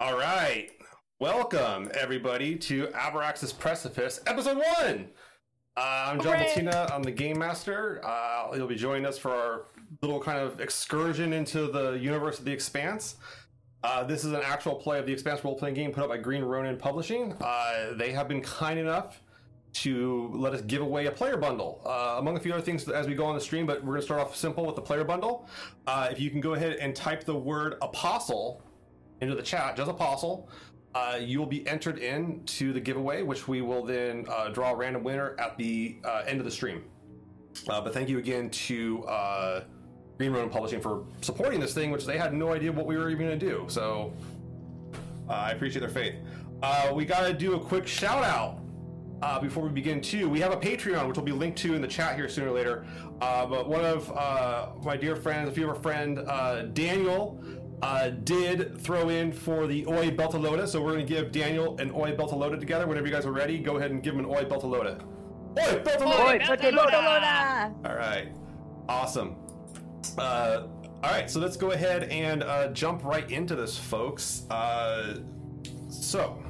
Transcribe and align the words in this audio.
All 0.00 0.16
right. 0.16 0.70
Welcome, 1.18 1.90
everybody, 1.92 2.56
to 2.56 2.86
Abraxas' 2.86 3.56
Precipice, 3.56 4.18
Episode 4.26 4.56
1. 4.56 4.64
Uh, 5.76 5.80
I'm 6.06 6.22
John 6.22 6.38
Hooray! 6.38 6.86
I'm 6.90 7.02
the 7.02 7.10
Game 7.10 7.38
Master. 7.38 8.00
Uh, 8.02 8.48
you'll 8.54 8.66
be 8.66 8.76
joining 8.76 9.04
us 9.04 9.18
for 9.18 9.30
our 9.30 9.66
little 10.00 10.18
kind 10.18 10.38
of 10.38 10.58
excursion 10.58 11.34
into 11.34 11.66
the 11.66 11.98
universe 12.00 12.38
of 12.38 12.46
The 12.46 12.50
Expanse. 12.50 13.16
Uh, 13.84 14.02
this 14.02 14.24
is 14.24 14.32
an 14.32 14.40
actual 14.42 14.76
play 14.76 14.98
of 14.98 15.04
The 15.04 15.12
Expanse 15.12 15.44
role 15.44 15.54
playing 15.54 15.74
game 15.74 15.92
put 15.92 16.02
up 16.02 16.08
by 16.08 16.16
Green 16.16 16.44
Ronin 16.44 16.78
Publishing. 16.78 17.34
Uh, 17.38 17.92
they 17.92 18.10
have 18.10 18.26
been 18.26 18.40
kind 18.40 18.78
enough 18.78 19.20
to 19.74 20.30
let 20.32 20.54
us 20.54 20.62
give 20.62 20.80
away 20.80 21.06
a 21.06 21.12
player 21.12 21.36
bundle, 21.36 21.82
uh, 21.84 22.16
among 22.18 22.38
a 22.38 22.40
few 22.40 22.54
other 22.54 22.62
things 22.62 22.88
as 22.88 23.06
we 23.06 23.14
go 23.14 23.26
on 23.26 23.34
the 23.34 23.40
stream. 23.40 23.66
But 23.66 23.84
we're 23.84 23.92
going 23.92 24.00
to 24.00 24.06
start 24.06 24.22
off 24.22 24.34
simple 24.34 24.64
with 24.64 24.76
the 24.76 24.82
player 24.82 25.04
bundle. 25.04 25.46
Uh, 25.86 26.08
if 26.10 26.18
you 26.18 26.30
can 26.30 26.40
go 26.40 26.54
ahead 26.54 26.78
and 26.80 26.96
type 26.96 27.24
the 27.24 27.36
word 27.36 27.74
apostle 27.82 28.62
into 29.20 29.34
the 29.34 29.42
chat, 29.42 29.76
just 29.76 29.90
apostle, 29.90 30.48
uh, 30.94 31.18
you 31.20 31.38
will 31.38 31.46
be 31.46 31.66
entered 31.68 31.98
in 31.98 32.42
to 32.44 32.72
the 32.72 32.80
giveaway, 32.80 33.22
which 33.22 33.46
we 33.46 33.60
will 33.60 33.84
then 33.84 34.24
uh, 34.28 34.48
draw 34.48 34.72
a 34.72 34.74
random 34.74 35.04
winner 35.04 35.36
at 35.38 35.56
the 35.56 35.98
uh, 36.04 36.22
end 36.26 36.40
of 36.40 36.44
the 36.44 36.50
stream. 36.50 36.84
Uh, 37.68 37.80
but 37.80 37.92
thank 37.94 38.08
you 38.08 38.18
again 38.18 38.50
to 38.50 39.04
uh, 39.04 39.62
Green 40.18 40.32
Ronin 40.32 40.50
Publishing 40.50 40.80
for 40.80 41.04
supporting 41.20 41.60
this 41.60 41.74
thing, 41.74 41.90
which 41.90 42.06
they 42.06 42.18
had 42.18 42.34
no 42.34 42.52
idea 42.52 42.72
what 42.72 42.86
we 42.86 42.96
were 42.96 43.08
even 43.10 43.26
going 43.26 43.38
to 43.38 43.46
do. 43.46 43.66
So 43.68 44.12
uh, 45.28 45.32
I 45.32 45.50
appreciate 45.52 45.80
their 45.80 45.90
faith. 45.90 46.14
We 46.92 47.04
got 47.04 47.26
to 47.26 47.32
do 47.32 47.54
a 47.54 47.60
quick 47.60 47.86
shout 47.86 48.24
out 48.24 48.58
before 49.40 49.62
we 49.62 49.70
begin 49.70 50.00
too. 50.00 50.28
We 50.28 50.40
have 50.40 50.52
a 50.52 50.56
Patreon, 50.56 51.06
which 51.06 51.16
will 51.16 51.24
be 51.24 51.32
linked 51.32 51.58
to 51.58 51.74
in 51.74 51.82
the 51.82 51.88
chat 51.88 52.16
here 52.16 52.28
sooner 52.28 52.48
or 52.48 52.54
later. 52.54 52.84
But 53.18 53.68
one 53.68 53.84
of 53.84 54.12
my 54.84 54.96
dear 54.96 55.16
friends, 55.16 55.48
a 55.48 55.52
few 55.52 55.64
of 55.64 55.76
our 55.76 55.82
friend 55.82 56.74
Daniel, 56.74 57.42
uh, 57.82 58.10
did 58.10 58.80
throw 58.80 59.08
in 59.08 59.32
for 59.32 59.66
the 59.66 59.86
Oi 59.86 60.10
Beltalowda. 60.10 60.68
So 60.68 60.82
we're 60.82 60.92
going 60.92 61.06
to 61.06 61.12
give 61.12 61.32
Daniel 61.32 61.78
an 61.78 61.90
Oi 61.92 62.12
Beltalowda 62.12 62.58
together. 62.60 62.86
Whenever 62.86 63.06
you 63.06 63.12
guys 63.12 63.26
are 63.26 63.32
ready, 63.32 63.58
go 63.58 63.76
ahead 63.76 63.90
and 63.90 64.02
give 64.02 64.14
him 64.14 64.20
an 64.20 64.26
Oi 64.26 64.44
Beltalowda. 64.44 65.02
Oi 65.58 65.82
Beltalowda! 65.82 66.50
Oi, 66.50 66.56
Beltalowda! 66.56 67.74
All 67.84 67.96
right, 67.96 68.28
awesome. 68.88 69.36
Uh, 70.16 70.66
all 71.02 71.10
right, 71.10 71.30
so 71.30 71.40
let's 71.40 71.56
go 71.56 71.72
ahead 71.72 72.04
and 72.04 72.42
uh, 72.42 72.68
jump 72.68 73.04
right 73.04 73.28
into 73.30 73.56
this, 73.56 73.76
folks. 73.76 74.44
Uh, 74.50 75.18
so, 75.88 76.42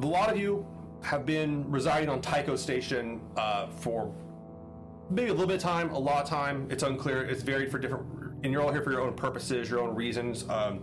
a 0.00 0.06
lot 0.06 0.30
of 0.30 0.36
you 0.36 0.66
have 1.02 1.26
been 1.26 1.68
residing 1.70 2.08
on 2.08 2.20
Tycho 2.20 2.56
Station 2.56 3.20
uh, 3.36 3.66
for 3.68 4.14
maybe 5.10 5.30
a 5.30 5.32
little 5.32 5.48
bit 5.48 5.56
of 5.56 5.62
time, 5.62 5.90
a 5.90 5.98
lot 5.98 6.22
of 6.22 6.28
time. 6.28 6.68
It's 6.70 6.82
unclear. 6.82 7.24
It's 7.24 7.42
varied 7.42 7.70
for 7.70 7.78
different, 7.78 8.06
and 8.42 8.52
you're 8.52 8.62
all 8.62 8.72
here 8.72 8.82
for 8.82 8.90
your 8.90 9.00
own 9.00 9.14
purposes, 9.14 9.70
your 9.70 9.80
own 9.80 9.94
reasons. 9.94 10.48
Um, 10.48 10.78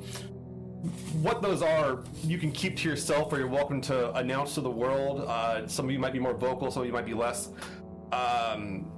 what 1.22 1.42
those 1.42 1.62
are, 1.62 2.04
you 2.24 2.38
can 2.38 2.52
keep 2.52 2.78
to 2.78 2.90
yourself, 2.90 3.34
or 3.34 3.38
you're 3.38 3.48
welcome 3.48 3.82
to 3.82 4.14
announce 4.16 4.56
to 4.56 4.62
the 4.62 4.72
world. 4.72 5.26
Uh, 5.28 5.68
some 5.68 5.86
of 5.86 5.92
you 5.92 6.00
might 6.00 6.14
be 6.14 6.20
more 6.20 6.34
vocal, 6.34 6.72
some 6.72 6.84
of 6.84 6.88
you 6.88 6.94
might 6.94 7.06
be 7.06 7.14
less. 7.14 7.50
Um, 8.14 8.92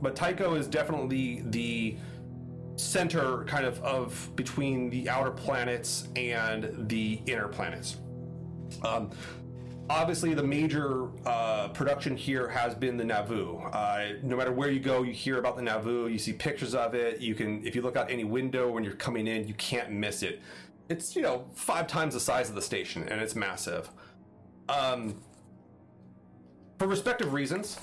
but 0.00 0.16
Tycho 0.16 0.54
is 0.54 0.66
definitely 0.66 1.42
the 1.46 1.98
center, 2.76 3.44
kind 3.44 3.66
of, 3.66 3.78
of 3.82 4.30
between 4.36 4.88
the 4.88 5.08
outer 5.10 5.30
planets 5.30 6.08
and 6.16 6.88
the 6.88 7.20
inner 7.26 7.48
planets. 7.48 7.96
Um, 8.84 9.10
obviously, 9.90 10.34
the 10.34 10.42
major 10.42 11.08
uh, 11.26 11.68
production 11.68 12.16
here 12.16 12.48
has 12.48 12.74
been 12.74 12.96
the 12.96 13.04
Nauvoo. 13.04 13.58
Uh, 13.58 14.12
no 14.22 14.36
matter 14.36 14.52
where 14.52 14.70
you 14.70 14.80
go, 14.80 15.02
you 15.02 15.12
hear 15.12 15.38
about 15.38 15.56
the 15.56 15.62
Nauvoo. 15.62 16.08
You 16.08 16.18
see 16.18 16.32
pictures 16.32 16.74
of 16.74 16.94
it. 16.94 17.20
You 17.20 17.34
can, 17.34 17.66
if 17.66 17.74
you 17.74 17.82
look 17.82 17.96
out 17.96 18.10
any 18.10 18.24
window 18.24 18.70
when 18.70 18.84
you're 18.84 18.94
coming 18.94 19.26
in, 19.26 19.46
you 19.46 19.54
can't 19.54 19.90
miss 19.90 20.22
it. 20.22 20.40
It's 20.88 21.14
you 21.14 21.22
know 21.22 21.44
five 21.54 21.86
times 21.86 22.14
the 22.14 22.20
size 22.20 22.48
of 22.48 22.54
the 22.54 22.62
station, 22.62 23.06
and 23.08 23.20
it's 23.20 23.34
massive. 23.34 23.90
Um, 24.68 25.22
for 26.78 26.86
respective 26.86 27.32
reasons, 27.32 27.78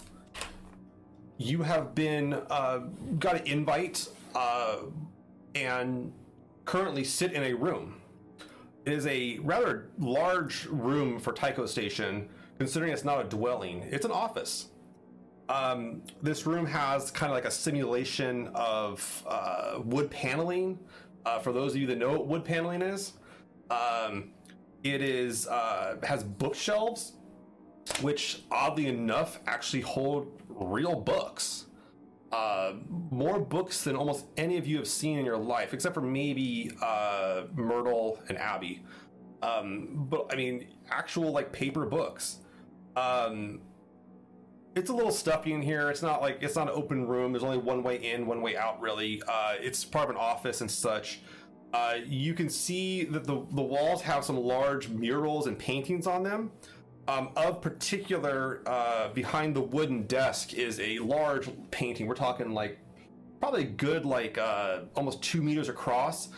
you 1.37 1.63
have 1.63 1.93
been 1.93 2.33
uh, 2.49 2.79
got 3.19 3.35
an 3.35 3.45
invite 3.45 4.07
uh, 4.33 4.77
and 5.53 6.13
currently 6.65 7.03
sit 7.03 7.33
in 7.33 7.43
a 7.43 7.53
room. 7.53 8.01
It 8.85 8.93
is 8.93 9.07
a 9.07 9.39
rather 9.39 9.89
large 9.97 10.65
room 10.67 11.19
for 11.19 11.33
Tycho 11.33 11.65
Station, 11.65 12.29
considering 12.59 12.93
it's 12.93 13.03
not 13.03 13.19
a 13.19 13.27
dwelling. 13.27 13.87
It's 13.89 14.05
an 14.05 14.11
office. 14.11 14.67
Um, 15.49 16.03
this 16.21 16.45
room 16.45 16.67
has 16.67 17.09
kind 17.09 17.31
of 17.31 17.35
like 17.35 17.45
a 17.45 17.51
simulation 17.51 18.49
of 18.53 19.23
uh, 19.27 19.79
wood 19.83 20.11
paneling. 20.11 20.77
Uh, 21.25 21.39
for 21.39 21.51
those 21.51 21.73
of 21.73 21.81
you 21.81 21.87
that 21.87 21.97
know 21.97 22.11
what 22.11 22.27
wood 22.27 22.45
paneling 22.45 22.83
is, 22.83 23.13
um, 23.71 24.31
it 24.83 25.01
is 25.01 25.47
uh, 25.47 25.97
has 26.03 26.23
bookshelves, 26.23 27.13
which 28.01 28.43
oddly 28.51 28.85
enough 28.87 29.39
actually 29.47 29.81
hold 29.81 30.31
real 30.49 30.95
books. 30.95 31.64
Uh, 32.35 32.73
more 33.11 33.39
books 33.39 33.85
than 33.85 33.95
almost 33.95 34.25
any 34.35 34.57
of 34.57 34.67
you 34.67 34.75
have 34.75 34.87
seen 34.89 35.17
in 35.17 35.23
your 35.23 35.37
life, 35.37 35.73
except 35.73 35.93
for 35.93 36.01
maybe 36.01 36.69
uh, 36.81 37.43
Myrtle 37.55 38.19
and 38.27 38.37
Abby. 38.37 38.83
Um, 39.41 40.07
but 40.09 40.27
I 40.33 40.35
mean, 40.35 40.67
actual 40.89 41.31
like 41.31 41.53
paper 41.53 41.85
books. 41.85 42.39
Um, 42.97 43.61
it's 44.75 44.89
a 44.89 44.93
little 44.93 45.11
stuffy 45.11 45.53
in 45.53 45.61
here. 45.61 45.89
It's 45.89 46.01
not 46.01 46.21
like 46.21 46.39
it's 46.41 46.57
not 46.57 46.67
an 46.67 46.73
open 46.75 47.07
room. 47.07 47.31
There's 47.31 47.43
only 47.43 47.57
one 47.57 47.83
way 47.83 48.03
in, 48.03 48.27
one 48.27 48.41
way 48.41 48.57
out. 48.57 48.81
Really, 48.81 49.23
uh, 49.29 49.53
it's 49.59 49.85
part 49.85 50.09
of 50.09 50.15
an 50.17 50.21
office 50.21 50.59
and 50.59 50.69
such. 50.69 51.21
Uh, 51.73 51.95
you 52.05 52.33
can 52.33 52.49
see 52.49 53.05
that 53.05 53.23
the 53.23 53.45
the 53.51 53.61
walls 53.61 54.01
have 54.01 54.25
some 54.25 54.37
large 54.37 54.89
murals 54.89 55.47
and 55.47 55.57
paintings 55.57 56.05
on 56.05 56.23
them. 56.23 56.51
Um, 57.07 57.29
of 57.35 57.61
particular, 57.61 58.61
uh, 58.65 59.09
behind 59.09 59.55
the 59.55 59.61
wooden 59.61 60.07
desk 60.07 60.53
is 60.53 60.79
a 60.79 60.97
large 60.99 61.49
painting. 61.69 62.07
We're 62.07 62.15
talking 62.15 62.51
like 62.51 62.79
probably 63.39 63.63
a 63.63 63.67
good 63.67 64.05
like 64.05 64.37
uh, 64.37 64.81
almost 64.95 65.21
two 65.21 65.41
meters 65.41 65.69
across 65.69 66.29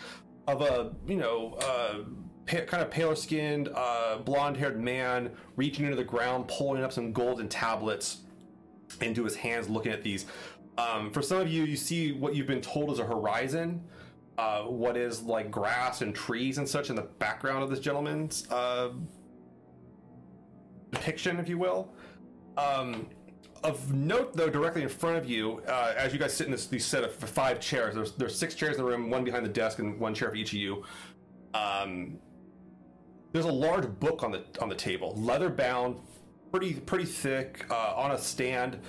of 0.48 0.62
a 0.62 0.94
you 1.06 1.16
know 1.16 1.58
uh, 1.62 2.00
pa- 2.46 2.66
kind 2.66 2.84
of 2.84 2.92
paler 2.92 3.16
skinned, 3.16 3.70
uh, 3.76 4.18
blonde 4.18 4.58
haired 4.58 4.80
man 4.80 5.32
reaching 5.56 5.86
into 5.86 5.96
the 5.96 6.04
ground, 6.04 6.48
pulling 6.50 6.84
up 6.84 6.92
some 6.92 7.14
golden 7.14 7.48
tablets 7.48 8.22
into 9.02 9.24
his 9.24 9.36
hands, 9.36 9.70
looking 9.70 9.92
at 9.92 10.04
these. 10.04 10.26
Um, 10.78 11.12
for 11.12 11.22
some 11.22 11.40
of 11.40 11.50
you, 11.50 11.64
you 11.64 11.76
see 11.76 12.12
what 12.12 12.36
you've 12.36 12.48
been 12.48 12.62
told 12.62 12.92
is 12.92 13.00
a 13.00 13.06
horizon. 13.06 13.84
Uh, 14.38 14.64
what 14.64 14.96
is 14.96 15.24
like 15.24 15.50
grass 15.50 16.02
and 16.02 16.14
trees 16.14 16.60
and 16.60 16.70
such 16.70 16.92
in 16.92 16.96
the 16.96 17.02
background 17.02 17.64
of 17.64 17.72
this 17.72 17.80
gentleman's 17.80 18.48
uh, 18.52 18.90
depiction, 20.92 21.40
if 21.40 21.50
you 21.50 21.58
will. 21.58 21.94
Um, 22.58 23.08
of 23.64 23.94
note, 23.94 24.36
though, 24.36 24.50
directly 24.50 24.84
in 24.84 24.90
front 24.90 25.18
of 25.18 25.30
you, 25.30 25.62
uh, 25.68 25.94
as 25.98 26.14
you 26.14 26.20
guys 26.20 26.34
sit 26.34 26.46
in 26.46 26.52
this 26.52 26.68
these 26.68 26.86
set 26.86 27.04
of 27.04 27.14
five 27.14 27.60
chairs, 27.60 27.96
there's 27.96 28.14
there's 28.14 28.38
six 28.38 28.56
chairs 28.56 28.78
in 28.78 28.84
the 28.84 28.90
room, 28.90 29.10
one 29.10 29.24
behind 29.24 29.46
the 29.46 29.50
desk, 29.50 29.80
and 29.80 30.00
one 30.00 30.14
chair 30.14 30.30
for 30.30 30.36
each 30.36 30.54
of 30.54 30.60
you. 30.60 30.84
Um, 31.54 32.20
there's 33.34 33.46
a 33.46 33.52
large 33.52 33.88
book 34.00 34.24
on 34.24 34.32
the 34.32 34.44
on 34.62 34.70
the 34.70 34.76
table, 34.76 35.14
leather 35.18 35.50
bound, 35.50 36.00
pretty 36.52 36.76
pretty 36.76 37.06
thick, 37.06 37.66
uh, 37.70 37.94
on 37.96 38.12
a 38.12 38.18
stand. 38.18 38.80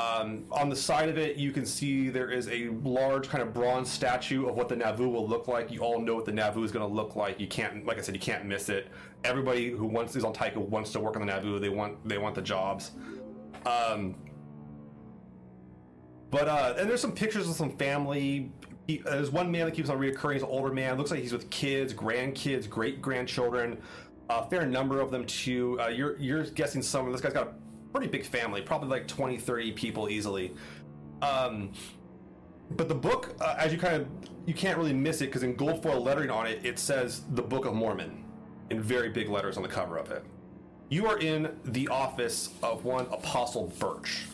Um, 0.00 0.46
on 0.50 0.68
the 0.68 0.76
side 0.76 1.08
of 1.08 1.18
it, 1.18 1.36
you 1.36 1.50
can 1.50 1.66
see 1.66 2.08
there 2.08 2.30
is 2.30 2.48
a 2.48 2.68
large 2.84 3.28
kind 3.28 3.42
of 3.42 3.52
bronze 3.52 3.90
statue 3.90 4.46
of 4.48 4.56
what 4.56 4.68
the 4.68 4.76
Nauvoo 4.76 5.08
will 5.08 5.26
look 5.26 5.46
like. 5.48 5.70
You 5.70 5.80
all 5.80 6.00
know 6.00 6.14
what 6.14 6.24
the 6.24 6.32
Nauvoo 6.32 6.62
is 6.64 6.72
going 6.72 6.88
to 6.88 6.94
look 6.94 7.16
like. 7.16 7.38
You 7.38 7.48
can't, 7.48 7.84
like 7.84 7.98
I 7.98 8.00
said, 8.00 8.14
you 8.14 8.20
can't 8.20 8.46
miss 8.46 8.68
it. 8.68 8.88
Everybody 9.24 9.70
who 9.70 9.86
wants 9.86 10.16
is 10.16 10.24
on 10.24 10.32
Tycho 10.32 10.60
wants 10.60 10.92
to 10.92 11.00
work 11.00 11.16
on 11.16 11.26
the 11.26 11.32
Nauvoo. 11.32 11.58
They 11.58 11.68
want 11.68 12.08
they 12.08 12.18
want 12.18 12.34
the 12.34 12.42
jobs. 12.42 12.92
Um, 13.66 14.14
but 16.30 16.48
uh, 16.48 16.74
and 16.78 16.88
there's 16.88 17.00
some 17.00 17.12
pictures 17.12 17.48
of 17.48 17.56
some 17.56 17.76
family. 17.76 18.52
He, 18.86 19.02
uh, 19.04 19.10
there's 19.10 19.30
one 19.30 19.50
man 19.50 19.66
that 19.66 19.74
keeps 19.74 19.90
on 19.90 19.98
reoccurring. 19.98 20.34
He's 20.34 20.42
an 20.42 20.48
older 20.48 20.72
man. 20.72 20.96
Looks 20.96 21.10
like 21.10 21.20
he's 21.20 21.32
with 21.32 21.50
kids, 21.50 21.92
grandkids, 21.92 22.70
great 22.70 23.02
grandchildren. 23.02 23.82
A 24.30 24.48
fair 24.48 24.64
number 24.64 25.00
of 25.00 25.10
them 25.10 25.26
too. 25.26 25.78
Uh, 25.80 25.88
you're 25.88 26.16
you're 26.18 26.44
guessing 26.44 26.80
some. 26.80 27.10
This 27.12 27.20
guy's 27.20 27.34
got 27.34 27.48
a 27.48 27.52
pretty 27.92 28.08
big 28.08 28.24
family, 28.24 28.62
probably 28.62 28.88
like 28.88 29.06
20, 29.06 29.38
30 29.38 29.72
people 29.72 30.08
easily. 30.08 30.54
Um, 31.22 31.72
but 32.70 32.88
the 32.88 32.94
book, 32.94 33.34
uh, 33.40 33.56
as 33.58 33.72
you 33.72 33.78
kind 33.78 33.94
of 33.94 34.08
you 34.46 34.54
can't 34.54 34.78
really 34.78 34.92
miss 34.92 35.20
it 35.20 35.26
because 35.26 35.42
in 35.42 35.54
gold 35.54 35.82
foil 35.82 36.00
lettering 36.02 36.30
on 36.30 36.46
it, 36.46 36.64
it 36.64 36.78
says 36.78 37.22
the 37.32 37.42
Book 37.42 37.66
of 37.66 37.74
Mormon 37.74 38.24
in 38.70 38.80
very 38.80 39.08
big 39.08 39.28
letters 39.28 39.56
on 39.56 39.62
the 39.62 39.68
cover 39.68 39.96
of 39.96 40.10
it. 40.10 40.24
You 40.88 41.06
are 41.06 41.18
in 41.18 41.56
the 41.64 41.88
office 41.88 42.50
of 42.62 42.84
one 42.84 43.06
Apostle 43.06 43.72
Burch, 43.78 44.26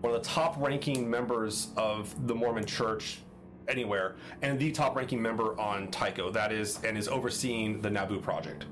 one 0.00 0.14
of 0.14 0.22
the 0.22 0.28
top 0.28 0.56
ranking 0.58 1.08
members 1.08 1.68
of 1.76 2.26
the 2.26 2.34
Mormon 2.34 2.66
church 2.66 3.20
anywhere, 3.68 4.16
and 4.42 4.58
the 4.58 4.72
top 4.72 4.96
ranking 4.96 5.22
member 5.22 5.58
on 5.58 5.88
Tycho, 5.88 6.30
that 6.30 6.52
is, 6.52 6.82
and 6.84 6.98
is 6.98 7.08
overseeing 7.08 7.80
the 7.80 7.88
Nauvoo 7.88 8.20
project. 8.20 8.66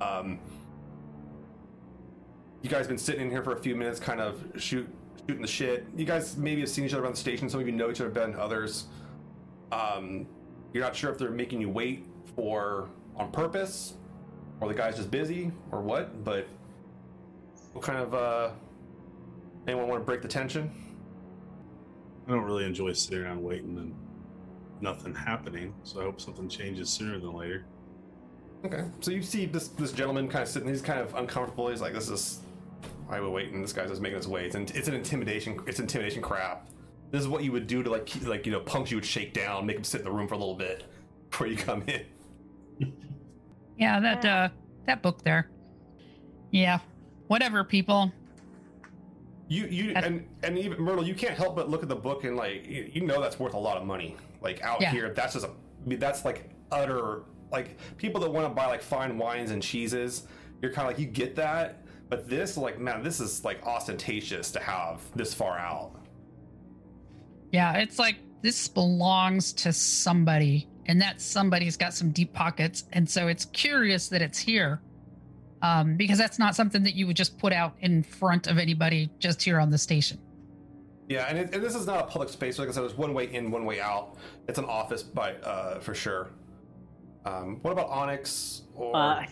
Um, 0.00 0.38
you 2.66 2.70
guys 2.70 2.88
been 2.88 2.98
sitting 2.98 3.20
in 3.20 3.30
here 3.30 3.44
for 3.44 3.52
a 3.52 3.56
few 3.56 3.76
minutes, 3.76 4.00
kind 4.00 4.20
of 4.20 4.42
shoot, 4.56 4.88
shooting 5.20 5.40
the 5.40 5.46
shit. 5.46 5.86
You 5.96 6.04
guys 6.04 6.36
maybe 6.36 6.62
have 6.62 6.68
seen 6.68 6.84
each 6.84 6.92
other 6.94 7.04
around 7.04 7.12
the 7.12 7.20
station. 7.20 7.48
Some 7.48 7.60
of 7.60 7.66
you 7.66 7.72
know 7.72 7.90
each 7.90 8.00
other 8.00 8.10
better 8.10 8.32
than 8.32 8.40
others. 8.40 8.86
Um, 9.70 10.26
you're 10.72 10.82
not 10.82 10.96
sure 10.96 11.12
if 11.12 11.16
they're 11.16 11.30
making 11.30 11.60
you 11.60 11.68
wait 11.68 12.06
for 12.34 12.88
on 13.14 13.30
purpose, 13.30 13.94
or 14.60 14.66
the 14.66 14.74
guy's 14.74 14.96
just 14.96 15.12
busy, 15.12 15.52
or 15.70 15.80
what. 15.80 16.24
But 16.24 16.48
what 17.72 17.84
kind 17.84 18.00
of 18.00 18.14
uh, 18.14 18.50
anyone 19.68 19.86
want 19.86 20.00
to 20.00 20.04
break 20.04 20.20
the 20.20 20.28
tension? 20.28 20.68
I 22.26 22.32
don't 22.32 22.42
really 22.42 22.64
enjoy 22.64 22.94
sitting 22.94 23.20
around 23.24 23.44
waiting 23.44 23.78
and 23.78 23.94
nothing 24.80 25.14
happening. 25.14 25.72
So 25.84 26.00
I 26.00 26.02
hope 26.02 26.20
something 26.20 26.48
changes 26.48 26.90
sooner 26.90 27.20
than 27.20 27.32
later. 27.32 27.64
Okay. 28.64 28.86
So 29.02 29.12
you 29.12 29.22
see 29.22 29.46
this 29.46 29.68
this 29.68 29.92
gentleman 29.92 30.26
kind 30.26 30.42
of 30.42 30.48
sitting. 30.48 30.68
He's 30.68 30.82
kind 30.82 30.98
of 30.98 31.14
uncomfortable. 31.14 31.68
He's 31.68 31.80
like, 31.80 31.92
"This 31.92 32.08
is 32.08 32.40
why 33.06 33.20
we're 33.20 33.28
waiting." 33.30 33.62
This 33.62 33.72
guy's 33.72 33.88
just 33.88 34.00
making 34.02 34.16
his 34.18 34.28
way. 34.28 34.46
It's 34.46 34.54
an, 34.54 34.66
it's 34.74 34.88
an 34.88 34.94
intimidation. 34.94 35.60
It's 35.66 35.80
intimidation 35.80 36.22
crap. 36.22 36.68
This 37.10 37.20
is 37.20 37.28
what 37.28 37.44
you 37.44 37.52
would 37.52 37.66
do 37.66 37.82
to 37.82 37.90
like 37.90 38.06
keep- 38.06 38.26
like 38.26 38.46
you 38.46 38.52
know 38.52 38.60
punks 38.60 38.90
you 38.90 38.96
would 38.96 39.04
shake 39.04 39.32
down, 39.32 39.64
make 39.66 39.76
him 39.76 39.84
sit 39.84 40.00
in 40.00 40.04
the 40.04 40.10
room 40.10 40.26
for 40.28 40.34
a 40.34 40.38
little 40.38 40.54
bit 40.56 40.84
before 41.30 41.46
you 41.46 41.56
come 41.56 41.82
in. 41.86 42.04
Yeah, 43.78 44.00
that 44.00 44.24
uh 44.24 44.48
that 44.86 45.02
book 45.02 45.22
there. 45.22 45.50
Yeah. 46.50 46.78
Whatever, 47.26 47.62
people. 47.62 48.10
You 49.48 49.66
you 49.66 49.94
That- 49.94 50.04
and 50.04 50.26
and 50.42 50.58
even 50.58 50.80
Myrtle, 50.80 51.06
you 51.06 51.14
can't 51.14 51.34
help 51.36 51.56
but 51.56 51.68
look 51.68 51.82
at 51.82 51.88
the 51.90 51.96
book 51.96 52.24
and 52.24 52.36
like 52.36 52.66
you, 52.66 52.90
you 52.92 53.00
know 53.06 53.20
that's 53.20 53.38
worth 53.38 53.52
a 53.54 53.58
lot 53.58 53.76
of 53.76 53.84
money. 53.84 54.16
Like 54.40 54.62
out 54.62 54.80
Yeah. 54.80 54.90
here, 54.90 55.12
that's 55.12 55.34
just 55.34 55.44
a 55.44 55.50
I 55.50 55.88
mean, 55.88 55.98
that's 55.98 56.24
like 56.24 56.48
utter 56.72 57.22
like 57.52 57.76
people 57.98 58.20
that 58.22 58.30
want 58.30 58.46
to 58.48 58.54
buy 58.54 58.66
like 58.66 58.82
fine 58.82 59.18
wines 59.18 59.50
and 59.50 59.62
cheeses. 59.62 60.26
You're 60.62 60.72
kind 60.72 60.88
of 60.88 60.94
like 60.94 60.98
you 61.00 61.06
get 61.06 61.36
that, 61.36 61.84
but 62.08 62.28
this 62.28 62.56
like 62.56 62.78
man, 62.78 63.02
this 63.02 63.20
is 63.20 63.44
like 63.44 63.64
ostentatious 63.66 64.50
to 64.52 64.60
have 64.60 65.00
this 65.14 65.34
far 65.34 65.58
out. 65.58 65.92
Yeah, 67.52 67.74
it's 67.74 67.98
like 67.98 68.16
this 68.42 68.68
belongs 68.68 69.52
to 69.54 69.72
somebody, 69.72 70.68
and 70.86 71.00
that 71.00 71.20
somebody's 71.20 71.76
got 71.76 71.94
some 71.94 72.10
deep 72.10 72.32
pockets, 72.32 72.84
and 72.92 73.08
so 73.08 73.28
it's 73.28 73.44
curious 73.46 74.08
that 74.08 74.22
it's 74.22 74.38
here. 74.38 74.80
Um, 75.62 75.96
because 75.96 76.18
that's 76.18 76.38
not 76.38 76.54
something 76.54 76.82
that 76.82 76.94
you 76.94 77.06
would 77.06 77.16
just 77.16 77.38
put 77.38 77.52
out 77.52 77.74
in 77.80 78.02
front 78.02 78.46
of 78.46 78.58
anybody 78.58 79.10
just 79.18 79.42
here 79.42 79.58
on 79.58 79.70
the 79.70 79.78
station. 79.78 80.18
Yeah, 81.08 81.24
and, 81.28 81.38
it, 81.38 81.54
and 81.54 81.62
this 81.64 81.74
is 81.74 81.86
not 81.86 82.00
a 82.00 82.06
public 82.06 82.28
space. 82.28 82.58
Like 82.58 82.68
I 82.68 82.72
said, 82.72 82.82
there's 82.82 82.96
one 82.96 83.14
way 83.14 83.32
in, 83.32 83.50
one 83.50 83.64
way 83.64 83.80
out. 83.80 84.16
It's 84.48 84.58
an 84.58 84.66
office, 84.66 85.02
by 85.02 85.34
uh, 85.36 85.80
for 85.80 85.94
sure. 85.94 86.28
Um, 87.24 87.58
what 87.62 87.70
about 87.72 87.88
Onyx? 87.88 88.62
Or 88.74 88.94
Uh, 88.94 89.26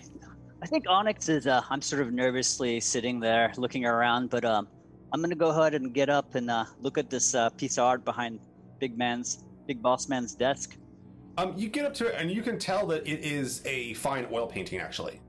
I 0.64 0.66
think 0.66 0.86
Onyx 0.88 1.28
is. 1.28 1.46
Uh, 1.46 1.60
I'm 1.68 1.82
sort 1.82 2.00
of 2.00 2.10
nervously 2.14 2.80
sitting 2.80 3.20
there 3.20 3.52
looking 3.58 3.84
around, 3.84 4.30
but 4.30 4.46
um, 4.46 4.66
I'm 5.12 5.20
gonna 5.20 5.34
go 5.34 5.50
ahead 5.50 5.74
and 5.74 5.92
get 5.92 6.08
up 6.08 6.36
and 6.36 6.50
uh, 6.50 6.64
look 6.80 6.96
at 6.96 7.10
this 7.10 7.34
uh, 7.34 7.50
piece 7.50 7.76
of 7.76 7.84
art 7.84 8.02
behind 8.02 8.40
Big 8.78 8.96
Man's, 8.96 9.44
Big 9.66 9.82
Boss 9.82 10.08
Man's 10.08 10.34
desk. 10.34 10.78
Um, 11.36 11.52
you 11.54 11.68
get 11.68 11.84
up 11.84 11.92
to 11.94 12.06
it 12.06 12.14
and 12.16 12.30
you 12.30 12.40
can 12.40 12.58
tell 12.58 12.86
that 12.86 13.06
it 13.06 13.20
is 13.20 13.60
a 13.66 13.92
fine 13.92 14.26
oil 14.32 14.46
painting. 14.46 14.78
Actually, 14.80 15.20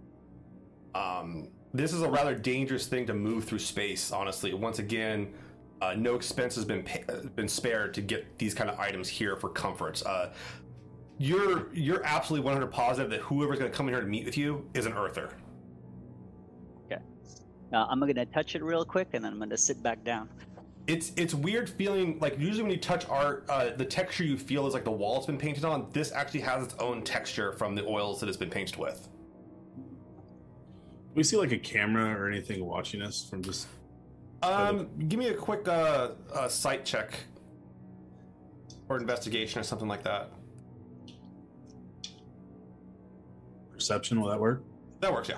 um, 0.96 1.50
this 1.74 1.92
is 1.92 2.02
a 2.02 2.10
rather 2.10 2.34
dangerous 2.34 2.88
thing 2.88 3.06
to 3.08 3.14
move 3.14 3.44
through 3.44 3.60
space. 3.60 4.14
Honestly, 4.14 4.54
once 4.54 4.80
again, 4.80 5.34
uh, 5.82 5.96
no 5.98 6.16
expense 6.16 6.56
has 6.56 6.64
been 6.64 6.88
been 7.36 7.50
spared 7.50 7.94
to 7.96 8.02
get 8.02 8.40
these 8.40 8.54
kind 8.54 8.70
of 8.70 8.80
items 8.80 9.10
here 9.10 9.36
for 9.36 9.50
comforts. 9.50 10.02
Uh, 10.06 10.32
you're 11.17 11.73
you're 11.73 12.03
absolutely 12.03 12.45
100 12.45 12.67
positive 12.67 13.09
that 13.12 13.21
whoever's 13.21 13.59
going 13.59 13.71
to 13.71 13.75
come 13.75 13.88
in 13.88 13.94
here 13.94 14.01
to 14.01 14.07
meet 14.07 14.25
with 14.25 14.38
you 14.38 14.69
is 14.73 14.85
an 14.85 14.94
Earther. 14.94 15.31
Uh, 17.73 17.85
I'm 17.89 18.00
gonna 18.00 18.25
touch 18.27 18.56
it 18.56 18.63
real 18.63 18.85
quick, 18.85 19.09
and 19.13 19.25
then 19.25 19.33
I'm 19.33 19.39
gonna 19.39 19.57
sit 19.57 19.81
back 19.81 20.03
down. 20.03 20.29
It's 20.88 21.12
it's 21.17 21.33
weird 21.33 21.69
feeling 21.69 22.19
like 22.19 22.39
usually 22.39 22.62
when 22.63 22.71
you 22.71 22.77
touch 22.77 23.07
art, 23.09 23.45
uh, 23.50 23.71
the 23.71 23.85
texture 23.85 24.23
you 24.23 24.38
feel 24.38 24.67
is 24.67 24.73
like 24.73 24.83
the 24.83 24.91
wall 24.91 25.17
it's 25.17 25.25
been 25.25 25.38
painted 25.38 25.65
on. 25.65 25.88
This 25.91 26.12
actually 26.12 26.41
has 26.41 26.63
its 26.63 26.75
own 26.75 27.03
texture 27.03 27.51
from 27.53 27.75
the 27.75 27.85
oils 27.85 28.19
that 28.19 28.29
it's 28.29 28.38
been 28.38 28.50
painted 28.50 28.77
with. 28.77 29.09
we 31.15 31.23
see 31.23 31.38
like 31.38 31.51
a 31.51 31.57
camera 31.57 32.13
or 32.17 32.29
anything 32.29 32.63
watching 32.63 33.01
us 33.01 33.27
from 33.27 33.41
just 33.41 33.67
Um, 34.44 34.89
give 35.07 35.17
me 35.17 35.29
a 35.29 35.33
quick 35.33 35.67
uh, 35.67 36.12
uh, 36.33 36.47
sight 36.47 36.85
check 36.85 37.17
or 38.89 38.97
investigation 38.97 39.59
or 39.59 39.63
something 39.63 39.88
like 39.88 40.03
that. 40.03 40.29
Perception? 43.86 44.20
Will 44.20 44.30
that 44.30 44.40
work? 44.40 44.64
That 45.00 45.14
works, 45.14 45.30
yeah. 45.30 45.38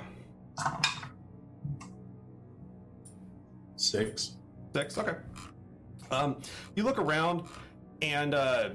Six. 3.76 4.38
Six, 4.74 4.98
okay. 4.98 5.16
Um, 6.12 6.38
you 6.76 6.84
look 6.84 6.98
around, 6.98 7.44
and 8.02 8.34
uh, 8.34 8.70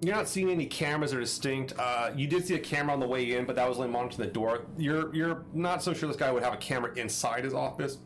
you're 0.00 0.14
not 0.14 0.26
seeing 0.26 0.48
any 0.48 0.64
cameras 0.64 1.10
that 1.10 1.18
are 1.18 1.20
distinct. 1.20 1.74
Uh, 1.78 2.12
you 2.16 2.26
did 2.26 2.46
see 2.46 2.54
a 2.54 2.58
camera 2.58 2.94
on 2.94 3.00
the 3.00 3.06
way 3.06 3.36
in, 3.36 3.44
but 3.44 3.56
that 3.56 3.68
was 3.68 3.76
only 3.76 3.90
monitoring 3.90 4.26
the 4.26 4.32
door. 4.32 4.64
You're 4.78 5.14
you're 5.14 5.44
not 5.52 5.82
so 5.82 5.92
sure 5.92 6.08
this 6.08 6.16
guy 6.16 6.32
would 6.32 6.42
have 6.42 6.54
a 6.54 6.58
camera 6.58 6.96
inside 6.96 7.44
his 7.44 7.52
office, 7.52 7.98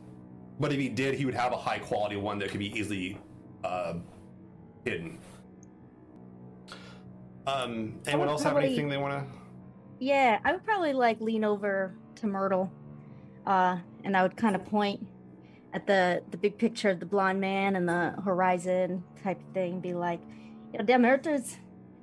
but 0.58 0.72
if 0.72 0.80
he 0.80 0.88
did, 0.88 1.14
he 1.14 1.24
would 1.24 1.34
have 1.34 1.52
a 1.52 1.56
high 1.56 1.78
quality 1.78 2.16
one 2.16 2.38
that 2.40 2.50
could 2.50 2.58
be 2.58 2.76
easily 2.76 3.18
uh, 3.62 3.94
hidden. 4.84 5.18
Um, 7.46 8.00
anyone 8.06 8.26
would 8.26 8.32
else 8.32 8.42
have 8.42 8.56
anything 8.56 8.88
they 8.88 8.98
want 8.98 9.14
to? 9.14 9.37
Yeah, 9.98 10.38
I 10.44 10.52
would 10.52 10.64
probably 10.64 10.92
like 10.92 11.20
lean 11.20 11.44
over 11.44 11.94
to 12.16 12.26
Myrtle, 12.26 12.70
uh, 13.46 13.78
and 14.04 14.16
I 14.16 14.22
would 14.22 14.36
kind 14.36 14.54
of 14.54 14.64
point 14.64 15.06
at 15.72 15.86
the 15.86 16.22
the 16.30 16.36
big 16.36 16.58
picture 16.58 16.90
of 16.90 17.00
the 17.00 17.06
blonde 17.06 17.40
man 17.40 17.76
and 17.76 17.88
the 17.88 18.14
horizon 18.24 19.02
type 19.22 19.40
thing. 19.54 19.80
Be 19.80 19.94
like, 19.94 20.20
you 20.72 20.78
know, 20.78 20.84
them 20.84 21.04
Earthers, 21.04 21.56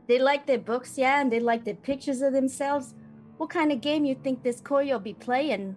they 0.08 0.20
like 0.20 0.46
their 0.46 0.60
books, 0.60 0.98
yeah, 0.98 1.22
and 1.22 1.32
they 1.32 1.40
like 1.40 1.64
their 1.64 1.76
pictures 1.76 2.22
of 2.22 2.34
themselves. 2.34 2.94
What 3.38 3.50
kind 3.50 3.72
of 3.72 3.82
game 3.82 4.06
you 4.06 4.16
think 4.16 4.44
this 4.44 4.62
coyo 4.62 5.02
be 5.02 5.14
playing? 5.14 5.76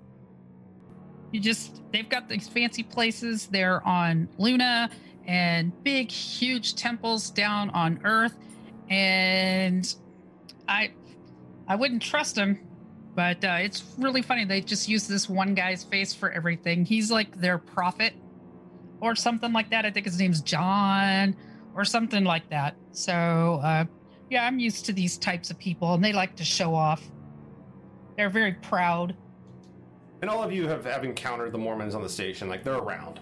You 1.32 1.40
just 1.40 1.82
they've 1.92 2.08
got 2.08 2.28
these 2.28 2.48
fancy 2.48 2.82
places 2.82 3.46
there 3.46 3.86
on 3.86 4.28
Luna 4.38 4.90
and 5.26 5.72
big 5.84 6.10
huge 6.10 6.74
temples 6.74 7.30
down 7.30 7.70
on 7.70 8.00
Earth 8.02 8.34
and 8.88 9.94
I 10.66 10.92
I 11.68 11.76
wouldn't 11.76 12.02
trust 12.02 12.36
him 12.36 12.58
but 13.18 13.44
uh, 13.44 13.56
it's 13.60 13.82
really 13.98 14.22
funny 14.22 14.44
they 14.44 14.60
just 14.60 14.88
use 14.88 15.08
this 15.08 15.28
one 15.28 15.52
guy's 15.52 15.82
face 15.82 16.14
for 16.14 16.30
everything. 16.30 16.84
He's 16.84 17.10
like 17.10 17.36
their 17.40 17.58
prophet 17.58 18.12
or 19.00 19.16
something 19.16 19.52
like 19.52 19.70
that. 19.70 19.84
I 19.84 19.90
think 19.90 20.06
his 20.06 20.20
name's 20.20 20.40
John 20.40 21.34
or 21.74 21.84
something 21.84 22.22
like 22.22 22.48
that. 22.50 22.76
So 22.92 23.60
uh 23.64 23.86
yeah, 24.30 24.46
I'm 24.46 24.60
used 24.60 24.86
to 24.86 24.92
these 24.92 25.18
types 25.18 25.50
of 25.50 25.58
people 25.58 25.94
and 25.94 26.04
they 26.04 26.12
like 26.12 26.36
to 26.36 26.44
show 26.44 26.76
off. 26.76 27.02
They're 28.16 28.30
very 28.30 28.52
proud. 28.52 29.16
and 30.22 30.30
all 30.30 30.42
of 30.44 30.52
you 30.52 30.68
have, 30.68 30.84
have 30.84 31.02
encountered 31.02 31.50
the 31.50 31.58
Mormons 31.58 31.96
on 31.96 32.02
the 32.02 32.08
station. 32.08 32.48
Like 32.48 32.62
they're 32.62 32.74
around, 32.74 33.18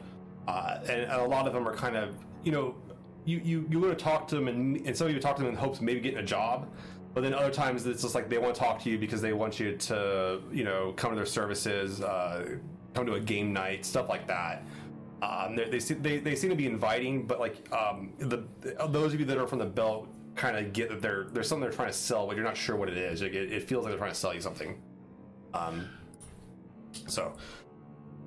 uh, 0.47 0.81
and, 0.83 1.03
and 1.03 1.12
a 1.12 1.25
lot 1.25 1.47
of 1.47 1.55
them 1.55 1.67
are 1.67 1.75
kind 1.75 1.97
of 1.97 2.15
you 2.45 2.53
know 2.53 2.75
you 3.25 3.41
you 3.43 3.67
you 3.71 3.81
would 3.81 3.97
to 3.97 4.05
talk 4.05 4.29
to 4.29 4.35
them, 4.35 4.49
and, 4.49 4.87
and 4.87 4.97
some 4.97 5.07
of 5.07 5.15
you 5.15 5.21
talk 5.21 5.37
to 5.37 5.43
them 5.43 5.53
in 5.53 5.57
hopes 5.57 5.79
of 5.79 5.85
maybe 5.85 6.00
getting 6.00 6.19
a 6.19 6.23
job. 6.23 6.69
But 7.16 7.23
then 7.23 7.32
other 7.32 7.50
times 7.50 7.87
it's 7.87 8.02
just 8.02 8.14
like 8.14 8.28
they 8.28 8.37
want 8.37 8.54
to 8.54 8.61
talk 8.61 8.78
to 8.82 8.90
you 8.90 8.99
because 8.99 9.23
they 9.23 9.32
want 9.32 9.58
you 9.58 9.75
to 9.75 10.42
you 10.52 10.64
know 10.64 10.92
come 10.99 11.12
to 11.12 11.16
their 11.16 11.25
services, 11.25 12.02
uh, 12.02 12.58
come 12.92 13.06
to 13.06 13.14
a 13.14 13.20
game 13.20 13.54
night, 13.54 13.87
stuff 13.87 14.11
like 14.11 14.26
that. 14.26 14.62
Um, 15.23 15.56
they, 15.56 15.78
they, 15.78 16.18
they 16.18 16.35
seem 16.37 16.50
to 16.50 16.56
be 16.56 16.66
inviting, 16.66 17.26
but 17.26 17.40
like 17.40 17.73
um, 17.73 18.12
the 18.18 18.44
those 18.88 19.14
of 19.14 19.20
you 19.20 19.25
that 19.25 19.38
are 19.38 19.46
from 19.46 19.61
the 19.61 19.64
belt 19.64 20.08
kind 20.35 20.58
of 20.58 20.75
get 20.75 20.90
that 20.90 21.32
there's 21.32 21.49
something 21.49 21.62
they're 21.62 21.75
trying 21.75 21.88
to 21.88 21.94
sell, 21.94 22.26
but 22.26 22.37
you're 22.37 22.44
not 22.44 22.54
sure 22.54 22.76
what 22.76 22.90
it 22.90 22.99
is. 22.99 23.23
Like 23.23 23.32
it, 23.32 23.50
it 23.50 23.66
feels 23.66 23.85
like 23.85 23.92
they're 23.92 23.99
trying 23.99 24.12
to 24.12 24.18
sell 24.18 24.35
you 24.35 24.42
something. 24.42 24.78
Um, 25.54 25.88
so, 27.06 27.32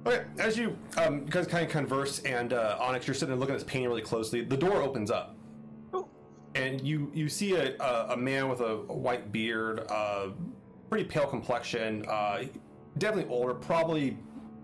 okay, 0.08 0.24
as 0.40 0.58
you 0.58 0.76
um, 0.98 1.28
guys 1.28 1.46
kind 1.46 1.64
of 1.64 1.72
converse, 1.72 2.22
and 2.22 2.54
uh, 2.54 2.80
Onyx, 2.80 3.06
you're 3.06 3.14
sitting 3.14 3.34
and 3.34 3.40
looking 3.40 3.54
at 3.54 3.60
this 3.60 3.70
painting 3.70 3.88
really 3.88 4.02
closely. 4.02 4.42
The 4.44 4.58
door 4.58 4.82
opens 4.82 5.12
up, 5.12 5.36
and 6.56 6.86
you 6.86 7.12
you 7.14 7.30
see 7.30 7.56
a, 7.56 7.76
a, 7.80 8.14
a 8.14 8.18
man 8.18 8.50
with 8.50 8.62
a, 8.62 8.74
a 8.90 8.94
white 8.94 9.32
beard, 9.32 9.86
uh, 9.90 10.30
pretty 10.90 11.06
pale 11.06 11.28
complexion, 11.28 12.06
uh, 12.08 12.44
definitely 12.98 13.32
older, 13.34 13.54
probably 13.54 14.18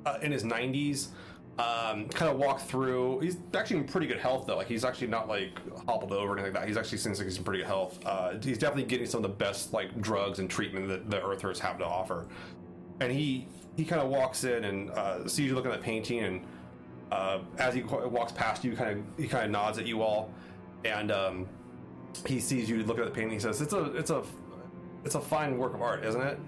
uh, 0.06 0.18
in 0.22 0.32
his 0.32 0.44
90s. 0.44 1.10
Um, 1.58 2.10
kind 2.10 2.30
of 2.30 2.38
walk 2.38 2.60
through. 2.60 3.22
He's 3.22 3.38
actually 3.54 3.78
in 3.78 3.86
pretty 3.86 4.08
good 4.08 4.20
health 4.20 4.46
though. 4.46 4.58
Like 4.58 4.68
he's 4.68 4.84
actually 4.84 5.08
not 5.08 5.30
like 5.30 5.58
hobbled 5.86 6.12
over 6.12 6.34
or 6.34 6.38
anything 6.38 6.54
like 6.54 6.62
that. 6.62 6.68
He's 6.68 6.76
actually 6.76 6.98
seems 6.98 7.18
like 7.18 7.28
he's 7.28 7.38
in 7.38 7.46
pretty 7.46 7.62
good 7.62 7.68
health. 7.68 7.98
Uh, 8.06 8.34
he's 8.44 8.58
definitely 8.58 8.84
getting 8.84 9.08
some 9.08 9.20
of 9.20 9.24
the 9.24 9.38
best 9.38 9.72
like 9.72 10.02
drugs 10.02 10.40
and 10.40 10.50
treatment 10.50 10.90
that 10.90 11.10
the 11.10 11.26
Earthers 11.26 11.58
have 11.60 11.78
to 11.78 11.86
offer 11.86 12.28
and 13.00 13.12
he 13.12 13.48
he 13.76 13.84
kind 13.84 14.02
of 14.02 14.10
walks 14.10 14.44
in 14.44 14.64
and 14.64 14.90
uh, 14.92 15.28
sees 15.28 15.48
you 15.48 15.56
looking 15.56 15.72
at 15.72 15.78
the 15.80 15.84
painting, 15.84 16.24
and 16.24 16.46
uh, 17.12 17.40
as 17.58 17.74
he 17.74 17.84
walks 17.84 18.32
past 18.32 18.64
you, 18.64 18.76
kind 18.76 19.00
of 19.00 19.04
he 19.18 19.28
kind 19.28 19.46
of 19.46 19.52
nods 19.52 19.78
at 19.78 19.86
you 19.86 20.02
all, 20.02 20.32
and 20.86 21.12
um, 21.12 21.48
he 22.28 22.40
sees 22.40 22.70
you 22.70 22.84
looking 22.84 23.04
at 23.04 23.10
the 23.10 23.16
painting. 23.16 23.34
He 23.34 23.40
says, 23.40 23.62
"It's 23.62 23.74
a 23.74 23.86
it's 23.96 24.10
a 24.12 24.24
it's 25.04 25.16
a 25.16 25.22
fine 25.22 25.58
work 25.58 25.74
of 25.74 25.82
art, 25.82 26.04
isn't 26.06 26.22
it?" 26.22 26.40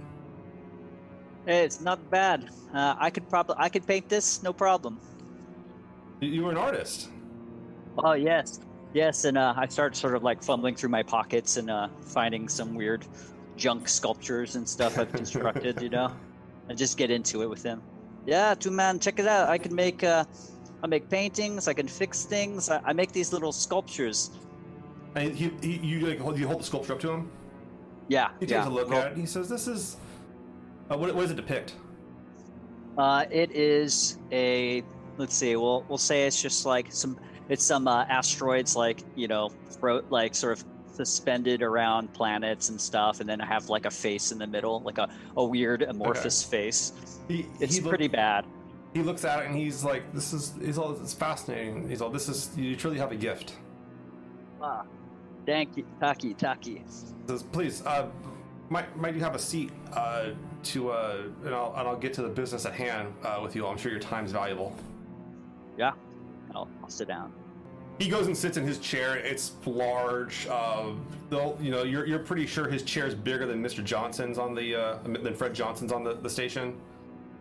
It's 1.48 1.80
not 1.80 2.10
bad. 2.10 2.50
Uh, 2.74 2.96
I 3.00 3.10
could 3.10 3.30
probably 3.30 3.56
I 3.58 3.70
could 3.70 3.88
paint 3.88 4.10
this, 4.10 4.44
no 4.44 4.52
problem. 4.52 5.00
You, 6.20 6.44
were 6.44 6.52
an 6.52 6.58
artist. 6.58 7.10
Oh 7.98 8.14
yes, 8.14 8.60
yes, 8.94 9.24
and 9.26 9.38
uh, 9.38 9.54
I 9.56 9.68
start 9.68 9.96
sort 9.96 10.16
of 10.16 10.24
like 10.24 10.44
fumbling 10.44 10.76
through 10.76 10.90
my 10.90 11.04
pockets 11.04 11.58
and 11.58 11.70
uh, 11.70 11.88
finding 12.02 12.50
some 12.50 12.76
weird 12.76 13.06
junk 13.56 13.88
sculptures 13.88 14.56
and 14.56 14.68
stuff 14.68 14.98
I've 14.98 15.12
constructed, 15.12 15.82
you 15.82 15.90
know, 15.90 16.12
and 16.70 16.78
just 16.78 16.98
get 16.98 17.12
into 17.12 17.44
it 17.44 17.50
with 17.50 17.64
him. 17.64 17.82
Yeah, 18.26 18.56
two 18.56 18.72
man, 18.72 19.00
check 19.00 19.20
it 19.20 19.28
out. 19.28 19.48
I 19.48 19.58
can 19.58 19.74
make 19.74 20.04
uh, 20.04 20.26
I 20.84 20.88
make 20.88 21.10
paintings. 21.10 21.68
I 21.68 21.74
can 21.74 21.88
fix 21.88 22.26
things. 22.26 22.70
I, 22.70 22.82
I 22.84 22.94
make 22.94 23.12
these 23.12 23.32
little 23.32 23.52
sculptures. 23.52 24.32
And 25.18 25.36
he, 25.36 25.52
he, 25.62 25.78
you 25.78 26.06
like 26.08 26.20
hold, 26.20 26.38
you 26.38 26.48
hold 26.48 26.60
the 26.60 26.64
sculpture 26.64 26.94
up 26.94 27.00
to 27.02 27.12
him. 27.12 27.32
Yeah, 28.08 28.30
He 28.40 28.46
takes 28.46 28.52
yeah. 28.52 28.68
a 28.68 28.70
look 28.70 28.90
Well, 28.90 29.00
at 29.02 29.08
it. 29.08 29.12
and 29.14 29.22
He 29.22 29.28
says, 29.28 29.50
"This 29.50 29.68
is 29.68 29.98
uh, 30.92 30.98
what, 30.98 31.14
what 31.14 31.22
does 31.24 31.32
it 31.32 31.36
depict?" 31.36 31.74
Uh, 32.98 33.26
it 33.30 33.52
is 33.52 34.18
a 34.32 34.84
let's 35.18 35.36
see. 35.36 35.56
We'll 35.56 35.84
we'll 35.90 35.98
say 35.98 36.26
it's 36.26 36.42
just 36.42 36.66
like 36.66 36.92
some 36.92 37.20
it's 37.50 37.64
some 37.64 37.88
uh, 37.88 38.06
asteroids 38.10 38.76
like 38.76 39.02
you 39.16 39.28
know 39.28 39.50
fro- 39.80 40.04
like 40.10 40.36
sort 40.36 40.58
of 40.60 40.66
suspended 40.94 41.62
around 41.62 42.12
planets 42.14 42.70
and 42.70 42.80
stuff, 42.80 43.20
and 43.20 43.28
then 43.30 43.42
I 43.42 43.46
have 43.46 43.70
like 43.70 43.86
a 43.86 43.92
face 43.92 44.32
in 44.32 44.38
the 44.40 44.48
middle, 44.48 44.82
like 44.82 44.98
a, 45.00 45.10
a 45.36 45.44
weird 45.44 45.82
amorphous 45.84 46.44
face. 46.44 46.94
He, 47.28 47.48
It's 47.60 47.76
he 47.76 47.82
look- 47.82 47.90
pretty 47.90 48.08
bad. 48.08 48.46
He 48.94 49.04
looks 49.04 49.26
at 49.26 49.40
it 49.44 49.48
and 49.48 49.56
he's 49.56 49.84
like, 49.84 50.12
"This 50.14 50.32
is 50.34 50.54
he's 50.64 50.78
all 50.78 50.92
it's 51.00 51.14
fascinating." 51.14 51.88
He's 51.90 52.02
all, 52.02 52.10
"This 52.10 52.30
is 52.30 52.50
you 52.56 52.76
truly 52.76 52.98
have 52.98 53.12
a 53.12 53.16
gift." 53.16 53.54
Ah, 54.60 54.84
thank 55.48 55.76
you, 55.76 55.86
Taki 56.00 56.36
Taki. 56.36 56.84
Says, 57.28 57.42
"Please, 57.42 57.84
uh, 57.88 58.08
might 58.70 58.96
might 58.96 59.16
you 59.16 59.22
have 59.22 59.34
a 59.34 59.40
seat 59.40 59.72
uh, 59.94 60.30
to 60.64 60.92
uh, 60.92 61.24
and 61.44 61.56
I'll 61.56 61.74
and 61.76 61.88
I'll 61.88 61.98
get 61.98 62.14
to 62.14 62.22
the 62.22 62.30
business 62.30 62.68
at 62.68 62.74
hand 62.74 63.12
uh, 63.24 63.40
with 63.42 63.56
you. 63.56 63.66
I'm 63.66 63.78
sure 63.78 63.92
your 63.92 64.00
time's 64.00 64.32
valuable." 64.32 64.76
Yeah, 65.76 65.94
I'll, 66.54 66.68
I'll 66.84 66.90
sit 66.90 67.08
down. 67.08 67.34
He 68.00 68.10
goes 68.10 68.28
and 68.28 68.38
sits 68.38 68.58
in 68.58 68.64
his 68.64 68.78
chair. 68.78 69.16
It's 69.18 69.54
large. 69.66 70.48
Uh, 70.48 70.92
you 71.32 71.72
know, 71.72 71.84
you're, 71.84 72.06
you're 72.06 72.20
pretty 72.20 72.46
sure 72.46 72.70
his 72.70 72.84
chair 72.84 73.08
is 73.08 73.16
bigger 73.16 73.48
than 73.48 73.64
Mr. 73.64 73.84
Johnson's 73.84 74.38
on 74.38 74.54
the 74.54 74.76
uh, 74.76 74.98
than 75.04 75.34
Fred 75.34 75.56
Johnson's 75.56 75.92
on 75.92 76.04
the, 76.04 76.14
the 76.14 76.30
station. 76.30 76.76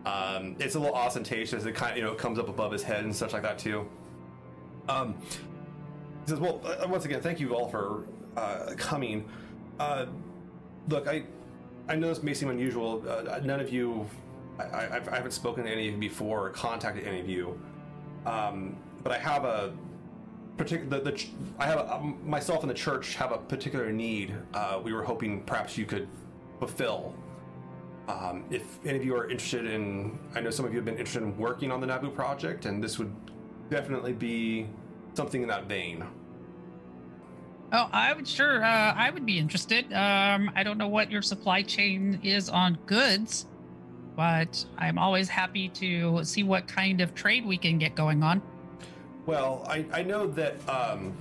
Um, 0.05 0.55
it's 0.57 0.75
a 0.75 0.79
little 0.79 0.95
ostentatious. 0.95 1.65
It 1.65 1.75
kind 1.75 1.91
of, 1.91 1.97
you 1.97 2.03
know, 2.03 2.13
comes 2.13 2.39
up 2.39 2.49
above 2.49 2.71
his 2.71 2.81
head 2.81 3.03
and 3.03 3.15
such 3.15 3.33
like 3.33 3.43
that 3.43 3.59
too. 3.59 3.87
Um, 4.89 5.15
he 6.27 6.31
says, 6.31 6.41
"Well, 6.41 6.61
uh, 6.65 6.85
once 6.89 7.05
again, 7.05 7.21
thank 7.21 7.39
you 7.39 7.55
all 7.55 7.69
for 7.69 8.03
uh, 8.35 8.73
coming. 8.75 9.29
Uh, 9.79 10.07
look, 10.89 11.07
I 11.07 11.23
I 11.87 11.95
know 11.95 12.09
this 12.09 12.21
may 12.21 12.33
seem 12.33 12.49
unusual. 12.49 13.01
Uh, 13.07 13.39
none 13.45 13.61
of 13.61 13.71
you, 13.71 14.05
I, 14.59 14.63
I, 14.63 14.95
I 15.09 15.15
haven't 15.15 15.31
spoken 15.31 15.63
to 15.63 15.71
any 15.71 15.87
of 15.87 15.93
you 15.93 15.99
before 15.99 16.47
or 16.47 16.49
contacted 16.49 17.07
any 17.07 17.21
of 17.21 17.29
you. 17.29 17.57
Um, 18.25 18.75
but 19.03 19.13
I 19.13 19.19
have 19.19 19.45
a 19.45 19.73
particular. 20.57 20.99
The, 20.99 21.11
the, 21.11 21.25
I 21.59 21.65
have 21.65 21.79
a, 21.79 21.95
um, 21.95 22.19
myself 22.25 22.61
and 22.61 22.69
the 22.69 22.75
church 22.75 23.15
have 23.15 23.31
a 23.31 23.37
particular 23.37 23.89
need. 23.93 24.35
Uh, 24.53 24.81
we 24.83 24.91
were 24.91 25.03
hoping 25.03 25.43
perhaps 25.43 25.77
you 25.77 25.85
could 25.85 26.09
fulfill. 26.59 27.15
Um, 28.09 28.43
if 28.49 28.79
any 28.85 28.97
of 28.97 29.05
you 29.05 29.15
are 29.15 29.29
interested 29.29 29.65
in, 29.65 30.19
I 30.35 30.41
know 30.41 30.49
some 30.49 30.65
of 30.65 30.73
you 30.73 30.77
have 30.77 30.85
been 30.85 30.97
interested 30.97 31.23
in 31.23 31.37
working 31.37 31.71
on 31.71 31.79
the 31.79 31.87
Nauvoo 31.87 32.09
project, 32.09 32.65
and 32.65 32.83
this 32.83 32.99
would 32.99 33.13
definitely 33.69 34.13
be 34.13 34.67
something 35.13 35.41
in 35.41 35.47
that 35.47 35.67
vein. 35.67 36.05
Oh, 37.71 37.89
I 37.91 38.13
would 38.13 38.27
sure. 38.27 38.63
Uh, 38.63 38.93
I 38.95 39.09
would 39.09 39.25
be 39.25 39.37
interested. 39.37 39.91
Um, 39.91 40.51
I 40.55 40.63
don't 40.63 40.77
know 40.77 40.87
what 40.87 41.11
your 41.11 41.21
supply 41.21 41.61
chain 41.63 42.19
is 42.23 42.49
on 42.49 42.77
goods, 42.85 43.45
but 44.15 44.65
I'm 44.77 44.97
always 44.97 45.27
happy 45.27 45.67
to 45.69 46.23
see 46.23 46.43
what 46.43 46.67
kind 46.67 47.01
of 47.01 47.13
trade 47.13 47.45
we 47.45 47.57
can 47.57 47.77
get 47.77 47.93
going 47.93 48.23
on. 48.23 48.41
Well, 49.25 49.65
I, 49.67 49.85
I 49.91 50.03
know 50.03 50.27
that 50.27 50.55
um, 50.69 51.13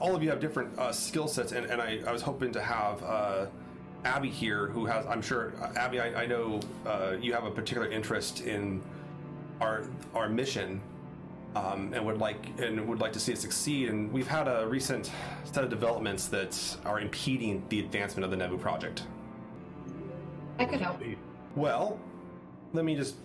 all 0.00 0.16
of 0.16 0.22
you 0.22 0.30
have 0.30 0.40
different 0.40 0.78
uh, 0.78 0.92
skill 0.92 1.28
sets, 1.28 1.52
and, 1.52 1.66
and 1.66 1.82
I, 1.82 2.00
I 2.06 2.12
was 2.12 2.22
hoping 2.22 2.52
to 2.52 2.62
have 2.62 3.02
uh, 3.02 3.46
Abby 4.04 4.30
here, 4.30 4.68
who 4.68 4.86
has, 4.86 5.04
I'm 5.06 5.20
sure, 5.20 5.52
uh, 5.60 5.72
Abby, 5.76 6.00
I, 6.00 6.22
I 6.22 6.26
know 6.26 6.60
uh, 6.86 7.16
you 7.20 7.34
have 7.34 7.44
a 7.44 7.50
particular 7.50 7.90
interest 7.90 8.40
in 8.40 8.82
our 9.60 9.84
our 10.14 10.28
mission, 10.30 10.80
um, 11.56 11.92
and 11.92 12.04
would 12.04 12.18
like 12.18 12.46
and 12.60 12.86
would 12.86 13.00
like 13.00 13.12
to 13.12 13.20
see 13.20 13.32
it 13.32 13.38
succeed. 13.38 13.88
And 13.88 14.12
we've 14.12 14.28
had 14.28 14.48
a 14.48 14.66
recent 14.68 15.10
set 15.44 15.64
of 15.64 15.70
developments 15.70 16.26
that 16.28 16.76
are 16.84 17.00
impeding 17.00 17.64
the 17.68 17.80
advancement 17.80 18.24
of 18.24 18.30
the 18.30 18.36
Nauvoo 18.36 18.58
project. 18.58 19.04
I 20.58 20.64
could 20.64 20.80
help. 20.80 21.00
Well, 21.56 21.98
let 22.72 22.84
me 22.84 22.94
just 22.94 23.16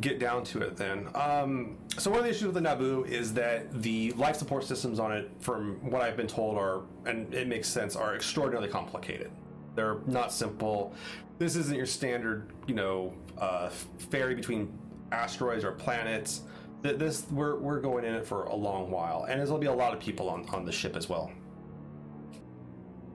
get 0.00 0.18
down 0.18 0.44
to 0.44 0.60
it 0.60 0.76
then. 0.76 1.08
Um, 1.14 1.78
so 1.98 2.10
one 2.10 2.18
of 2.18 2.24
the 2.24 2.30
issues 2.30 2.44
with 2.44 2.54
the 2.54 2.60
Nauvoo 2.60 3.04
is 3.04 3.32
that 3.34 3.82
the 3.82 4.12
life 4.12 4.36
support 4.36 4.64
systems 4.64 4.98
on 4.98 5.12
it, 5.12 5.30
from 5.40 5.76
what 5.90 6.02
I've 6.02 6.16
been 6.16 6.26
told, 6.26 6.58
are 6.58 6.82
and 7.06 7.32
it 7.34 7.48
makes 7.48 7.68
sense, 7.68 7.96
are 7.96 8.14
extraordinarily 8.14 8.68
complicated. 8.68 9.30
They're 9.74 9.98
not 10.06 10.32
simple. 10.32 10.94
This 11.38 11.56
isn't 11.56 11.76
your 11.76 11.86
standard, 11.86 12.50
you 12.66 12.74
know, 12.74 13.12
uh, 13.38 13.68
ferry 14.10 14.34
between 14.34 14.72
asteroids 15.12 15.64
or 15.64 15.72
planets. 15.72 16.42
Th- 16.82 16.96
This 16.98 17.26
we're 17.30 17.56
we're 17.56 17.80
going 17.80 18.04
in 18.04 18.14
it 18.14 18.26
for 18.26 18.44
a 18.44 18.54
long 18.54 18.90
while, 18.90 19.24
and 19.24 19.38
there's 19.38 19.48
gonna 19.50 19.60
be 19.60 19.66
a 19.66 19.72
lot 19.72 19.92
of 19.92 20.00
people 20.00 20.28
on 20.28 20.48
on 20.50 20.64
the 20.64 20.72
ship 20.72 20.96
as 20.96 21.08
well. 21.08 21.30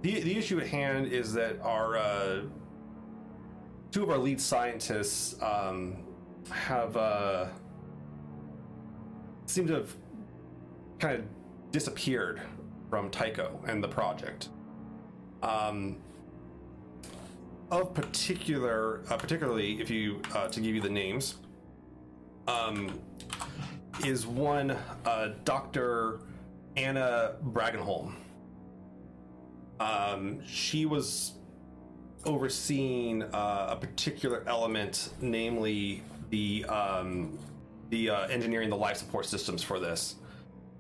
The 0.02 0.20
the 0.22 0.38
issue 0.38 0.60
at 0.60 0.68
hand 0.68 1.08
is 1.08 1.34
that 1.34 1.62
our 1.62 1.98
uh, 1.98 2.42
two 3.92 4.04
of 4.04 4.10
our 4.10 4.18
lead 4.18 4.42
scientists 4.42 5.36
um, 5.42 6.04
have 6.50 6.98
uh, 6.98 7.48
seem 9.46 9.68
to 9.68 9.74
have 9.76 9.96
kind 11.00 11.20
of 11.20 11.26
disappeared 11.72 12.42
from 12.90 13.10
Tycho 13.10 13.60
and 13.68 13.84
the 13.84 13.88
project. 13.88 14.50
Um, 15.44 15.98
of 17.72 17.94
particular, 17.94 19.02
uh, 19.10 19.18
particularly 19.18 19.80
if 19.82 19.90
you 19.90 20.22
uh, 20.36 20.48
to 20.50 20.60
give 20.60 20.76
you 20.76 20.82
the 20.82 20.90
names, 20.90 21.36
um, 22.48 23.00
is 24.06 24.26
one 24.26 24.72
uh, 25.06 25.30
Dr. 25.44 26.20
Anna 26.78 27.36
Bragenholm. 27.44 28.16
Um, 29.80 30.46
she 30.46 30.86
was 30.86 31.34
overseeing 32.26 33.24
uh, 33.24 33.70
a 33.72 33.76
particular 33.76 34.44
element, 34.48 35.10
namely 35.22 36.04
the 36.30 36.66
um, 36.66 37.38
the 37.90 38.10
uh, 38.10 38.28
engineering 38.28 38.70
the 38.70 38.76
life 38.76 38.98
support 38.98 39.26
systems 39.26 39.62
for 39.64 39.80
this. 39.80 40.16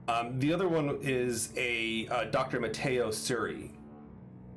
Um, 0.08 0.40
the 0.40 0.54
other 0.54 0.68
one 0.68 0.98
is 1.02 1.54
a 1.58 2.08
uh, 2.10 2.26
Dr. 2.26 2.60
Matteo 2.60 3.10
Suri. 3.10 3.72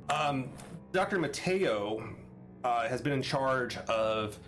Um, 0.08 0.50
Dr. 0.92 1.18
Matteo 1.18 2.14
uh, 2.62 2.88
has 2.88 3.00
been 3.00 3.12
in 3.12 3.22
charge 3.22 3.76
of 3.88 4.38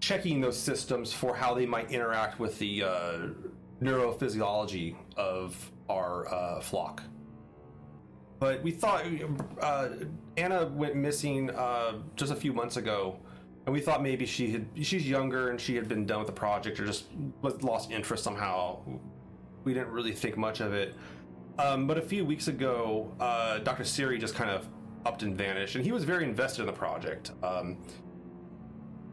checking 0.00 0.40
those 0.40 0.58
systems 0.58 1.12
for 1.12 1.34
how 1.34 1.54
they 1.54 1.66
might 1.66 1.90
interact 1.90 2.38
with 2.38 2.58
the 2.58 2.82
uh, 2.82 3.18
neurophysiology 3.80 4.96
of 5.16 5.70
our 5.88 6.32
uh, 6.32 6.60
flock. 6.60 7.02
But 8.38 8.62
we 8.62 8.70
thought 8.70 9.04
uh, 9.60 9.88
Anna 10.36 10.66
went 10.66 10.94
missing 10.94 11.50
uh, 11.50 11.94
just 12.16 12.32
a 12.32 12.36
few 12.36 12.52
months 12.52 12.76
ago, 12.76 13.18
and 13.64 13.72
we 13.72 13.80
thought 13.80 14.02
maybe 14.02 14.26
she 14.26 14.50
had 14.50 14.66
she's 14.82 15.08
younger 15.08 15.48
and 15.48 15.60
she 15.60 15.74
had 15.74 15.88
been 15.88 16.04
done 16.04 16.18
with 16.18 16.26
the 16.26 16.32
project 16.32 16.78
or 16.78 16.84
just 16.84 17.06
was 17.40 17.62
lost 17.62 17.90
interest 17.90 18.22
somehow. 18.22 18.80
We 19.64 19.72
didn't 19.72 19.88
really 19.88 20.12
think 20.12 20.36
much 20.36 20.60
of 20.60 20.74
it. 20.74 20.94
Um, 21.58 21.86
but 21.86 21.96
a 21.96 22.02
few 22.02 22.24
weeks 22.24 22.48
ago, 22.48 23.12
uh, 23.18 23.58
Dr. 23.58 23.84
Siri 23.84 24.18
just 24.18 24.34
kind 24.34 24.50
of 24.50 24.68
upped 25.06 25.22
and 25.22 25.36
vanished, 25.36 25.74
and 25.74 25.84
he 25.84 25.92
was 25.92 26.04
very 26.04 26.24
invested 26.24 26.62
in 26.62 26.66
the 26.66 26.72
project. 26.72 27.32
Um, 27.42 27.78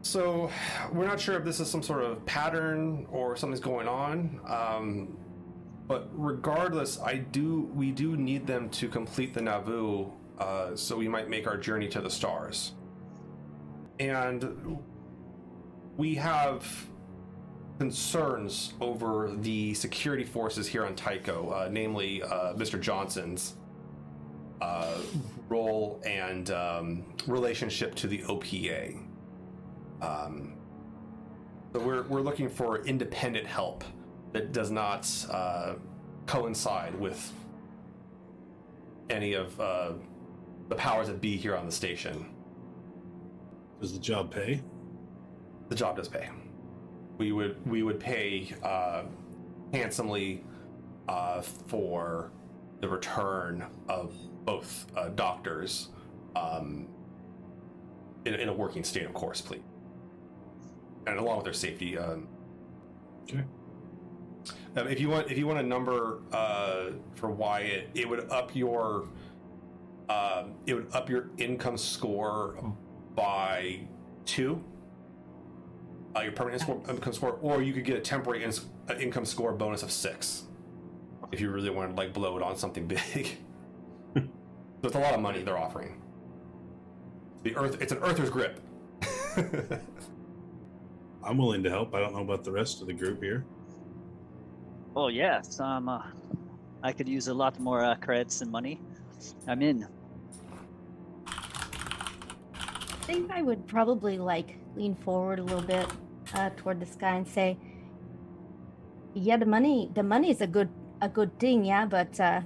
so 0.04 0.50
we're 0.92 1.06
not 1.06 1.18
sure 1.18 1.36
if 1.36 1.44
this 1.44 1.60
is 1.60 1.70
some 1.70 1.82
sort 1.82 2.04
of 2.04 2.24
pattern 2.26 3.06
or 3.10 3.36
something's 3.36 3.60
going 3.60 3.88
on. 3.88 4.38
Um, 4.46 5.16
but 5.86 6.08
regardless, 6.12 7.00
I 7.00 7.16
do 7.16 7.70
we 7.74 7.90
do 7.90 8.16
need 8.16 8.46
them 8.46 8.68
to 8.70 8.88
complete 8.88 9.34
the 9.34 9.40
Nauvoo, 9.40 10.10
uh, 10.38 10.76
so 10.76 10.96
we 10.96 11.08
might 11.08 11.28
make 11.28 11.46
our 11.46 11.56
journey 11.56 11.88
to 11.88 12.00
the 12.00 12.10
stars. 12.10 12.72
And 13.98 14.78
we 15.96 16.14
have 16.16 16.66
concerns 17.78 18.74
over 18.80 19.32
the 19.40 19.72
security 19.74 20.24
forces 20.24 20.66
here 20.66 20.84
on 20.84 20.94
Tycho, 20.94 21.50
uh, 21.50 21.68
namely 21.70 22.22
uh, 22.22 22.54
Mr. 22.54 22.80
Johnson's 22.80 23.54
uh, 24.60 24.98
role 25.48 26.00
and 26.04 26.50
um, 26.50 27.04
relationship 27.26 27.94
to 27.96 28.06
the 28.06 28.18
OPA. 28.22 29.03
Um, 30.00 30.54
so 31.72 31.80
we're, 31.80 32.02
we're 32.04 32.20
looking 32.20 32.48
for 32.48 32.84
independent 32.84 33.46
help 33.46 33.84
that 34.32 34.52
does 34.52 34.70
not 34.70 35.08
uh, 35.30 35.74
coincide 36.26 36.94
with 36.98 37.32
any 39.10 39.34
of 39.34 39.58
uh, 39.60 39.92
the 40.68 40.74
powers 40.74 41.08
that 41.08 41.20
be 41.20 41.36
here 41.36 41.56
on 41.56 41.66
the 41.66 41.72
station. 41.72 42.26
Does 43.80 43.92
the 43.92 43.98
job 43.98 44.32
pay? 44.32 44.62
The 45.68 45.74
job 45.74 45.96
does 45.96 46.08
pay. 46.08 46.28
We 47.18 47.32
would 47.32 47.64
we 47.66 47.82
would 47.82 48.00
pay 48.00 48.54
uh, 48.62 49.04
handsomely 49.72 50.44
uh, 51.08 51.42
for 51.42 52.32
the 52.80 52.88
return 52.88 53.64
of 53.88 54.14
both 54.44 54.86
uh, 54.96 55.08
doctors 55.10 55.90
um, 56.36 56.88
in, 58.24 58.34
in 58.34 58.48
a 58.48 58.52
working 58.52 58.84
state, 58.84 59.04
of 59.04 59.14
course, 59.14 59.40
please. 59.40 59.62
And 61.06 61.18
along 61.18 61.36
with 61.36 61.44
their 61.44 61.52
safety. 61.52 61.98
Um, 61.98 62.28
Okay. 63.30 63.42
um, 64.76 64.88
if 64.88 65.00
you 65.00 65.08
want, 65.08 65.30
if 65.30 65.38
you 65.38 65.46
want 65.46 65.58
a 65.58 65.62
number 65.62 66.20
uh, 66.32 66.90
for 67.14 67.30
Wyatt, 67.30 67.88
it 67.94 68.06
would 68.08 68.30
up 68.30 68.54
your, 68.54 69.08
um, 70.10 70.54
it 70.66 70.74
would 70.74 70.94
up 70.94 71.08
your 71.08 71.30
income 71.38 71.78
score 71.78 72.54
by 73.14 73.80
two. 74.26 74.62
Uh, 76.16 76.20
your 76.20 76.32
permanent 76.32 76.60
score, 76.62 76.80
income 76.88 77.12
score, 77.14 77.38
or 77.40 77.62
you 77.62 77.72
could 77.72 77.84
get 77.84 77.96
a 77.96 78.00
temporary 78.00 78.44
ins- 78.44 78.66
uh, 78.90 78.94
income 79.00 79.24
score 79.24 79.52
bonus 79.52 79.82
of 79.82 79.90
six, 79.90 80.44
if 81.32 81.40
you 81.40 81.50
really 81.50 81.70
wanted 81.70 81.96
to 81.96 81.96
like 81.96 82.12
blow 82.12 82.36
it 82.36 82.42
on 82.42 82.56
something 82.56 82.86
big. 83.14 83.38
so 84.14 84.22
it's 84.84 84.94
a 84.94 84.98
lot 85.00 85.14
of 85.14 85.20
money 85.20 85.42
they're 85.42 85.58
offering. 85.58 86.00
The 87.42 87.56
Earth, 87.56 87.78
it's 87.80 87.90
an 87.92 87.98
Earther's 87.98 88.30
grip. 88.30 88.60
I'm 91.24 91.38
willing 91.38 91.62
to 91.62 91.70
help. 91.70 91.94
I 91.94 92.00
don't 92.00 92.12
know 92.12 92.20
about 92.20 92.44
the 92.44 92.52
rest 92.52 92.82
of 92.82 92.86
the 92.86 92.92
group 92.92 93.22
here. 93.22 93.46
Oh 94.94 95.08
yes, 95.08 95.58
um, 95.58 95.88
uh, 95.88 96.02
I 96.82 96.92
could 96.92 97.08
use 97.08 97.28
a 97.28 97.34
lot 97.34 97.58
more 97.58 97.82
uh, 97.82 97.94
credits 97.96 98.42
and 98.42 98.52
money. 98.52 98.78
I'm 99.48 99.62
in. 99.62 99.88
I 101.26 101.32
think 103.06 103.30
I 103.32 103.42
would 103.42 103.66
probably 103.66 104.18
like 104.18 104.58
lean 104.76 104.94
forward 104.94 105.38
a 105.38 105.42
little 105.42 105.62
bit 105.62 105.86
uh, 106.34 106.50
toward 106.56 106.78
this 106.78 106.94
guy 106.94 107.16
and 107.16 107.26
say, 107.26 107.56
"Yeah, 109.14 109.38
the 109.38 109.46
money, 109.46 109.90
the 109.94 110.02
money 110.02 110.30
is 110.30 110.42
a 110.42 110.46
good, 110.46 110.68
a 111.00 111.08
good 111.08 111.38
thing, 111.38 111.64
yeah, 111.64 111.86
but 111.86 112.20
uh, 112.20 112.42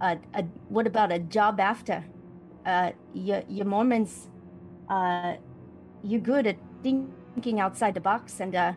uh, 0.00 0.16
uh 0.32 0.42
what 0.68 0.86
about 0.86 1.10
a 1.10 1.18
job 1.18 1.58
after? 1.58 2.04
Uh, 2.64 2.92
you, 3.14 3.42
you 3.48 3.64
Mormons, 3.64 4.28
uh, 4.88 5.34
you're 6.02 6.20
good 6.20 6.46
at 6.46 6.56
thinking 6.82 7.15
outside 7.58 7.94
the 7.94 8.00
box, 8.00 8.40
and 8.40 8.54
uh, 8.54 8.72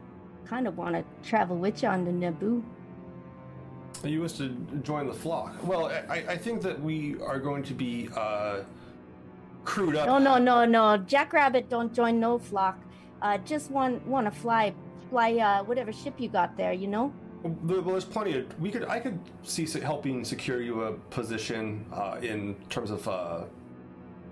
kind 0.45 0.67
of 0.67 0.77
want 0.77 0.95
to 0.95 1.03
travel 1.27 1.57
with 1.57 1.81
you 1.81 1.89
on 1.89 2.05
the 2.05 2.11
Nauvoo." 2.11 2.61
You 4.03 4.21
wish 4.21 4.33
to 4.33 4.49
join 4.83 5.07
the 5.07 5.13
flock? 5.13 5.55
Well, 5.63 5.87
I, 6.09 6.23
I 6.29 6.37
think 6.37 6.61
that 6.61 6.81
we 6.81 7.19
are 7.21 7.39
going 7.39 7.63
to 7.63 7.73
be 7.73 8.09
uh, 8.15 8.61
crewed 9.65 9.95
up. 9.95 10.07
No, 10.07 10.17
no, 10.17 10.37
no, 10.37 10.65
no. 10.65 10.97
Jackrabbit 10.97 11.69
don't 11.69 11.93
join 11.93 12.19
no 12.19 12.39
flock. 12.39 12.79
Uh, 13.21 13.37
just 13.39 13.71
want 13.71 14.05
want 14.07 14.25
to 14.25 14.31
fly, 14.31 14.73
fly 15.09 15.33
uh, 15.33 15.63
whatever 15.63 15.91
ship 15.91 16.15
you 16.17 16.29
got 16.29 16.55
there. 16.55 16.73
You 16.73 16.87
know. 16.87 17.13
Well, 17.43 17.81
there's 17.81 18.05
plenty 18.05 18.37
of 18.37 18.59
we 18.59 18.71
could. 18.71 18.85
I 18.85 18.99
could 18.99 19.19
see 19.43 19.65
helping 19.79 20.23
secure 20.23 20.61
you 20.61 20.83
a 20.83 20.93
position 21.09 21.85
uh, 21.93 22.19
in 22.21 22.55
terms 22.69 22.91
of 22.91 23.07
uh, 23.07 23.43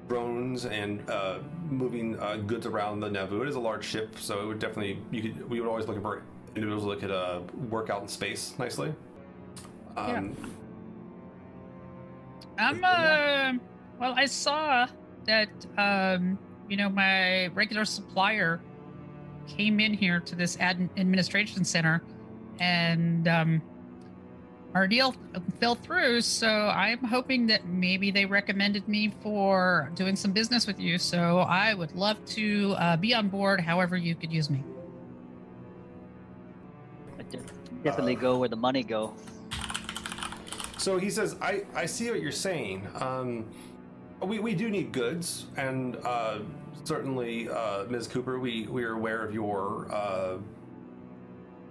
drones 0.08 0.66
and 0.66 1.08
uh, 1.10 1.40
moving 1.70 2.20
uh, 2.20 2.38
goods 2.38 2.66
around 2.66 3.00
the 3.00 3.10
Nauvoo. 3.10 3.42
It 3.42 3.50
is 3.50 3.56
a 3.56 3.60
large 3.60 3.86
ship, 3.86 4.18
so 4.20 4.42
it 4.42 4.46
would 4.46 4.60
definitely. 4.60 5.00
You 5.12 5.22
could. 5.22 5.50
We 5.50 5.60
would 5.60 5.70
always 5.70 5.88
looking 5.88 6.02
for 6.02 6.24
individuals 6.56 6.86
that 6.86 7.00
could 7.00 7.12
uh, 7.12 7.42
work 7.70 7.90
out 7.90 8.02
in 8.02 8.08
space 8.08 8.54
nicely. 8.58 8.94
Um, 9.96 10.36
I'm 12.58 12.84
uh 12.84 13.54
well 14.00 14.14
I 14.16 14.26
saw 14.26 14.88
that 15.26 15.50
um 15.78 16.38
you 16.70 16.78
know 16.78 16.90
my 16.90 17.48
regular 17.48 17.86
supplier 17.86 18.62
came 19.48 19.80
in 19.80 19.94
here 19.94 20.20
to 20.22 20.36
this 20.36 20.58
ad- 20.60 20.90
administration 20.98 21.64
center 21.64 22.04
and 22.60 23.28
um 23.28 23.62
our 24.78 24.88
deal 24.88 25.16
fell 25.60 25.74
through 25.74 26.22
so 26.22 26.48
I'm 26.48 27.04
hoping 27.04 27.48
that 27.48 27.66
maybe 27.66 28.12
they 28.12 28.26
recommended 28.26 28.88
me 28.88 29.12
for 29.24 29.92
doing 29.96 30.16
some 30.16 30.32
business 30.32 30.68
with 30.68 30.80
you 30.80 31.00
so 31.00 31.40
I 31.40 31.74
would 31.74 31.96
love 31.96 32.24
to 32.38 32.76
uh, 32.78 32.96
be 32.96 33.16
on 33.16 33.28
board 33.28 33.60
however 33.60 33.98
you 33.98 34.14
could 34.14 34.32
use 34.32 34.52
me. 34.52 34.64
I 37.18 37.24
def- 37.24 37.42
definitely 37.82 38.14
go 38.14 38.38
where 38.38 38.50
the 38.50 38.56
money 38.56 38.84
go. 38.84 39.16
So 40.78 41.00
he 41.00 41.10
says, 41.10 41.36
I, 41.42 41.64
I 41.74 41.88
see 41.88 42.12
what 42.12 42.22
you're 42.22 42.32
saying. 42.32 42.88
Um, 43.00 43.46
we, 44.22 44.38
we 44.38 44.54
do 44.54 44.70
need 44.70 44.92
goods, 44.92 45.48
and 45.58 45.98
uh, 46.06 46.40
certainly, 46.84 47.50
uh, 47.50 47.86
Ms. 47.90 48.08
Cooper, 48.08 48.40
we, 48.40 48.68
we 48.68 48.84
are 48.84 48.94
aware 48.94 49.26
of 49.26 49.34
your 49.34 49.88
uh, 49.92 50.38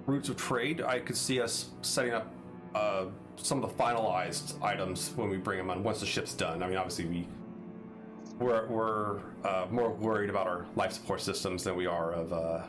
routes 0.07 0.29
of 0.29 0.37
trade. 0.37 0.83
I 0.83 0.99
could 0.99 1.17
see 1.17 1.41
us 1.41 1.71
setting 1.83 2.13
up 2.13 2.36
uh, 2.77 3.07
some 3.37 3.63
of 3.63 3.71
the 3.71 3.83
finalized 3.83 4.63
items 4.63 5.13
when 5.17 5.31
we 5.31 5.39
bring 5.39 5.59
them 5.59 5.71
on 5.71 5.83
once 5.83 6.01
the 6.01 6.07
ship's 6.07 6.35
done. 6.35 6.63
I 6.63 6.69
mean, 6.69 6.77
obviously, 6.77 7.07
we 7.07 7.29
we're, 8.39 8.67
we're 8.67 9.21
uh, 9.45 9.67
more 9.71 9.91
worried 9.91 10.29
about 10.29 10.47
our 10.47 10.67
life 10.77 10.93
support 10.93 11.23
systems 11.23 11.65
than 11.65 11.75
we 11.75 11.87
are 11.87 12.13
of 12.13 12.33
uh, 12.35 12.67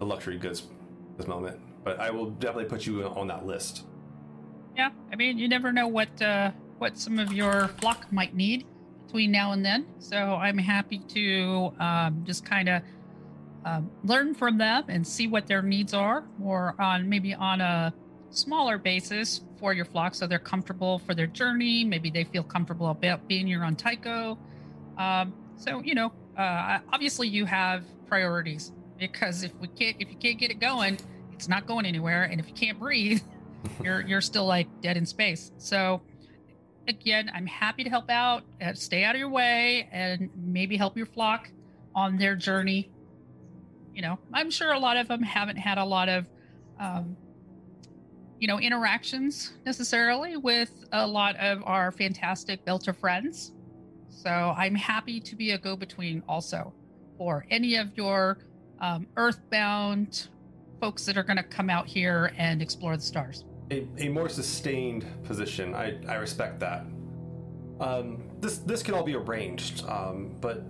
the 0.00 0.04
luxury 0.04 0.38
goods 0.38 0.62
at 1.12 1.18
this 1.18 1.28
moment. 1.28 1.60
But 1.84 2.00
I 2.00 2.10
will 2.10 2.30
definitely 2.30 2.64
put 2.64 2.84
you 2.84 3.04
on 3.04 3.28
that 3.28 3.46
list. 3.46 3.84
Yeah, 4.76 4.90
I 5.12 5.16
mean, 5.16 5.38
you 5.38 5.48
never 5.48 5.72
know 5.72 5.86
what 5.86 6.20
uh, 6.20 6.50
what 6.78 6.98
some 6.98 7.18
of 7.20 7.32
your 7.32 7.68
flock 7.78 8.12
might 8.12 8.34
need 8.34 8.66
between 9.06 9.30
now 9.30 9.52
and 9.52 9.64
then. 9.64 9.86
So 10.00 10.16
I'm 10.16 10.58
happy 10.58 10.98
to 10.98 11.72
um, 11.78 12.24
just 12.26 12.44
kind 12.44 12.68
of 12.68 12.82
um, 13.64 13.90
learn 14.02 14.34
from 14.34 14.58
them 14.58 14.84
and 14.88 15.06
see 15.06 15.28
what 15.28 15.46
their 15.46 15.62
needs 15.62 15.94
are, 15.94 16.24
or 16.42 16.74
on 16.80 17.08
maybe 17.08 17.34
on 17.34 17.60
a 17.60 17.94
smaller 18.30 18.78
basis 18.78 19.42
for 19.58 19.72
your 19.72 19.84
flock, 19.84 20.14
so 20.14 20.26
they're 20.26 20.38
comfortable 20.38 20.98
for 20.98 21.14
their 21.14 21.26
journey. 21.26 21.84
Maybe 21.84 22.10
they 22.10 22.24
feel 22.24 22.42
comfortable 22.42 22.88
about 22.88 23.26
being 23.28 23.46
here 23.46 23.64
on 23.64 23.76
Tycho. 23.76 24.38
Um, 24.98 25.34
so 25.56 25.80
you 25.80 25.94
know, 25.94 26.12
uh, 26.36 26.78
obviously 26.92 27.28
you 27.28 27.44
have 27.46 27.84
priorities 28.06 28.72
because 28.98 29.42
if 29.42 29.54
we 29.56 29.68
can't, 29.68 29.96
if 30.00 30.10
you 30.10 30.16
can't 30.16 30.38
get 30.38 30.50
it 30.50 30.60
going, 30.60 30.98
it's 31.32 31.48
not 31.48 31.66
going 31.66 31.86
anywhere, 31.86 32.24
and 32.24 32.40
if 32.40 32.48
you 32.48 32.54
can't 32.54 32.78
breathe 32.78 33.22
you're 33.82 34.00
you're 34.02 34.20
still 34.20 34.46
like 34.46 34.68
dead 34.80 34.96
in 34.96 35.06
space. 35.06 35.52
So 35.58 36.00
again, 36.88 37.30
I'm 37.34 37.46
happy 37.46 37.84
to 37.84 37.90
help 37.90 38.10
out. 38.10 38.44
Uh, 38.60 38.74
stay 38.74 39.04
out 39.04 39.14
of 39.14 39.18
your 39.18 39.28
way 39.28 39.88
and 39.92 40.30
maybe 40.36 40.76
help 40.76 40.96
your 40.96 41.06
flock 41.06 41.50
on 41.94 42.16
their 42.16 42.36
journey. 42.36 42.90
You 43.94 44.02
know, 44.02 44.18
I'm 44.32 44.50
sure 44.50 44.72
a 44.72 44.78
lot 44.78 44.96
of 44.96 45.08
them 45.08 45.22
haven't 45.22 45.56
had 45.56 45.78
a 45.78 45.84
lot 45.84 46.08
of, 46.08 46.28
um, 46.78 47.16
you 48.38 48.46
know, 48.48 48.58
interactions 48.58 49.52
necessarily 49.64 50.36
with 50.36 50.84
a 50.92 51.06
lot 51.06 51.36
of 51.36 51.62
our 51.64 51.90
fantastic 51.90 52.64
Belter 52.64 52.94
friends. 52.94 53.52
So 54.08 54.30
I'm 54.30 54.74
happy 54.74 55.20
to 55.20 55.36
be 55.36 55.52
a 55.52 55.58
go-between 55.58 56.22
also 56.28 56.72
for 57.16 57.46
any 57.50 57.76
of 57.76 57.96
your 57.96 58.38
um, 58.80 59.06
earthbound 59.16 60.28
folks 60.80 61.06
that 61.06 61.16
are 61.16 61.22
going 61.22 61.38
to 61.38 61.42
come 61.42 61.70
out 61.70 61.86
here 61.86 62.32
and 62.36 62.60
explore 62.60 62.96
the 62.96 63.02
stars. 63.02 63.44
a, 63.70 63.86
a 63.98 64.08
more 64.08 64.28
sustained 64.28 65.06
position. 65.24 65.74
I, 65.74 65.98
I 66.06 66.14
respect 66.16 66.60
that. 66.60 66.86
Um, 67.80 68.22
this 68.40 68.58
this 68.58 68.82
can 68.82 68.94
all 68.94 69.02
be 69.02 69.14
arranged, 69.14 69.84
um, 69.86 70.34
but 70.40 70.64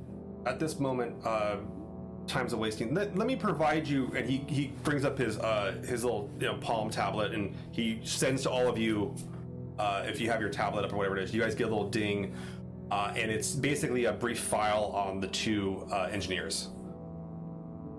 at 0.44 0.58
this 0.58 0.80
moment, 0.80 1.14
uh, 1.24 1.58
time's 2.26 2.52
of 2.52 2.58
wasting. 2.58 2.94
Let, 2.94 3.16
let 3.16 3.26
me 3.26 3.36
provide 3.36 3.86
you, 3.86 4.12
and 4.16 4.28
he, 4.28 4.38
he 4.48 4.72
brings 4.84 5.04
up 5.04 5.18
his 5.18 5.38
uh, 5.38 5.76
his 5.86 6.04
little 6.04 6.30
you 6.40 6.46
know 6.46 6.56
palm 6.56 6.90
tablet, 6.90 7.32
and 7.32 7.54
he 7.72 8.00
sends 8.04 8.42
to 8.42 8.50
all 8.50 8.68
of 8.68 8.78
you. 8.78 9.14
Uh, 9.78 10.04
if 10.06 10.20
you 10.20 10.30
have 10.30 10.40
your 10.40 10.48
tablet 10.48 10.84
up 10.84 10.92
or 10.92 10.96
whatever 10.96 11.18
it 11.18 11.22
is, 11.22 11.34
you 11.34 11.40
guys 11.40 11.54
get 11.54 11.64
a 11.64 11.70
little 11.70 11.90
ding, 11.90 12.34
uh, 12.90 13.12
and 13.14 13.30
it's 13.30 13.54
basically 13.54 14.06
a 14.06 14.12
brief 14.12 14.40
file 14.40 14.86
on 14.94 15.20
the 15.20 15.28
two 15.28 15.86
uh, 15.92 16.08
engineers. 16.10 16.70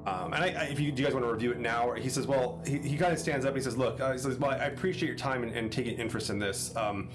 Um, 0.08 0.32
and 0.34 0.42
I, 0.42 0.48
I, 0.48 0.64
if 0.72 0.80
you, 0.80 0.92
do 0.94 1.02
you 1.02 1.06
guys 1.06 1.14
want 1.14 1.26
to 1.26 1.32
review 1.32 1.52
it 1.52 1.60
now, 1.60 1.92
he 1.92 2.08
says, 2.08 2.26
well, 2.26 2.64
he, 2.66 2.78
he 2.78 2.98
kind 2.98 3.12
of 3.12 3.20
stands 3.20 3.46
up 3.46 3.50
and 3.50 3.58
he 3.58 3.64
says, 3.64 3.78
look, 3.78 4.00
uh, 4.00 4.14
he 4.14 4.18
says, 4.18 4.38
well, 4.38 4.52
I 4.52 4.68
appreciate 4.68 5.06
your 5.06 5.18
time 5.18 5.44
and, 5.44 5.52
and 5.54 5.70
taking 5.70 6.00
interest 6.00 6.30
in 6.30 6.40
this. 6.40 6.74
Um, 6.78 7.10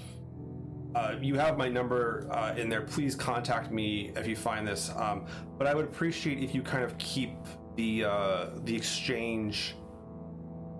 uh, 0.95 1.15
you 1.21 1.35
have 1.35 1.57
my 1.57 1.67
number 1.67 2.27
uh, 2.31 2.53
in 2.55 2.69
there. 2.69 2.81
Please 2.81 3.15
contact 3.15 3.71
me 3.71 4.11
if 4.15 4.27
you 4.27 4.35
find 4.35 4.67
this. 4.67 4.91
Um, 4.95 5.25
but 5.57 5.65
I 5.67 5.73
would 5.73 5.85
appreciate 5.85 6.39
if 6.39 6.53
you 6.53 6.61
kind 6.61 6.83
of 6.83 6.97
keep 6.97 7.35
the 7.75 8.05
uh, 8.05 8.45
the 8.63 8.75
exchange 8.75 9.75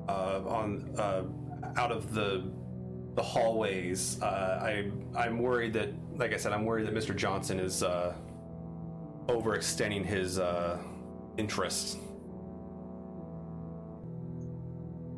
uh, 0.08 0.42
on 0.46 0.94
uh, 0.98 1.24
out 1.78 1.92
of 1.92 2.14
the 2.14 2.52
the 3.16 3.24
hallways. 3.24 4.22
I 4.22 4.92
I'm 5.16 5.40
worried 5.40 5.74
that, 5.74 5.90
like 6.16 6.34
I 6.34 6.38
said, 6.38 6.54
I'm 6.54 6.66
worried 6.66 6.86
that 6.88 6.94
Mr. 6.94 7.16
Johnson 7.16 7.60
is 7.60 7.84
overextending 9.28 10.06
his 10.06 10.40
interests. 11.38 11.98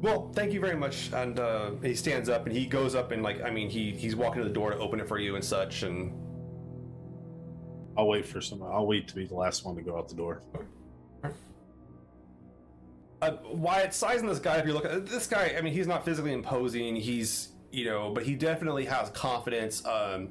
Well, 0.06 0.30
thank 0.34 0.54
you 0.54 0.60
very 0.60 0.76
much. 0.76 1.12
And 1.14 1.40
uh, 1.40 1.72
he 1.82 1.96
stands 1.96 2.30
up 2.30 2.46
and 2.46 2.56
he 2.56 2.68
goes 2.68 2.94
up 2.94 3.12
and 3.12 3.24
like 3.24 3.42
I 3.42 3.50
mean 3.50 3.72
he 3.72 3.90
he's 3.90 4.16
walking 4.16 4.44
to 4.44 4.48
the 4.48 4.54
door 4.54 4.70
to 4.70 4.78
open 4.78 5.00
it 5.00 5.08
for 5.08 5.18
you 5.18 5.36
and 5.36 5.44
such 5.44 5.82
and 5.82 6.14
I'll 7.98 8.08
wait 8.08 8.24
for 8.28 8.40
some. 8.40 8.62
I'll 8.62 8.86
wait 8.86 9.08
to 9.08 9.16
be 9.16 9.26
the 9.26 9.34
last 9.34 9.66
one 9.66 9.76
to 9.78 9.82
go 9.82 9.98
out 9.98 10.08
the 10.08 10.14
door. 10.14 10.44
uh, 13.24 13.32
Wyatt 13.46 13.96
sizing 13.96 14.28
this 14.28 14.38
guy. 14.38 14.58
If 14.58 14.68
you 14.68 14.74
look 14.74 14.86
at 14.86 15.08
this 15.08 15.26
guy, 15.26 15.56
I 15.58 15.62
mean 15.62 15.74
he's 15.74 15.88
not 15.88 16.06
physically 16.06 16.34
imposing. 16.34 16.96
He's 16.96 17.54
you 17.72 17.86
know, 17.86 18.12
but 18.12 18.22
he 18.22 18.36
definitely 18.36 18.86
has 18.86 19.10
confidence. 19.10 19.84
Um, 19.88 20.30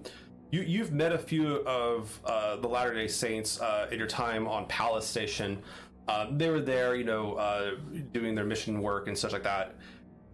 you 0.52 0.60
you've 0.60 0.92
met 0.92 1.10
a 1.10 1.18
few 1.18 1.56
of 1.66 2.20
uh, 2.24 2.54
the 2.58 2.68
Latter 2.68 2.94
Day 2.94 3.08
Saints 3.08 3.60
uh, 3.60 3.88
in 3.90 3.98
your 3.98 4.06
time 4.06 4.46
on 4.46 4.66
Pallas 4.66 5.04
Station. 5.04 5.60
Uh, 6.06 6.26
they 6.32 6.50
were 6.50 6.60
there, 6.60 6.94
you 6.94 7.04
know, 7.04 7.34
uh, 7.34 7.72
doing 8.12 8.34
their 8.34 8.44
mission 8.44 8.82
work 8.82 9.08
and 9.08 9.16
such 9.16 9.32
like 9.32 9.42
that. 9.42 9.74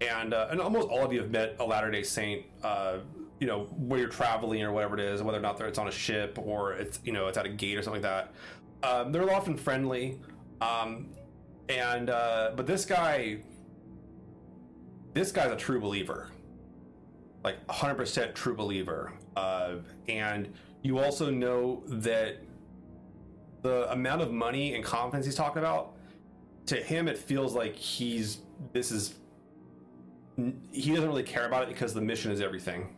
And 0.01 0.35
uh, 0.35 0.49
and 0.51 0.61
almost 0.61 0.89
all 0.89 1.05
of 1.05 1.13
you 1.13 1.21
have 1.21 1.31
met 1.31 1.57
a 1.61 1.65
Latter 1.65 1.91
Day 1.91 2.03
Saint, 2.03 2.47
uh, 2.63 2.99
you 3.39 3.47
know, 3.47 3.65
where 3.77 4.01
you're 4.01 4.09
traveling 4.09 4.63
or 4.63 4.73
whatever 4.73 4.99
it 4.99 5.01
is, 5.01 5.23
whether 5.23 5.39
or 5.39 5.43
not 5.43 5.61
it's 5.61 5.79
on 5.79 5.89
a 5.89 5.93
ship 5.93 6.39
or 6.39 6.73
it's 6.73 7.01
you 7.05 7.13
know 7.13 7.29
it's 7.29 7.39
at 7.39 7.47
a 7.47 7.51
gate 7.51 7.77
or 7.77 7.83
something 7.83 8.03
like 8.03 8.31
that. 8.83 8.89
Um, 8.89 9.13
they're 9.13 9.31
often 9.33 9.57
friendly, 9.57 10.19
um, 10.63 11.11
and 11.69 12.09
uh, 12.09 12.53
but 12.57 12.67
this 12.67 12.87
guy, 12.87 13.41
this 15.13 15.33
guy's 15.33 15.53
a 15.53 15.57
true 15.57 15.81
believer 15.81 16.31
like 17.45 17.67
100% 17.67 18.35
true 18.35 18.55
believer. 18.55 19.13
Uh, 19.37 19.77
and 20.09 20.53
you 20.83 20.99
also 20.99 21.31
know 21.31 21.83
that 21.87 22.39
the 23.63 23.91
amount 23.93 24.23
of 24.23 24.33
money 24.33 24.75
and 24.75 24.85
confidence 24.85 25.27
he's 25.27 25.35
talking 25.35 25.59
about, 25.61 25.97
to 26.67 26.77
him, 26.77 27.09
it 27.09 27.19
feels 27.19 27.55
like 27.55 27.75
he's, 27.75 28.39
this 28.73 28.91
is, 28.91 29.15
he 30.71 30.91
doesn't 30.91 31.09
really 31.09 31.23
care 31.23 31.47
about 31.47 31.65
it 31.65 31.69
because 31.69 31.93
the 31.93 32.01
mission 32.01 32.31
is 32.31 32.41
everything 32.41 32.97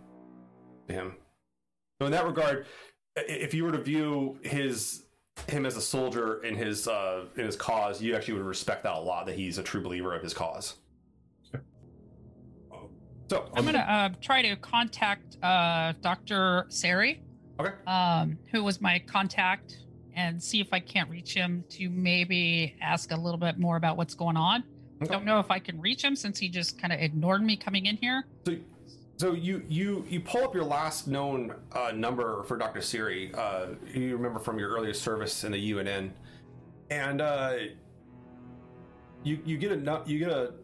to 0.89 0.95
him. 0.95 1.17
So, 2.01 2.07
in 2.07 2.13
that 2.13 2.27
regard, 2.27 2.67
if 3.17 3.55
you 3.55 3.65
were 3.65 3.73
to 3.73 3.83
view 3.83 4.39
his, 4.43 5.05
him 5.49 5.65
as 5.67 5.77
a 5.77 5.81
soldier 5.81 6.43
in 6.45 6.55
his 6.55 6.87
uh, 6.87 7.25
in 7.37 7.47
his 7.47 7.57
cause, 7.57 8.03
you 8.03 8.15
actually 8.15 8.35
would 8.35 8.45
respect 8.45 8.83
that 8.83 8.95
a 8.95 9.01
lot. 9.01 9.27
That 9.27 9.35
he's 9.35 9.57
a 9.59 9.63
true 9.63 9.81
believer 9.81 10.15
of 10.15 10.23
his 10.23 10.35
cause. 10.35 10.75
So 13.31 13.49
I'm 13.55 13.65
gonna 13.65 13.79
uh, 13.79 14.11
try 14.21 14.43
to 14.43 14.57
contact 14.57 15.39
uh, 15.43 15.95
Dr. 16.03 16.67
Sari, 16.69 17.23
Okay. 17.59 17.71
um, 17.87 18.37
who 18.51 18.63
was 18.63 18.81
my 18.83 18.99
contact, 18.99 19.79
and 20.15 20.43
see 20.43 20.61
if 20.61 20.73
I 20.73 20.81
can't 20.81 21.09
reach 21.09 21.35
him 21.35 21.65
to 21.71 21.89
maybe 21.91 22.77
ask 22.81 23.13
a 23.13 23.17
little 23.17 23.39
bit 23.39 23.59
more 23.59 23.77
about 23.77 23.97
what's 23.97 24.15
going 24.15 24.37
on. 24.37 24.65
Okay. 25.03 25.13
Don't 25.13 25.25
know 25.25 25.39
if 25.39 25.51
I 25.51 25.59
can 25.59 25.81
reach 25.81 26.03
him 26.03 26.15
since 26.15 26.39
he 26.39 26.49
just 26.49 26.81
kind 26.81 26.93
of 26.93 27.01
ignored 27.01 27.43
me 27.43 27.57
coming 27.57 27.87
in 27.87 27.97
here. 27.97 28.25
So, 28.47 28.57
so 29.17 29.33
you 29.33 29.65
you 29.69 30.05
you 30.09 30.21
pull 30.21 30.45
up 30.45 30.55
your 30.55 30.65
last 30.65 31.09
known 31.09 31.55
uh, 31.73 31.93
number 31.93 32.45
for 32.45 32.57
Dr. 32.57 32.81
Siri. 32.81 33.33
Uh, 33.35 33.69
you 33.93 34.17
remember 34.17 34.39
from 34.39 34.59
your 34.59 34.71
earlier 34.71 34.95
service 34.95 35.45
in 35.45 35.53
the 35.53 35.73
UNN, 35.73 36.13
and 36.91 37.21
uh, 37.21 37.55
you 39.25 39.39
you 39.45 39.59
get 39.59 39.73
a 39.73 40.03
you 40.07 40.19
get 40.19 40.29
a 40.31 40.55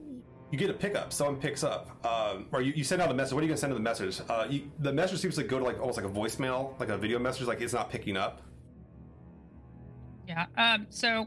you 0.51 0.59
get 0.59 0.71
a 0.71 0.75
pickup. 0.75 1.13
Someone 1.13 1.37
picks 1.37 1.63
up, 1.63 2.05
um, 2.07 2.47
or 2.53 2.63
you, 2.63 2.73
you 2.75 2.85
send 2.85 3.03
out 3.03 3.11
a 3.11 3.15
message. 3.15 3.35
What 3.35 3.41
are 3.41 3.43
you 3.43 3.49
gonna 3.49 3.59
send 3.59 3.71
to 3.71 3.75
the 3.75 3.81
message? 3.81 4.21
Uh, 4.29 4.47
you, 4.49 4.71
the 4.79 4.93
message 4.93 5.21
seems 5.21 5.35
to 5.37 5.45
go 5.45 5.59
to 5.59 5.65
like 5.65 5.79
almost 5.79 5.99
like 5.99 6.07
a 6.07 6.13
voicemail, 6.13 6.79
like 6.81 6.89
a 6.89 6.97
video 6.97 7.19
message. 7.19 7.47
Like 7.47 7.61
it's 7.61 7.73
not 7.73 7.91
picking 7.91 8.17
up. 8.17 8.43
Yeah. 10.29 10.47
Um. 10.59 10.87
So, 10.91 11.27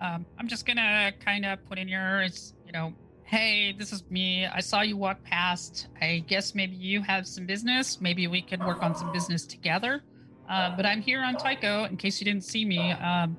um, 0.00 0.26
I'm 0.36 0.48
just 0.48 0.66
gonna 0.66 1.12
kind 1.24 1.46
of 1.46 1.64
put 1.66 1.78
in 1.78 1.86
your, 1.86 2.24
you 2.66 2.72
know, 2.72 2.92
hey, 3.22 3.72
this 3.78 3.92
is 3.92 4.02
me. 4.10 4.46
I 4.46 4.60
saw 4.60 4.82
you 4.82 4.96
walk 4.96 5.22
past. 5.22 5.86
I 6.00 6.24
guess 6.26 6.54
maybe 6.54 6.74
you 6.74 7.02
have 7.02 7.26
some 7.26 7.46
business. 7.46 8.00
Maybe 8.00 8.26
we 8.26 8.42
could 8.42 8.62
work 8.64 8.82
on 8.82 8.94
some 8.96 9.12
business 9.12 9.46
together. 9.46 10.02
Uh, 10.50 10.76
but 10.76 10.84
I'm 10.84 11.00
here 11.00 11.22
on 11.22 11.36
Tycho 11.36 11.84
in 11.84 11.96
case 11.96 12.20
you 12.20 12.24
didn't 12.24 12.44
see 12.44 12.64
me. 12.64 12.90
Um, 12.92 13.36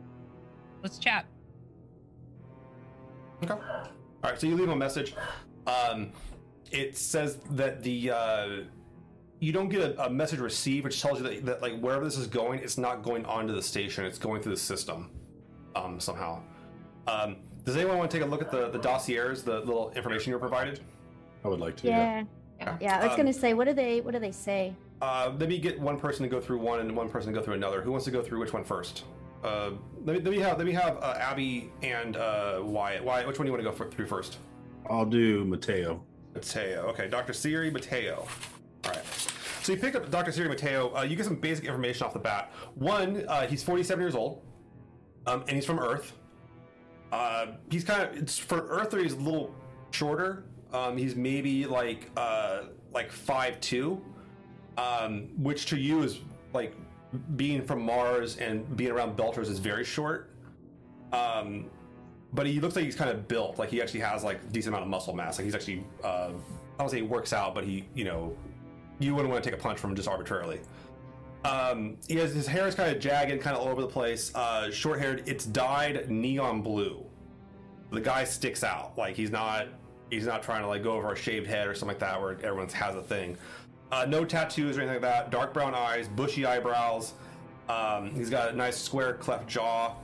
let's 0.82 0.98
chat. 0.98 1.26
Okay. 3.44 3.54
All 3.54 3.62
right. 4.24 4.40
So 4.40 4.48
you 4.48 4.56
leave 4.56 4.70
a 4.70 4.76
message. 4.76 5.14
Um, 5.68 6.12
it 6.72 6.98
says 6.98 7.40
that 7.52 7.84
the 7.84 8.12
uh, 8.12 8.48
you 9.44 9.52
don't 9.52 9.68
get 9.68 9.82
a, 9.82 10.06
a 10.06 10.10
message 10.10 10.40
received, 10.40 10.86
which 10.86 11.02
tells 11.02 11.20
you 11.20 11.28
that, 11.28 11.46
that 11.46 11.62
like 11.62 11.78
wherever 11.80 12.06
this 12.06 12.18
is 12.18 12.28
going, 12.28 12.60
it's 12.60 12.78
not 12.78 13.04
going 13.04 13.26
onto 13.26 13.54
the 13.54 13.62
station. 13.62 14.06
It's 14.06 14.18
going 14.18 14.42
through 14.42 14.54
the 14.54 14.60
system 14.60 15.12
um, 15.76 16.00
somehow. 16.00 16.42
Um, 17.08 17.36
does 17.66 17.76
anyone 17.76 17.98
want 17.98 18.10
to 18.10 18.18
take 18.18 18.26
a 18.26 18.30
look 18.30 18.42
at 18.42 18.50
the 18.52 18.70
the 18.70 18.80
dossiers, 18.80 19.44
the 19.44 19.60
little 19.60 19.92
information 19.92 20.30
you 20.32 20.36
were 20.36 20.40
provided? 20.40 20.80
I 21.44 21.50
would 21.50 21.60
like 21.60 21.76
to. 21.78 21.88
Yeah. 21.88 22.24
Yeah. 22.60 22.78
Yeah. 22.80 23.00
I 23.00 23.04
was 23.04 23.12
Um, 23.12 23.18
gonna 23.18 23.34
say, 23.34 23.54
what 23.54 23.66
do 23.68 23.74
they 23.74 24.00
what 24.00 24.14
do 24.14 24.20
they 24.20 24.32
say? 24.32 24.74
Uh, 25.02 25.34
let 25.38 25.50
me 25.50 25.58
get 25.58 25.78
one 25.80 26.00
person 26.00 26.24
to 26.24 26.30
go 26.30 26.40
through 26.40 26.60
one 26.60 26.80
and 26.80 26.96
one 26.96 27.10
person 27.10 27.34
to 27.34 27.38
go 27.38 27.44
through 27.44 27.56
another. 27.56 27.82
Who 27.82 27.92
wants 27.92 28.06
to 28.06 28.12
go 28.12 28.22
through 28.22 28.40
which 28.40 28.54
one 28.54 28.64
first? 28.64 29.04
Uh, 29.44 29.72
let, 30.06 30.16
me, 30.16 30.22
let 30.22 30.32
me 30.32 30.40
have 30.40 30.58
let 30.58 30.66
me 30.66 30.72
have 30.72 30.98
uh, 31.00 31.16
Abby 31.20 31.70
and 31.82 32.16
uh, 32.16 32.62
Wyatt. 32.64 33.04
Wyatt, 33.04 33.28
which 33.28 33.38
one 33.40 33.46
do 33.46 33.50
you 33.50 33.54
want 33.58 33.66
to 33.66 33.70
go 33.70 33.76
for, 33.76 33.92
through 33.92 34.08
first? 34.08 34.38
I'll 34.90 35.06
do 35.06 35.44
Mateo. 35.44 36.02
Mateo. 36.34 36.84
Okay, 36.88 37.10
Dr. 37.10 37.34
Siri 37.34 37.70
Mateo. 37.70 38.26
All 38.86 38.92
right. 38.92 39.33
So 39.64 39.72
you 39.72 39.78
picked 39.78 39.96
up 39.96 40.12
Dr. 40.12 40.34
Siri 40.34 40.50
Mateo. 40.50 40.94
Uh, 40.94 41.04
you 41.04 41.16
get 41.16 41.24
some 41.26 41.38
basic 41.38 41.64
information 41.64 42.06
off 42.06 42.12
the 42.12 42.20
bat. 42.20 42.52
One, 42.76 43.24
uh, 43.30 43.48
he's 43.48 43.64
47 43.64 44.02
years 44.02 44.14
old, 44.14 44.42
um, 45.26 45.46
and 45.48 45.52
he's 45.52 45.66
from 45.66 45.80
Earth. 45.80 46.12
Uh, 47.14 47.48
he's 47.72 47.86
kind 47.86 48.02
of 48.02 48.18
it's 48.18 48.38
for 48.38 48.68
Earther. 48.68 49.02
He's 49.02 49.14
a 49.14 49.18
little 49.18 49.56
shorter. 49.92 50.44
Um, 50.74 50.98
he's 50.98 51.16
maybe 51.16 51.66
like 51.66 52.10
uh, 52.18 52.64
like 52.92 53.10
five 53.10 53.62
two, 53.62 54.02
um, 54.78 55.30
which 55.38 55.68
to 55.68 55.78
you 55.78 56.02
is 56.04 56.20
like 56.54 56.76
being 57.38 57.64
from 57.64 57.84
Mars 57.84 58.38
and 58.38 58.76
being 58.76 58.92
around 58.92 59.16
Belters 59.16 59.50
is 59.50 59.60
very 59.60 59.86
short. 59.86 60.30
Um, 61.14 61.70
but 62.34 62.48
he 62.48 62.60
looks 62.60 62.76
like 62.76 62.84
he's 62.84 62.96
kind 62.96 63.12
of 63.12 63.30
built 63.30 63.60
like 63.60 63.70
he 63.70 63.82
actually 63.82 64.00
has 64.02 64.24
like 64.26 64.42
a 64.44 64.48
decent 64.48 64.74
amount 64.74 64.84
of 64.84 64.90
muscle 64.90 65.14
mass 65.14 65.38
like 65.38 65.46
he's 65.46 65.54
actually 65.54 65.86
uh, 66.04 66.32
i 66.32 66.80
don't 66.80 66.90
say 66.90 66.98
he 66.98 67.04
works 67.04 67.32
out 67.32 67.54
but 67.54 67.64
he 67.64 67.86
you 67.94 68.04
know 68.04 68.36
you 69.04 69.16
wouldn't 69.16 69.32
want 69.32 69.44
to 69.44 69.50
take 69.50 69.58
a 69.58 69.62
punch 69.62 69.80
from 69.80 69.92
him 69.92 69.96
just 69.96 70.08
arbitrarily 70.08 70.60
um, 71.46 71.98
he 72.08 72.16
has 72.16 72.34
his 72.34 72.48
hair 72.48 72.68
is 72.68 72.76
kind 72.76 72.94
of 72.96 73.02
jagged 73.02 73.42
kind 73.42 73.56
of 73.56 73.62
all 73.62 73.70
over 73.70 73.82
the 73.82 73.88
place 73.88 74.34
uh, 74.36 74.72
short 74.72 75.00
haired 75.00 75.24
it's 75.26 75.46
dyed 75.46 76.10
neon 76.10 76.62
blue 76.62 77.04
the 77.92 78.02
guy 78.02 78.24
sticks 78.24 78.64
out 78.64 78.98
like 78.98 79.16
he's 79.16 79.32
not 79.32 79.68
he's 80.10 80.26
not 80.26 80.42
trying 80.42 80.62
to 80.62 80.68
like 80.68 80.84
go 80.84 80.94
over 80.94 81.12
a 81.12 81.16
shaved 81.16 81.48
head 81.48 81.68
or 81.68 81.74
something 81.74 81.90
like 81.90 82.00
that 82.00 82.20
where 82.20 82.34
everyone 82.44 82.68
has 82.70 82.96
a 82.96 83.04
thing 83.04 83.38
uh, 83.92 84.06
no 84.08 84.26
tattoos 84.26 84.78
or 84.78 84.82
anything 84.82 85.02
like 85.02 85.02
that 85.02 85.30
dark 85.30 85.54
brown 85.54 85.76
eyes 85.76 86.08
bushy 86.08 86.46
eyebrows 86.46 87.14
um, 87.70 88.14
he's 88.14 88.30
got 88.30 88.54
a 88.54 88.56
nice 88.56 88.78
square 88.78 89.14
cleft 89.14 89.48
jaw 89.48 89.96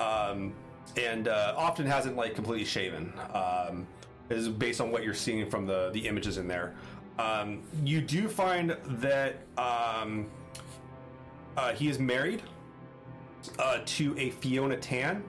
um, 0.00 0.52
and 0.96 1.28
uh, 1.28 1.54
often 1.56 1.86
hasn't 1.86 2.16
like 2.16 2.34
completely 2.34 2.64
shaven. 2.64 3.12
Um, 3.32 3.86
is 4.30 4.48
based 4.48 4.80
on 4.80 4.90
what 4.90 5.02
you're 5.02 5.14
seeing 5.14 5.48
from 5.50 5.66
the 5.66 5.90
the 5.92 6.06
images 6.06 6.38
in 6.38 6.48
there. 6.48 6.74
Um, 7.18 7.62
you 7.84 8.00
do 8.00 8.28
find 8.28 8.76
that 8.84 9.36
um, 9.58 10.28
uh, 11.56 11.72
he 11.72 11.88
is 11.88 11.98
married 11.98 12.42
uh, 13.58 13.80
to 13.84 14.16
a 14.18 14.30
Fiona 14.30 14.76
Tan, 14.76 15.22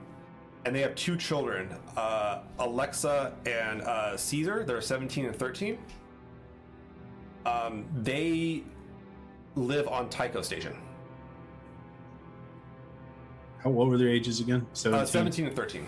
and 0.64 0.74
they 0.74 0.80
have 0.80 0.94
two 0.94 1.16
children, 1.16 1.68
uh, 1.96 2.40
Alexa 2.58 3.34
and 3.46 3.82
uh, 3.82 4.16
Caesar. 4.16 4.64
They're 4.64 4.80
17 4.80 5.26
and 5.26 5.36
13. 5.36 5.78
Um, 7.44 7.84
they 7.94 8.62
live 9.54 9.86
on 9.88 10.08
Tycho 10.08 10.40
Station. 10.40 10.74
How 13.62 13.70
what 13.70 13.88
were 13.88 13.98
their 13.98 14.08
ages 14.08 14.40
again? 14.40 14.66
17. 14.72 15.02
Uh, 15.02 15.06
17 15.06 15.46
and 15.46 15.56
13. 15.56 15.86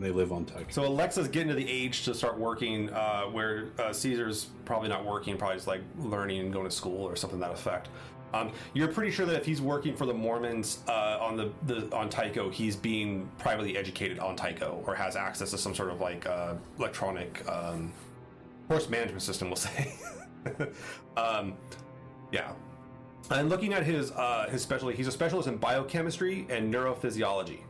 They 0.00 0.10
live 0.10 0.32
on 0.32 0.44
Tycho. 0.44 0.66
So 0.70 0.86
Alexa's 0.86 1.28
getting 1.28 1.48
to 1.48 1.54
the 1.54 1.70
age 1.70 2.04
to 2.04 2.14
start 2.14 2.38
working, 2.38 2.90
uh, 2.90 3.24
where 3.24 3.68
uh, 3.78 3.92
Caesar's 3.92 4.46
probably 4.64 4.88
not 4.88 5.04
working, 5.04 5.36
probably 5.36 5.56
just 5.56 5.68
like 5.68 5.82
learning 5.98 6.40
and 6.40 6.52
going 6.52 6.64
to 6.64 6.74
school 6.74 7.04
or 7.04 7.14
something 7.14 7.38
that 7.40 7.52
effect. 7.52 7.88
Um, 8.34 8.52
you're 8.72 8.88
pretty 8.88 9.10
sure 9.10 9.26
that 9.26 9.36
if 9.36 9.44
he's 9.44 9.60
working 9.60 9.94
for 9.94 10.06
the 10.06 10.14
Mormons 10.14 10.78
uh, 10.88 11.18
on 11.20 11.36
the, 11.36 11.52
the 11.66 11.94
on 11.94 12.08
Tycho, 12.08 12.48
he's 12.48 12.76
being 12.76 13.28
privately 13.38 13.76
educated 13.76 14.18
on 14.18 14.36
Tycho 14.36 14.82
or 14.86 14.94
has 14.94 15.16
access 15.16 15.50
to 15.50 15.58
some 15.58 15.74
sort 15.74 15.90
of 15.90 16.00
like 16.00 16.26
uh, 16.26 16.54
electronic 16.78 17.46
um, 17.48 17.92
course 18.68 18.88
management 18.88 19.22
system, 19.22 19.48
we'll 19.48 19.56
say. 19.56 19.92
um, 21.16 21.54
yeah. 22.32 22.52
And 23.30 23.48
looking 23.48 23.72
at 23.72 23.84
his 23.84 24.10
uh, 24.12 24.48
his 24.50 24.62
specialty, 24.62 24.96
he's 24.96 25.06
a 25.06 25.12
specialist 25.12 25.48
in 25.48 25.58
biochemistry 25.58 26.46
and 26.50 26.72
neurophysiology. 26.72 27.60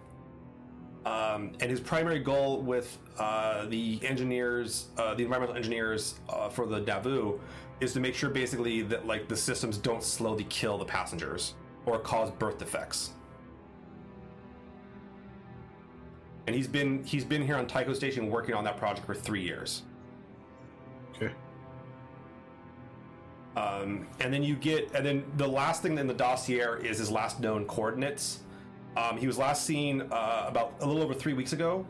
Um, 1.05 1.53
and 1.61 1.71
his 1.71 1.81
primary 1.81 2.21
goal 2.21 2.61
with 2.61 2.97
uh, 3.19 3.67
the 3.67 3.99
engineers, 4.05 4.87
uh, 4.97 5.15
the 5.15 5.25
environmental 5.25 5.57
engineers 5.57 6.21
uh, 6.29 6.49
for 6.49 6.67
the 6.67 6.81
Nauvoo, 6.81 7.41
is 7.81 7.93
to 7.95 8.01
make 8.01 8.15
sure 8.15 8.31
basically 8.31 8.83
that 8.83 9.07
like 9.07 9.29
the 9.29 9.37
systems 9.37 9.77
don't 9.77 10.03
slowly 10.03 10.45
kill 10.45 10.79
the 10.79 10.85
passengers 10.85 11.55
or 11.87 11.99
cause 11.99 12.31
birth 12.31 12.59
defects. 12.59 13.11
And 16.47 16.55
he's 16.55 16.69
been 16.69 17.03
he's 17.05 17.25
been 17.25 17.45
here 17.45 17.57
on 17.57 17.67
Tycho 17.67 17.93
Station 17.93 18.31
working 18.31 18.55
on 18.55 18.65
that 18.65 18.77
project 18.77 19.07
for 19.07 19.15
three 19.15 19.43
years. 19.43 19.83
Okay. 21.17 21.33
Um, 23.57 24.07
and 24.21 24.33
then 24.33 24.43
you 24.43 24.57
get, 24.57 24.93
and 24.95 25.05
then 25.05 25.25
the 25.37 25.47
last 25.47 25.83
thing 25.83 25.99
in 25.99 26.07
the 26.07 26.15
dossier 26.15 26.81
is 26.83 26.99
his 26.99 27.11
last 27.11 27.41
known 27.41 27.67
coordinates. 27.67 28.41
Um, 28.97 29.17
he 29.17 29.27
was 29.27 29.39
last 29.39 29.65
seen 29.65 30.03
uh, 30.03 30.45
about 30.47 30.75
a 30.81 30.87
little 30.87 31.03
over 31.03 31.15
three 31.15 31.33
weeks 31.33 31.53
ago 31.53 31.87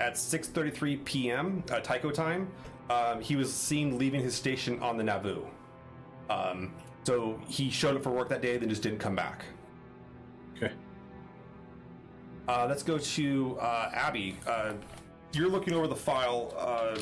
at 0.00 0.14
6:33 0.14 1.04
p.m. 1.04 1.62
Uh, 1.70 1.80
Tycho 1.80 2.10
time. 2.10 2.48
Um, 2.90 3.20
he 3.20 3.36
was 3.36 3.52
seen 3.52 3.96
leaving 3.98 4.20
his 4.20 4.34
station 4.34 4.80
on 4.82 4.96
the 4.96 5.04
Nauvoo. 5.04 5.42
Um, 6.28 6.72
So 7.04 7.40
he 7.48 7.70
showed 7.70 7.96
up 7.96 8.02
for 8.02 8.10
work 8.10 8.28
that 8.28 8.42
day, 8.42 8.56
then 8.58 8.68
just 8.68 8.82
didn't 8.82 8.98
come 8.98 9.14
back. 9.16 9.44
Okay. 10.56 10.72
Uh, 12.48 12.66
let's 12.68 12.82
go 12.82 12.98
to 12.98 13.58
uh, 13.60 13.90
Abby. 13.92 14.36
Uh, 14.46 14.72
you're 15.32 15.48
looking 15.48 15.74
over 15.74 15.86
the 15.86 15.96
file 15.96 16.54
uh, 16.58 16.96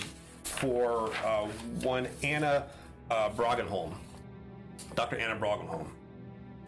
for 0.45 1.11
uh, 1.25 1.47
one 1.83 2.09
Anna 2.23 2.67
uh, 3.11 3.31
Brogenholm, 3.31 3.93
Dr. 4.95 5.17
Anna 5.19 5.39
Brogenholm. 5.39 5.87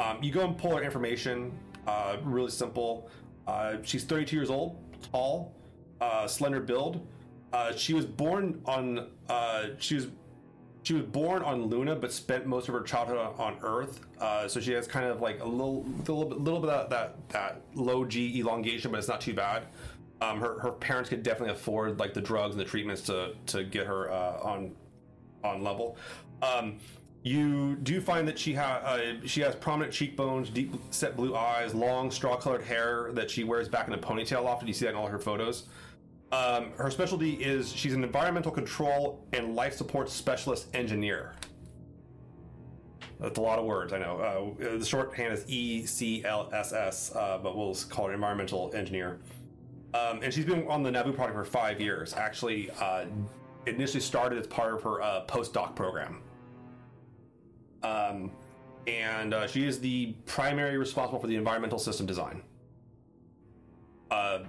Um, 0.01 0.23
you 0.23 0.33
go 0.33 0.45
and 0.45 0.57
pull 0.59 0.77
her 0.77 0.83
information. 0.83 1.53
Uh, 1.87 2.17
really 2.23 2.51
simple. 2.51 3.11
Uh, 3.47 3.77
she's 3.83 4.05
32 4.05 4.37
years 4.37 4.51
old, 4.51 4.77
tall, 5.11 5.55
uh, 6.01 6.27
slender 6.27 6.61
build. 6.61 7.07
Uh, 7.53 7.73
she 7.75 7.95
was 7.95 8.07
born 8.07 8.61
on. 8.67 9.09
Uh, 9.29 9.67
she 9.79 9.97
was. 9.97 10.09
She 10.85 10.95
was 10.95 11.05
born 11.05 11.45
on 11.45 11.67
Luna, 11.67 11.95
but 11.95 12.13
spent 12.13 12.45
most 12.45 12.67
of 12.67 12.75
her 12.75 12.81
childhood 12.81 13.19
on, 13.39 13.57
Earth. 13.63 14.01
Uh, 14.19 14.49
so 14.49 14.59
she 14.59 14.73
has 14.73 14.89
kind 14.89 15.07
of 15.07 15.21
like 15.21 15.41
a 15.41 15.45
little, 15.45 15.85
little 16.09 16.25
bit, 16.25 16.41
little 16.41 16.59
bit 16.59 16.71
of 16.71 16.91
that 16.91 17.29
that 17.29 17.61
low 17.75 18.05
G 18.05 18.41
elongation, 18.41 18.91
but 18.91 18.99
it's 18.99 19.07
not 19.07 19.21
too 19.21 19.33
bad. 19.33 19.67
Um, 20.21 20.41
her 20.41 20.59
her 20.59 20.73
parents 20.73 21.09
could 21.09 21.23
definitely 21.23 21.55
afford 21.55 22.01
like 22.01 22.15
the 22.15 22.21
drugs 22.21 22.57
and 22.57 22.61
the 22.61 22.65
treatments 22.65 23.03
to 23.03 23.35
to 23.47 23.63
get 23.63 23.87
her 23.87 24.11
on 24.11 24.75
on 25.45 25.63
level. 25.63 25.97
Um, 26.43 26.79
you 27.23 27.77
do 27.77 28.01
find 28.01 28.27
that 28.27 28.39
she 28.39 28.53
has 28.55 28.83
uh, 28.85 29.15
she 29.25 29.41
has 29.43 29.55
prominent 29.55 29.93
cheekbones, 29.93 30.51
deep 30.51 30.75
set 30.91 31.17
blue 31.17 31.37
eyes, 31.37 31.75
long 31.75 32.11
straw 32.11 32.37
colored 32.37 32.63
hair 32.63 33.11
that 33.13 33.31
she 33.31 33.45
wears 33.45 33.69
back 33.69 33.87
in 33.87 33.95
a 33.95 33.99
ponytail 33.99 34.45
often. 34.45 34.67
You 34.67 34.75
see 34.75 34.87
that 34.87 34.93
in 34.93 34.97
all 34.97 35.07
her 35.07 35.19
photos. 35.19 35.65
Um, 36.33 36.73
her 36.79 36.91
specialty 36.91 37.35
is 37.35 37.73
she's 37.73 37.93
an 37.93 38.03
environmental 38.03 38.51
control 38.51 39.25
and 39.33 39.55
life 39.55 39.75
support 39.75 40.09
specialist 40.11 40.67
engineer. 40.75 41.35
That's 43.21 43.39
a 43.39 43.43
lot 43.43 43.61
of 43.61 43.67
words, 43.67 43.93
I 43.93 43.99
know. 43.99 44.57
Uh, 44.59 44.79
the 44.79 44.85
shorthand 44.85 45.33
is 45.33 45.45
ECLSS, 45.45 47.15
uh, 47.15 47.39
but 47.39 47.57
we'll 47.57 47.77
call 47.89 48.09
it 48.09 48.15
environmental 48.15 48.73
engineer. 48.75 49.21
Um, 49.95 50.21
and 50.23 50.35
she's 50.35 50.47
been 50.47 50.67
on 50.67 50.83
the 50.83 50.91
Nauvoo 50.91 51.13
project 51.13 51.37
for 51.37 51.45
five 51.45 51.81
years. 51.81 52.15
Actually, 52.15 52.71
uh, 52.81 53.05
initially 53.67 54.01
started 54.01 54.41
as 54.41 54.47
part 54.49 54.75
of 54.75 54.83
her 54.83 55.01
uh, 55.03 55.25
postdoc 55.27 55.77
program. 55.77 56.23
Um, 57.83 58.31
and 58.87 59.35
uh, 59.35 59.47
she 59.47 59.67
is 59.67 59.81
the 59.81 60.15
primary 60.27 60.77
responsible 60.77 61.21
for 61.21 61.27
the 61.27 61.37
environmental 61.37 61.79
system 61.79 62.07
design. 62.07 62.43
Uh, 64.11 64.41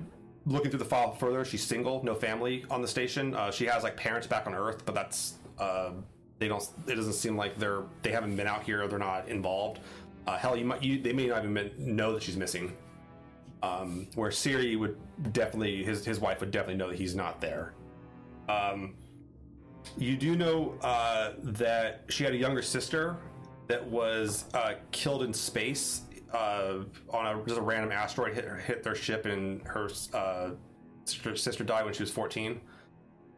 looking 0.45 0.69
through 0.69 0.79
the 0.79 0.85
file 0.85 1.13
further, 1.13 1.45
she's 1.45 1.63
single, 1.63 2.03
no 2.03 2.15
family 2.15 2.65
on 2.69 2.81
the 2.81 2.87
station. 2.87 3.33
Uh, 3.35 3.51
she 3.51 3.65
has 3.65 3.83
like 3.83 3.95
parents 3.95 4.27
back 4.27 4.47
on 4.47 4.53
Earth, 4.53 4.85
but 4.85 4.95
that's 4.95 5.35
uh, 5.59 5.91
they 6.39 6.47
don't. 6.47 6.67
It 6.87 6.95
doesn't 6.95 7.13
seem 7.13 7.37
like 7.37 7.57
they're 7.57 7.83
they 8.01 8.11
haven't 8.11 8.35
been 8.35 8.47
out 8.47 8.63
here. 8.63 8.87
They're 8.87 8.99
not 8.99 9.29
involved. 9.29 9.79
Uh, 10.25 10.37
hell, 10.37 10.57
you 10.57 10.65
might 10.65 10.83
you, 10.83 11.01
they 11.01 11.13
may 11.13 11.27
not 11.27 11.43
even 11.43 11.71
know 11.77 12.13
that 12.13 12.23
she's 12.23 12.37
missing. 12.37 12.75
Um, 13.61 14.07
where 14.15 14.31
Siri 14.31 14.75
would 14.75 14.97
definitely 15.31 15.83
his 15.83 16.03
his 16.03 16.19
wife 16.19 16.39
would 16.41 16.51
definitely 16.51 16.75
know 16.75 16.89
that 16.89 16.97
he's 16.97 17.15
not 17.15 17.39
there. 17.39 17.73
Um, 18.49 18.95
you 19.97 20.17
do 20.17 20.35
know 20.35 20.75
uh, 20.81 21.33
that 21.43 22.03
she 22.09 22.23
had 22.23 22.33
a 22.33 22.37
younger 22.37 22.61
sister 22.61 23.17
that 23.67 23.85
was 23.85 24.45
uh, 24.53 24.73
killed 24.91 25.23
in 25.23 25.33
space 25.33 26.01
uh, 26.33 26.79
on 27.09 27.27
a 27.27 27.45
just 27.45 27.59
a 27.59 27.61
random 27.61 27.91
asteroid 27.91 28.33
hit 28.33 28.45
hit 28.65 28.83
their 28.83 28.95
ship 28.95 29.25
and 29.25 29.61
her 29.67 29.89
uh, 30.13 30.51
sister, 31.05 31.63
died 31.63 31.85
when 31.85 31.93
she 31.93 32.01
was 32.01 32.11
14. 32.11 32.59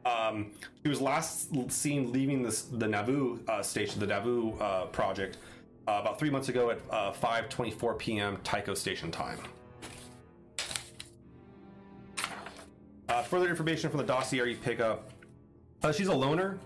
Um, 0.06 0.52
she 0.84 0.90
was 0.90 1.02
last 1.02 1.50
seen 1.72 2.12
leaving 2.12 2.44
this, 2.44 2.64
the 2.64 2.88
Nauvoo 2.88 3.40
uh, 3.48 3.64
station, 3.64 4.00
the 4.00 4.06
Nauvoo 4.06 4.56
uh, 4.60 4.86
project, 4.86 5.40
about 5.88 6.20
three 6.20 6.30
months 6.30 6.50
ago 6.50 6.70
at 6.70 6.80
uh, 6.92 7.12
5:24 7.12 7.98
p.m. 7.98 8.38
Tycho 8.44 8.74
station 8.74 9.12
time. 9.12 9.40
Further 13.26 13.50
information 13.50 13.90
from 13.90 13.98
the 13.98 14.06
dossier 14.06 14.48
you 14.50 14.58
pick 14.58 14.80
up. 14.80 15.10
Uh, 15.86 15.92
she's 15.92 16.08
a 16.08 16.16
loner, 16.16 16.58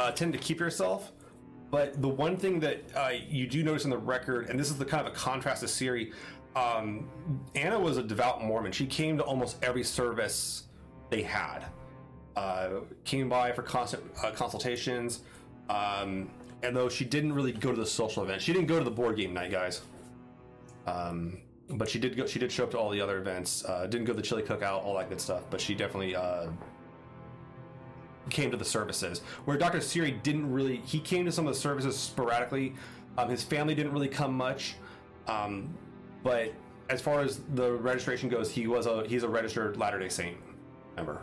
uh, 0.00 0.10
tend 0.10 0.32
to 0.32 0.38
keep 0.38 0.58
herself. 0.58 1.12
But 1.70 2.02
the 2.02 2.08
one 2.08 2.36
thing 2.36 2.58
that 2.58 2.82
uh, 2.92 3.12
you 3.28 3.46
do 3.46 3.62
notice 3.62 3.84
in 3.84 3.90
the 3.90 3.98
record, 3.98 4.50
and 4.50 4.58
this 4.58 4.68
is 4.68 4.76
the 4.76 4.84
kind 4.84 5.06
of 5.06 5.12
a 5.12 5.14
contrast 5.14 5.60
to 5.60 5.68
Siri, 5.68 6.12
um, 6.56 7.08
Anna 7.54 7.78
was 7.78 7.98
a 7.98 8.02
devout 8.02 8.42
Mormon. 8.42 8.72
She 8.72 8.84
came 8.84 9.16
to 9.16 9.22
almost 9.22 9.62
every 9.62 9.84
service 9.84 10.64
they 11.08 11.22
had. 11.22 11.66
Uh, 12.34 12.80
came 13.04 13.28
by 13.28 13.52
for 13.52 13.62
constant 13.62 14.02
uh, 14.24 14.32
consultations. 14.32 15.20
Um, 15.70 16.28
and 16.64 16.74
though 16.74 16.88
she 16.88 17.04
didn't 17.04 17.34
really 17.34 17.52
go 17.52 17.70
to 17.70 17.78
the 17.78 17.86
social 17.86 18.24
events, 18.24 18.42
she 18.42 18.52
didn't 18.52 18.66
go 18.66 18.78
to 18.78 18.84
the 18.84 18.90
board 18.90 19.16
game 19.16 19.32
night, 19.32 19.52
guys. 19.52 19.82
Um, 20.88 21.38
but 21.70 21.88
she 21.88 22.00
did 22.00 22.16
go. 22.16 22.26
She 22.26 22.40
did 22.40 22.50
show 22.50 22.64
up 22.64 22.72
to 22.72 22.78
all 22.78 22.90
the 22.90 23.00
other 23.00 23.18
events. 23.18 23.64
Uh, 23.64 23.86
didn't 23.86 24.06
go 24.06 24.14
to 24.14 24.16
the 24.16 24.22
chili 24.22 24.42
cookout, 24.42 24.84
all 24.84 24.96
that 24.96 25.10
good 25.10 25.20
stuff. 25.20 25.42
But 25.48 25.60
she 25.60 25.76
definitely 25.76 26.16
uh, 26.16 26.48
came 28.28 28.50
to 28.50 28.56
the 28.56 28.64
services. 28.64 29.20
Where 29.44 29.56
Dr. 29.56 29.80
Siri 29.80 30.12
didn't 30.12 30.52
really. 30.52 30.76
He 30.84 31.00
came 31.00 31.24
to 31.24 31.32
some 31.32 31.46
of 31.46 31.54
the 31.54 31.60
services 31.60 31.96
sporadically. 31.96 32.74
Um, 33.16 33.28
his 33.28 33.42
family 33.42 33.74
didn't 33.74 33.92
really 33.92 34.08
come 34.08 34.34
much. 34.34 34.76
Um, 35.26 35.74
but 36.22 36.52
as 36.90 37.00
far 37.00 37.20
as 37.20 37.40
the 37.54 37.72
registration 37.72 38.28
goes, 38.28 38.50
he 38.50 38.66
was 38.66 38.86
a 38.86 39.06
he's 39.06 39.22
a 39.22 39.28
registered 39.28 39.76
Latter 39.76 39.98
Day 39.98 40.08
Saint 40.08 40.36
member. 40.96 41.20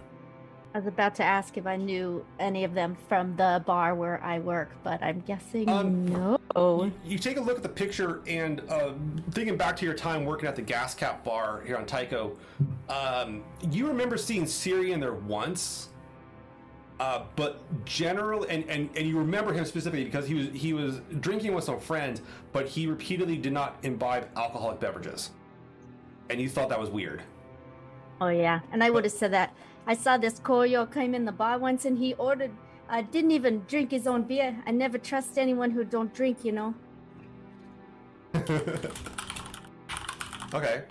I 0.73 0.79
was 0.79 0.87
about 0.87 1.15
to 1.15 1.23
ask 1.23 1.55
if 1.55 1.65
I 1.65 1.77
knew 1.77 2.25
any 2.37 2.65
of 2.65 2.73
them 2.73 2.97
from 3.07 3.33
the 3.37 3.63
bar 3.65 3.95
where 3.95 4.21
I 4.21 4.39
work, 4.39 4.71
but 4.83 5.01
I'm 5.01 5.21
guessing 5.21 5.69
Um, 5.69 6.05
no. 6.05 6.37
You, 6.57 6.91
you 7.05 7.17
take 7.17 7.37
a 7.37 7.41
look 7.41 7.55
at 7.55 7.63
the 7.63 7.69
picture 7.69 8.21
and 8.27 8.61
uh, 8.69 8.91
thinking 9.31 9.55
back 9.55 9.77
to 9.77 9.85
your 9.85 9.93
time 9.93 10.25
working 10.25 10.49
at 10.49 10.55
the 10.57 10.61
gas 10.61 10.93
cap 10.93 11.23
bar 11.23 11.61
here 11.65 11.77
on 11.77 11.85
Tycho, 11.85 12.37
um, 12.89 13.41
you 13.71 13.87
remember 13.87 14.17
seeing 14.17 14.45
Siri 14.45 14.91
in 14.91 14.99
there 14.99 15.13
once. 15.13 15.89
Uh, 16.99 17.23
but 17.35 17.61
generally, 17.85 18.49
and, 18.49 18.63
and, 18.69 18.89
and 18.95 19.07
you 19.07 19.17
remember 19.17 19.51
him 19.51 19.65
specifically 19.65 20.05
because 20.05 20.25
he 20.27 20.33
was 20.33 20.47
he 20.53 20.73
was 20.73 21.01
drinking 21.19 21.53
with 21.53 21.63
some 21.65 21.79
friends, 21.79 22.21
but 22.53 22.67
he 22.67 22.87
repeatedly 22.87 23.37
did 23.37 23.51
not 23.51 23.77
imbibe 23.83 24.29
alcoholic 24.37 24.79
beverages, 24.79 25.31
and 26.29 26.39
you 26.39 26.47
thought 26.47 26.69
that 26.69 26.79
was 26.79 26.89
weird. 26.89 27.21
Oh 28.21 28.29
yeah, 28.29 28.61
and 28.71 28.81
I 28.81 28.89
would 28.89 29.03
have 29.03 29.13
said 29.13 29.33
that. 29.33 29.53
I 29.87 29.93
saw 29.93 30.17
this 30.17 30.39
coyo 30.39 30.91
came 30.91 31.13
in 31.13 31.25
the 31.25 31.33
bar 31.33 31.59
once, 31.59 31.83
and 31.85 31.97
he 31.97 32.13
ordered. 32.13 32.51
Uh, 32.89 33.01
didn't 33.01 33.31
even 33.31 33.63
drink 33.67 33.91
his 33.91 34.07
own 34.07 34.23
beer. 34.23 34.55
I 34.65 34.71
never 34.71 34.97
trust 34.97 35.37
anyone 35.37 35.71
who 35.71 35.83
don't 35.83 36.13
drink. 36.13 36.45
You 36.45 36.53
know. 36.53 36.73
Okay. 40.55 40.83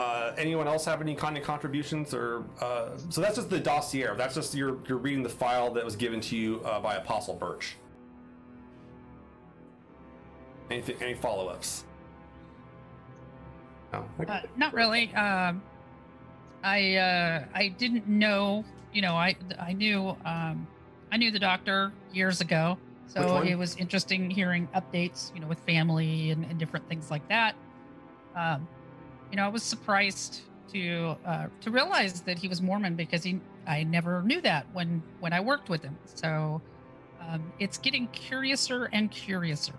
Uh, 0.00 0.32
anyone 0.36 0.66
else 0.66 0.84
have 0.84 1.00
any 1.00 1.14
kind 1.14 1.38
of 1.38 1.44
contributions 1.44 2.12
or 2.12 2.44
uh, 2.60 2.88
so 3.10 3.20
that's 3.20 3.36
just 3.36 3.48
the 3.48 3.60
dossier. 3.60 4.08
That's 4.16 4.34
just 4.34 4.54
you're 4.54 4.78
you're 4.88 4.98
reading 4.98 5.22
the 5.22 5.28
file 5.28 5.72
that 5.74 5.84
was 5.84 5.94
given 5.94 6.20
to 6.22 6.36
you 6.36 6.60
uh, 6.64 6.80
by 6.80 6.96
Apostle 6.96 7.34
Burch. 7.34 7.76
Anything, 10.70 10.96
any 11.00 11.14
follow-ups? 11.14 11.84
No. 13.92 14.04
Okay. 14.20 14.32
Uh, 14.32 14.40
not 14.56 14.72
really. 14.72 15.14
Um, 15.14 15.62
I 16.64 16.96
uh, 16.96 17.44
I 17.54 17.68
didn't 17.68 18.08
know. 18.08 18.64
You 18.92 19.02
know, 19.02 19.14
I 19.14 19.36
I 19.60 19.74
knew 19.74 20.16
um, 20.24 20.66
I 21.12 21.18
knew 21.18 21.30
the 21.30 21.38
doctor 21.38 21.92
years 22.12 22.40
ago, 22.40 22.78
so 23.06 23.42
it 23.42 23.54
was 23.54 23.76
interesting 23.76 24.28
hearing 24.28 24.66
updates. 24.74 25.32
You 25.34 25.40
know, 25.40 25.46
with 25.46 25.60
family 25.60 26.30
and, 26.30 26.44
and 26.46 26.58
different 26.58 26.88
things 26.88 27.12
like 27.12 27.28
that. 27.28 27.54
Um, 28.34 28.66
you 29.30 29.36
know, 29.36 29.44
I 29.44 29.48
was 29.48 29.62
surprised 29.62 30.40
to 30.72 31.16
uh, 31.24 31.46
to 31.60 31.70
realize 31.70 32.20
that 32.22 32.38
he 32.38 32.48
was 32.48 32.60
Mormon 32.62 32.94
because 32.94 33.22
he 33.22 33.40
I 33.66 33.84
never 33.84 34.22
knew 34.22 34.40
that 34.42 34.66
when 34.72 35.02
when 35.20 35.32
I 35.32 35.40
worked 35.40 35.68
with 35.68 35.82
him. 35.82 35.96
So 36.04 36.60
um, 37.20 37.52
it's 37.58 37.78
getting 37.78 38.06
curiouser 38.08 38.88
and 38.92 39.10
curiouser. 39.10 39.74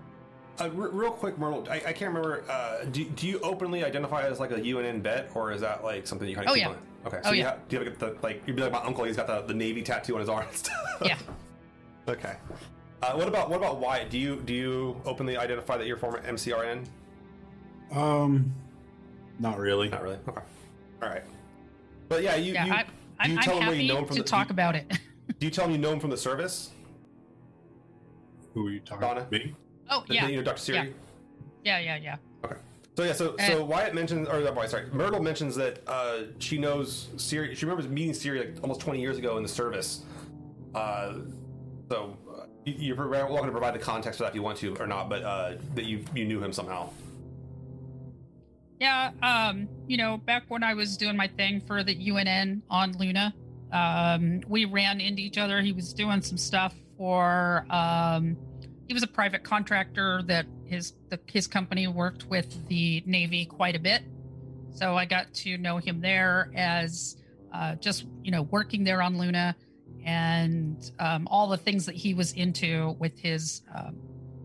Uh, 0.59 0.69
re- 0.71 0.89
real 0.91 1.11
quick, 1.11 1.37
Myrtle, 1.37 1.67
I, 1.69 1.75
I 1.75 1.93
can't 1.93 2.13
remember. 2.13 2.43
Uh, 2.49 2.85
do, 2.85 3.03
do 3.03 3.27
you 3.27 3.39
openly 3.39 3.83
identify 3.83 4.23
as 4.23 4.39
like 4.39 4.51
a 4.51 4.55
UNN 4.55 5.01
vet, 5.01 5.29
or 5.35 5.51
is 5.51 5.59
that 5.61 5.83
like 5.83 6.07
something 6.07 6.29
you 6.29 6.35
kind 6.35 6.47
of? 6.47 6.51
Oh, 6.51 6.55
keep 6.55 6.63
yeah. 6.63 6.69
on? 6.69 6.77
Okay. 7.05 7.17
Oh, 7.25 7.27
So 7.27 7.31
you 7.33 7.39
yeah. 7.41 7.49
have, 7.49 7.67
do 7.67 7.77
you 7.77 7.83
have 7.83 7.99
the 7.99 8.15
like? 8.23 8.41
You'd 8.47 8.55
be 8.55 8.61
like 8.61 8.71
my 8.71 8.81
uncle. 8.81 9.03
He's 9.03 9.17
got 9.17 9.27
the, 9.27 9.41
the 9.41 9.53
navy 9.53 9.81
tattoo 9.81 10.13
on 10.13 10.21
his 10.21 10.29
arm. 10.29 10.45
and 10.47 10.55
stuff. 10.55 10.75
Yeah. 11.05 11.17
Okay. 12.07 12.35
Uh, 13.01 13.13
what 13.13 13.27
about 13.27 13.49
what 13.49 13.57
about 13.57 13.79
Wyatt? 13.79 14.11
Do 14.11 14.19
you 14.19 14.35
do 14.45 14.53
you 14.53 15.01
openly 15.05 15.37
identify 15.37 15.75
that 15.75 15.87
you're 15.87 15.97
former 15.97 16.21
MCRN? 16.21 16.85
Um, 17.91 18.53
not 19.39 19.57
really. 19.59 19.89
Not 19.89 20.03
really. 20.03 20.17
Okay. 20.27 20.41
All 21.03 21.09
right. 21.09 21.23
But 22.09 22.23
yeah, 22.23 22.35
you 22.35 22.53
yeah, 22.53 22.65
you, 22.65 22.73
I, 22.73 22.85
I'm, 23.19 23.31
you 23.31 23.37
I'm 23.37 23.43
tell 23.43 23.53
him 23.55 23.59
where 23.67 23.75
happy 23.75 23.83
you 23.85 23.93
know 23.93 23.99
him 23.99 24.05
from 24.05 24.15
to 24.17 24.21
the- 24.23 24.27
talk 24.29 24.47
you- 24.49 24.53
about 24.53 24.75
it. 24.75 24.91
do 25.39 25.45
you 25.45 25.51
tell 25.51 25.65
him 25.65 25.71
you 25.71 25.77
know 25.77 25.91
him 25.91 25.99
from 25.99 26.09
the 26.11 26.17
service? 26.17 26.71
Who 28.53 28.67
are 28.67 28.71
you 28.71 28.79
talking 28.79 29.01
Donna? 29.01 29.19
about? 29.21 29.31
Me? 29.31 29.55
oh 29.89 30.03
The- 30.07 30.13
yeah, 30.15 30.27
You 30.27 30.37
know 30.37 30.43
Dr. 30.43 30.57
Siri? 30.59 30.93
yeah, 31.63 31.79
yeah, 31.79 31.97
yeah. 31.97 32.15
Okay. 32.43 32.55
So 32.95 33.03
yeah, 33.03 33.13
so 33.13 33.35
Eh. 33.39 33.47
so 33.47 33.65
Wyatt 33.65 33.93
mentions, 33.93 34.27
or 34.29 34.39
not 34.39 34.55
Wyatt, 34.55 34.71
sorry, 34.71 34.85
Myrtle 34.93 35.21
mentions 35.21 35.55
that 35.57 35.79
uh, 35.87 36.19
she 36.39 36.57
knows 36.57 37.09
Siri. 37.17 37.53
She 37.55 37.65
remembers 37.65 37.89
meeting 37.89 38.13
Siri 38.13 38.39
like 38.39 38.55
almost 38.61 38.79
20 38.81 39.01
years 39.01 39.17
ago 39.17 39.35
in 39.37 39.43
the 39.43 39.49
service. 39.49 40.03
Uh, 40.73 41.15
so 41.89 42.15
you- 42.65 42.75
you're 42.95 43.07
welcome 43.09 43.45
to 43.47 43.51
provide 43.51 43.73
the 43.75 43.79
context 43.79 44.17
for 44.19 44.23
that 44.23 44.29
if 44.29 44.35
you 44.35 44.41
want 44.43 44.57
to 44.59 44.75
or 44.77 44.87
not, 44.87 45.09
but 45.09 45.23
uh, 45.23 45.53
that 45.73 45.85
you 45.85 46.03
you 46.13 46.25
knew 46.25 46.41
him 46.41 46.53
somehow. 46.53 46.89
Yeah, 48.79 49.11
um, 49.21 49.69
you 49.87 49.97
know, 49.97 50.17
back 50.17 50.43
when 50.49 50.63
I 50.63 50.73
was 50.73 50.97
doing 50.97 51.15
my 51.15 51.27
thing 51.27 51.61
for 51.65 51.83
the 51.83 52.11
UNN 52.11 52.61
on 52.69 52.91
Luna, 52.97 53.33
um, 53.71 54.41
we 54.47 54.65
ran 54.65 54.99
into 54.99 55.21
each 55.21 55.37
other. 55.37 55.61
He 55.61 55.71
was 55.71 55.93
doing 55.93 56.21
some 56.21 56.37
stuff 56.37 56.73
for 56.97 57.65
um 57.69 58.37
he 58.87 58.93
was 58.93 59.03
a 59.03 59.07
private 59.07 59.43
contractor 59.43 60.21
that 60.23 60.45
his 60.65 60.93
the, 61.09 61.19
his 61.25 61.47
company 61.47 61.87
worked 61.87 62.25
with 62.25 62.67
the 62.67 63.03
Navy 63.05 63.45
quite 63.45 63.75
a 63.75 63.79
bit. 63.79 64.03
So 64.71 64.95
I 64.95 65.05
got 65.05 65.33
to 65.35 65.57
know 65.57 65.77
him 65.77 66.01
there 66.01 66.51
as 66.55 67.17
uh, 67.53 67.75
just 67.75 68.05
you 68.23 68.31
know 68.31 68.43
working 68.43 68.83
there 68.83 69.01
on 69.01 69.17
Luna 69.17 69.55
and 70.05 70.91
um, 70.99 71.27
all 71.31 71.47
the 71.47 71.57
things 71.57 71.85
that 71.87 71.95
he 71.95 72.13
was 72.13 72.33
into 72.33 72.95
with 72.99 73.17
his 73.17 73.61
um, 73.73 73.95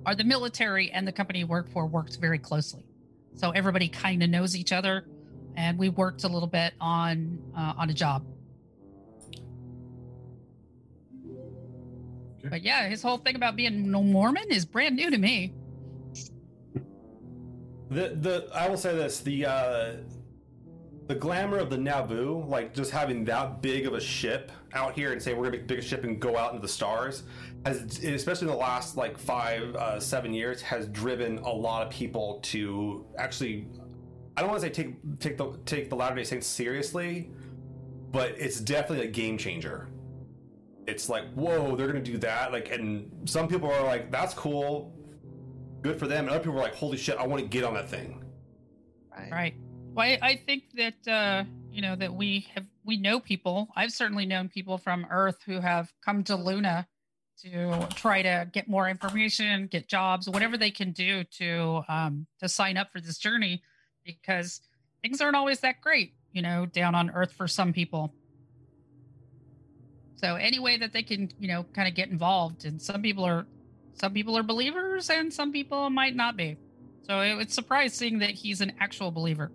are 0.07 0.15
the 0.15 0.25
military 0.25 0.91
and 0.91 1.07
the 1.07 1.13
company 1.13 1.41
he 1.41 1.45
worked 1.45 1.71
for 1.71 1.87
worked 1.87 2.17
very 2.17 2.39
closely 2.39 2.85
so 3.35 3.51
everybody 3.51 3.89
kind 3.89 4.23
of 4.23 4.31
knows 4.31 4.57
each 4.57 4.73
other 4.73 5.05
and 5.57 5.79
we 5.79 5.89
worked 5.89 6.25
a 6.25 6.29
little 6.29 6.49
bit 6.49 6.75
on 6.81 7.39
uh, 7.57 7.75
on 7.77 7.91
a 7.91 7.95
job 7.95 8.25
Okay. 12.41 12.49
but 12.49 12.63
yeah 12.63 12.89
his 12.89 13.03
whole 13.03 13.19
thing 13.19 13.37
about 13.37 13.55
being 13.57 13.91
no 13.91 14.03
mormon 14.03 14.45
is 14.51 14.65
brand 14.65 14.97
new 14.97 15.11
to 15.11 15.19
me 15.19 15.53
The 17.91 18.11
the 18.15 18.49
I 18.55 18.69
will 18.69 18.77
say 18.77 18.95
this 18.95 19.21
the 19.21 19.47
uh, 19.47 19.93
the 21.09 21.15
glamour 21.17 21.59
of 21.59 21.71
the 21.71 21.77
Nauvoo, 21.77 22.45
like 22.47 22.73
just 22.73 22.93
having 22.93 23.25
that 23.25 23.61
big 23.63 23.85
of 23.85 23.95
a 23.95 24.01
ship 24.01 24.53
out 24.73 24.95
here 24.95 25.11
and 25.13 25.21
saying 25.21 25.37
we're 25.37 25.43
gonna 25.47 25.57
make 25.57 25.67
the 25.67 25.75
biggest 25.75 25.89
ship 25.89 26.05
and 26.05 26.21
go 26.21 26.37
out 26.37 26.51
into 26.53 26.63
the 26.63 26.69
stars, 26.73 27.25
has 27.65 27.99
especially 28.05 28.49
in 28.49 28.53
the 28.53 28.59
last 28.59 28.97
like 28.97 29.19
five 29.19 29.75
uh, 29.77 30.01
seven 30.01 30.33
years 30.33 30.63
has 30.63 30.87
driven 30.89 31.39
a 31.39 31.51
lot 31.51 31.87
of 31.87 31.91
people 31.93 32.41
to 32.45 33.07
actually. 33.19 33.67
I 34.37 34.43
don't 34.43 34.51
want 34.51 34.63
to 34.63 34.69
say 34.69 34.73
take 34.73 35.19
take 35.19 35.37
the 35.37 35.59
take 35.67 35.91
the 35.91 35.97
Latter 35.97 36.15
Day 36.17 36.25
Saints 36.25 36.47
seriously, 36.47 37.31
but 38.11 38.31
it's 38.39 38.61
definitely 38.61 39.07
a 39.07 39.11
game 39.11 39.37
changer. 39.37 39.89
It's 40.87 41.09
like 41.09 41.31
whoa, 41.35 41.77
they're 41.77 41.89
gonna 41.89 42.01
do 42.01 42.19
that, 42.19 42.53
like, 42.53 42.71
and 42.71 43.11
some 43.29 43.49
people 43.49 43.71
are 43.71 43.85
like, 43.85 44.11
that's 44.11 44.33
cool, 44.33 44.95
good 45.83 45.99
for 45.99 46.07
them, 46.07 46.25
and 46.25 46.31
other 46.31 46.41
people 46.41 46.59
are 46.59 46.63
like, 46.63 46.75
holy 46.75 46.97
shit, 46.97 47.17
I 47.19 47.27
want 47.27 47.43
to 47.43 47.49
get 47.49 47.65
on 47.65 47.75
that 47.75 47.89
thing. 47.91 48.25
right 49.31 49.55
well 49.93 50.07
I, 50.07 50.19
I 50.23 50.37
think 50.37 50.65
that 50.75 51.09
uh 51.09 51.45
you 51.71 51.83
know 51.83 51.97
that 51.97 52.15
we 52.15 52.47
have 52.55 52.65
we 52.85 52.97
know 52.97 53.21
people 53.21 53.69
i've 53.77 53.93
certainly 53.93 54.25
known 54.25 54.49
people 54.49 54.79
from 54.79 55.07
earth 55.11 55.39
who 55.45 55.61
have 55.61 55.93
come 56.05 56.23
to 56.25 56.37
luna 56.37 56.87
to 57.43 57.89
try 57.95 58.23
to 58.23 58.49
get 58.53 58.69
more 58.69 58.89
information 58.89 59.67
get 59.67 59.89
jobs 59.89 60.29
whatever 60.29 60.57
they 60.57 60.71
can 60.71 60.93
do 60.93 61.25
to 61.25 61.83
um 61.89 62.27
to 62.39 62.49
sign 62.49 62.77
up 62.77 62.91
for 62.93 63.01
this 63.01 63.19
journey 63.19 63.63
because 64.05 64.61
things 65.03 65.21
aren't 65.21 65.37
always 65.37 65.61
that 65.61 65.81
great 65.81 66.15
you 66.33 66.43
know 66.43 66.67
down 66.67 66.95
on 66.95 67.11
earth 67.11 67.33
for 67.33 67.49
some 67.49 67.73
people. 67.73 68.13
So 70.17 70.35
any 70.35 70.59
way 70.59 70.77
that 70.77 70.93
they 70.93 71.03
can 71.03 71.31
you 71.39 71.49
know 71.49 71.65
kind 71.75 71.89
of 71.89 71.95
get 71.95 72.09
involved 72.09 72.65
and 72.65 72.81
some 72.81 73.03
people 73.03 73.25
are 73.25 73.47
some 73.95 74.13
people 74.13 74.37
are 74.37 74.43
believers 74.43 75.11
and 75.11 75.33
some 75.33 75.53
people 75.53 75.91
might 75.91 76.15
not 76.15 76.37
be. 76.37 76.57
So 77.03 77.21
it, 77.21 77.39
it's 77.41 77.55
surprising 77.55 78.21
that 78.21 78.31
he's 78.31 78.61
an 78.61 78.73
actual 78.81 79.11
believer 79.11 79.51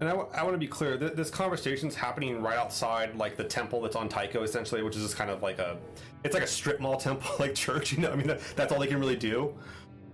And 0.00 0.08
I, 0.08 0.14
want 0.14 0.52
to 0.52 0.58
be 0.58 0.68
clear, 0.68 0.96
th- 0.96 1.14
this 1.14 1.28
conversation's 1.28 1.96
happening 1.96 2.40
right 2.40 2.56
outside, 2.56 3.16
like 3.16 3.36
the 3.36 3.42
temple 3.42 3.80
that's 3.80 3.96
on 3.96 4.08
Tycho, 4.08 4.44
essentially, 4.44 4.82
which 4.82 4.94
is 4.94 5.02
just 5.02 5.16
kind 5.16 5.28
of 5.28 5.42
like 5.42 5.58
a, 5.58 5.76
it's 6.22 6.34
like 6.34 6.44
a 6.44 6.48
strip 6.48 6.78
mall 6.78 6.96
temple, 7.00 7.30
like 7.40 7.54
church. 7.54 7.92
You 7.92 8.02
know, 8.02 8.12
I 8.12 8.14
mean, 8.14 8.28
that, 8.28 8.40
that's 8.54 8.72
all 8.72 8.78
they 8.78 8.86
can 8.86 9.00
really 9.00 9.16
do. 9.16 9.54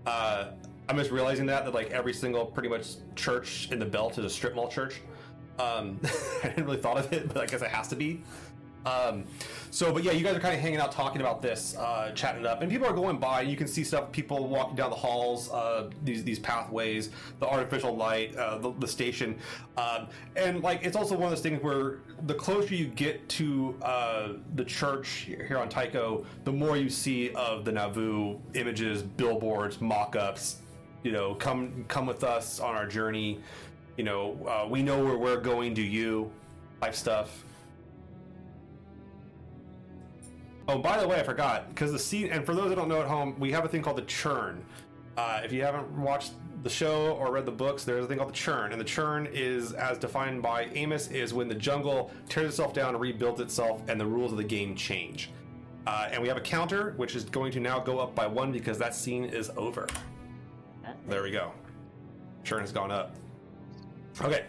Uh, 0.07 0.53
I'm 0.89 0.97
just 0.97 1.11
realizing 1.11 1.47
that 1.47 1.65
that 1.65 1.75
like 1.75 1.91
every 1.91 2.15
single 2.15 2.47
pretty 2.47 2.69
much 2.69 2.95
church 3.15 3.69
in 3.71 3.79
the 3.79 3.85
belt 3.85 4.19
is 4.19 4.25
a 4.25 4.31
strip 4.31 4.55
mall 4.55 4.69
church. 4.69 5.01
Um, 5.59 6.01
I 6.43 6.49
didn't 6.49 6.65
really 6.65 6.81
thought 6.81 6.99
of 6.99 7.13
it, 7.13 7.29
but 7.29 7.43
I 7.43 7.47
guess 7.47 7.61
it 7.61 7.69
has 7.69 7.89
to 7.89 7.97
be. 7.97 8.23
Um, 8.87 9.25
so, 9.71 9.93
but 9.93 10.05
yeah, 10.05 10.13
you 10.13 10.23
guys 10.23 10.37
are 10.37 10.41
kind 10.41 10.55
of 10.55 10.61
hanging 10.61 10.79
out, 10.79 10.93
talking 10.93 11.21
about 11.21 11.43
this, 11.43 11.77
uh, 11.77 12.13
chatting 12.15 12.43
it 12.43 12.47
up, 12.47 12.63
and 12.63 12.71
people 12.71 12.87
are 12.87 12.93
going 12.93 13.19
by. 13.19 13.43
You 13.43 13.57
can 13.57 13.67
see 13.67 13.83
stuff, 13.83 14.13
people 14.13 14.47
walking 14.47 14.77
down 14.77 14.91
the 14.91 14.97
halls, 14.97 15.51
uh, 15.51 15.91
these 16.05 16.23
these 16.23 16.39
pathways, 16.39 17.11
the 17.41 17.47
artificial 17.47 17.97
light, 17.97 18.37
uh, 18.37 18.59
the, 18.59 18.73
the 18.79 18.87
station, 18.87 19.39
um, 19.77 20.09
and 20.37 20.63
like 20.63 20.85
it's 20.85 20.97
also 20.97 21.15
one 21.15 21.25
of 21.25 21.31
those 21.31 21.41
things 21.41 21.63
where 21.63 22.01
the 22.27 22.35
closer 22.35 22.75
you 22.75 22.87
get 22.87 23.27
to 23.31 23.77
uh, 23.83 24.29
the 24.55 24.65
church 24.65 25.29
here 25.47 25.59
on 25.59 25.69
Tycho, 25.69 26.25
the 26.45 26.53
more 26.53 26.77
you 26.77 26.89
see 26.89 27.31
of 27.31 27.65
the 27.65 27.73
Nauvoo 27.73 28.39
images, 28.55 29.03
billboards, 29.03 29.81
mock-ups. 29.81 30.59
You 31.03 31.13
know, 31.13 31.35
come 31.35 31.85
come 31.89 32.07
with 32.07 32.25
us 32.25 32.61
on 32.61 32.75
our 32.75 32.87
journey. 32.87 33.41
You 33.97 34.05
know, 34.05 34.39
uh, 34.47 34.67
we 34.69 34.83
know 34.83 35.05
where 35.05 35.19
we're 35.19 35.41
going. 35.41 35.75
Do 35.75 35.83
you? 35.83 36.31
Type 36.81 36.95
stuff. 36.95 37.45
Oh, 40.67 40.79
by 40.79 40.99
the 40.99 41.07
way, 41.07 41.21
I 41.21 41.23
forgot 41.23 41.69
because 41.69 41.93
the 41.93 41.99
scene. 41.99 42.31
And 42.31 42.45
for 42.45 42.55
those 42.55 42.71
that 42.71 42.77
don't 42.77 42.89
know 42.89 43.01
at 43.01 43.07
home, 43.07 43.35
we 43.39 43.53
have 43.53 43.65
a 43.65 43.69
thing 43.69 43.83
called 43.83 43.99
the 43.99 44.03
churn. 44.03 44.65
Uh, 45.17 45.41
if 45.45 45.53
you 45.53 45.63
haven't 45.63 45.89
watched 45.91 46.33
the 46.63 46.71
show 46.71 47.13
or 47.13 47.31
read 47.31 47.45
the 47.45 47.53
books, 47.53 47.85
there's 47.85 48.05
a 48.05 48.09
thing 48.09 48.19
called 48.19 48.31
the 48.31 48.35
churn, 48.35 48.73
and 48.73 48.81
the 48.81 48.85
churn 48.85 49.29
is, 49.33 49.73
as 49.73 49.99
defined 49.99 50.43
by 50.43 50.65
Amos, 50.75 51.09
is 51.09 51.35
when 51.35 51.47
the 51.47 51.55
jungle 51.55 52.11
tears 52.29 52.49
itself 52.49 52.73
down, 52.73 52.95
and 52.95 53.01
rebuilds 53.01 53.41
itself, 53.41 53.83
and 53.89 54.01
the 54.01 54.07
rules 54.07 54.33
of 54.33 54.39
the 54.39 54.45
game 54.45 54.75
change. 54.75 55.31
Uh, 55.87 56.09
and 56.11 56.23
we 56.23 56.27
have 56.27 56.39
a 56.39 56.41
counter, 56.41 56.95
which 56.97 57.15
is 57.15 57.25
going 57.25 57.53
to 57.53 57.61
now 57.61 57.79
go 57.79 57.99
up 57.99 58.15
by 58.15 58.27
one 58.27 58.51
because 58.51 58.79
that 58.79 58.95
scene 58.95 59.25
is 59.25 59.51
over. 59.57 59.87
There 61.09 61.23
we 61.23 61.31
go. 61.31 61.53
Churn 62.43 62.61
has 62.61 62.73
gone 62.73 62.91
up. 62.91 63.15
Okay, 64.23 64.45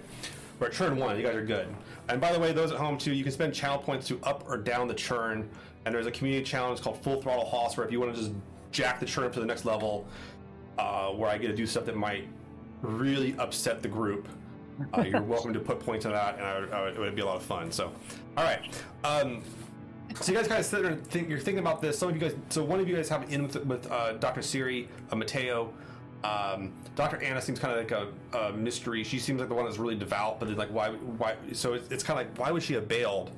we're 0.60 0.68
at 0.68 0.74
churn 0.74 0.96
one. 0.98 1.18
You 1.18 1.24
guys 1.24 1.36
are 1.36 1.46
good. 1.46 1.68
And 2.08 2.22
by 2.22 2.32
the 2.32 2.40
way, 2.40 2.54
those 2.54 2.72
at 2.72 2.78
home 2.78 2.98
too, 2.98 3.14
you 3.14 3.24
can 3.24 3.34
spend 3.34 3.54
channel 3.54 3.78
points 3.78 4.08
to 4.08 4.20
up 4.24 4.46
or 4.48 4.58
down 4.58 4.88
the 4.88 4.94
churn. 4.94 5.50
And 5.86 5.94
there's 5.94 6.08
a 6.08 6.12
community 6.12 6.44
challenge 6.44 6.82
called 6.82 7.02
Full 7.04 7.22
Throttle 7.22 7.46
Hoss, 7.46 7.78
where 7.78 7.86
if 7.86 7.92
you 7.92 8.00
want 8.00 8.16
to 8.16 8.20
just 8.20 8.34
jack 8.72 9.00
the 9.00 9.06
churn 9.06 9.26
up 9.26 9.34
to 9.34 9.40
the 9.40 9.46
next 9.46 9.66
level, 9.66 10.08
uh, 10.78 11.10
where 11.10 11.30
I 11.30 11.38
get 11.38 11.48
to 11.48 11.56
do 11.56 11.66
stuff 11.66 11.86
that 11.86 11.96
might 11.96 12.28
really 12.82 13.36
upset 13.38 13.82
the 13.82 13.88
group, 13.88 14.28
uh, 14.98 15.02
you're 15.02 15.22
welcome 15.24 15.54
to 15.54 15.60
put 15.60 15.80
points 15.80 16.06
on 16.06 16.14
that, 16.14 16.36
and 16.36 16.74
I 16.74 16.80
I 16.80 16.90
it 16.90 16.98
would 16.98 17.16
be 17.16 17.22
a 17.22 17.26
lot 17.26 17.38
of 17.38 17.44
fun. 17.44 17.72
So, 17.72 17.92
all 18.36 18.44
right. 18.44 18.62
Um, 19.04 19.44
so 20.22 20.32
you 20.32 20.38
guys 20.38 20.48
kind 20.48 20.60
of 20.60 20.66
sit 20.66 20.82
there 20.82 20.92
and 20.92 21.06
think 21.08 21.30
you're 21.30 21.40
thinking 21.40 21.60
about 21.60 21.82
this. 21.82 21.98
Some 21.98 22.10
of 22.10 22.16
you 22.16 22.22
guys, 22.22 22.36
so 22.50 22.64
one 22.64 22.80
of 22.80 22.88
you 22.88 22.96
guys 22.96 23.10
have 23.10 23.24
an 23.24 23.30
in 23.30 23.44
with, 23.44 23.66
with 23.66 23.92
uh, 23.92 24.14
Dr. 24.14 24.42
Siri, 24.42 24.88
uh, 25.12 25.16
Mateo. 25.16 25.74
Um, 26.24 26.74
Dr. 26.96 27.22
Anna 27.22 27.42
seems 27.42 27.60
kind 27.60 27.78
of 27.78 27.80
like 27.80 27.92
a, 28.34 28.38
a 28.38 28.54
mystery. 28.54 29.04
She 29.04 29.20
seems 29.20 29.40
like 29.40 29.50
the 29.50 29.56
one 29.56 29.66
that's 29.66 29.78
really 29.78 29.96
devout, 29.96 30.40
but 30.40 30.48
then 30.48 30.58
like 30.58 30.70
why? 30.70 30.90
Why? 30.90 31.36
So 31.54 31.74
it's, 31.74 31.92
it's 31.92 32.04
kind 32.04 32.20
of 32.20 32.26
like 32.26 32.38
why 32.38 32.52
would 32.52 32.64
she 32.64 32.74
have 32.74 32.88
bailed? 32.88 33.32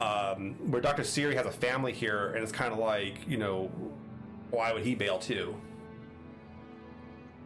Um, 0.00 0.54
where 0.70 0.82
Dr. 0.82 1.04
Siri 1.04 1.34
has 1.36 1.46
a 1.46 1.50
family 1.50 1.92
here, 1.92 2.32
and 2.34 2.42
it's 2.42 2.52
kind 2.52 2.72
of 2.72 2.78
like 2.78 3.26
you 3.26 3.38
know, 3.38 3.70
why 4.50 4.72
would 4.72 4.82
he 4.82 4.94
bail 4.94 5.18
too? 5.18 5.54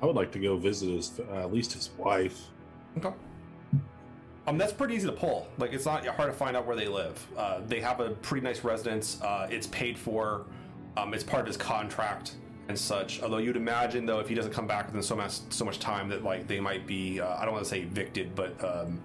I 0.02 0.06
would 0.06 0.16
like 0.16 0.32
to 0.32 0.38
go 0.38 0.56
visit 0.56 0.90
his, 0.90 1.20
uh, 1.20 1.40
at 1.40 1.52
least 1.52 1.74
his 1.74 1.90
wife. 1.98 2.48
Okay. 2.98 3.12
Um, 4.46 4.56
that's 4.58 4.72
pretty 4.72 4.94
easy 4.94 5.06
to 5.06 5.12
pull. 5.12 5.46
Like, 5.58 5.72
it's 5.72 5.84
not 5.84 6.04
hard 6.06 6.32
to 6.32 6.36
find 6.36 6.56
out 6.56 6.66
where 6.66 6.76
they 6.76 6.88
live. 6.88 7.24
Uh, 7.36 7.60
they 7.66 7.80
have 7.80 8.00
a 8.00 8.10
pretty 8.10 8.44
nice 8.44 8.64
residence. 8.64 9.20
Uh, 9.22 9.46
it's 9.50 9.66
paid 9.68 9.98
for. 9.98 10.46
Um, 10.96 11.14
it's 11.14 11.22
part 11.22 11.42
of 11.42 11.46
his 11.46 11.56
contract 11.56 12.34
and 12.68 12.78
such. 12.78 13.22
Although 13.22 13.38
you'd 13.38 13.56
imagine, 13.56 14.06
though, 14.06 14.18
if 14.20 14.28
he 14.28 14.34
doesn't 14.34 14.52
come 14.52 14.66
back 14.66 14.86
within 14.86 15.02
so 15.02 15.14
much 15.14 15.40
so 15.50 15.64
much 15.64 15.78
time, 15.78 16.08
that 16.08 16.24
like 16.24 16.48
they 16.48 16.60
might 16.60 16.86
be. 16.86 17.20
Uh, 17.20 17.36
I 17.36 17.44
don't 17.44 17.52
want 17.52 17.64
to 17.64 17.70
say 17.70 17.82
evicted, 17.82 18.34
but 18.34 18.52
um, 18.64 19.00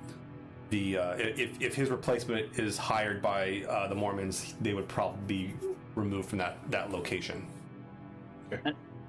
the 0.70 0.98
uh, 0.98 1.14
if 1.18 1.62
if 1.62 1.76
his 1.76 1.90
replacement 1.90 2.60
is 2.60 2.78
hired 2.78 3.22
by 3.22 3.64
uh, 3.70 3.88
the 3.88 3.96
Mormons, 3.96 4.56
they 4.62 4.74
would 4.74 4.88
probably 4.88 5.20
be 5.28 5.54
removed 5.96 6.30
from 6.30 6.40
that 6.40 6.58
that 6.72 6.92
location. 6.92 7.46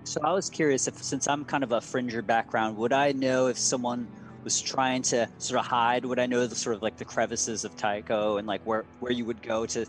So 0.04 0.20
I 0.22 0.32
was 0.32 0.48
curious 0.48 0.86
if, 0.86 1.02
since 1.02 1.26
I'm 1.26 1.44
kind 1.44 1.64
of 1.64 1.72
a 1.72 1.80
fringer 1.80 2.22
background, 2.22 2.76
would 2.76 2.92
I 2.92 3.12
know 3.12 3.48
if 3.48 3.58
someone 3.58 4.06
was 4.44 4.60
trying 4.60 5.02
to 5.02 5.28
sort 5.38 5.58
of 5.58 5.66
hide? 5.66 6.04
Would 6.04 6.20
I 6.20 6.26
know 6.26 6.46
the 6.46 6.54
sort 6.54 6.76
of 6.76 6.82
like 6.82 6.96
the 6.96 7.04
crevices 7.04 7.64
of 7.64 7.76
Tycho 7.76 8.36
and 8.36 8.46
like 8.46 8.62
where 8.62 8.84
where 9.00 9.12
you 9.12 9.24
would 9.24 9.42
go 9.42 9.66
to 9.66 9.84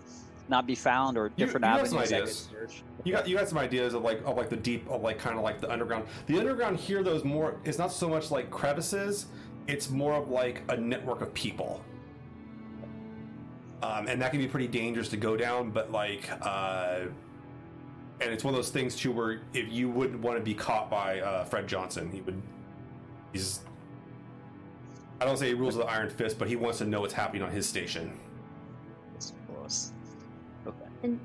not 0.49 0.65
be 0.65 0.75
found 0.75 1.17
or 1.17 1.29
different 1.29 1.65
you 1.65 1.71
have 1.71 1.87
some 1.87 1.97
avenues 1.99 2.11
I 2.11 2.15
could 2.15 2.23
ideas. 2.23 2.83
You 3.03 3.11
got 3.13 3.27
you 3.27 3.37
got 3.37 3.47
some 3.49 3.57
ideas 3.57 3.93
of 3.93 4.03
like 4.03 4.21
of 4.25 4.37
like 4.37 4.49
the 4.49 4.57
deep 4.57 4.89
of 4.89 5.01
like 5.01 5.19
kind 5.19 5.37
of 5.37 5.43
like 5.43 5.61
the 5.61 5.71
underground. 5.71 6.05
The 6.25 6.39
underground 6.39 6.77
here 6.77 7.03
though 7.03 7.15
is 7.15 7.23
more 7.23 7.55
it's 7.63 7.77
not 7.77 7.91
so 7.91 8.09
much 8.09 8.31
like 8.31 8.49
crevices, 8.49 9.27
it's 9.67 9.89
more 9.89 10.13
of 10.13 10.29
like 10.29 10.63
a 10.69 10.77
network 10.77 11.21
of 11.21 11.33
people. 11.33 11.83
Um, 13.83 14.07
and 14.07 14.21
that 14.21 14.31
can 14.31 14.39
be 14.39 14.47
pretty 14.47 14.67
dangerous 14.67 15.09
to 15.09 15.17
go 15.17 15.37
down, 15.37 15.69
but 15.71 15.91
like 15.91 16.29
uh 16.41 17.01
and 18.19 18.33
it's 18.33 18.43
one 18.43 18.53
of 18.53 18.57
those 18.57 18.71
things 18.71 18.95
too 18.95 19.11
where 19.11 19.41
if 19.53 19.71
you 19.71 19.89
wouldn't 19.89 20.21
want 20.21 20.37
to 20.37 20.43
be 20.43 20.55
caught 20.55 20.89
by 20.89 21.19
uh, 21.19 21.43
Fred 21.45 21.67
Johnson, 21.67 22.09
he 22.11 22.21
would 22.21 22.41
he's 23.31 23.61
I 25.21 25.25
don't 25.25 25.37
say 25.37 25.47
he 25.47 25.53
rules 25.53 25.75
with 25.75 25.85
the 25.85 25.91
iron 25.91 26.09
fist, 26.09 26.37
but 26.39 26.47
he 26.47 26.55
wants 26.55 26.79
to 26.79 26.85
know 26.85 27.01
what's 27.01 27.13
happening 27.13 27.41
on 27.41 27.51
his 27.51 27.67
station. 27.67 28.19
Of 29.15 29.55
course. 29.55 29.91
Okay. 30.65 30.85
And 31.03 31.19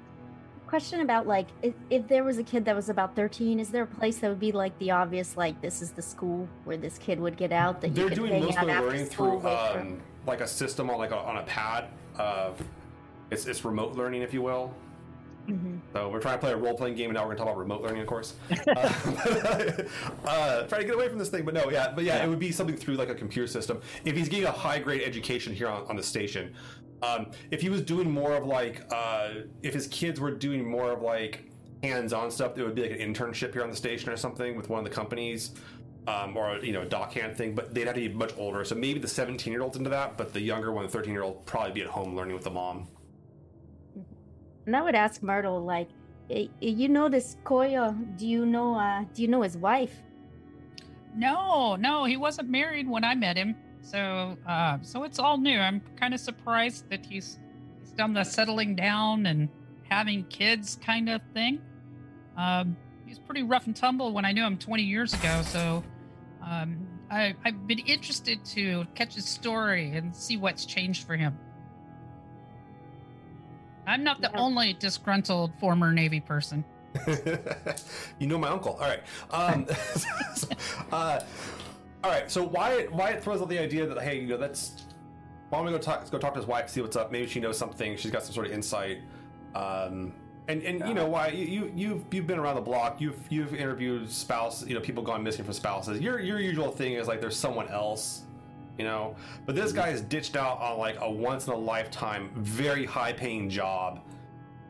question 0.73 1.03
about 1.03 1.27
like 1.27 1.49
if, 1.61 1.75
if 1.91 2.09
there 2.09 2.25
was 2.25 2.39
a 2.39 2.43
kid 2.43 2.65
that 2.65 2.75
was 2.75 2.89
about 2.89 3.15
13 3.15 3.61
is 3.61 3.69
there 3.69 3.83
a 3.83 3.87
place 3.87 4.17
that 4.21 4.31
would 4.31 4.41
be 4.41 4.53
like 4.53 4.77
the 4.79 4.91
obvious 4.91 5.37
like 5.37 5.61
this 5.61 5.83
is 5.83 5.91
the 5.91 6.01
school 6.01 6.49
where 6.65 6.79
this 6.79 6.97
kid 6.97 7.21
would 7.21 7.37
get 7.37 7.53
out 7.53 7.83
that 7.83 7.95
They're 7.95 8.05
you 8.05 8.09
could 8.09 8.17
doing 8.17 8.43
most 8.43 8.57
of 8.57 8.67
their 8.67 8.81
learning 8.81 9.05
through 9.05 9.47
um, 9.47 10.01
like 10.27 10.41
a 10.41 10.47
system 10.47 10.89
on 10.89 10.97
like 10.97 11.11
a, 11.11 11.19
on 11.19 11.37
a 11.37 11.43
pad. 11.43 11.89
of 12.17 12.59
it's 13.31 13.45
it's 13.47 13.67
remote 13.67 13.97
learning, 13.97 14.23
if 14.23 14.33
you 14.33 14.41
will. 14.41 14.75
Mhm. 15.49 15.81
So 15.93 16.09
we're 16.09 16.21
trying 16.21 16.37
to 16.37 16.41
play 16.41 16.53
a 16.53 16.57
role 16.57 16.75
playing 16.75 16.95
game, 16.95 17.11
and 17.11 17.15
now 17.15 17.27
we're 17.27 17.35
going 17.35 17.39
to 17.39 17.45
talk 17.45 17.49
about 17.49 17.59
remote 17.59 17.83
learning, 17.83 18.01
of 18.03 18.07
course. 18.07 18.35
uh, 18.67 18.73
uh, 20.25 20.63
trying 20.69 20.81
to 20.83 20.87
get 20.87 20.95
away 20.95 21.09
from 21.09 21.19
this 21.19 21.31
thing, 21.31 21.45
but 21.45 21.53
no, 21.53 21.69
yeah, 21.71 21.93
but 21.95 22.05
yeah, 22.05 22.25
it 22.25 22.29
would 22.29 22.39
be 22.39 22.53
something 22.53 22.77
through 22.77 22.95
like 22.95 23.09
a 23.09 23.15
computer 23.15 23.49
system. 23.49 23.81
If 24.05 24.17
he's 24.17 24.29
getting 24.29 24.47
a 24.47 24.53
high 24.53 24.79
grade 24.79 25.03
education 25.03 25.53
here 25.53 25.69
on, 25.69 25.85
on 25.89 25.97
the 25.97 26.03
station, 26.03 26.55
um, 27.03 27.31
if 27.51 27.61
he 27.61 27.69
was 27.69 27.83
doing 27.83 28.11
more 28.11 28.35
of 28.35 28.47
like, 28.47 28.83
uh, 28.93 29.31
if 29.63 29.75
his 29.75 29.87
kids 29.89 30.21
were 30.21 30.31
doing 30.31 30.69
more 30.69 30.93
of 30.93 31.03
like 31.03 31.51
hands 31.83 32.13
on 32.13 32.31
stuff, 32.31 32.57
it 32.57 32.63
would 32.65 32.75
be 32.75 32.83
like 32.83 33.01
an 33.01 33.15
internship 33.15 33.53
here 33.53 33.63
on 33.63 33.71
the 33.71 33.77
station 33.77 34.11
or 34.11 34.17
something 34.17 34.57
with 34.57 34.69
one 34.69 34.79
of 34.79 34.85
the 34.85 34.95
companies. 34.95 35.51
Um, 36.09 36.37
or 36.37 36.59
you 36.59 36.73
know, 36.73 36.83
a 36.83 36.85
dock 36.85 37.13
hand 37.13 37.37
thing, 37.37 37.55
but 37.55 37.73
they'd 37.73 37.87
have 37.87 37.95
to 37.95 38.01
be 38.01 38.13
much 38.13 38.33
older. 38.37 38.65
So 38.65 38.75
maybe 38.75 38.99
the 38.99 39.07
17 39.07 39.53
year 39.53 39.63
old's 39.63 39.77
into 39.77 39.91
that, 39.91 40.17
but 40.19 40.33
the 40.33 40.41
younger 40.41 40.73
one, 40.73 40.85
the 40.85 40.91
13 40.91 41.13
year 41.13 41.23
old, 41.23 41.47
probably 41.47 41.71
be 41.71 41.83
at 41.83 41.87
home 41.87 42.17
learning 42.17 42.35
with 42.35 42.43
the 42.43 42.51
mom. 42.51 42.89
and 44.67 44.77
i 44.77 44.83
would 44.83 44.95
ask 44.97 45.23
myrtle 45.23 45.61
like 45.65 45.89
"Eh, 46.31 46.47
eh, 46.61 46.67
you 46.81 46.89
know 46.89 47.09
this 47.09 47.37
coyo 47.45 47.95
do 48.19 48.27
you 48.27 48.47
know 48.47 48.75
uh 48.75 49.05
do 49.15 49.23
you 49.23 49.29
know 49.29 49.43
his 49.43 49.57
wife 49.57 50.03
No, 51.15 51.77
no, 51.77 52.05
he 52.05 52.17
wasn't 52.17 52.49
married 52.49 52.89
when 52.89 53.05
I 53.05 53.15
met 53.15 53.37
him. 53.37 53.55
So, 53.83 54.37
uh, 54.47 54.79
so 54.83 55.05
it's 55.05 55.19
all 55.19 55.37
new. 55.39 55.59
I'm 55.59 55.83
kind 55.97 56.15
of 56.15 56.21
surprised 56.21 56.89
that 56.91 57.05
he's 57.05 57.39
he's 57.81 57.91
done 57.93 58.15
the 58.15 58.25
settling 58.25 58.75
down 58.77 59.27
and 59.27 59.49
having 59.91 60.25
kids 60.25 60.79
kind 60.85 61.09
of 61.11 61.21
thing. 61.35 61.61
Um, 62.37 62.77
he's 63.07 63.19
pretty 63.19 63.43
rough 63.43 63.67
and 63.67 63.77
tumble 63.77 64.13
when 64.13 64.25
I 64.25 64.33
knew 64.33 64.45
him 64.45 64.57
20 64.57 64.83
years 64.85 65.13
ago. 65.13 65.43
So, 65.45 65.85
um, 66.43 66.87
I, 67.11 67.35
I've 67.45 67.67
been 67.67 67.81
interested 67.81 68.43
to 68.47 68.87
catch 68.95 69.15
his 69.17 69.27
story 69.27 69.91
and 69.91 70.17
see 70.17 70.37
what's 70.39 70.65
changed 70.65 71.07
for 71.07 71.17
him. 71.17 71.39
I'm 73.87 74.05
not 74.05 74.21
the 74.21 74.31
Yeah. 74.33 74.41
only 74.41 74.73
disgruntled 74.75 75.53
former 75.59 75.93
Navy 75.93 76.21
person. 76.21 76.65
you 78.19 78.27
know 78.27 78.39
my 78.39 78.49
uncle. 78.49 78.75
All 78.75 78.89
right. 78.89 79.03
Um, 79.31 79.67
uh, 80.93 81.21
all 82.05 82.11
right. 82.11 82.31
So 82.31 82.45
Wyatt 82.45 82.93
Wyatt 82.93 83.23
throws 83.23 83.41
out 83.41 83.49
the 83.49 83.59
idea 83.59 83.87
that 83.87 84.01
hey, 84.03 84.21
you 84.21 84.27
know, 84.27 84.37
that's 84.37 84.85
why 85.51 85.59
don't 85.59 85.67
we 85.67 85.73
go 85.73 85.79
talk 85.79 85.99
let's 85.99 86.11
go 86.11 86.19
talk 86.19 86.35
to 86.35 86.41
his 86.41 86.49
wife, 86.49 86.69
see 86.71 86.81
what's 86.81 86.97
up. 86.97 87.13
Maybe 87.13 87.27
she 87.27 87.41
knows 87.41 87.59
something. 87.59 87.97
She's 87.97 88.11
got 88.11 88.23
some 88.23 88.33
sort 88.35 88.47
of 88.47 88.53
insight. 88.53 88.99
Um, 89.55 90.13
and 90.49 90.63
and 90.63 90.81
you 90.89 90.95
know 90.95 91.07
why 91.07 91.29
you, 91.29 91.47
you 91.47 91.73
you've 91.75 92.05
you've 92.11 92.27
been 92.27 92.39
around 92.39 92.57
the 92.57 92.63
block. 92.63 93.01
You've 93.01 93.21
you've 93.31 93.55
interviewed 93.55 94.11
spouses. 94.11 94.69
You 94.69 94.75
know, 94.75 94.81
people 94.81 95.03
gone 95.03 95.23
missing 95.23 95.45
from 95.45 95.55
spouses. 95.55 96.01
Your 96.01 96.19
your 96.19 96.41
usual 96.41 96.71
thing 96.71 96.95
is 96.95 97.07
like 97.07 97.21
there's 97.21 97.37
someone 97.37 97.69
else. 97.69 98.23
You 98.79 98.85
know, 98.85 99.15
but 99.45 99.55
this 99.55 99.71
guy 99.71 99.91
is 99.91 100.01
ditched 100.01 100.35
out 100.35 100.59
on 100.59 100.79
like 100.79 100.97
a 101.01 101.11
once 101.11 101.47
in 101.47 101.53
a 101.53 101.57
lifetime, 101.57 102.31
very 102.35 102.87
high 102.87 103.13
paying 103.13 103.51
job 103.51 104.01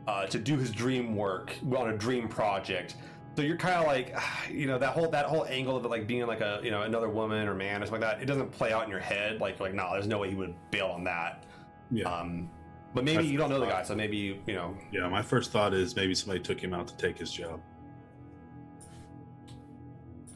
uh, 0.06 0.26
to 0.26 0.38
do 0.38 0.56
his 0.56 0.70
dream 0.70 1.14
work 1.16 1.54
on 1.76 1.90
a 1.90 1.96
dream 1.96 2.28
project. 2.28 2.96
So 3.34 3.40
you're 3.42 3.56
kind 3.56 3.76
of 3.76 3.86
like, 3.86 4.14
you 4.50 4.66
know, 4.66 4.78
that 4.78 4.90
whole 4.94 5.08
that 5.10 5.26
whole 5.26 5.44
angle 5.46 5.76
of 5.76 5.84
it, 5.84 5.88
like 5.88 6.06
being 6.06 6.26
like 6.26 6.40
a 6.40 6.60
you 6.62 6.70
know 6.70 6.82
another 6.82 7.08
woman 7.08 7.48
or 7.48 7.54
man 7.54 7.82
or 7.82 7.86
something 7.86 8.02
like 8.02 8.16
that. 8.18 8.22
It 8.22 8.26
doesn't 8.26 8.50
play 8.50 8.72
out 8.72 8.84
in 8.84 8.90
your 8.90 9.00
head. 9.00 9.40
Like 9.40 9.58
like 9.60 9.74
no, 9.74 9.90
there's 9.92 10.06
no 10.06 10.18
way 10.18 10.28
he 10.30 10.36
would 10.36 10.54
bail 10.70 10.88
on 10.88 11.04
that. 11.04 11.44
Yeah. 11.90 12.04
Um, 12.08 12.50
but 12.94 13.04
maybe 13.04 13.24
you 13.26 13.38
don't 13.38 13.48
know 13.48 13.58
the 13.58 13.66
guy, 13.66 13.82
so 13.84 13.94
maybe 13.94 14.16
you 14.18 14.38
you 14.46 14.54
know. 14.54 14.76
yeah. 14.92 15.08
My 15.08 15.22
first 15.22 15.50
thought 15.50 15.72
is 15.72 15.96
maybe 15.96 16.14
somebody 16.14 16.40
took 16.40 16.60
him 16.60 16.74
out 16.74 16.86
to 16.88 16.96
take 16.96 17.16
his 17.18 17.32
job. 17.32 17.60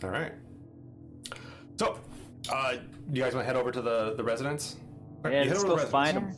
All 0.02 0.10
right. 0.10 0.32
So, 1.78 1.98
uh, 2.52 2.76
you 3.12 3.22
guys 3.22 3.34
want 3.34 3.46
to 3.46 3.46
head 3.46 3.56
over 3.56 3.70
to 3.70 3.82
the 3.82 4.14
the 4.16 4.24
residence? 4.24 4.76
All 5.24 5.30
right, 5.30 5.44
Yeah, 5.46 5.50
let's 5.52 5.64
go 5.64 5.76
find 5.78 6.16
him. 6.18 6.32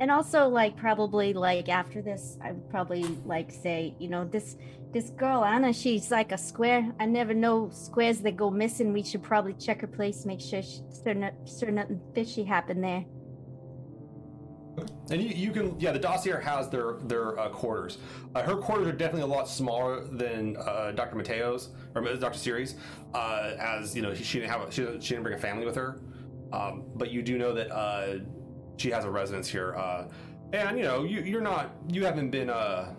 and 0.00 0.10
also 0.10 0.48
like 0.48 0.76
probably 0.76 1.32
like 1.32 1.68
after 1.68 2.02
this 2.02 2.36
i 2.42 2.50
would 2.50 2.68
probably 2.68 3.04
like 3.24 3.52
say 3.52 3.94
you 4.00 4.08
know 4.08 4.24
this 4.24 4.56
this 4.94 5.10
girl 5.10 5.44
anna 5.44 5.72
she's 5.72 6.10
like 6.10 6.30
a 6.32 6.38
square 6.38 6.90
i 7.00 7.04
never 7.04 7.34
know 7.34 7.68
squares 7.72 8.20
that 8.20 8.36
go 8.36 8.48
missing 8.50 8.92
we 8.92 9.02
should 9.02 9.22
probably 9.22 9.52
check 9.54 9.80
her 9.80 9.86
place 9.88 10.24
make 10.24 10.40
sure 10.40 10.62
she, 10.62 10.78
sure, 11.02 11.14
not, 11.14 11.34
sure 11.58 11.70
nothing 11.70 12.00
fishy 12.14 12.44
happened 12.44 12.82
there 12.82 13.04
And 15.10 15.22
you, 15.22 15.28
you 15.28 15.52
can, 15.52 15.78
yeah, 15.78 15.92
the 15.92 15.98
dossier 15.98 16.40
has 16.42 16.68
their 16.68 16.94
their 17.04 17.38
uh, 17.38 17.48
quarters. 17.48 17.98
Uh, 18.34 18.42
her 18.42 18.56
quarters 18.56 18.88
are 18.88 18.92
definitely 18.92 19.22
a 19.22 19.32
lot 19.36 19.48
smaller 19.48 20.04
than 20.04 20.56
uh, 20.56 20.92
Dr. 20.92 21.16
Mateo's 21.16 21.70
or 21.94 22.02
Dr. 22.16 22.38
Siri's, 22.38 22.74
uh, 23.14 23.52
as 23.58 23.94
you 23.94 24.02
know, 24.02 24.14
she, 24.14 24.40
didn't 24.40 24.50
have 24.50 24.62
a, 24.66 24.72
she, 24.72 24.82
she 25.00 25.10
didn't 25.10 25.22
bring 25.22 25.34
a 25.34 25.38
family 25.38 25.66
with 25.66 25.76
her. 25.76 26.00
Um, 26.52 26.84
but 26.96 27.10
you 27.10 27.22
do 27.22 27.38
know 27.38 27.52
that 27.52 27.70
uh, 27.70 28.18
she 28.76 28.90
has 28.90 29.04
a 29.04 29.10
residence 29.10 29.48
here, 29.48 29.76
uh, 29.76 30.08
and 30.52 30.78
you 30.78 30.84
know, 30.84 31.04
you, 31.04 31.20
you're 31.20 31.40
not, 31.40 31.72
you 31.92 32.04
haven't 32.04 32.30
been, 32.30 32.50
uh, 32.50 32.94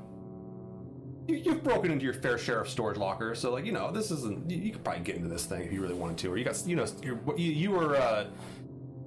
you, 1.28 1.36
you've 1.38 1.64
broken 1.64 1.92
into 1.92 2.04
your 2.06 2.14
fair 2.14 2.38
share 2.38 2.60
of 2.62 2.70
storage 2.70 2.98
lockers, 2.98 3.40
so 3.40 3.52
like 3.52 3.66
you 3.66 3.72
know, 3.72 3.92
this 3.92 4.12
isn't. 4.12 4.50
You, 4.50 4.58
you 4.58 4.72
could 4.72 4.84
probably 4.84 5.04
get 5.04 5.16
into 5.16 5.28
this 5.30 5.46
thing 5.46 5.62
if 5.62 5.72
you 5.72 5.82
really 5.82 5.94
wanted 5.96 6.18
to, 6.20 6.32
or 6.32 6.38
you 6.38 6.44
got, 6.46 6.62
you 6.66 6.76
know, 6.76 6.86
you're, 7.04 7.20
you, 7.38 7.52
you 7.52 7.72
were. 7.72 7.96
Uh, 7.96 8.26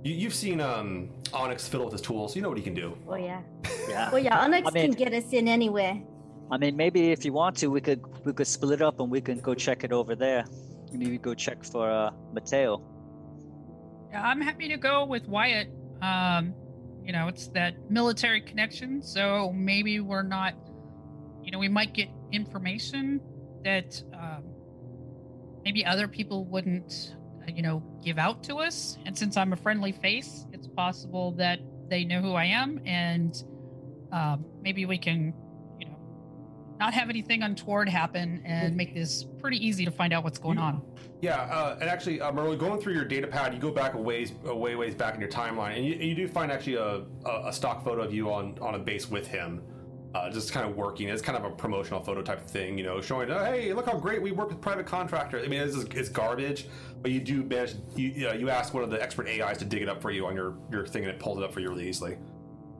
you, 0.05 0.15
you've 0.15 0.35
seen 0.35 0.61
um, 0.61 1.11
Onyx 1.33 1.67
fiddle 1.67 1.87
with 1.87 1.93
his 1.93 2.01
tools. 2.03 2.37
You 2.37 2.43
know 2.43 2.49
what 2.49 2.57
he 2.59 2.63
can 2.65 2.75
do. 2.75 2.97
oh 3.09 3.17
yeah 3.17 3.41
Yeah. 3.89 4.11
well 4.13 4.21
yeah 4.23 4.39
onyx 4.39 4.69
I 4.69 4.71
mean- 4.71 4.95
can 4.95 5.05
get 5.05 5.13
us 5.13 5.33
in 5.33 5.49
anywhere 5.49 6.01
I 6.51 6.57
mean, 6.57 6.77
maybe 6.77 7.11
if 7.11 7.25
you 7.27 7.33
want 7.35 7.57
to, 7.59 7.67
we 7.67 7.81
could 7.83 8.01
we 8.25 8.33
could 8.33 8.47
split 8.47 8.81
up 8.81 9.01
and 9.01 9.11
we 9.11 9.21
can 9.21 9.39
go 9.41 9.55
check 9.55 9.85
it 9.85 9.93
over 9.93 10.15
there. 10.17 10.45
Maybe 10.93 11.19
go 11.19 11.35
check 11.35 11.63
for 11.63 11.91
uh, 11.91 12.11
Mateo. 12.33 12.81
Yeah, 14.11 14.23
I'm 14.27 14.41
happy 14.41 14.67
to 14.69 14.79
go 14.79 15.05
with 15.05 15.29
Wyatt. 15.29 15.69
Um, 16.01 16.55
you 17.05 17.13
know, 17.13 17.29
it's 17.29 17.49
that 17.49 17.75
military 17.91 18.41
connection, 18.41 19.03
so 19.03 19.53
maybe 19.53 20.01
we're 20.01 20.23
not. 20.23 20.55
You 21.49 21.53
know, 21.53 21.61
we 21.61 21.69
might 21.69 21.95
get 21.95 22.11
information 22.31 23.23
that 23.65 24.03
um, 24.13 24.45
maybe 25.65 25.83
other 25.83 26.07
people 26.07 26.45
wouldn't, 26.45 27.15
uh, 27.41 27.51
you 27.51 27.63
know, 27.63 27.83
give 28.05 28.19
out 28.19 28.45
to 28.45 28.57
us. 28.57 28.99
And 29.07 29.17
since 29.17 29.39
I'm 29.39 29.55
a 29.55 29.57
friendly 29.57 29.93
face, 29.93 30.45
it's 30.53 30.67
possible 30.67 31.33
that 31.39 31.61
they 31.89 32.05
know 32.05 32.21
who 32.21 32.35
I 32.35 32.45
am, 32.45 32.83
and 32.85 33.43
um, 34.13 34.45
maybe 34.61 34.85
we 34.85 34.99
can, 34.99 35.33
you 35.81 35.87
know, 35.87 35.97
not 36.79 36.93
have 36.93 37.09
anything 37.09 37.43
untoward 37.43 37.89
happen 37.89 38.43
and 38.45 38.77
make 38.77 38.93
this 38.93 39.25
pretty 39.39 39.57
easy 39.67 39.87
to 39.87 39.91
find 39.91 40.13
out 40.13 40.25
what's 40.25 40.39
going 40.39 40.59
on. 40.59 40.83
Yeah, 41.23 41.41
uh, 41.41 41.79
and 41.81 41.89
actually, 41.89 42.21
uh, 42.21 42.31
Merle, 42.31 42.57
going 42.57 42.79
through 42.79 42.93
your 42.93 43.07
data 43.07 43.27
pad, 43.27 43.55
you 43.55 43.59
go 43.59 43.71
back 43.71 43.95
a 43.95 43.99
ways, 43.99 44.33
a 44.45 44.55
way, 44.55 44.75
ways 44.75 44.95
back 44.95 45.15
in 45.15 45.21
your 45.23 45.31
timeline, 45.31 45.79
and 45.79 45.87
you, 45.87 45.95
you 45.95 46.15
do 46.15 46.29
find 46.29 46.53
actually 46.53 46.75
a, 46.75 47.05
a, 47.25 47.47
a 47.47 47.53
stock 47.55 47.83
photo 47.83 48.03
of 48.03 48.13
you 48.13 48.31
on, 48.31 48.59
on 48.61 48.75
a 48.75 48.79
base 48.79 49.09
with 49.09 49.27
him, 49.27 49.63
uh, 50.15 50.31
just 50.31 50.53
kind 50.53 50.69
of 50.69 50.77
working. 50.77 51.09
It's 51.09 51.23
kind 51.23 51.37
of 51.37 51.45
a 51.45 51.55
promotional 51.55 52.03
photo 52.03 52.23
type 52.23 52.41
of 52.41 52.47
thing, 52.47 52.79
you 52.79 52.85
know, 52.85 53.01
showing, 53.01 53.31
oh, 53.31 53.45
hey, 53.45 53.73
look 53.73 53.87
how 53.87 53.99
great 53.99 54.23
we 54.23 54.33
work 54.33 54.49
with 54.49 54.61
private 54.61 54.87
contractors. 54.87 55.45
I 55.45 55.49
mean, 55.49 55.61
it's, 55.61 55.77
it's 55.77 56.09
garbage, 56.09 56.69
but 57.03 57.11
you 57.11 57.21
do 57.21 57.43
manage. 57.43 57.75
You, 57.95 58.09
you, 58.09 58.27
know, 58.27 58.33
you 58.33 58.51
ask 58.51 58.73
one 58.75 58.83
of 58.83 58.91
the 58.91 59.01
expert 59.03 59.29
AIs 59.29 59.59
to 59.59 59.65
dig 59.65 59.83
it 59.83 59.89
up 59.89 60.01
for 60.01 60.11
you 60.11 60.27
on 60.27 60.35
your, 60.35 60.57
your 60.71 60.87
thing, 60.87 61.05
and 61.05 61.13
it 61.13 61.21
pulls 61.21 61.39
it 61.39 61.45
up 61.45 61.53
for 61.53 61.61
you 61.61 61.69
really 61.69 61.89
easily. 61.89 62.17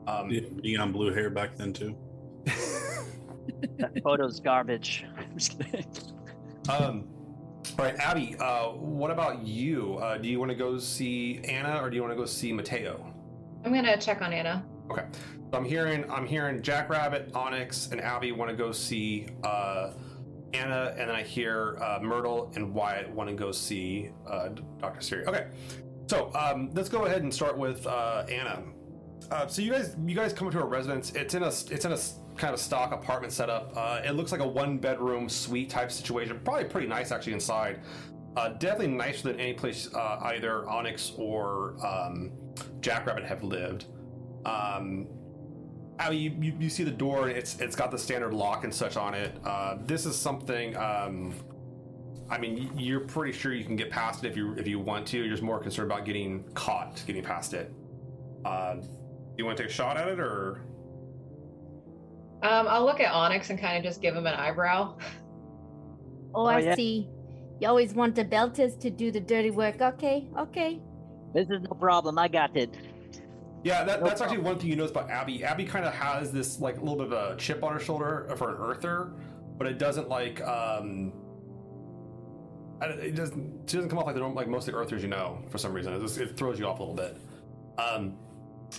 Um, 0.07 0.29
Yeah, 0.29 0.41
neon 0.63 0.91
blue 0.91 1.13
hair 1.13 1.29
back 1.29 1.55
then 1.55 1.73
too. 1.73 1.95
That 3.77 3.91
photo's 4.03 4.39
garbage. 4.39 5.05
I'm 5.17 5.37
just 5.37 5.59
kidding. 5.59 5.85
Um, 6.69 7.07
all 7.77 7.85
right, 7.85 7.95
Abby. 7.95 8.35
Uh, 8.39 8.69
what 8.69 9.11
about 9.11 9.45
you? 9.45 9.97
Uh, 9.97 10.17
do 10.17 10.29
you 10.29 10.39
want 10.39 10.49
to 10.49 10.55
go 10.55 10.77
see 10.77 11.41
Anna, 11.43 11.81
or 11.81 11.89
do 11.89 11.95
you 11.95 12.01
want 12.01 12.11
to 12.13 12.17
go 12.17 12.25
see 12.25 12.51
Mateo? 12.53 13.05
I'm 13.65 13.73
gonna 13.73 13.99
check 13.99 14.21
on 14.21 14.33
Anna. 14.33 14.65
Okay, 14.89 15.05
so 15.11 15.19
I'm 15.53 15.65
hearing 15.65 16.09
I'm 16.09 16.27
hearing 16.27 16.61
Jackrabbit, 16.61 17.31
Onyx, 17.33 17.89
and 17.91 17.99
Abby 17.99 18.31
want 18.31 18.51
to 18.51 18.57
go 18.57 18.71
see 18.71 19.27
uh, 19.43 19.91
Anna, 20.53 20.93
and 20.97 21.09
then 21.09 21.15
I 21.15 21.23
hear 21.23 21.77
uh, 21.81 21.99
Myrtle 22.01 22.51
and 22.55 22.73
Wyatt 22.73 23.09
want 23.09 23.29
to 23.29 23.35
go 23.35 23.51
see 23.51 24.11
uh, 24.27 24.49
Doctor 24.79 25.01
Siri. 25.01 25.25
Okay, 25.25 25.47
so 26.07 26.31
um, 26.35 26.69
let's 26.73 26.89
go 26.89 27.05
ahead 27.05 27.23
and 27.23 27.33
start 27.33 27.57
with 27.57 27.85
uh, 27.87 28.25
Anna. 28.29 28.63
Uh, 29.31 29.47
so 29.47 29.61
you 29.61 29.71
guys 29.71 29.95
you 30.05 30.15
guys 30.15 30.33
come 30.33 30.49
to 30.51 30.59
a 30.59 30.65
residence. 30.65 31.11
It's 31.13 31.33
in 31.33 31.43
a 31.43 31.47
it's 31.47 31.85
in 31.85 31.91
a 31.91 31.99
kind 32.37 32.53
of 32.53 32.59
stock 32.59 32.91
apartment 32.91 33.33
setup. 33.33 33.73
Uh, 33.75 34.01
it 34.03 34.11
looks 34.11 34.31
like 34.31 34.41
a 34.41 34.47
one 34.47 34.77
bedroom 34.77 35.29
suite 35.29 35.69
type 35.69 35.91
situation. 35.91 36.39
Probably 36.43 36.65
pretty 36.65 36.87
nice 36.87 37.11
actually 37.11 37.33
inside. 37.33 37.79
Definitely 38.59 38.87
nicer 38.87 39.33
than 39.33 39.39
any 39.39 39.51
place 39.51 39.89
either 39.93 40.65
Onyx 40.69 41.11
or 41.17 41.75
um, 41.85 42.31
Jackrabbit 42.79 43.25
have 43.25 43.43
lived. 43.43 43.87
Um, 44.45 45.09
I 45.99 46.09
mean, 46.09 46.21
you, 46.21 46.51
you, 46.51 46.57
you 46.61 46.69
see 46.69 46.83
the 46.83 46.91
door, 46.91 47.27
and 47.27 47.37
it's 47.37 47.59
it's 47.59 47.75
got 47.75 47.91
the 47.91 47.97
standard 47.97 48.33
lock 48.33 48.63
and 48.63 48.73
such 48.73 48.95
on 48.97 49.13
it. 49.13 49.35
Uh, 49.45 49.77
this 49.85 50.05
is 50.05 50.15
something. 50.15 50.75
Um, 50.77 51.33
I 52.29 52.37
mean, 52.37 52.71
you're 52.77 53.01
pretty 53.01 53.37
sure 53.37 53.53
you 53.53 53.65
can 53.65 53.75
get 53.75 53.89
past 53.89 54.23
it 54.23 54.29
if 54.29 54.37
you 54.37 54.53
if 54.53 54.67
you 54.67 54.79
want 54.79 55.05
to. 55.07 55.17
You're 55.17 55.29
just 55.29 55.43
more 55.43 55.59
concerned 55.59 55.91
about 55.91 56.05
getting 56.05 56.43
caught, 56.53 57.03
getting 57.05 57.23
past 57.23 57.53
it. 57.53 57.73
Uh, 58.45 58.77
you 59.37 59.45
want 59.45 59.57
to 59.57 59.63
take 59.63 59.69
a 59.71 59.73
shot 59.73 59.97
at 59.97 60.07
it, 60.07 60.19
or 60.19 60.61
Um, 62.41 62.67
I'll 62.69 62.85
look 62.85 62.99
at 63.01 63.11
Onyx 63.11 63.49
and 63.49 63.59
kind 63.59 63.77
of 63.77 63.83
just 63.83 64.01
give 64.01 64.15
him 64.15 64.25
an 64.25 64.35
eyebrow. 64.35 64.95
Oh, 64.97 65.03
Oh, 66.35 66.45
I 66.45 66.59
yeah. 66.59 66.75
see. 66.75 67.09
You 67.59 67.67
always 67.67 67.93
want 67.93 68.15
the 68.15 68.23
Belters 68.23 68.79
to 68.79 68.89
do 68.89 69.11
the 69.11 69.19
dirty 69.19 69.51
work. 69.51 69.81
Okay, 69.81 70.29
okay. 70.37 70.79
This 71.33 71.47
is 71.49 71.61
no 71.63 71.75
problem. 71.77 72.17
I 72.17 72.27
got 72.29 72.55
it. 72.55 72.73
Yeah, 73.63 73.83
that, 73.83 74.01
No 74.01 74.07
that's 74.07 74.21
actually 74.21 74.39
one 74.39 74.57
thing 74.57 74.69
you 74.69 74.75
notice 74.75 74.91
about 74.91 75.09
Abby. 75.09 75.43
Abby 75.43 75.65
kind 75.65 75.85
of 75.85 75.93
has 75.93 76.31
this 76.31 76.59
like 76.59 76.77
a 76.77 76.79
little 76.79 76.95
bit 76.95 77.07
of 77.07 77.33
a 77.33 77.37
chip 77.37 77.63
on 77.63 77.73
her 77.73 77.79
shoulder 77.79 78.31
for 78.37 78.55
an 78.55 78.61
earther, 78.61 79.11
but 79.57 79.67
it 79.67 79.77
doesn't 79.77 80.09
like 80.09 80.41
um. 80.41 81.13
It 82.81 83.15
doesn't. 83.15 83.69
She 83.69 83.75
doesn't 83.75 83.89
come 83.89 83.99
off 83.99 84.05
like 84.05 84.15
the 84.15 84.21
normal, 84.21 84.37
like 84.37 84.47
most 84.47 84.67
of 84.69 84.73
the 84.73 84.79
earthers 84.79 85.01
you 85.01 85.09
know 85.09 85.43
for 85.49 85.57
some 85.57 85.73
reason. 85.73 85.93
It, 85.93 85.99
just, 85.99 86.17
it 86.17 86.37
throws 86.37 86.57
you 86.57 86.65
off 86.65 86.79
a 86.79 86.83
little 86.83 86.95
bit. 86.95 87.17
Um, 87.77 88.15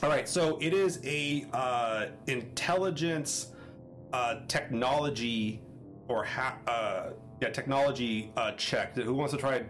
all 0.03 0.09
right, 0.09 0.27
so 0.27 0.57
it 0.63 0.73
is 0.73 1.01
a 1.05 1.45
uh, 1.53 2.07
intelligence, 2.27 3.49
uh, 4.15 4.37
technology, 4.49 5.61
or 6.09 6.25
ha- 6.25 6.59
uh, 6.67 7.11
yeah, 7.43 7.51
technology 7.51 8.33
uh, 8.37 8.53
check. 8.53 8.97
Who 8.97 9.13
wants 9.13 9.35
to 9.35 9.39
try 9.39 9.57
and 9.57 9.69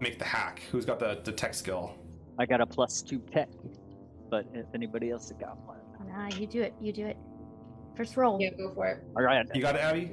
make 0.00 0.18
the 0.18 0.24
hack? 0.24 0.62
Who's 0.72 0.84
got 0.84 0.98
the, 0.98 1.20
the 1.22 1.32
tech 1.32 1.54
skill? 1.54 1.94
I 2.38 2.46
got 2.46 2.60
a 2.60 2.66
plus 2.66 3.02
two 3.02 3.20
tech. 3.32 3.48
But 4.30 4.46
if 4.52 4.66
anybody 4.74 5.10
else 5.10 5.28
has 5.28 5.38
got 5.38 5.56
one. 5.66 5.78
Nah, 6.08 6.28
you 6.36 6.46
do 6.46 6.62
it. 6.62 6.74
You 6.80 6.92
do 6.92 7.06
it. 7.06 7.16
First 7.96 8.16
roll. 8.16 8.40
Yeah, 8.40 8.50
go 8.56 8.72
for 8.74 8.86
it. 8.86 9.02
All 9.16 9.22
right. 9.22 9.46
You 9.54 9.60
got 9.62 9.74
it, 9.74 9.80
Abby. 9.80 10.10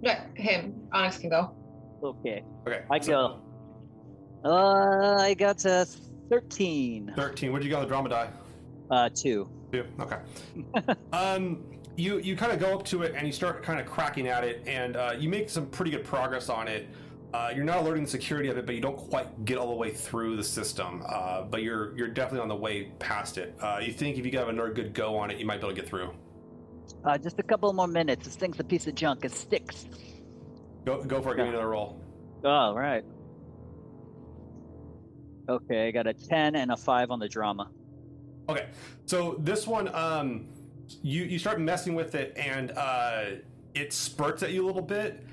No, 0.00 0.14
him. 0.34 0.88
Onyx 0.92 1.18
can 1.18 1.30
go. 1.30 1.54
Okay. 2.02 2.44
Okay. 2.66 2.82
I 2.90 3.00
so- 3.00 3.12
go. 3.12 3.40
Uh, 4.44 5.16
I 5.16 5.34
got 5.34 5.64
a 5.64 5.84
13. 6.30 7.12
13. 7.16 7.52
What 7.52 7.58
did 7.58 7.64
you 7.64 7.70
got 7.70 7.78
on 7.78 7.82
the 7.84 7.88
drama 7.88 8.08
die? 8.08 8.30
Uh, 8.90 9.08
two. 9.12 9.50
Two. 9.72 9.84
Okay. 10.00 10.18
um, 11.12 11.64
you 11.96 12.18
you 12.18 12.36
kind 12.36 12.52
of 12.52 12.60
go 12.60 12.72
up 12.78 12.84
to 12.86 13.02
it 13.02 13.14
and 13.16 13.26
you 13.26 13.32
start 13.32 13.62
kind 13.64 13.80
of 13.80 13.86
cracking 13.86 14.28
at 14.28 14.44
it, 14.44 14.62
and 14.66 14.96
uh, 14.96 15.12
you 15.18 15.28
make 15.28 15.50
some 15.50 15.66
pretty 15.66 15.90
good 15.90 16.04
progress 16.04 16.48
on 16.48 16.68
it. 16.68 16.88
Uh, 17.34 17.52
you're 17.54 17.64
not 17.64 17.78
alerting 17.78 18.04
the 18.04 18.10
security 18.10 18.48
of 18.48 18.56
it, 18.56 18.64
but 18.64 18.74
you 18.74 18.80
don't 18.80 18.96
quite 18.96 19.44
get 19.44 19.58
all 19.58 19.68
the 19.68 19.74
way 19.74 19.90
through 19.90 20.36
the 20.36 20.44
system. 20.44 21.02
Uh, 21.06 21.42
but 21.42 21.62
you're 21.62 21.96
you're 21.96 22.08
definitely 22.08 22.40
on 22.40 22.48
the 22.48 22.56
way 22.56 22.92
past 22.98 23.36
it. 23.36 23.54
Uh, 23.60 23.80
you 23.82 23.92
think 23.92 24.16
if 24.16 24.24
you 24.24 24.38
have 24.38 24.48
another 24.48 24.72
good 24.72 24.94
go 24.94 25.16
on 25.16 25.30
it, 25.30 25.38
you 25.38 25.44
might 25.44 25.60
be 25.60 25.66
able 25.66 25.74
to 25.74 25.80
get 25.80 25.88
through. 25.88 26.10
Uh, 27.04 27.18
just 27.18 27.38
a 27.38 27.42
couple 27.42 27.70
more 27.72 27.86
minutes. 27.86 28.24
This 28.24 28.36
thing's 28.36 28.58
a 28.60 28.64
piece 28.64 28.86
of 28.86 28.94
junk. 28.94 29.24
It 29.24 29.32
sticks. 29.32 29.86
Go 30.86 31.02
go 31.04 31.20
for 31.20 31.34
it. 31.34 31.36
Give 31.36 31.44
me 31.44 31.50
another 31.50 31.68
roll. 31.68 32.02
Oh, 32.44 32.74
right. 32.74 33.04
Okay, 35.48 35.88
I 35.88 35.90
got 35.90 36.06
a 36.06 36.12
10 36.12 36.56
and 36.56 36.70
a 36.70 36.76
5 36.76 37.10
on 37.10 37.18
the 37.18 37.28
drama. 37.28 37.70
Okay, 38.50 38.66
so 39.06 39.36
this 39.40 39.66
one, 39.66 39.88
um, 39.94 40.48
you 41.02 41.24
you 41.24 41.38
start 41.38 41.60
messing 41.60 41.94
with 41.94 42.14
it, 42.14 42.34
and 42.36 42.70
uh, 42.72 43.24
it 43.74 43.92
spurts 43.92 44.42
at 44.42 44.52
you 44.52 44.64
a 44.64 44.66
little 44.66 44.82
bit, 44.82 45.24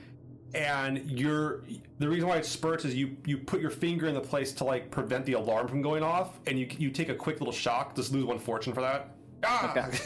and 0.55 1.11
you're 1.11 1.63
the 1.99 2.07
reason 2.07 2.29
why 2.29 2.37
it 2.37 2.45
spurts 2.45 2.85
is 2.85 2.95
you 2.95 3.17
you 3.25 3.37
put 3.37 3.59
your 3.59 3.69
finger 3.69 4.07
in 4.07 4.13
the 4.13 4.21
place 4.21 4.53
to 4.53 4.63
like 4.63 4.89
prevent 4.89 5.25
the 5.25 5.33
alarm 5.33 5.67
from 5.67 5.81
going 5.81 6.01
off, 6.01 6.39
and 6.47 6.57
you 6.57 6.67
you 6.77 6.89
take 6.89 7.09
a 7.09 7.15
quick 7.15 7.39
little 7.39 7.53
shock, 7.53 7.95
just 7.95 8.13
lose 8.13 8.23
one 8.23 8.39
fortune 8.39 8.73
for 8.73 8.81
that. 8.81 9.11
Ah! 9.43 9.71
Okay. 9.71 9.97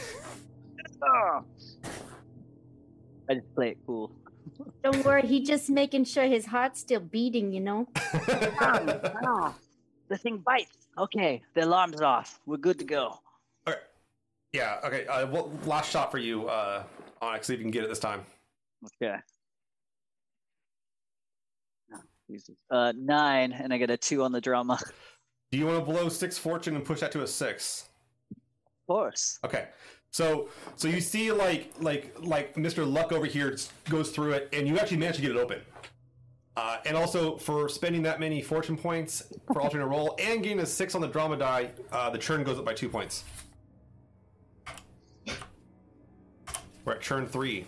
Ah! 1.02 1.42
I 3.30 3.34
just 3.34 3.54
play 3.54 3.70
it 3.70 3.78
cool. 3.86 4.10
Don't 4.82 5.04
worry. 5.04 5.22
He 5.22 5.40
just 5.40 5.70
making 5.70 6.04
sure 6.04 6.24
his 6.24 6.46
heart's 6.46 6.80
still 6.80 7.00
beating. 7.00 7.52
You 7.52 7.60
know. 7.60 7.88
Ah, 7.94 9.54
the 10.08 10.18
thing 10.18 10.38
bites. 10.38 10.88
Okay, 10.98 11.42
the 11.54 11.64
alarm's 11.64 12.00
off. 12.00 12.40
We're 12.44 12.56
good 12.56 12.78
to 12.80 12.84
go. 12.84 13.06
All 13.06 13.20
right. 13.66 13.76
yeah. 14.52 14.80
Okay. 14.84 15.06
Uh, 15.06 15.28
well, 15.28 15.52
last 15.64 15.90
shot 15.92 16.10
for 16.10 16.18
you, 16.18 16.48
uh, 16.48 16.82
Onyx. 17.22 17.46
See 17.46 17.54
if 17.54 17.60
you 17.60 17.64
can 17.64 17.70
get 17.70 17.84
it 17.84 17.88
this 17.88 18.00
time. 18.00 18.22
Okay. 19.00 19.16
Uh, 22.70 22.92
nine, 22.96 23.52
and 23.52 23.72
I 23.72 23.78
get 23.78 23.90
a 23.90 23.96
two 23.96 24.22
on 24.22 24.32
the 24.32 24.40
drama. 24.40 24.78
Do 25.50 25.58
you 25.58 25.66
want 25.66 25.84
to 25.84 25.84
blow 25.84 26.08
six 26.08 26.38
fortune 26.38 26.76
and 26.76 26.84
push 26.84 27.00
that 27.00 27.10
to 27.12 27.22
a 27.22 27.26
six? 27.26 27.88
Of 28.30 28.86
course. 28.86 29.38
Okay. 29.44 29.68
So 30.12 30.48
so 30.76 30.88
you 30.88 31.00
see 31.00 31.32
like 31.32 31.72
like 31.80 32.14
like 32.20 32.54
Mr. 32.54 32.90
Luck 32.90 33.12
over 33.12 33.26
here 33.26 33.56
goes 33.88 34.10
through 34.10 34.32
it 34.32 34.48
and 34.52 34.66
you 34.66 34.78
actually 34.78 34.98
manage 34.98 35.16
to 35.16 35.22
get 35.22 35.32
it 35.32 35.36
open. 35.36 35.60
Uh, 36.56 36.78
and 36.84 36.96
also 36.96 37.36
for 37.36 37.68
spending 37.68 38.02
that 38.02 38.20
many 38.20 38.42
fortune 38.42 38.76
points 38.76 39.22
for 39.46 39.60
alternate 39.62 39.86
roll 39.86 40.16
and 40.18 40.42
getting 40.42 40.60
a 40.60 40.66
six 40.66 40.94
on 40.94 41.00
the 41.00 41.08
drama 41.08 41.36
die, 41.36 41.70
uh, 41.92 42.10
the 42.10 42.18
churn 42.18 42.42
goes 42.42 42.58
up 42.58 42.64
by 42.64 42.74
two 42.74 42.88
points. 42.88 43.24
We're 46.84 46.94
at 46.94 47.00
churn 47.00 47.26
three. 47.26 47.66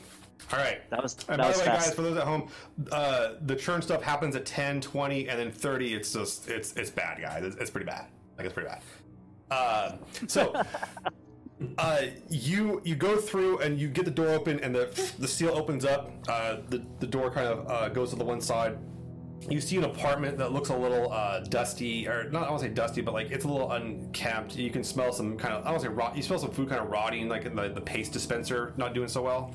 All 0.53 0.59
right. 0.59 0.88
That 0.90 1.03
was 1.03 1.16
And 1.28 1.38
that 1.40 1.44
by 1.44 1.48
was 1.48 1.57
the 1.59 1.62
way, 1.62 1.66
fast. 1.66 1.86
guys, 1.86 1.94
for 1.94 2.03
those 2.03 2.16
at 2.16 2.24
home, 2.24 2.48
uh, 2.90 3.34
the 3.46 3.57
churn 3.57 3.80
stuff 3.82 4.03
happens 4.03 4.36
at 4.36 4.44
10, 4.44 4.80
20, 4.80 5.28
and 5.28 5.38
then 5.38 5.50
30. 5.50 5.94
It's 5.94 6.12
just, 6.12 6.48
it's 6.48 6.72
it's 6.74 6.90
bad, 6.90 7.20
guys. 7.22 7.42
It's, 7.44 7.57
it's 7.57 7.70
pretty 7.70 7.86
bad. 7.86 8.07
Like, 8.36 8.46
it's 8.46 8.55
pretty 8.55 8.68
bad. 8.68 8.82
Uh, 9.50 9.92
so, 10.26 10.53
uh, 11.78 12.03
you 12.28 12.80
you 12.84 12.94
go 12.94 13.16
through 13.16 13.59
and 13.59 13.78
you 13.78 13.88
get 13.88 14.05
the 14.05 14.11
door 14.11 14.28
open, 14.28 14.61
and 14.61 14.74
the 14.74 15.12
the 15.18 15.28
seal 15.28 15.50
opens 15.50 15.84
up. 15.84 16.11
Uh, 16.28 16.57
the, 16.68 16.82
the 17.00 17.07
door 17.07 17.30
kind 17.30 17.46
of 17.46 17.70
uh, 17.70 17.88
goes 17.88 18.11
to 18.11 18.16
the 18.16 18.24
one 18.24 18.40
side. 18.40 18.78
You 19.48 19.61
see 19.61 19.76
an 19.76 19.84
apartment 19.84 20.38
that 20.38 20.53
looks 20.53 20.68
a 20.68 20.76
little 20.76 21.11
uh, 21.12 21.40
dusty, 21.40 22.07
or 22.07 22.30
not, 22.30 22.46
I 22.46 22.50
won't 22.50 22.61
say 22.62 22.68
dusty, 22.68 23.00
but 23.00 23.12
like 23.12 23.30
it's 23.32 23.44
a 23.44 23.48
little 23.48 23.72
unkempt. 23.72 24.55
You 24.57 24.70
can 24.70 24.84
smell 24.84 25.12
some 25.12 25.36
kind 25.36 25.55
of, 25.55 25.66
I 25.66 25.72
don't 25.72 25.80
say 25.80 25.88
rot, 25.88 26.16
you 26.16 26.22
smell 26.22 26.38
some 26.38 26.53
food 26.53 26.68
kind 26.68 26.80
of 26.80 26.90
rotting, 26.90 27.28
like 27.28 27.44
in 27.44 27.57
the, 27.57 27.68
the 27.68 27.80
paste 27.80 28.12
dispenser 28.12 28.72
not 28.76 28.94
doing 28.94 29.09
so 29.09 29.20
well. 29.22 29.53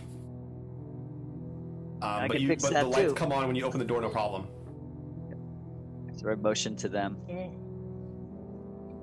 Um, 2.02 2.10
I 2.10 2.28
but 2.28 2.34
can 2.34 2.42
you, 2.44 2.48
fix 2.48 2.64
but 2.64 2.74
that 2.74 2.84
the 2.84 2.90
lights 2.90 3.10
too. 3.10 3.16
come 3.16 3.32
on 3.32 3.48
when 3.48 3.56
you 3.56 3.64
open 3.66 3.80
the 3.80 3.86
door, 3.86 4.02
no 4.02 4.10
problem. 4.10 4.48
So 6.16 6.30
I 6.30 6.36
motion 6.36 6.76
to 6.78 6.90
them. 6.90 7.18
Yeah. 7.28 7.48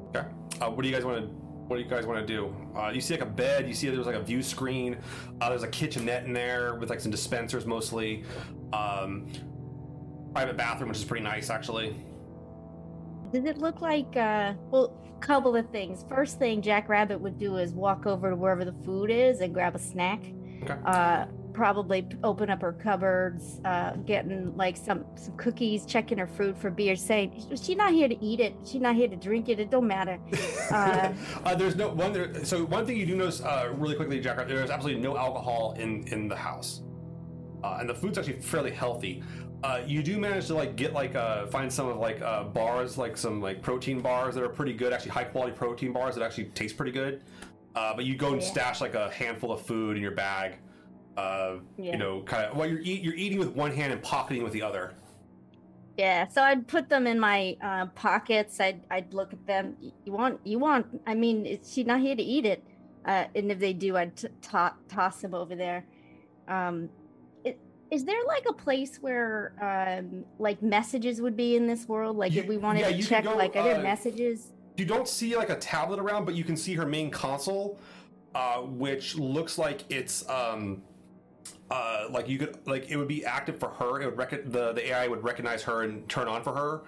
Okay. 0.09 0.29
Uh, 0.61 0.71
what 0.71 0.83
do 0.83 0.89
you 0.89 0.95
guys 0.95 1.05
want 1.05 1.21
to? 1.21 1.27
What 1.27 1.77
do 1.77 1.83
you 1.83 1.89
guys 1.89 2.07
want 2.07 2.27
to 2.27 2.27
do? 2.27 2.55
Uh, 2.77 2.91
you 2.91 3.01
see 3.01 3.15
like 3.15 3.23
a 3.23 3.27
bed. 3.27 3.67
You 3.67 3.75
see 3.75 3.89
there's 3.89 4.07
like 4.07 4.17
a 4.17 4.23
view 4.23 4.43
screen. 4.43 4.99
Uh, 5.41 5.49
there's 5.49 5.63
a 5.63 5.69
kitchenette 5.69 6.25
in 6.25 6.33
there 6.33 6.75
with 6.75 6.91
like 6.91 7.01
some 7.01 7.11
dispensers 7.11 7.67
mostly. 7.67 8.25
Um, 8.73 9.29
private 10.35 10.57
bathroom, 10.57 10.89
which 10.89 10.99
is 10.99 11.05
pretty 11.05 11.25
nice 11.25 11.51
actually. 11.51 11.97
Does 13.33 13.45
it 13.45 13.59
look 13.59 13.81
like? 13.81 14.17
uh 14.17 14.55
Well, 14.71 15.01
couple 15.21 15.57
of 15.57 15.69
things. 15.71 16.05
First 16.09 16.39
thing 16.39 16.61
Jack 16.61 16.89
Rabbit 16.89 17.19
would 17.21 17.39
do 17.39 17.57
is 17.57 17.73
walk 17.73 18.07
over 18.07 18.31
to 18.31 18.37
wherever 18.37 18.65
the 18.65 18.75
food 18.85 19.11
is 19.11 19.41
and 19.41 19.55
grab 19.55 19.75
a 19.75 19.79
snack. 19.79 20.23
Okay. 20.63 20.77
Uh, 20.85 21.27
probably 21.65 22.07
open 22.23 22.51
up 22.51 22.61
her 22.61 22.73
cupboards, 22.73 23.61
uh, 23.65 23.93
getting 24.05 24.55
like 24.57 24.77
some 24.77 25.07
some 25.17 25.35
cookies, 25.37 25.87
checking 25.87 26.19
her 26.19 26.27
food 26.27 26.59
for 26.59 26.71
beer, 26.71 26.97
saying 26.97 27.47
she's 27.63 27.77
not 27.77 27.93
here 27.93 28.09
to 28.09 28.23
eat 28.23 28.41
it, 28.41 28.55
she's 28.67 28.83
not 28.83 28.95
here 28.97 29.09
to 29.09 29.17
drink 29.17 29.49
it. 29.49 29.59
It 29.61 29.71
don't 29.71 29.87
matter. 29.87 30.19
Uh, 30.71 31.13
uh, 31.45 31.55
there's 31.55 31.77
no 31.77 31.89
one. 31.91 32.13
There, 32.13 32.43
so 32.45 32.65
one 32.65 32.87
thing 32.87 32.97
you 32.97 33.05
do 33.07 33.15
notice 33.17 33.41
uh, 33.43 33.71
really 33.77 33.95
quickly, 33.95 34.19
Jack, 34.19 34.37
there's 34.49 34.71
absolutely 34.71 35.01
no 35.03 35.17
alcohol 35.17 35.75
in 35.79 36.07
in 36.09 36.27
the 36.27 36.35
house, 36.35 36.83
uh, 37.63 37.77
and 37.81 37.89
the 37.89 37.95
food's 37.95 38.17
actually 38.19 38.41
fairly 38.41 38.71
healthy. 38.71 39.23
Uh, 39.63 39.83
you 39.87 40.03
do 40.03 40.19
manage 40.19 40.47
to 40.47 40.55
like 40.55 40.75
get 40.75 40.93
like 40.95 41.15
uh, 41.15 41.47
find 41.47 41.71
some 41.73 41.87
of 41.87 41.99
like 41.99 42.21
uh, 42.23 42.45
bars, 42.45 42.97
like 42.99 43.17
some 43.17 43.41
like 43.43 43.63
protein 43.63 44.01
bars 44.01 44.35
that 44.35 44.43
are 44.43 44.49
pretty 44.49 44.73
good, 44.73 44.93
actually 44.93 45.11
high 45.11 45.25
quality 45.25 45.53
protein 45.53 45.93
bars 45.93 46.15
that 46.15 46.25
actually 46.25 46.47
taste 46.47 46.77
pretty 46.77 46.93
good. 46.93 47.23
Uh, 47.75 47.95
but 47.95 48.05
you 48.07 48.17
go 48.17 48.33
and 48.33 48.41
Yeah. 48.43 48.49
stash 48.49 48.81
like 48.81 48.95
a 48.95 49.11
handful 49.11 49.53
of 49.53 49.61
food 49.63 49.97
in 49.97 50.03
your 50.03 50.13
bag. 50.13 50.57
Uh, 51.17 51.57
Yeah. 51.77 51.93
You 51.93 51.99
know, 51.99 52.23
kind 52.23 52.47
of. 52.47 52.57
Well, 52.57 52.69
you're 52.69 52.81
eat, 52.81 53.03
you're 53.03 53.15
eating 53.15 53.39
with 53.39 53.51
one 53.51 53.73
hand 53.73 53.93
and 53.93 54.03
pocketing 54.03 54.43
with 54.43 54.53
the 54.53 54.63
other. 54.63 54.95
Yeah, 55.97 56.27
so 56.27 56.43
I'd 56.43 56.67
put 56.67 56.89
them 56.89 57.07
in 57.07 57.21
my 57.21 57.57
uh, 57.63 57.87
pockets. 57.95 58.59
I'd 58.59 58.81
I'd 58.91 59.15
look 59.15 59.33
at 59.33 59.47
them. 59.47 59.77
You 60.05 60.13
want 60.13 60.41
you 60.45 60.59
want? 60.59 60.87
I 61.07 61.15
mean, 61.15 61.61
she's 61.65 61.87
not 61.87 62.01
here 62.01 62.17
to 62.17 62.23
eat 62.23 62.45
it. 62.45 62.65
Uh, 63.05 63.27
and 63.35 63.53
if 63.53 63.59
they 63.59 63.73
do, 63.73 63.97
I'd 63.97 64.17
t- 64.17 64.29
to- 64.51 64.73
toss 64.89 65.21
them 65.21 65.35
over 65.35 65.55
there. 65.55 65.85
Um, 66.49 66.89
it, 67.45 67.61
is 67.91 68.05
there 68.05 68.25
like 68.27 68.47
a 68.49 68.53
place 68.53 68.97
where 68.97 69.53
um, 69.61 70.25
like 70.39 70.63
messages 70.63 71.21
would 71.21 71.37
be 71.37 71.55
in 71.55 71.67
this 71.69 71.87
world? 71.87 72.17
Like 72.17 72.35
if 72.35 72.47
we 72.47 72.57
wanted 72.57 72.81
yeah, 72.81 72.97
to 72.97 73.03
check, 73.03 73.25
go, 73.25 73.37
like 73.37 73.55
are 73.55 73.63
there 73.63 73.79
uh, 73.79 73.83
messages? 73.83 74.53
you 74.77 74.85
don't 74.85 75.09
see 75.09 75.37
like 75.37 75.51
a 75.51 75.57
tablet 75.57 76.01
around, 76.01 76.25
but 76.25 76.35
you 76.35 76.45
can 76.45 76.57
see 76.57 76.75
her 76.75 76.87
main 76.87 77.11
console, 77.11 77.79
uh, 78.35 78.59
which 78.59 79.17
looks 79.17 79.59
like 79.59 79.85
it's 79.91 80.29
um, 80.29 80.83
uh, 81.71 82.07
like 82.11 82.29
you 82.29 82.39
could 82.39 82.67
like 82.67 82.91
it 82.91 82.97
would 82.97 83.09
be 83.09 83.25
active 83.25 83.59
for 83.59 83.71
her. 83.71 84.01
It 84.03 84.07
would 84.07 84.19
rec- 84.19 84.51
the 84.51 84.73
the 84.73 84.87
AI 84.89 85.09
would 85.09 85.23
recognize 85.25 85.63
her 85.65 85.83
and 85.83 86.09
turn 86.09 86.29
on 86.29 86.43
for 86.43 86.55
her. 86.55 86.83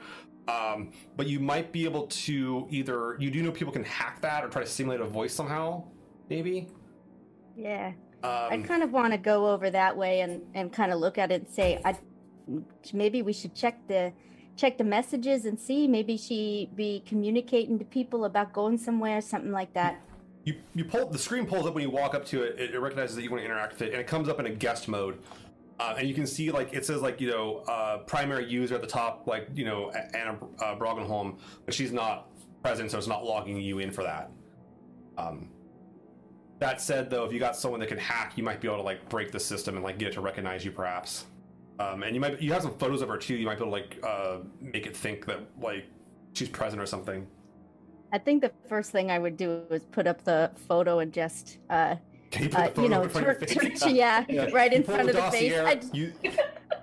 Um, 0.49 0.93
but 1.17 1.27
you 1.27 1.41
might 1.41 1.73
be 1.73 1.85
able 1.85 2.07
to 2.07 2.67
either 2.71 3.17
you 3.19 3.31
do 3.31 3.43
know 3.43 3.51
people 3.51 3.73
can 3.73 3.85
hack 3.85 4.21
that 4.23 4.45
or 4.45 4.49
try 4.49 4.63
to 4.63 4.69
simulate 4.69 5.01
a 5.01 5.05
voice 5.07 5.35
somehow, 5.35 5.85
maybe. 6.31 6.69
Yeah, 7.57 7.93
I 8.51 8.57
Um, 8.57 8.63
kind 8.63 8.83
of 8.83 8.93
want 8.93 9.13
to 9.13 9.19
go 9.19 9.49
over 9.49 9.71
that 9.71 9.97
way 9.97 10.21
and 10.21 10.43
and 10.55 10.73
kind 10.73 10.93
of 10.93 11.01
look 11.01 11.19
at 11.19 11.33
it 11.33 11.43
and 11.43 11.49
say, 11.51 11.81
I 11.85 11.97
maybe 12.93 13.23
we 13.23 13.33
should 13.33 13.55
check 13.55 13.87
the 13.89 14.13
check 14.57 14.79
the 14.79 14.85
messages 14.85 15.45
and 15.45 15.59
see 15.61 15.87
maybe 15.89 16.17
she 16.17 16.71
be 16.75 17.03
communicating 17.07 17.79
to 17.79 17.85
people 17.85 18.25
about 18.25 18.53
going 18.53 18.79
somewhere, 18.79 19.21
something 19.21 19.53
like 19.53 19.75
that. 19.75 20.01
You 20.47 20.55
you 20.75 20.85
pull 20.85 21.11
the 21.11 21.19
screen 21.19 21.45
pulls 21.45 21.67
up 21.67 21.75
when 21.75 21.83
you 21.83 21.91
walk 21.91 22.15
up 22.15 22.25
to 22.27 22.43
it. 22.43 22.59
It, 22.59 22.75
it 22.75 22.79
recognizes 22.79 23.17
that 23.17 23.23
you 23.23 23.31
want 23.31 23.43
to 23.43 23.45
interact 23.45 23.75
with 23.75 23.83
it, 23.83 23.93
and 23.93 24.01
it 24.01 24.07
comes 24.07 24.29
up 24.29 24.41
in 24.41 24.47
a 24.47 24.51
guest 24.51 24.89
mode. 24.89 25.19
Uh, 25.79 25.97
and 25.99 26.09
you 26.09 26.15
can 26.15 26.27
see 26.27 26.51
like 26.51 26.73
it 26.73 26.87
says 26.87 27.03
like 27.03 27.21
you 27.21 27.29
know 27.29 27.59
uh, 27.69 27.99
primary 27.99 28.49
user 28.49 28.77
at 28.77 28.81
the 28.81 28.87
top, 28.87 29.27
like 29.27 29.49
you 29.55 29.65
know 29.65 29.91
Anna 29.91 30.39
uh, 30.61 30.77
Brogenholm, 30.77 31.39
but 31.67 31.75
she's 31.75 31.93
not 31.93 32.29
present, 32.63 32.91
so 32.91 32.97
it's 32.97 33.09
not 33.09 33.25
logging 33.25 33.61
you 33.61 33.81
in 33.81 33.91
for 33.91 34.05
that. 34.05 34.31
Um, 35.19 35.51
that 36.59 36.81
said, 36.81 37.11
though, 37.11 37.25
if 37.25 37.33
you 37.33 37.39
got 37.39 37.57
someone 37.57 37.81
that 37.81 37.89
can 37.89 37.99
hack, 37.99 38.33
you 38.37 38.43
might 38.43 38.61
be 38.61 38.69
able 38.69 38.79
to 38.79 38.83
like 38.83 39.07
break 39.09 39.33
the 39.33 39.41
system 39.41 39.75
and 39.75 39.85
like 39.85 39.99
get 39.99 40.09
it 40.09 40.15
to 40.15 40.21
recognize 40.21 40.65
you, 40.65 40.71
perhaps. 40.71 41.27
Um, 41.79 42.03
and 42.05 42.15
you 42.15 42.21
might 42.21 42.41
you 42.41 42.53
have 42.53 42.63
some 42.63 42.79
photos 42.79 43.03
of 43.03 43.09
her 43.09 43.19
too. 43.19 43.35
You 43.35 43.47
might 43.47 43.59
be 43.59 43.65
able 43.65 43.77
to 43.77 43.83
like 43.83 43.99
uh, 44.03 44.39
make 44.61 44.87
it 44.87 44.97
think 44.97 45.27
that 45.27 45.41
like 45.61 45.87
she's 46.35 46.49
present 46.49 46.81
or 46.81 46.87
something. 46.87 47.27
I 48.13 48.19
think 48.19 48.43
the 48.43 48.53
first 48.69 48.93
thing 48.93 49.11
I 49.11 49.19
would 49.19 49.37
do 49.37 49.63
is 49.71 49.85
put 49.85 50.07
up 50.07 50.23
the 50.25 50.51
photo 50.69 51.01
and 51.01 51.13
just, 51.13 51.59
uh, 51.71 51.97
you 52.39 52.49
uh, 52.55 52.69
you 52.77 52.89
know, 52.89 53.03
in 53.03 53.09
front 53.09 53.29
of 53.29 53.39
turn, 53.39 53.49
your 53.49 53.61
face? 53.71 53.81
turn- 53.81 53.95
yeah, 53.97 54.25
Yeah. 54.29 54.49
right 54.53 54.73
in 54.73 54.81
You 54.83 54.87
pull 54.87 54.95
front 54.95 55.09
of 55.11 55.17
the 55.17 55.23
face. 55.31 55.53
dossier, 55.53 55.61
I, 55.61 55.81
you, 55.93 56.13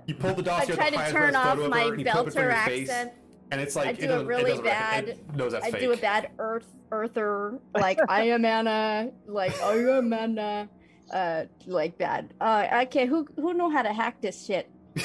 you 0.06 0.16
pull 0.16 0.34
the 0.36 0.54
I 0.54 0.66
try 0.66 0.90
to 0.90 1.12
turn 1.12 1.36
off 1.36 1.58
my 1.70 1.84
her, 1.84 1.94
and 1.94 2.00
you 2.00 2.06
put 2.06 2.16
it 2.16 2.26
in 2.26 2.32
front 2.32 2.36
belter 2.36 2.52
of 2.60 2.64
face, 2.66 2.90
accent. 2.90 3.14
and 3.52 3.62
it's 3.62 3.76
like 3.76 3.88
I 3.88 3.90
it 3.92 4.00
do 4.02 4.12
a 4.12 4.24
really 4.26 4.62
bad. 4.62 5.10
It 5.10 5.36
knows 5.36 5.54
I 5.54 5.72
fake. 5.72 5.82
do 5.82 5.92
a 5.94 5.98
bad 5.98 6.30
Earth 6.40 6.68
Earther, 6.92 7.58
like 7.74 8.00
I 8.10 8.24
am 8.26 8.46
Anna, 8.46 9.10
like 9.26 9.60
I 9.62 9.74
am 9.78 10.14
Anna, 10.14 10.70
uh, 11.12 11.46
like 11.66 11.98
bad. 11.98 12.34
Uh, 12.40 12.68
okay, 12.84 13.06
who 13.08 13.26
who 13.38 13.54
know 13.56 13.70
how 13.70 13.82
to 13.82 13.92
hack 13.94 14.22
this 14.22 14.46
shit? 14.46 14.70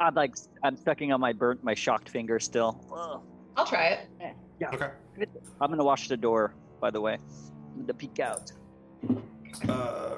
I'm 0.00 0.14
like, 0.14 0.34
I'm 0.62 0.76
sucking 0.76 1.12
on 1.12 1.20
my 1.20 1.32
burnt, 1.32 1.64
my 1.64 1.72
shocked 1.74 2.10
finger 2.10 2.38
still. 2.38 2.84
Ugh. 2.94 3.22
I'll 3.56 3.66
try 3.66 3.86
it. 3.88 4.08
Yeah. 4.60 4.70
Okay. 4.72 4.88
I'm 5.60 5.70
gonna 5.70 5.84
watch 5.84 6.08
the 6.08 6.16
door, 6.16 6.54
by 6.80 6.90
the 6.90 7.00
way. 7.00 7.18
I'm 7.74 7.80
gonna 7.82 7.94
peek 7.94 8.20
out. 8.20 8.52
Uh, 9.68 10.16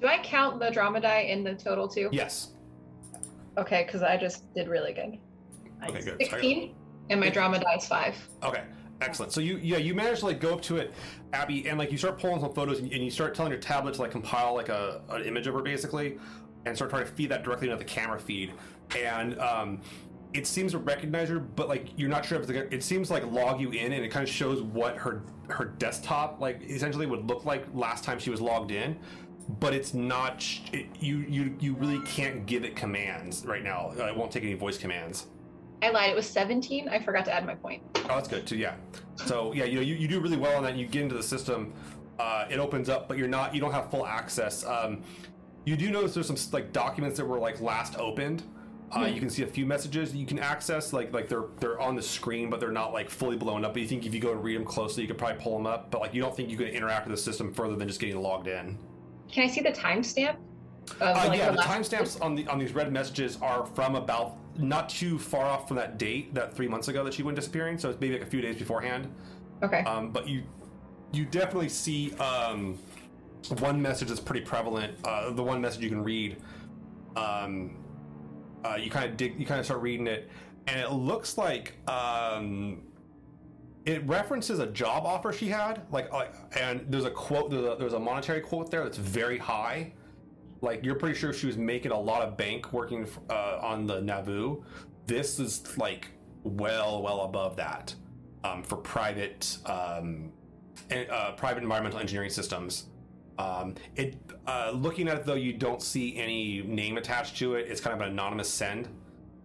Do 0.00 0.06
I 0.06 0.18
count 0.22 0.60
the 0.60 0.70
drama 0.70 1.00
die 1.00 1.20
in 1.20 1.44
the 1.44 1.54
total 1.54 1.88
too? 1.88 2.08
yes. 2.12 2.52
Okay, 3.56 3.82
because 3.84 4.02
I 4.02 4.16
just 4.16 4.52
did 4.54 4.68
really 4.68 4.92
good. 4.92 5.18
Okay, 5.88 6.02
good. 6.02 6.16
16, 6.30 6.74
and 7.10 7.18
my 7.20 7.28
drama 7.28 7.58
die 7.58 7.74
is 7.76 7.86
five. 7.86 8.16
Okay, 8.44 8.62
excellent. 9.00 9.32
So 9.32 9.40
you, 9.40 9.58
yeah, 9.58 9.78
you 9.78 9.94
managed 9.94 10.20
to 10.20 10.26
like 10.26 10.38
go 10.40 10.54
up 10.54 10.62
to 10.62 10.76
it, 10.76 10.94
Abby, 11.32 11.68
and 11.68 11.76
like 11.78 11.90
you 11.90 11.98
start 11.98 12.20
pulling 12.20 12.40
some 12.40 12.52
photos, 12.52 12.78
and, 12.78 12.92
and 12.92 13.02
you 13.02 13.10
start 13.10 13.34
telling 13.34 13.50
your 13.50 13.60
tablet 13.60 13.94
to 13.94 14.02
like 14.02 14.12
compile 14.12 14.54
like 14.54 14.68
a 14.68 15.00
an 15.08 15.22
image 15.24 15.48
of 15.48 15.54
her 15.54 15.62
basically, 15.62 16.18
and 16.66 16.76
start 16.76 16.90
trying 16.90 17.04
to 17.04 17.10
feed 17.12 17.30
that 17.30 17.42
directly 17.42 17.68
into 17.68 17.78
the 17.78 17.84
camera 17.84 18.20
feed, 18.20 18.52
and 18.96 19.38
um, 19.40 19.80
it 20.34 20.46
seems 20.46 20.72
to 20.72 20.78
recognize 20.78 21.28
her, 21.28 21.38
but 21.38 21.68
like 21.68 21.88
you're 21.96 22.08
not 22.10 22.24
sure 22.24 22.36
if 22.38 22.44
it's 22.44 22.52
gonna, 22.52 22.66
it 22.70 22.82
seems 22.82 23.10
like 23.10 23.24
log 23.30 23.60
you 23.60 23.70
in, 23.70 23.92
and 23.92 24.04
it 24.04 24.08
kind 24.10 24.26
of 24.26 24.32
shows 24.32 24.62
what 24.62 24.96
her 24.96 25.22
her 25.48 25.64
desktop 25.64 26.40
like 26.40 26.60
essentially 26.62 27.06
would 27.06 27.26
look 27.28 27.44
like 27.44 27.64
last 27.72 28.04
time 28.04 28.18
she 28.18 28.30
was 28.30 28.40
logged 28.40 28.70
in. 28.70 28.98
But 29.60 29.72
it's 29.72 29.94
not. 29.94 30.42
sh- 30.42 30.60
It, 30.72 30.86
you 31.00 31.18
you 31.28 31.56
you 31.58 31.74
really 31.74 32.00
can't 32.04 32.44
give 32.44 32.64
it 32.64 32.76
commands 32.76 33.46
right 33.46 33.62
now. 33.64 33.92
Uh, 33.98 34.04
it 34.06 34.16
won't 34.16 34.30
take 34.30 34.42
any 34.42 34.52
voice 34.54 34.76
commands. 34.76 35.26
I 35.80 35.90
lied. 35.90 36.10
It 36.10 36.16
was 36.16 36.28
17. 36.28 36.88
I 36.88 36.98
forgot 37.02 37.24
to 37.26 37.32
add 37.32 37.46
my 37.46 37.54
point. 37.54 37.82
Oh, 37.96 38.08
that's 38.08 38.28
good 38.28 38.46
too. 38.46 38.56
Yeah. 38.56 38.74
So 39.16 39.52
yeah, 39.54 39.64
you 39.64 39.76
know, 39.76 39.80
you, 39.80 39.94
you 39.94 40.08
do 40.08 40.20
really 40.20 40.36
well 40.36 40.56
on 40.56 40.62
that. 40.64 40.74
You 40.76 40.86
get 40.86 41.02
into 41.04 41.14
the 41.14 41.22
system, 41.22 41.72
uh, 42.18 42.46
it 42.50 42.58
opens 42.58 42.88
up, 42.90 43.08
but 43.08 43.16
you're 43.16 43.28
not. 43.28 43.54
You 43.54 43.60
don't 43.60 43.72
have 43.72 43.90
full 43.90 44.04
access. 44.04 44.66
Um, 44.66 45.02
you 45.64 45.76
do 45.76 45.90
notice 45.90 46.12
there's 46.14 46.26
some 46.26 46.36
like 46.52 46.72
documents 46.72 47.16
that 47.18 47.24
were 47.24 47.38
like 47.38 47.60
last 47.60 47.96
opened. 47.96 48.42
Uh, 48.96 49.04
You 49.04 49.20
can 49.20 49.28
see 49.30 49.42
a 49.42 49.46
few 49.46 49.66
messages 49.66 50.12
that 50.12 50.18
you 50.18 50.26
can 50.26 50.38
access, 50.38 50.92
like 50.92 51.12
like 51.12 51.28
they're 51.28 51.44
they're 51.60 51.78
on 51.80 51.94
the 51.94 52.02
screen, 52.02 52.48
but 52.50 52.58
they're 52.60 52.72
not 52.72 52.92
like 52.92 53.10
fully 53.10 53.36
blown 53.36 53.64
up. 53.64 53.74
But 53.74 53.82
you 53.82 53.88
think 53.88 54.06
if 54.06 54.14
you 54.14 54.20
go 54.20 54.32
and 54.32 54.42
read 54.42 54.56
them 54.56 54.64
closely, 54.64 55.02
you 55.02 55.08
could 55.08 55.18
probably 55.18 55.42
pull 55.42 55.56
them 55.58 55.66
up. 55.66 55.90
But 55.90 56.00
like 56.00 56.14
you 56.14 56.22
don't 56.22 56.34
think 56.34 56.48
you 56.48 56.56
can 56.56 56.68
interact 56.68 57.06
with 57.06 57.14
the 57.16 57.22
system 57.22 57.52
further 57.52 57.76
than 57.76 57.86
just 57.88 58.00
getting 58.00 58.20
logged 58.20 58.46
in. 58.48 58.78
Can 59.30 59.44
I 59.44 59.46
see 59.48 59.60
the 59.60 59.70
timestamp? 59.72 60.36
Uh, 61.02 61.12
like, 61.28 61.38
yeah, 61.38 61.50
the 61.50 61.58
last- 61.58 61.90
timestamps 61.92 62.22
on 62.22 62.34
the 62.34 62.46
on 62.48 62.58
these 62.58 62.72
red 62.72 62.90
messages 62.92 63.36
are 63.42 63.66
from 63.66 63.94
about 63.94 64.36
not 64.56 64.88
too 64.88 65.18
far 65.18 65.44
off 65.44 65.68
from 65.68 65.76
that 65.76 65.98
date, 65.98 66.32
that 66.34 66.54
three 66.54 66.66
months 66.66 66.88
ago 66.88 67.04
that 67.04 67.12
she 67.14 67.22
went 67.22 67.36
disappearing. 67.36 67.78
So 67.78 67.90
it's 67.90 68.00
maybe 68.00 68.14
like 68.14 68.22
a 68.26 68.30
few 68.30 68.40
days 68.40 68.56
beforehand. 68.56 69.12
Okay. 69.62 69.80
Um, 69.82 70.10
but 70.10 70.26
you 70.26 70.44
you 71.12 71.26
definitely 71.26 71.68
see 71.68 72.12
um, 72.14 72.78
one 73.58 73.80
message 73.82 74.08
that's 74.08 74.18
pretty 74.20 74.44
prevalent. 74.46 74.94
Uh, 75.04 75.30
the 75.30 75.42
one 75.42 75.60
message 75.60 75.82
you 75.82 75.90
can 75.90 76.02
read. 76.02 76.38
Um, 77.16 77.76
uh, 78.64 78.76
you 78.76 78.90
kind 78.90 79.10
of 79.10 79.16
dig. 79.16 79.38
You 79.38 79.46
kind 79.46 79.60
of 79.60 79.66
start 79.66 79.80
reading 79.80 80.06
it, 80.06 80.28
and 80.66 80.80
it 80.80 80.92
looks 80.92 81.38
like 81.38 81.74
um, 81.88 82.82
it 83.84 84.06
references 84.06 84.58
a 84.58 84.66
job 84.66 85.04
offer 85.06 85.32
she 85.32 85.48
had. 85.48 85.82
Like, 85.90 86.12
like 86.12 86.34
and 86.56 86.84
there's 86.88 87.04
a 87.04 87.10
quote. 87.10 87.50
There's 87.50 87.64
a, 87.64 87.76
there's 87.78 87.92
a 87.94 88.00
monetary 88.00 88.40
quote 88.40 88.70
there 88.70 88.84
that's 88.84 88.98
very 88.98 89.38
high. 89.38 89.92
Like 90.60 90.84
you're 90.84 90.96
pretty 90.96 91.18
sure 91.18 91.32
she 91.32 91.46
was 91.46 91.56
making 91.56 91.92
a 91.92 91.98
lot 91.98 92.22
of 92.22 92.36
bank 92.36 92.72
working 92.72 93.06
uh, 93.30 93.58
on 93.62 93.86
the 93.86 94.00
Nauvoo. 94.00 94.62
This 95.06 95.38
is 95.38 95.78
like 95.78 96.08
well, 96.42 97.02
well 97.02 97.22
above 97.22 97.56
that 97.56 97.94
um, 98.44 98.62
for 98.62 98.76
private 98.76 99.58
um, 99.66 100.32
uh, 100.90 101.32
private 101.32 101.62
environmental 101.62 102.00
engineering 102.00 102.30
systems. 102.30 102.86
Um, 103.38 103.76
it 103.96 104.16
uh, 104.46 104.72
looking 104.74 105.08
at 105.08 105.18
it 105.18 105.24
though, 105.24 105.34
you 105.34 105.52
don't 105.52 105.80
see 105.82 106.16
any 106.16 106.62
name 106.62 106.96
attached 106.98 107.36
to 107.38 107.54
it. 107.54 107.68
It's 107.68 107.80
kind 107.80 107.94
of 107.94 108.00
an 108.02 108.08
anonymous 108.12 108.48
send, 108.48 108.88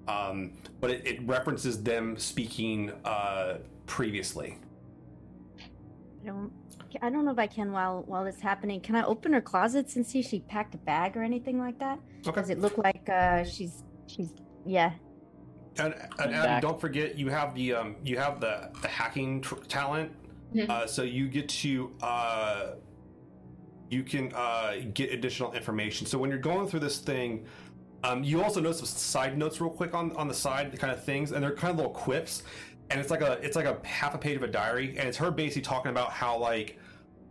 um, 0.07 0.53
but 0.81 0.89
it, 0.89 1.05
it 1.05 1.27
references 1.27 1.81
them 1.83 2.17
speaking 2.17 2.91
uh, 3.05 3.57
previously. 3.85 4.57
I 6.23 6.27
don't, 6.27 6.51
I 7.01 7.09
don't 7.09 7.25
know 7.25 7.31
if 7.31 7.37
I 7.39 7.47
can 7.47 7.71
while 7.71 8.03
while 8.07 8.25
it's 8.25 8.41
happening. 8.41 8.81
Can 8.81 8.95
I 8.95 9.03
open 9.03 9.33
her 9.33 9.41
closets 9.41 9.95
and 9.95 10.05
see 10.05 10.19
if 10.21 10.25
she 10.27 10.39
packed 10.39 10.73
a 10.73 10.79
bag 10.79 11.15
or 11.15 11.21
anything 11.21 11.59
like 11.59 11.77
that? 11.79 11.99
Does 12.33 12.49
it 12.49 12.59
look 12.59 12.77
like 12.77 13.07
uh, 13.09 13.43
she's 13.43 13.83
she's 14.07 14.33
yeah? 14.65 14.93
And, 15.77 15.93
and 15.93 16.05
Adam, 16.19 16.31
back. 16.33 16.61
don't 16.61 16.79
forget 16.79 17.17
you 17.17 17.29
have 17.29 17.53
the 17.55 17.73
um, 17.73 17.95
you 18.03 18.17
have 18.17 18.39
the 18.39 18.71
the 18.81 18.87
hacking 18.87 19.41
tr- 19.41 19.55
talent, 19.67 20.11
Mhm. 20.55 20.69
uh, 20.69 20.87
so 20.87 21.01
you 21.03 21.27
get 21.27 21.49
to 21.49 21.91
uh, 22.01 22.67
you 23.93 24.03
can 24.03 24.33
uh, 24.35 24.73
get 24.93 25.11
additional 25.13 25.53
information. 25.53 26.07
So 26.07 26.17
when 26.17 26.29
you're 26.29 26.39
going 26.39 26.67
through 26.67 26.79
this 26.81 26.97
thing, 26.97 27.45
um, 28.03 28.23
you 28.23 28.43
also 28.43 28.59
notice 28.59 28.79
some 28.79 28.87
side 28.87 29.37
notes 29.37 29.61
real 29.61 29.69
quick 29.69 29.93
on 29.93 30.11
on 30.17 30.27
the 30.27 30.33
side, 30.33 30.77
kind 30.79 30.91
of 30.91 31.03
things, 31.03 31.31
and 31.31 31.41
they're 31.43 31.55
kind 31.55 31.71
of 31.71 31.77
little 31.77 31.91
quips, 31.93 32.43
and 32.89 32.99
it's 32.99 33.09
like 33.11 33.21
a 33.21 33.33
it's 33.41 33.55
like 33.55 33.65
a 33.65 33.77
half 33.87 34.13
a 34.15 34.17
page 34.17 34.35
of 34.35 34.43
a 34.43 34.47
diary, 34.47 34.97
and 34.97 35.07
it's 35.07 35.17
her 35.17 35.31
basically 35.31 35.61
talking 35.61 35.91
about 35.91 36.11
how 36.11 36.37
like 36.37 36.77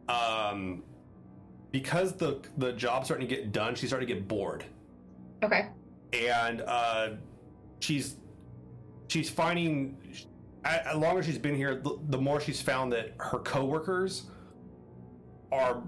um, 0.09 0.83
because 1.73 2.15
the 2.15 2.41
the 2.57 2.73
job's 2.73 3.07
starting 3.09 3.27
to 3.29 3.35
get 3.35 3.53
done, 3.53 3.75
she's 3.75 3.91
starting 3.91 4.09
to 4.09 4.15
get 4.15 4.27
bored 4.29 4.65
Okay. 5.43 5.69
and 6.13 6.63
uh, 6.63 7.11
she's 7.81 8.17
she's 9.09 9.29
finding 9.29 9.99
as 10.65 10.97
long 10.97 11.19
as 11.19 11.27
she's 11.27 11.39
been 11.39 11.57
here 11.57 11.75
the, 11.75 11.99
the 12.09 12.19
more 12.19 12.41
she's 12.41 12.63
found 12.63 12.93
that 12.93 13.13
her 13.19 13.41
coworkers 13.41 14.25
are 15.51 15.83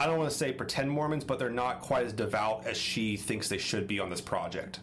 i 0.00 0.06
don't 0.06 0.18
want 0.18 0.30
to 0.30 0.36
say 0.36 0.52
pretend 0.52 0.90
mormons 0.90 1.24
but 1.24 1.38
they're 1.38 1.50
not 1.50 1.80
quite 1.80 2.06
as 2.06 2.12
devout 2.12 2.66
as 2.66 2.76
she 2.76 3.16
thinks 3.16 3.48
they 3.48 3.58
should 3.58 3.86
be 3.86 3.98
on 4.00 4.08
this 4.10 4.20
project 4.20 4.80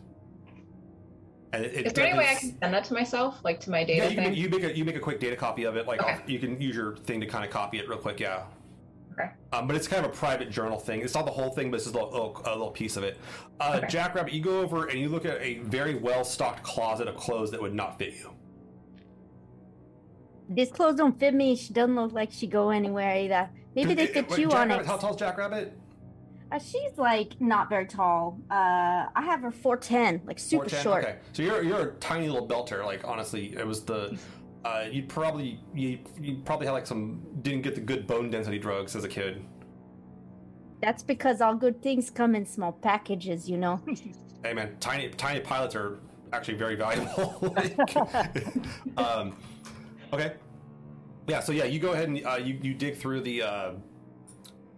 and 1.54 1.64
it, 1.64 1.74
it 1.74 1.86
Is 1.88 1.94
there 1.94 2.08
any 2.08 2.18
way 2.18 2.28
I 2.32 2.36
can 2.36 2.58
send 2.60 2.74
that 2.74 2.84
to 2.86 2.94
myself, 2.94 3.40
like 3.46 3.62
to 3.62 3.70
my 3.70 3.86
data 3.86 4.04
yeah, 4.04 4.10
you, 4.10 4.16
thing? 4.16 4.30
make, 4.30 4.38
you 4.38 4.50
make 4.50 4.64
a 4.64 4.78
you 4.78 4.84
make 4.84 4.96
a 4.98 5.00
quick 5.00 5.22
data 5.22 5.38
copy 5.38 5.64
of 5.64 5.78
it 5.78 5.88
like 5.88 6.02
Okay. 6.02 6.12
off- 6.16 6.30
you 6.30 6.38
can 6.38 6.60
use 6.60 6.76
your 6.76 6.98
thing 6.98 7.22
to 7.22 7.28
kind 7.28 7.46
of 7.46 7.50
copy 7.52 7.78
it 7.78 7.88
real 7.88 7.98
quick 7.98 8.20
yeah 8.20 8.44
Okay. 9.14 9.30
um, 9.54 9.66
but 9.66 9.78
it's 9.78 9.88
kind 9.88 10.06
of 10.06 10.12
a 10.12 10.14
private 10.14 10.50
journal 10.52 10.78
thing. 10.78 11.00
It's 11.00 11.14
not 11.14 11.26
the 11.26 11.32
whole 11.32 11.50
thing, 11.50 11.72
but 11.72 11.78
it's 11.78 11.86
just 11.86 11.96
a 11.96 12.04
little, 12.04 12.42
a 12.44 12.52
little 12.52 12.72
piece 12.72 12.98
of 12.98 13.04
it. 13.06 13.18
Uh, 13.62 13.76
Okay. 13.78 13.88
Jackrabbit, 13.88 14.34
you 14.34 14.42
go 14.42 14.60
over 14.60 14.88
and 14.88 15.00
you 15.00 15.08
look 15.08 15.24
at 15.24 15.42
a 15.42 15.60
very 15.60 15.96
well 15.96 16.26
stocked 16.26 16.64
closet 16.64 17.08
of 17.08 17.16
clothes 17.16 17.50
that 17.52 17.62
would 17.62 17.74
not 17.74 17.98
fit 17.98 18.14
you. 18.16 18.32
These 20.50 20.72
clothes 20.72 20.96
don't 20.98 21.18
fit 21.18 21.34
me. 21.34 21.56
She 21.56 21.72
doesn't 21.72 21.96
look 21.96 22.12
like 22.12 22.32
she 22.34 22.46
go 22.48 22.72
anywhere 22.72 23.16
either. 23.16 23.50
Maybe 23.76 23.94
they 23.94 24.08
fit 24.08 24.38
you 24.38 24.46
on 24.46 24.70
Jackrabbit, 24.70 24.80
it. 24.82 24.88
How 24.88 24.98
tall 24.98 25.12
is 25.12 25.18
Jackrabbit? 25.18 25.78
Uh, 26.52 26.60
she's 26.60 26.98
like 26.98 27.40
not 27.42 27.70
very 27.70 27.86
tall. 27.86 28.40
Uh, 28.50 28.54
I 29.14 29.22
have 29.22 29.42
her 29.42 29.52
four 29.52 29.78
ten, 29.78 30.22
like 30.26 30.40
super 30.40 30.66
4'10"? 30.66 30.84
short. 30.84 31.04
Okay, 31.04 31.18
so 31.34 31.44
you're 31.44 31.64
you're 31.64 31.90
a 31.90 31.92
tiny 31.96 32.30
little 32.30 32.48
belter. 32.48 32.86
Like 32.86 33.02
honestly, 33.06 33.56
it 33.56 33.68
was 33.68 33.84
the 33.84 34.18
uh, 34.64 34.86
you'd 34.90 35.10
probably 35.10 35.60
you 35.74 36.00
you 36.20 36.42
probably 36.46 36.68
had 36.68 36.74
like 36.74 36.88
some 36.88 37.22
didn't 37.42 37.64
get 37.64 37.76
the 37.76 37.82
good 37.82 38.08
bone 38.08 38.30
density 38.30 38.60
drugs 38.60 38.96
as 38.96 39.04
a 39.04 39.10
kid. 39.10 39.44
That's 40.82 41.04
because 41.04 41.42
all 41.42 41.56
good 41.56 41.82
things 41.82 42.10
come 42.10 42.36
in 42.36 42.46
small 42.46 42.72
packages, 42.72 43.50
you 43.50 43.58
know. 43.58 43.82
Hey 44.44 44.54
man, 44.54 44.76
tiny 44.80 45.10
tiny 45.10 45.40
pilots 45.40 45.76
are 45.76 46.02
actually 46.32 46.54
very 46.54 46.76
valuable. 46.76 47.52
Like, 47.56 48.46
um, 48.96 49.36
okay. 50.14 50.34
Yeah. 51.28 51.40
So 51.40 51.52
yeah, 51.52 51.66
you 51.66 51.80
go 51.80 51.94
ahead 51.94 52.10
and 52.10 52.26
uh, 52.26 52.36
you 52.36 52.58
you 52.62 52.74
dig 52.74 52.98
through 52.98 53.22
the 53.22 53.42
uh, 53.42 53.72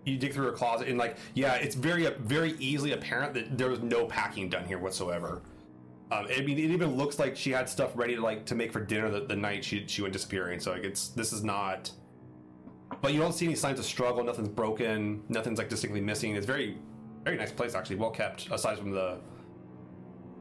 you 0.06 0.18
dig 0.18 0.34
through 0.34 0.46
her 0.46 0.52
closet 0.52 0.88
and 0.88 0.98
like 0.98 1.18
yeah, 1.34 1.56
it's 1.56 1.76
very 1.76 2.06
very 2.20 2.52
easily 2.60 2.94
apparent 2.94 3.34
that 3.34 3.58
there 3.58 3.70
was 3.70 3.82
no 3.82 4.06
packing 4.06 4.50
done 4.50 4.66
here 4.66 4.80
whatsoever. 4.80 5.42
Um, 6.10 6.26
I 6.34 6.40
mean, 6.42 6.58
it 6.58 6.72
even 6.72 6.96
looks 6.96 7.20
like 7.20 7.36
she 7.36 7.52
had 7.52 7.68
stuff 7.68 7.92
ready 7.96 8.16
to 8.16 8.22
like 8.22 8.46
to 8.46 8.56
make 8.56 8.72
for 8.72 8.80
dinner 8.80 9.10
the, 9.10 9.22
the 9.22 9.36
night 9.36 9.66
she 9.66 9.86
she 9.88 10.02
went 10.02 10.14
disappearing. 10.14 10.60
So 10.60 10.72
like 10.72 10.84
it's 10.84 11.10
this 11.10 11.34
is 11.34 11.44
not. 11.44 11.92
But 13.02 13.14
you 13.14 13.20
don't 13.20 13.34
see 13.34 13.46
any 13.46 13.56
signs 13.56 13.80
of 13.80 13.86
struggle. 13.86 14.24
Nothing's 14.24 14.48
broken. 14.48 15.22
Nothing's 15.28 15.60
like 15.60 15.68
distinctly 15.68 16.00
missing. 16.00 16.36
It's 16.36 16.46
very, 16.46 16.78
very 17.26 17.36
nice 17.36 17.52
place 17.52 17.76
actually. 17.76 17.98
Well 17.98 18.12
kept, 18.12 18.50
aside 18.50 18.78
from 18.78 18.92
the 18.92 19.20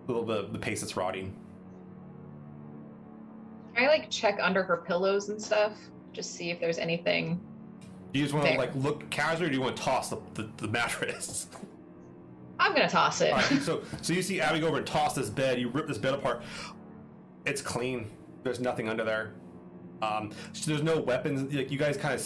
little 0.07 0.23
bit 0.23 0.53
the 0.53 0.59
pace 0.59 0.81
that's 0.81 0.97
rotting. 0.97 1.37
Can 3.75 3.85
I 3.85 3.89
like 3.89 4.09
check 4.09 4.39
under 4.41 4.63
her 4.63 4.77
pillows 4.77 5.29
and 5.29 5.43
stuff? 5.43 5.73
Just 6.17 6.35
see 6.35 6.51
if 6.51 6.59
there's 6.59 6.79
anything. 6.79 7.39
Do 8.13 8.19
you 8.19 8.25
just 8.25 8.35
want 8.35 8.47
to 8.47 8.55
like 8.57 8.75
look 8.75 9.09
casually, 9.11 9.49
or 9.49 9.51
do 9.51 9.55
you 9.55 9.61
want 9.61 9.77
to 9.77 9.83
toss 9.83 10.09
the, 10.09 10.19
the, 10.33 10.49
the 10.57 10.69
mattress? 10.69 11.49
I'm 12.59 12.73
gonna 12.73 12.89
toss 12.89 13.21
it. 13.21 13.33
Right, 13.33 13.45
so 13.61 13.83
so 14.01 14.15
you 14.15 14.23
see 14.23 14.41
Abby 14.41 14.61
go 14.61 14.69
over 14.69 14.79
and 14.79 14.87
toss 14.87 15.15
this 15.15 15.29
bed. 15.29 15.61
You 15.61 15.69
rip 15.69 15.87
this 15.87 15.99
bed 15.99 16.15
apart. 16.15 16.43
It's 17.45 17.61
clean. 17.61 18.11
There's 18.45 18.61
nothing 18.61 18.89
under 18.89 19.05
there. 19.05 19.35
Um, 20.01 20.33
so 20.55 20.71
there's 20.71 20.83
no 20.83 20.99
weapons. 20.99 21.53
Like 21.53 21.71
you 21.71 21.77
guys 21.77 21.99
kind 21.99 22.15
of 22.15 22.21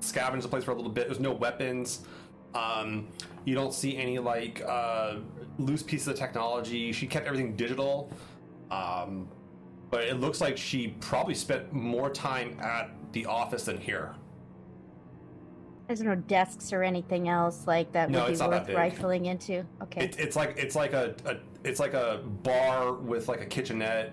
scavenge 0.00 0.40
the 0.40 0.48
place 0.48 0.64
for 0.64 0.70
a 0.70 0.74
little 0.74 0.90
bit. 0.90 1.06
There's 1.06 1.20
no 1.20 1.32
weapons. 1.32 2.06
Um, 2.54 3.08
you 3.44 3.54
don't 3.54 3.74
see 3.74 3.98
any 3.98 4.18
like 4.18 4.62
uh, 4.66 5.16
loose 5.58 5.82
pieces 5.82 6.08
of 6.08 6.16
technology. 6.16 6.92
She 6.92 7.06
kept 7.06 7.26
everything 7.26 7.54
digital. 7.54 8.10
Um, 8.70 9.28
but 9.90 10.04
it 10.04 10.18
looks 10.18 10.40
like 10.40 10.56
she 10.56 10.88
probably 11.00 11.34
spent 11.34 11.72
more 11.74 12.08
time 12.08 12.58
at 12.60 12.90
the 13.14 13.24
office 13.26 13.64
than 13.64 13.78
here. 13.78 14.14
There's 15.86 16.00
no 16.00 16.14
desks 16.14 16.72
or 16.72 16.82
anything 16.82 17.28
else 17.28 17.66
like 17.66 17.92
that 17.92 18.10
No, 18.10 18.20
would 18.20 18.26
be 18.26 18.32
it's 18.32 18.40
not 18.40 18.50
that 18.50 18.68
worth 18.68 18.76
rifling 18.76 19.26
into. 19.26 19.64
Okay. 19.82 20.04
It, 20.04 20.18
it's 20.18 20.36
like 20.36 20.54
it's 20.58 20.74
like 20.74 20.92
a, 20.92 21.14
a 21.24 21.36
it's 21.62 21.80
like 21.80 21.94
a 21.94 22.20
bar 22.42 22.94
with 22.94 23.28
like 23.28 23.40
a 23.40 23.46
kitchenette, 23.46 24.12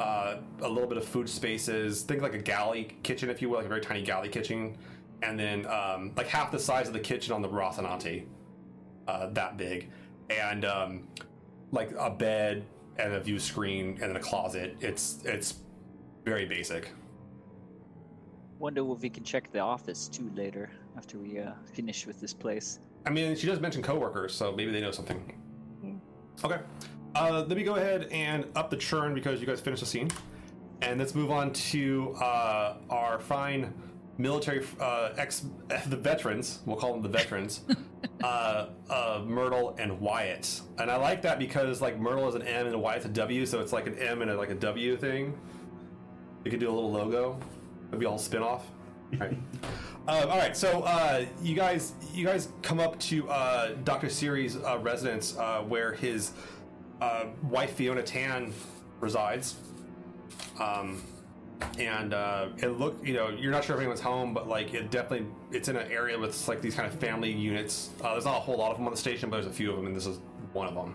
uh, 0.00 0.36
a 0.60 0.68
little 0.68 0.88
bit 0.88 0.98
of 0.98 1.04
food 1.04 1.28
spaces. 1.28 2.02
Think 2.02 2.22
like 2.22 2.34
a 2.34 2.38
galley 2.38 2.96
kitchen, 3.02 3.30
if 3.30 3.40
you 3.40 3.48
will, 3.48 3.56
like 3.56 3.66
a 3.66 3.68
very 3.68 3.82
tiny 3.82 4.02
galley 4.02 4.30
kitchen, 4.30 4.76
and 5.22 5.38
then 5.38 5.66
um, 5.66 6.12
like 6.16 6.26
half 6.26 6.50
the 6.50 6.58
size 6.58 6.86
of 6.86 6.94
the 6.94 7.00
kitchen 7.00 7.34
on 7.34 7.42
the 7.42 7.48
Rocinante, 7.48 8.24
uh, 9.06 9.28
that 9.30 9.58
big, 9.58 9.90
and 10.30 10.64
um, 10.64 11.06
like 11.70 11.92
a 11.98 12.10
bed 12.10 12.64
and 12.96 13.12
a 13.12 13.20
view 13.20 13.38
screen 13.38 13.98
and 14.00 14.10
then 14.10 14.16
a 14.16 14.20
closet. 14.20 14.74
It's 14.80 15.18
it's 15.24 15.56
very 16.24 16.46
basic. 16.46 16.92
Wonder 18.58 18.90
if 18.92 19.00
we 19.00 19.10
can 19.10 19.24
check 19.24 19.50
the 19.52 19.58
office 19.58 20.08
too 20.08 20.30
later 20.34 20.70
after 20.96 21.18
we 21.18 21.40
uh, 21.40 21.52
finish 21.72 22.06
with 22.06 22.20
this 22.20 22.32
place. 22.32 22.78
I 23.06 23.10
mean, 23.10 23.36
she 23.36 23.46
does 23.46 23.60
mention 23.60 23.82
coworkers, 23.82 24.34
so 24.34 24.52
maybe 24.52 24.70
they 24.70 24.80
know 24.80 24.90
something. 24.90 25.34
Yeah. 25.82 25.90
Okay. 26.44 26.60
Uh, 27.14 27.44
let 27.46 27.56
me 27.56 27.62
go 27.62 27.76
ahead 27.76 28.08
and 28.10 28.46
up 28.56 28.70
the 28.70 28.76
churn 28.76 29.14
because 29.14 29.40
you 29.40 29.46
guys 29.46 29.60
finished 29.60 29.80
the 29.80 29.86
scene. 29.86 30.10
And 30.82 30.98
let's 30.98 31.14
move 31.14 31.30
on 31.30 31.52
to 31.52 32.14
uh, 32.20 32.76
our 32.90 33.18
fine 33.18 33.72
military 34.18 34.64
uh, 34.80 35.10
ex 35.16 35.46
the 35.86 35.96
veterans. 35.96 36.60
We'll 36.66 36.76
call 36.76 36.92
them 36.92 37.02
the 37.02 37.08
veterans. 37.08 37.62
uh, 38.22 38.66
uh, 38.90 39.22
Myrtle 39.24 39.74
and 39.78 40.00
Wyatt. 40.00 40.60
And 40.78 40.90
I 40.90 40.96
like 40.96 41.22
that 41.22 41.38
because 41.38 41.80
like 41.80 41.98
Myrtle 41.98 42.28
is 42.28 42.34
an 42.34 42.42
M 42.42 42.66
and 42.66 42.80
Wyatt's 42.80 43.06
a 43.06 43.08
W, 43.08 43.46
so 43.46 43.60
it's 43.60 43.72
like 43.72 43.86
an 43.86 43.98
M 43.98 44.22
and 44.22 44.30
a, 44.30 44.36
like 44.36 44.50
a 44.50 44.54
W 44.54 44.96
thing. 44.96 45.38
You 46.44 46.50
could 46.50 46.60
do 46.60 46.68
a 46.68 46.72
little 46.72 46.92
logo. 46.92 47.38
It'd 47.88 48.00
be 48.00 48.06
all 48.06 48.18
spin 48.18 48.42
off. 48.42 48.66
Right. 49.20 49.30
Um, 50.08 50.28
all 50.28 50.38
right, 50.38 50.56
so 50.56 50.82
uh, 50.82 51.24
you 51.40 51.54
guys, 51.54 51.92
you 52.12 52.26
guys 52.26 52.48
come 52.62 52.80
up 52.80 52.98
to 53.00 53.28
uh, 53.30 53.74
Doctor 53.84 54.08
Siri's 54.08 54.56
uh, 54.56 54.78
residence, 54.82 55.36
uh, 55.38 55.60
where 55.60 55.92
his 55.92 56.32
uh, 57.00 57.26
wife 57.44 57.74
Fiona 57.74 58.02
Tan 58.02 58.52
resides. 59.00 59.54
Um, 60.58 61.02
and 61.78 62.12
uh, 62.12 62.48
it 62.58 62.68
look, 62.68 62.98
you 63.02 63.14
know, 63.14 63.28
you're 63.28 63.52
not 63.52 63.64
sure 63.64 63.76
if 63.76 63.80
anyone's 63.80 64.00
home, 64.00 64.34
but 64.34 64.48
like 64.48 64.74
it 64.74 64.90
definitely, 64.90 65.26
it's 65.52 65.68
in 65.68 65.76
an 65.76 65.90
area 65.90 66.18
with 66.18 66.48
like 66.48 66.60
these 66.60 66.74
kind 66.74 66.92
of 66.92 66.98
family 66.98 67.30
units. 67.30 67.90
Uh, 68.02 68.12
there's 68.12 68.24
not 68.24 68.36
a 68.36 68.40
whole 68.40 68.58
lot 68.58 68.70
of 68.70 68.76
them 68.76 68.86
on 68.86 68.92
the 68.92 68.98
station, 68.98 69.30
but 69.30 69.36
there's 69.36 69.46
a 69.46 69.56
few 69.56 69.70
of 69.70 69.76
them, 69.76 69.86
and 69.86 69.94
this 69.94 70.06
is 70.06 70.18
one 70.52 70.66
of 70.66 70.74
them. 70.74 70.94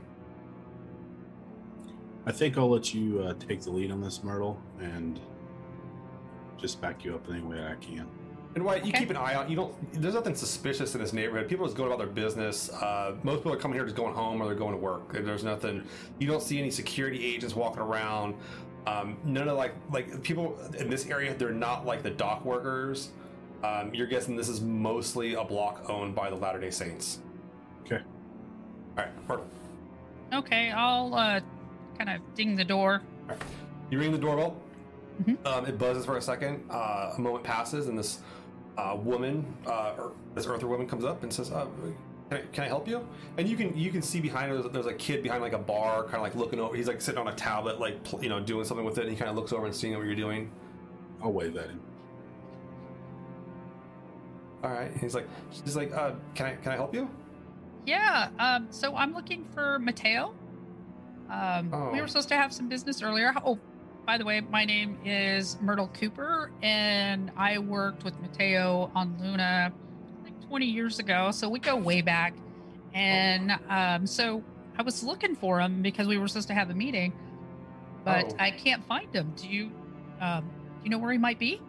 I 2.25 2.31
think 2.31 2.57
I'll 2.57 2.69
let 2.69 2.93
you 2.93 3.21
uh, 3.21 3.33
take 3.47 3.61
the 3.61 3.71
lead 3.71 3.91
on 3.91 4.01
this, 4.01 4.23
Myrtle, 4.23 4.61
and 4.79 5.19
just 6.59 6.81
back 6.81 7.03
you 7.05 7.15
up 7.15 7.27
in 7.29 7.35
any 7.35 7.43
way 7.43 7.63
I 7.65 7.75
can. 7.75 8.05
And 8.55 8.65
Wyatt, 8.65 8.83
you 8.83 8.89
Okay. 8.89 8.99
keep 9.01 9.09
an 9.11 9.15
eye 9.17 9.35
out. 9.35 9.49
You 9.49 9.55
don't. 9.55 9.93
There's 10.01 10.15
nothing 10.15 10.33
suspicious 10.35 10.95
in 10.95 11.01
this 11.01 11.13
neighborhood. 11.13 11.47
People 11.47 11.65
are 11.65 11.67
just 11.67 11.77
going 11.77 11.89
about 11.91 11.99
their 11.99 12.07
business. 12.07 12.69
Uh, 12.71 13.15
most 13.23 13.37
people 13.37 13.53
are 13.53 13.57
coming 13.57 13.75
here 13.77 13.85
just 13.85 13.95
going 13.95 14.13
home 14.15 14.41
or 14.41 14.45
they're 14.45 14.55
going 14.55 14.71
to 14.73 14.77
work. 14.77 15.13
There's 15.13 15.43
nothing. 15.43 15.83
You 16.17 16.27
don't 16.27 16.41
see 16.41 16.57
any 16.59 16.71
security 16.71 17.23
agents 17.25 17.55
walking 17.55 17.81
around. 17.81 18.33
Um, 18.87 19.17
none 19.23 19.47
of 19.47 19.55
like 19.57 19.73
like 19.91 20.23
people 20.23 20.57
in 20.79 20.89
this 20.89 21.05
area. 21.07 21.35
They're 21.35 21.51
not 21.51 21.85
like 21.85 22.01
the 22.01 22.09
dock 22.09 22.43
workers. 22.43 23.09
Um, 23.63 23.93
you're 23.93 24.07
guessing 24.07 24.35
this 24.35 24.49
is 24.49 24.61
mostly 24.61 25.35
a 25.35 25.43
block 25.43 25.87
owned 25.89 26.15
by 26.15 26.29
the 26.29 26.35
Latter 26.35 26.59
Day 26.59 26.71
Saints. 26.71 27.19
Okay. 27.85 27.97
All 28.97 29.03
right. 29.03 29.27
Perfect. 29.27 29.49
Okay, 30.33 30.71
I'll 30.71 31.13
uh, 31.13 31.39
kind 31.97 32.09
of 32.09 32.21
ding 32.35 32.55
the 32.55 32.63
door. 32.63 33.01
You 33.91 33.99
ring 33.99 34.11
the 34.11 34.17
doorbell. 34.17 34.55
Mhm. 35.21 35.45
Um, 35.45 35.65
it 35.65 35.77
buzzes 35.77 36.05
for 36.05 36.17
a 36.17 36.21
second. 36.21 36.63
Uh, 36.69 37.13
a 37.17 37.19
moment 37.21 37.43
passes, 37.43 37.87
and 37.87 37.97
this 37.97 38.19
uh, 38.77 38.95
woman, 38.95 39.45
uh, 39.67 39.93
or 39.97 40.11
this 40.35 40.47
Earther 40.47 40.67
woman, 40.67 40.87
comes 40.87 41.03
up 41.03 41.23
and 41.23 41.33
says, 41.33 41.51
uh, 41.51 41.65
can, 42.29 42.37
I, 42.37 42.41
"Can 42.53 42.63
I 42.63 42.67
help 42.67 42.87
you?" 42.87 43.05
And 43.37 43.47
you 43.47 43.57
can 43.57 43.75
you 43.77 43.91
can 43.91 44.01
see 44.01 44.21
behind 44.21 44.49
her. 44.51 44.61
There's, 44.61 44.71
there's 44.71 44.85
a 44.85 44.93
kid 44.93 45.21
behind 45.23 45.41
like 45.41 45.53
a 45.53 45.57
bar, 45.59 46.03
kind 46.03 46.15
of 46.15 46.21
like 46.21 46.35
looking 46.35 46.59
over. 46.59 46.75
He's 46.75 46.87
like 46.87 47.01
sitting 47.01 47.19
on 47.19 47.27
a 47.27 47.35
tablet, 47.35 47.79
like 47.79 48.01
pl- 48.03 48.23
you 48.23 48.29
know, 48.29 48.39
doing 48.39 48.63
something 48.63 48.85
with 48.85 48.97
it. 48.97 49.01
And 49.01 49.11
he 49.11 49.17
kind 49.17 49.29
of 49.29 49.35
looks 49.35 49.51
over 49.51 49.65
and 49.65 49.75
seeing 49.75 49.95
what 49.97 50.05
you're 50.05 50.15
doing. 50.15 50.51
I'll 51.21 51.33
wave 51.33 51.57
at 51.57 51.69
him. 51.69 51.81
All 54.63 54.69
right. 54.71 54.91
He's 54.97 55.15
like, 55.15 55.27
she's 55.51 55.75
like, 55.75 55.93
uh, 55.93 56.11
"Can 56.35 56.45
I 56.45 56.55
can 56.55 56.71
I 56.71 56.75
help 56.75 56.93
you?" 56.93 57.09
Yeah, 57.85 58.29
um, 58.39 58.67
so 58.69 58.95
I'm 58.95 59.13
looking 59.13 59.45
for 59.53 59.79
Mateo. 59.79 60.33
Um, 61.29 61.71
We 61.71 61.77
Oh. 61.77 62.01
were 62.01 62.07
supposed 62.07 62.29
to 62.29 62.35
have 62.37 62.53
some 62.53 62.67
business 62.69 63.01
earlier. 63.01 63.33
Oh, 63.45 63.57
by 64.05 64.17
the 64.17 64.25
way, 64.25 64.41
my 64.41 64.65
name 64.65 64.97
is 65.05 65.57
Myrtle 65.61 65.87
Cooper, 65.87 66.51
and 66.61 67.31
I 67.37 67.59
worked 67.59 68.03
with 68.03 68.19
Mateo 68.21 68.91
on 68.95 69.15
Luna 69.21 69.71
like 70.23 70.47
20 70.47 70.65
years 70.65 70.99
ago. 70.99 71.31
So 71.31 71.47
we 71.49 71.59
go 71.59 71.75
way 71.75 72.01
back. 72.01 72.33
And 72.93 73.51
um, 73.69 74.07
so 74.07 74.43
I 74.77 74.81
was 74.81 75.03
looking 75.03 75.35
for 75.35 75.59
him 75.59 75.81
because 75.81 76.07
we 76.07 76.17
were 76.17 76.27
supposed 76.27 76.47
to 76.47 76.53
have 76.55 76.69
a 76.69 76.73
meeting, 76.73 77.13
but 78.03 78.25
Oh. 78.33 78.35
I 78.39 78.51
can't 78.51 78.83
find 78.85 79.13
him. 79.13 79.33
Do 79.35 79.47
you, 79.47 79.71
um, 80.19 80.45
do 80.45 80.83
you 80.85 80.89
know 80.89 80.97
where 80.97 81.11
he 81.11 81.17
might 81.17 81.39
be? 81.39 81.61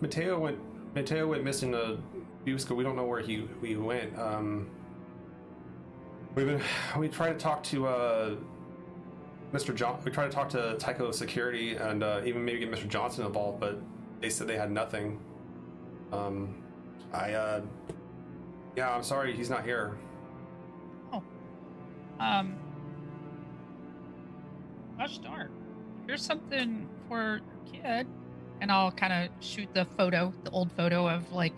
Mateo 0.00 0.38
went. 0.38 0.58
Mateo 0.94 1.28
went 1.28 1.44
missing 1.44 1.72
weeks 2.44 2.64
ago. 2.64 2.74
We 2.74 2.82
don't 2.82 2.96
know 2.96 3.04
where 3.04 3.20
he 3.20 3.48
he 3.62 3.76
went. 3.76 4.18
Um, 4.18 4.68
we've 6.34 6.46
been 6.46 6.60
we 6.98 7.08
tried 7.08 7.32
to 7.32 7.38
talk 7.38 7.62
to 7.64 7.86
uh, 7.86 8.34
Mr. 9.52 9.74
John. 9.74 9.98
We 10.04 10.10
tried 10.10 10.26
to 10.26 10.32
talk 10.32 10.48
to 10.50 10.76
Tycho 10.78 11.10
Security 11.10 11.74
and 11.76 12.02
uh, 12.02 12.20
even 12.24 12.44
maybe 12.44 12.60
get 12.60 12.70
Mr. 12.70 12.88
Johnson 12.88 13.26
involved, 13.26 13.60
but 13.60 13.78
they 14.20 14.30
said 14.30 14.46
they 14.46 14.56
had 14.56 14.70
nothing. 14.70 15.18
Um, 16.12 16.54
I 17.12 17.32
uh, 17.32 17.60
yeah, 18.76 18.94
I'm 18.94 19.02
sorry, 19.02 19.32
he's 19.34 19.50
not 19.50 19.64
here. 19.64 19.96
Oh, 21.12 21.22
um, 22.20 22.54
gosh 24.98 25.18
darn. 25.18 25.50
Here's 26.06 26.24
something 26.24 26.88
for 27.08 27.40
your 27.72 27.82
kid. 27.82 28.06
And 28.60 28.70
I'll 28.70 28.92
kind 28.92 29.12
of 29.12 29.30
shoot 29.44 29.72
the 29.72 29.86
photo, 29.96 30.34
the 30.44 30.50
old 30.50 30.70
photo 30.72 31.08
of 31.08 31.32
like 31.32 31.54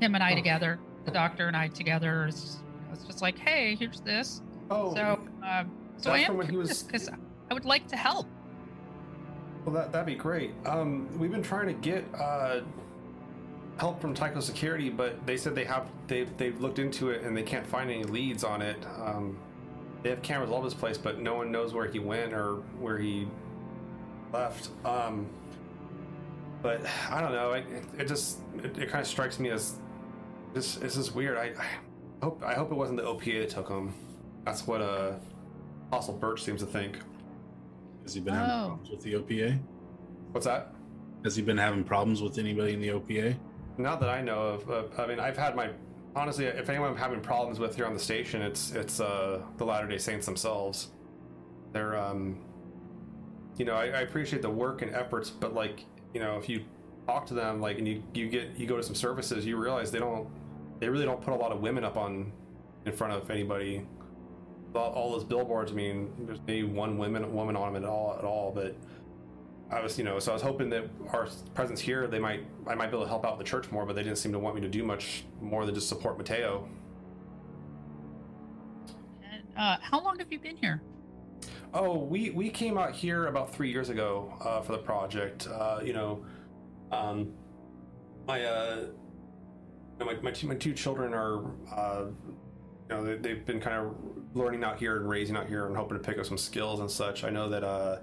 him 0.00 0.14
and 0.14 0.22
I 0.22 0.32
Oh. 0.32 0.36
together, 0.36 0.78
the 1.04 1.10
doctor 1.10 1.48
and 1.48 1.56
I 1.56 1.68
together. 1.68 2.26
It's, 2.26 2.58
it's 2.92 3.04
just 3.04 3.20
like, 3.20 3.36
hey, 3.38 3.74
here's 3.74 4.00
this. 4.00 4.42
Oh, 4.70 4.94
So, 4.94 5.18
um, 5.44 5.72
so 6.02 6.10
I 6.12 6.18
am 6.18 6.36
when 6.36 6.48
he 6.48 6.56
was- 6.56 6.82
because 6.82 7.08
I 7.50 7.54
would 7.54 7.64
like 7.64 7.86
to 7.88 7.96
help. 7.96 8.26
Well, 9.64 9.74
that 9.74 9.92
that'd 9.92 10.06
be 10.06 10.16
great. 10.16 10.52
Um, 10.66 11.08
we've 11.18 11.30
been 11.30 11.42
trying 11.42 11.66
to 11.68 11.72
get 11.72 12.04
uh, 12.18 12.60
help 13.78 14.00
from 14.00 14.12
Tycho 14.12 14.40
Security, 14.40 14.90
but 14.90 15.24
they 15.24 15.36
said 15.36 15.54
they 15.54 15.64
have 15.64 15.86
they 16.08 16.24
they've 16.24 16.60
looked 16.60 16.80
into 16.80 17.10
it 17.10 17.22
and 17.22 17.36
they 17.36 17.44
can't 17.44 17.66
find 17.66 17.88
any 17.90 18.02
leads 18.02 18.42
on 18.42 18.60
it. 18.60 18.84
Um, 19.00 19.38
they 20.02 20.10
have 20.10 20.20
cameras 20.22 20.50
all 20.50 20.56
over 20.58 20.66
this 20.66 20.74
place, 20.74 20.98
but 20.98 21.20
no 21.20 21.34
one 21.36 21.52
knows 21.52 21.72
where 21.72 21.86
he 21.86 22.00
went 22.00 22.32
or 22.32 22.56
where 22.80 22.98
he 22.98 23.28
left. 24.32 24.70
Um, 24.84 25.26
but 26.60 26.80
I 27.08 27.20
don't 27.20 27.32
know. 27.32 27.52
It, 27.52 27.64
it, 27.70 28.00
it 28.00 28.08
just 28.08 28.40
it, 28.56 28.76
it 28.78 28.88
kind 28.88 29.00
of 29.00 29.06
strikes 29.06 29.38
me 29.38 29.50
as 29.50 29.76
this 30.54 30.74
this 30.74 30.96
is 30.96 31.12
weird. 31.12 31.38
I, 31.38 31.52
I 31.56 31.66
hope 32.24 32.42
I 32.44 32.54
hope 32.54 32.72
it 32.72 32.76
wasn't 32.76 32.98
the 32.98 33.04
OPA 33.04 33.42
that 33.42 33.50
took 33.50 33.68
him. 33.68 33.94
That's 34.44 34.66
what 34.66 34.80
uh, 34.82 35.12
Apostle 35.92 36.14
Burch 36.14 36.42
seems 36.42 36.60
to 36.60 36.66
think. 36.66 36.98
Has 38.04 38.14
he 38.14 38.20
been 38.20 38.32
having 38.32 38.50
Oh. 38.50 38.66
problems 38.68 38.90
with 38.90 39.02
the 39.02 39.12
OPA? 39.14 39.58
What's 40.32 40.46
that? 40.46 40.74
Has 41.22 41.36
he 41.36 41.42
been 41.42 41.58
having 41.58 41.84
problems 41.84 42.22
with 42.22 42.38
anybody 42.38 42.72
in 42.72 42.80
the 42.80 42.88
OPA? 42.92 43.36
Not 43.76 44.00
that 44.00 44.08
I 44.08 44.22
know 44.22 44.40
of. 44.40 44.70
Uh, 44.70 44.84
I 45.02 45.06
mean, 45.06 45.20
I've 45.20 45.36
had 45.36 45.54
my 45.54 45.68
honestly. 46.16 46.46
If 46.46 46.70
anyone 46.70 46.88
I'm 46.88 46.96
having 46.96 47.20
problems 47.20 47.58
with 47.58 47.76
here 47.76 47.84
on 47.84 47.92
the 47.92 48.00
station, 48.00 48.40
it's 48.40 48.72
it's 48.72 49.00
uh, 49.00 49.42
the 49.58 49.66
Latter 49.66 49.86
Day 49.86 49.98
Saints 49.98 50.24
themselves. 50.24 50.92
They're 51.72 51.94
um, 51.94 52.38
you 53.58 53.66
know, 53.66 53.74
I, 53.74 53.84
I 53.88 54.00
appreciate 54.00 54.40
the 54.40 54.48
work 54.50 54.80
and 54.80 54.94
efforts, 54.94 55.28
but 55.28 55.52
like, 55.52 55.84
you 56.14 56.20
know, 56.20 56.38
if 56.38 56.48
you 56.48 56.64
talk 57.06 57.26
to 57.26 57.34
them, 57.34 57.60
like, 57.60 57.76
and 57.76 57.86
you 57.86 58.02
you 58.14 58.30
get 58.30 58.56
you 58.56 58.66
go 58.66 58.78
to 58.78 58.82
some 58.82 58.94
services, 58.94 59.44
you 59.44 59.58
realize 59.58 59.90
they 59.90 59.98
don't, 59.98 60.26
they 60.80 60.88
really 60.88 61.04
don't 61.04 61.20
put 61.20 61.34
a 61.34 61.36
lot 61.36 61.52
of 61.52 61.60
women 61.60 61.84
up 61.84 61.98
on, 61.98 62.32
in 62.86 62.92
front 62.92 63.12
of 63.12 63.30
anybody. 63.30 63.86
All, 64.74 65.12
those 65.12 65.24
billboards, 65.24 65.72
I 65.72 65.74
mean, 65.74 66.12
there's 66.20 66.38
maybe 66.46 66.64
one 66.64 66.96
woman 66.98 67.32
woman 67.32 67.56
on 67.56 67.72
them 67.72 67.82
at 67.82 67.88
all 67.88 68.16
at 68.18 68.24
all, 68.24 68.52
but. 68.54 68.76
I 69.70 69.80
was, 69.80 69.96
you 69.96 70.04
know, 70.04 70.18
so 70.18 70.32
I 70.32 70.34
was 70.34 70.42
hoping 70.42 70.68
that 70.68 70.84
our 71.14 71.26
presence 71.54 71.80
here, 71.80 72.06
they 72.06 72.18
might, 72.18 72.44
I 72.66 72.74
might 72.74 72.90
be 72.90 72.96
able 72.96 73.04
to 73.04 73.08
help 73.08 73.24
out 73.24 73.38
the 73.38 73.44
church 73.44 73.70
more, 73.70 73.86
but 73.86 73.96
they 73.96 74.02
didn't 74.02 74.18
seem 74.18 74.30
to 74.32 74.38
want 74.38 74.54
me 74.54 74.60
to 74.60 74.68
do 74.68 74.84
much 74.84 75.24
more 75.40 75.64
than 75.64 75.74
just 75.74 75.88
support 75.88 76.18
Mateo. 76.18 76.68
And, 79.22 79.42
uh, 79.56 79.78
how 79.80 80.04
long 80.04 80.18
have 80.18 80.30
you 80.30 80.38
been 80.38 80.58
here? 80.58 80.82
Oh, 81.74 81.96
we 81.96 82.28
we 82.30 82.50
came 82.50 82.76
out 82.76 82.94
here 82.94 83.28
about 83.28 83.54
three 83.54 83.70
years 83.70 83.88
ago 83.88 84.34
uh, 84.42 84.60
for 84.60 84.72
the 84.72 84.78
project. 84.78 85.48
Uh, 85.48 85.80
you 85.82 85.94
know, 85.94 86.22
um, 86.90 87.32
my 88.26 88.44
uh, 88.44 88.86
my 90.00 90.14
my 90.16 90.30
two, 90.32 90.48
my 90.48 90.54
two 90.54 90.74
children 90.74 91.14
are, 91.14 91.46
uh, 91.74 92.04
you 92.90 92.94
know, 92.94 93.04
they, 93.04 93.16
they've 93.16 93.46
been 93.46 93.58
kind 93.58 93.86
of 93.86 93.94
learning 94.34 94.64
out 94.64 94.78
here 94.78 94.96
and 94.96 95.08
raising 95.08 95.36
out 95.36 95.46
here 95.46 95.66
and 95.66 95.76
hoping 95.76 95.98
to 95.98 96.02
pick 96.02 96.18
up 96.18 96.26
some 96.26 96.38
skills 96.38 96.80
and 96.80 96.90
such. 96.90 97.24
I 97.24 97.30
know 97.30 97.48
that. 97.48 97.64
Uh, 97.64 97.98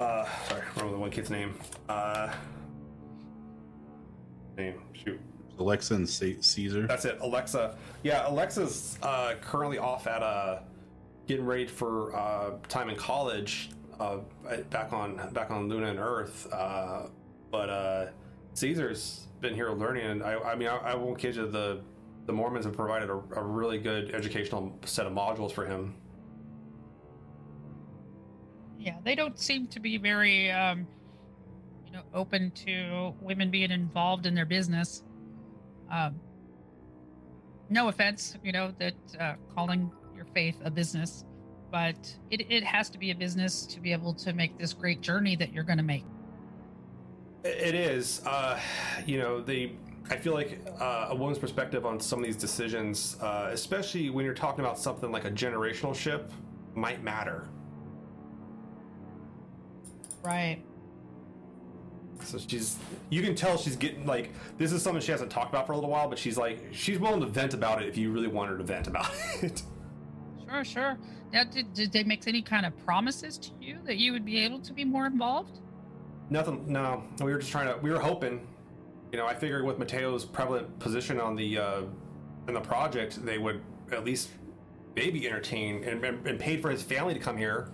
uh, 0.00 0.26
sorry, 0.48 0.62
I 0.62 0.70
remember 0.76 0.92
the 0.92 0.98
one 0.98 1.10
kid's 1.10 1.30
name. 1.30 1.58
Uh, 1.88 2.32
name, 4.56 4.80
shoot. 4.92 5.20
Alexa 5.58 5.94
and 5.94 6.08
Caesar. 6.08 6.86
That's 6.86 7.04
it, 7.04 7.18
Alexa. 7.20 7.76
Yeah, 8.02 8.28
Alexa's 8.28 8.98
uh, 9.02 9.34
currently 9.42 9.76
off 9.78 10.06
at 10.06 10.22
uh, 10.22 10.60
getting 11.26 11.44
ready 11.44 11.66
for 11.66 12.16
uh, 12.16 12.52
time 12.68 12.88
in 12.88 12.96
college, 12.96 13.70
uh, 13.98 14.18
back 14.70 14.92
on 14.94 15.20
back 15.32 15.50
on 15.50 15.68
Luna 15.68 15.88
and 15.88 15.98
Earth. 15.98 16.50
Uh, 16.50 17.08
but 17.50 17.68
uh, 17.68 18.06
Caesar's 18.54 19.26
been 19.40 19.54
here 19.54 19.70
learning, 19.70 20.06
and 20.06 20.22
I, 20.22 20.38
I 20.38 20.54
mean, 20.54 20.68
I, 20.68 20.76
I 20.76 20.94
won't 20.94 21.18
kid 21.18 21.36
you. 21.36 21.46
The 21.46 21.82
the 22.30 22.36
Mormons 22.36 22.64
have 22.64 22.76
provided 22.76 23.10
a, 23.10 23.20
a 23.34 23.42
really 23.42 23.76
good 23.76 24.14
educational 24.14 24.78
set 24.84 25.04
of 25.04 25.12
modules 25.12 25.50
for 25.50 25.66
him. 25.66 25.96
Yeah, 28.78 28.98
they 29.04 29.16
don't 29.16 29.36
seem 29.36 29.66
to 29.66 29.80
be 29.80 29.98
very, 29.98 30.48
um, 30.52 30.86
you 31.84 31.90
know, 31.90 32.02
open 32.14 32.52
to 32.52 33.14
women 33.20 33.50
being 33.50 33.72
involved 33.72 34.26
in 34.26 34.34
their 34.36 34.46
business. 34.46 35.02
Um, 35.90 36.20
no 37.68 37.88
offense, 37.88 38.36
you 38.44 38.52
know, 38.52 38.72
that 38.78 38.94
uh, 39.18 39.34
calling 39.52 39.90
your 40.14 40.26
faith 40.26 40.56
a 40.64 40.70
business, 40.70 41.24
but 41.72 42.16
it, 42.30 42.48
it 42.48 42.62
has 42.62 42.88
to 42.90 42.98
be 42.98 43.10
a 43.10 43.14
business 43.16 43.66
to 43.66 43.80
be 43.80 43.90
able 43.90 44.14
to 44.14 44.32
make 44.32 44.56
this 44.56 44.72
great 44.72 45.00
journey 45.00 45.34
that 45.34 45.52
you're 45.52 45.64
going 45.64 45.78
to 45.78 45.84
make. 45.84 46.04
It 47.42 47.74
is, 47.74 48.24
uh, 48.24 48.60
you 49.04 49.18
know, 49.18 49.40
the. 49.40 49.72
I 50.08 50.16
feel 50.16 50.34
like 50.34 50.60
uh, 50.80 51.08
a 51.10 51.14
woman's 51.14 51.38
perspective 51.38 51.86
on 51.86 52.00
some 52.00 52.18
of 52.18 52.24
these 52.24 52.36
decisions, 52.36 53.16
uh, 53.20 53.50
especially 53.52 54.10
when 54.10 54.24
you're 54.24 54.34
talking 54.34 54.64
about 54.64 54.78
something 54.78 55.12
like 55.12 55.24
a 55.24 55.30
generational 55.30 55.94
ship, 55.94 56.32
might 56.74 57.02
matter. 57.02 57.48
Right. 60.22 60.62
So 62.22 62.38
she's, 62.38 62.76
you 63.08 63.22
can 63.22 63.34
tell 63.34 63.56
she's 63.56 63.76
getting 63.76 64.06
like, 64.06 64.30
this 64.58 64.72
is 64.72 64.82
something 64.82 65.00
she 65.00 65.12
hasn't 65.12 65.30
talked 65.30 65.50
about 65.50 65.66
for 65.66 65.72
a 65.72 65.74
little 65.76 65.90
while, 65.90 66.08
but 66.08 66.18
she's 66.18 66.36
like, 66.36 66.66
she's 66.72 66.98
willing 66.98 67.20
to 67.20 67.26
vent 67.26 67.54
about 67.54 67.82
it 67.82 67.88
if 67.88 67.96
you 67.96 68.12
really 68.12 68.28
want 68.28 68.50
her 68.50 68.58
to 68.58 68.64
vent 68.64 68.86
about 68.86 69.10
it. 69.42 69.62
Sure, 70.48 70.64
sure. 70.64 70.98
Now, 71.32 71.44
did, 71.44 71.72
did 71.72 71.92
they 71.92 72.02
make 72.02 72.26
any 72.26 72.42
kind 72.42 72.66
of 72.66 72.76
promises 72.84 73.38
to 73.38 73.50
you 73.60 73.78
that 73.84 73.96
you 73.96 74.12
would 74.12 74.24
be 74.24 74.38
able 74.38 74.60
to 74.60 74.72
be 74.72 74.84
more 74.84 75.06
involved? 75.06 75.60
Nothing, 76.28 76.64
no. 76.70 77.04
We 77.20 77.32
were 77.32 77.38
just 77.38 77.50
trying 77.50 77.72
to, 77.72 77.80
we 77.80 77.90
were 77.90 78.00
hoping, 78.00 78.46
you 79.12 79.18
know, 79.18 79.26
I 79.26 79.34
figured 79.34 79.64
with 79.64 79.78
Mateo's 79.78 80.24
prevalent 80.24 80.78
position 80.78 81.20
on 81.20 81.36
the, 81.36 81.58
uh, 81.58 81.82
in 82.48 82.54
the 82.54 82.60
project, 82.60 83.24
they 83.24 83.38
would 83.38 83.60
at 83.92 84.04
least 84.04 84.30
maybe 84.94 85.26
entertain 85.26 85.84
and, 85.84 86.04
and, 86.04 86.26
and 86.26 86.38
paid 86.38 86.62
for 86.62 86.70
his 86.70 86.82
family 86.82 87.14
to 87.14 87.20
come 87.20 87.36
here. 87.36 87.70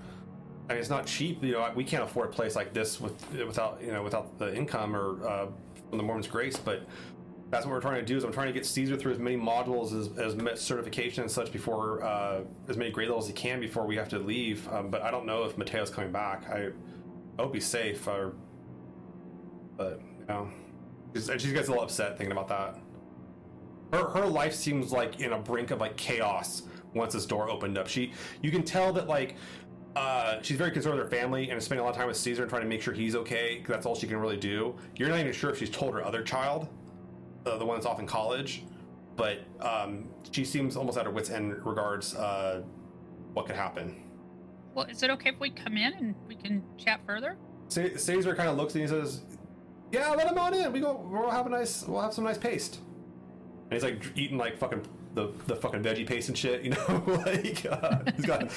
I 0.69 0.73
mean, 0.73 0.81
it's 0.81 0.91
not 0.91 1.07
cheap. 1.07 1.43
You 1.43 1.53
know, 1.53 1.73
we 1.75 1.85
can't 1.85 2.03
afford 2.03 2.29
a 2.29 2.33
place 2.33 2.57
like 2.57 2.73
this 2.73 3.01
with 3.01 3.15
without 3.33 3.79
you 3.81 3.93
know 3.93 4.03
without 4.03 4.39
the 4.39 4.55
income 4.55 4.97
or 4.97 5.27
uh, 5.27 5.47
from 5.89 5.99
the 5.99 6.03
Mormon's 6.03 6.27
Grace. 6.27 6.57
But 6.57 6.83
that's 7.51 7.65
what 7.65 7.73
we're 7.73 7.81
trying 7.81 8.01
to 8.01 8.05
do. 8.05 8.17
Is 8.17 8.25
I'm 8.25 8.33
trying 8.33 8.49
to 8.49 8.53
get 8.53 8.67
Caesar 8.67 8.97
through 8.97 9.13
as 9.13 9.19
many 9.19 9.37
modules 9.37 9.95
as, 9.95 10.19
as 10.19 10.61
certification 10.61 11.23
and 11.23 11.31
such 11.31 11.53
before 11.53 12.03
uh, 12.03 12.41
as 12.69 12.77
many 12.77 12.91
grade 12.91 13.09
levels 13.09 13.27
as 13.27 13.29
he 13.29 13.35
can 13.35 13.61
before 13.61 13.87
we 13.87 13.95
have 13.97 14.09
to 14.09 14.19
leave. 14.19 14.69
Um, 14.73 14.91
but 14.91 15.03
I 15.03 15.13
don't 15.13 15.25
know 15.25 15.45
if 15.45 15.57
Mateo's 15.57 15.91
coming 15.91 16.11
back. 16.11 16.49
I, 16.51 16.71
I 17.39 17.43
hope 17.43 17.55
he's 17.55 17.67
safe. 17.67 18.07
Or, 18.09 18.35
but 19.77 20.01
you 20.01 20.27
know, 20.29 20.51
and 21.15 21.41
she 21.41 21.53
gets 21.53 21.69
a 21.69 21.71
little 21.71 21.85
upset 21.85 22.17
thinking 22.19 22.33
about 22.33 22.49
that. 22.49 22.79
Her 23.93 24.09
her 24.11 24.27
life 24.27 24.55
seems 24.55 24.93
like 24.93 25.21
in 25.21 25.33
a 25.33 25.39
brink 25.39 25.71
of 25.71 25.81
like 25.81 25.97
chaos 25.97 26.63
once 26.95 27.13
this 27.15 27.27
door 27.27 27.49
opened 27.51 27.79
up. 27.79 27.87
She 27.89 28.13
you 28.43 28.51
can 28.51 28.63
tell 28.63 28.93
that 28.95 29.07
like 29.09 29.37
uh, 29.95 30.41
she's 30.43 30.59
very 30.59 30.71
concerned 30.71 30.97
with 30.97 31.05
her 31.05 31.11
family 31.11 31.49
and 31.49 31.57
is 31.57 31.65
spending 31.65 31.81
a 31.81 31.85
lot 31.85 31.91
of 31.91 31.97
time 31.97 32.07
with 32.07 32.19
Caesar 32.19 32.43
and 32.43 32.51
trying 32.51 32.63
to 32.63 32.69
make 32.69 32.83
sure 32.83 32.93
he's 32.93 33.15
okay. 33.17 33.61
'cause 33.61 33.69
that's 33.69 33.87
all 33.87 33.95
she 33.95 34.07
can 34.07 34.19
really 34.19 34.37
do. 34.37 34.77
You're 34.97 35.09
not 35.09 35.19
even 35.21 35.33
sure 35.33 35.49
if 35.51 35.59
she's 35.59 35.71
told 35.71 35.95
her 35.95 36.05
other 36.05 36.23
child, 36.23 36.69
uh, 37.47 37.57
the 37.57 37.65
one 37.65 37.77
that's 37.77 37.87
off 37.87 37.99
in 37.99 38.07
college, 38.07 38.65
but 39.17 39.39
um, 39.61 40.09
she 40.33 40.45
seems 40.45 40.77
almost 40.77 40.99
at 40.99 41.07
her 41.07 41.11
wits' 41.11 41.31
end 41.31 41.65
regards 41.65 42.15
uh, 42.15 42.63
what 43.33 43.47
could 43.47 43.57
happen. 43.57 44.03
Well, 44.75 44.85
is 44.85 45.03
it 45.03 45.09
okay 45.13 45.31
if 45.31 45.41
we 45.41 45.49
come 45.49 45.79
in 45.79 45.95
and 45.95 46.15
we 46.29 46.35
can 46.35 46.63
chat 46.77 47.01
further? 47.07 47.39
Ca- 47.75 47.97
Caesar 47.97 48.35
kind 48.35 48.51
of 48.51 48.59
looks 48.59 48.75
and 48.75 48.83
he 48.83 48.89
says, 48.89 49.23
"Yeah, 50.01 50.11
let 50.11 50.29
him 50.31 50.39
on 50.39 50.55
in. 50.55 50.73
We 50.73 50.81
go. 50.81 51.05
We'll 51.11 51.31
have 51.31 51.47
a 51.47 51.51
nice. 51.51 51.85
We'll 51.87 52.01
have 52.01 52.13
some 52.15 52.25
nice 52.25 52.39
paste." 52.39 52.81
And 53.65 53.73
he's 53.73 53.83
like 53.83 54.01
eating 54.15 54.39
like 54.39 54.59
fucking 54.59 54.83
the, 55.15 55.33
the 55.47 55.57
fucking 55.57 55.83
veggie 55.83 56.07
paste 56.07 56.29
and 56.29 56.37
shit, 56.39 56.63
you 56.63 56.71
know, 56.71 57.03
like 57.27 57.67
uh, 57.71 57.99
he's 58.15 58.27
got 58.27 58.51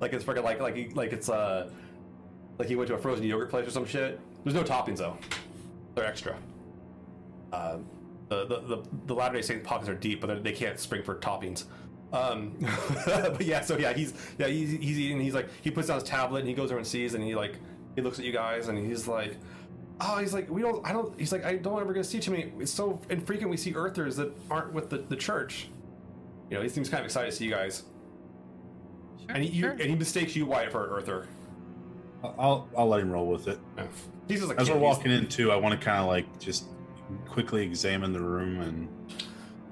like 0.00 0.12
it's 0.12 0.24
fucking 0.24 0.42
like 0.42 0.60
like 0.60 0.76
he, 0.76 0.88
like 0.88 1.12
it's 1.12 1.28
uh 1.28 1.70
like 2.58 2.68
he 2.68 2.76
went 2.76 2.88
to 2.88 2.94
a 2.94 2.98
frozen 2.98 3.24
yogurt 3.24 3.48
place 3.50 3.66
or 3.66 3.70
some 3.70 3.86
shit. 3.86 4.20
There's 4.44 4.54
no 4.54 4.62
toppings 4.64 4.98
though; 4.98 5.16
they're 5.94 6.04
extra. 6.04 6.36
Uh, 7.52 7.78
the 8.28 8.44
the 8.46 8.60
the, 8.60 8.82
the 9.06 9.14
Latter 9.14 9.36
Day 9.36 9.42
Saint 9.42 9.64
pockets 9.64 9.88
are 9.88 9.94
deep, 9.94 10.20
but 10.20 10.26
they- 10.28 10.50
they 10.50 10.52
can't 10.52 10.78
spring 10.78 11.02
for 11.02 11.14
toppings. 11.16 11.64
Um, 12.12 12.54
but 13.06 13.40
yeah, 13.46 13.60
so 13.62 13.78
yeah, 13.78 13.92
he's 13.94 14.12
yeah 14.38 14.48
he's 14.48 14.70
he's 14.72 14.98
eating. 14.98 15.20
He's 15.20 15.34
like 15.34 15.48
he 15.62 15.70
puts 15.70 15.88
down 15.88 15.94
his 16.00 16.04
tablet 16.08 16.40
and 16.40 16.48
he 16.48 16.54
goes 16.54 16.70
over 16.70 16.78
and 16.78 16.86
sees 16.86 17.14
and 17.14 17.24
he 17.24 17.34
like 17.34 17.56
he 17.96 18.02
looks 18.02 18.18
at 18.18 18.24
you 18.24 18.32
guys 18.32 18.68
and 18.68 18.76
he's 18.78 19.06
like. 19.08 19.36
Oh, 20.04 20.18
he's 20.18 20.34
like, 20.34 20.50
we 20.50 20.62
don't, 20.62 20.84
I 20.84 20.92
don't, 20.92 21.18
he's 21.18 21.30
like, 21.30 21.44
I 21.44 21.56
don't 21.56 21.80
ever 21.80 21.92
get 21.92 22.02
to 22.02 22.08
see 22.08 22.18
too 22.18 22.32
many. 22.32 22.52
It's 22.58 22.72
so 22.72 23.00
infrequent 23.08 23.50
we 23.50 23.56
see 23.56 23.72
Earthers 23.72 24.16
that 24.16 24.32
aren't 24.50 24.72
with 24.72 24.90
the, 24.90 24.98
the 24.98 25.16
church. 25.16 25.68
You 26.50 26.56
know, 26.56 26.62
he 26.62 26.68
seems 26.68 26.88
kind 26.88 27.00
of 27.00 27.06
excited 27.06 27.30
to 27.30 27.36
see 27.36 27.44
you 27.44 27.50
guys. 27.52 27.84
Sure. 29.20 29.30
And 29.30 29.44
he, 29.44 29.50
you, 29.50 29.68
and 29.68 29.80
he 29.80 29.94
mistakes 29.94 30.34
you, 30.34 30.44
Wyatt, 30.44 30.72
for 30.72 30.84
an 30.86 30.90
Earther. 30.90 31.28
I'll 32.24 32.68
I'll 32.76 32.88
let 32.88 33.00
him 33.00 33.10
roll 33.10 33.26
with 33.26 33.48
it. 33.48 33.58
Yeah. 33.76 33.86
He's 34.28 34.38
just 34.38 34.48
like, 34.48 34.60
As 34.60 34.70
we're 34.70 34.78
walking 34.78 35.10
in 35.10 35.28
too, 35.28 35.50
I 35.50 35.56
want 35.56 35.78
to 35.78 35.84
kind 35.84 36.00
of 36.00 36.06
like 36.06 36.38
just 36.38 36.66
quickly 37.28 37.64
examine 37.64 38.12
the 38.12 38.20
room 38.20 38.60
and 38.60 38.88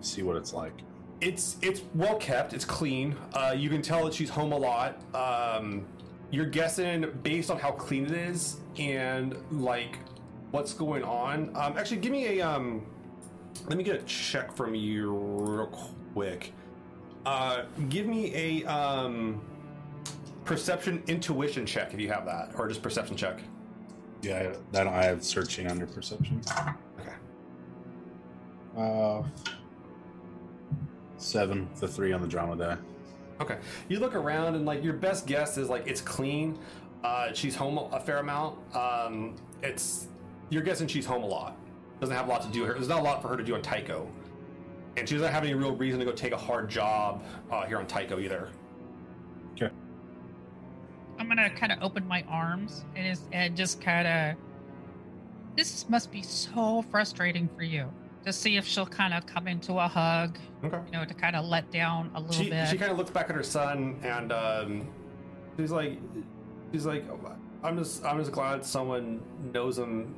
see 0.01 0.23
what 0.23 0.37
it's 0.37 0.53
like. 0.53 0.73
It's 1.21 1.57
it's 1.63 1.83
well 1.95 2.17
kept. 2.17 2.53
It's 2.53 2.65
clean. 2.65 3.17
Uh, 3.35 3.55
you 3.57 3.69
can 3.69 3.83
tell 3.83 4.05
that 4.05 4.15
she's 4.15 4.31
home 4.31 4.53
a 4.53 4.57
lot. 4.57 5.01
Um, 5.15 5.87
you're 6.31 6.47
guessing 6.47 7.07
based 7.23 7.51
on 7.51 7.59
how 7.59 7.73
clean 7.73 8.07
it 8.07 8.13
is 8.13 8.57
and 8.79 9.37
like 9.51 9.99
what's 10.51 10.75
going 10.75 11.03
on. 11.03 11.51
Um, 11.57 11.77
actually, 11.77 11.99
give 11.99 12.13
me 12.13 12.39
a 12.39 12.49
um, 12.49 12.87
let 13.69 13.77
me 13.77 13.85
get 13.85 13.97
a 13.97 14.03
check 14.05 14.55
from 14.55 14.75
you 14.75 15.13
real 15.13 15.67
quick. 16.15 16.53
Uh, 17.27 17.65
give 17.89 18.07
me 18.07 18.35
a 18.35 18.65
um, 18.65 19.41
perception 20.45 21.03
intuition 21.07 21.67
check 21.67 21.93
if 21.93 22.01
you 22.01 22.09
have 22.09 22.25
that, 22.27 22.53
or 22.57 22.69
just 22.69 22.83
perception 22.83 23.17
check. 23.17 23.41
Yeah, 24.23 24.53
I, 24.75 24.79
I 24.81 24.85
don't. 24.85 24.95
I 24.95 25.05
have 25.05 25.25
searching 25.25 25.67
under 25.67 25.87
perception. 25.87 26.43
Okay. 27.01 27.13
Uh, 28.77 29.23
seven, 31.17 31.69
the 31.79 31.89
three 31.89 32.13
on 32.13 32.21
the 32.21 32.29
drama 32.29 32.57
die. 32.57 32.77
Okay. 33.41 33.59
You 33.89 34.01
look 34.01 34.15
around 34.15 34.55
and 34.55 34.67
like 34.67 34.85
your 34.85 34.93
best 34.93 35.27
guess 35.27 35.57
is 35.57 35.69
like 35.69 35.87
it's 35.87 36.01
clean. 36.01 36.59
Uh, 37.03 37.33
she's 37.33 37.57
home 37.57 37.79
a 37.79 37.99
fair 37.99 38.19
amount. 38.19 38.59
Um, 38.77 39.37
it's 39.63 40.09
you're 40.51 40.63
guessing 40.63 40.87
she's 40.89 41.07
home 41.07 41.23
a 41.23 41.27
lot. 41.27 41.57
Doesn't 42.01 42.15
have 42.15 42.27
a 42.27 42.31
lot 42.31 42.43
to 42.43 42.49
do 42.49 42.65
here. 42.65 42.75
There's 42.75 42.89
not 42.89 43.01
a 43.01 43.03
lot 43.03 43.23
for 43.23 43.29
her 43.29 43.37
to 43.37 43.45
do 43.45 43.55
on 43.55 43.63
Tycho, 43.63 44.09
and 44.97 45.09
she 45.09 45.15
doesn't 45.17 45.33
have 45.33 45.45
any 45.45 45.55
real 45.55 45.75
reason 45.77 45.99
to 46.01 46.05
go 46.05 46.13
take 46.13 46.33
a 46.33 46.37
hard 46.37 46.69
job 46.69 47.23
uh, 47.51 47.65
here 47.67 47.79
on 47.79 47.87
Tycho 47.87 48.19
either. 48.19 48.49
Okay. 49.55 49.71
I'm 51.19 51.29
gonna 51.29 51.51
kind 51.51 51.73
of 51.73 51.83
open 51.83 52.07
my 52.07 52.25
arms 52.29 52.85
and, 52.97 53.07
is, 53.07 53.23
and 53.33 53.57
just 53.57 53.81
kind 53.81 54.07
of. 54.07 54.37
This 55.57 55.89
must 55.89 56.11
be 56.11 56.23
so 56.23 56.83
frustrating 56.91 57.49
for 57.57 57.63
you 57.65 57.91
to 58.25 58.33
see 58.33 58.57
if 58.57 58.67
she'll 58.67 58.87
kind 58.87 59.13
of 59.13 59.27
come 59.27 59.47
into 59.49 59.75
a 59.75 59.89
hug, 59.89 60.39
Okay. 60.65 60.79
you 60.87 60.93
know, 60.93 61.05
to 61.05 61.13
kind 61.15 61.35
of 61.37 61.45
let 61.45 61.71
down 61.71 62.11
a 62.15 62.21
little 62.21 62.35
She 62.45 62.49
bit. 62.51 62.69
she 62.69 62.79
kind 62.79 62.91
of 62.93 62.97
looks 62.99 63.11
back 63.11 63.29
at 63.31 63.35
her 63.37 63.43
son 63.43 63.99
and 64.03 64.31
um, 64.33 64.89
she's 65.59 65.71
like, 65.73 65.99
she's 66.73 66.87
like, 66.87 67.05
I'm 67.63 67.77
just, 67.77 68.05
I'm 68.05 68.19
just 68.19 68.31
glad 68.33 68.65
someone 68.65 69.21
knows 69.53 69.79
him 69.79 70.15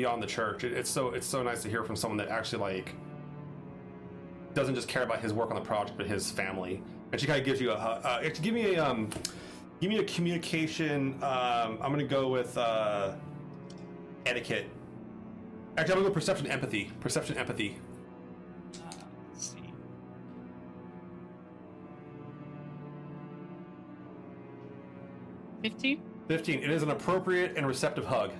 beyond 0.00 0.22
the 0.22 0.26
church. 0.26 0.64
It, 0.64 0.72
it's 0.72 0.88
so, 0.88 1.10
it's 1.10 1.26
so 1.26 1.42
nice 1.42 1.62
to 1.62 1.68
hear 1.68 1.84
from 1.84 1.94
someone 1.94 2.16
that 2.16 2.28
actually 2.28 2.60
like 2.60 2.94
doesn't 4.54 4.74
just 4.74 4.88
care 4.88 5.02
about 5.02 5.20
his 5.20 5.32
work 5.34 5.50
on 5.50 5.56
the 5.56 5.60
project, 5.60 5.98
but 5.98 6.06
his 6.06 6.30
family. 6.30 6.82
And 7.12 7.20
she 7.20 7.26
kind 7.26 7.38
of 7.38 7.44
gives 7.44 7.60
you 7.60 7.70
a, 7.70 7.74
uh, 7.74 8.28
give 8.40 8.54
me 8.54 8.74
a, 8.74 8.84
um, 8.84 9.10
give 9.80 9.90
me 9.90 9.98
a 9.98 10.04
communication. 10.04 11.14
Um, 11.22 11.78
I'm 11.82 11.90
gonna 11.90 12.04
go 12.04 12.28
with 12.28 12.56
uh, 12.56 13.12
etiquette. 14.24 14.66
Actually, 15.76 15.92
I'm 15.92 15.98
gonna 15.98 16.08
go 16.08 16.14
perception, 16.14 16.46
empathy. 16.46 16.90
Perception, 17.00 17.36
empathy. 17.36 17.76
Let's 19.32 19.48
see. 19.48 19.72
Fifteen. 25.62 26.02
15. 26.28 26.62
It 26.62 26.70
is 26.70 26.84
an 26.84 26.90
appropriate 26.90 27.56
and 27.56 27.66
receptive 27.66 28.06
hug. 28.06 28.30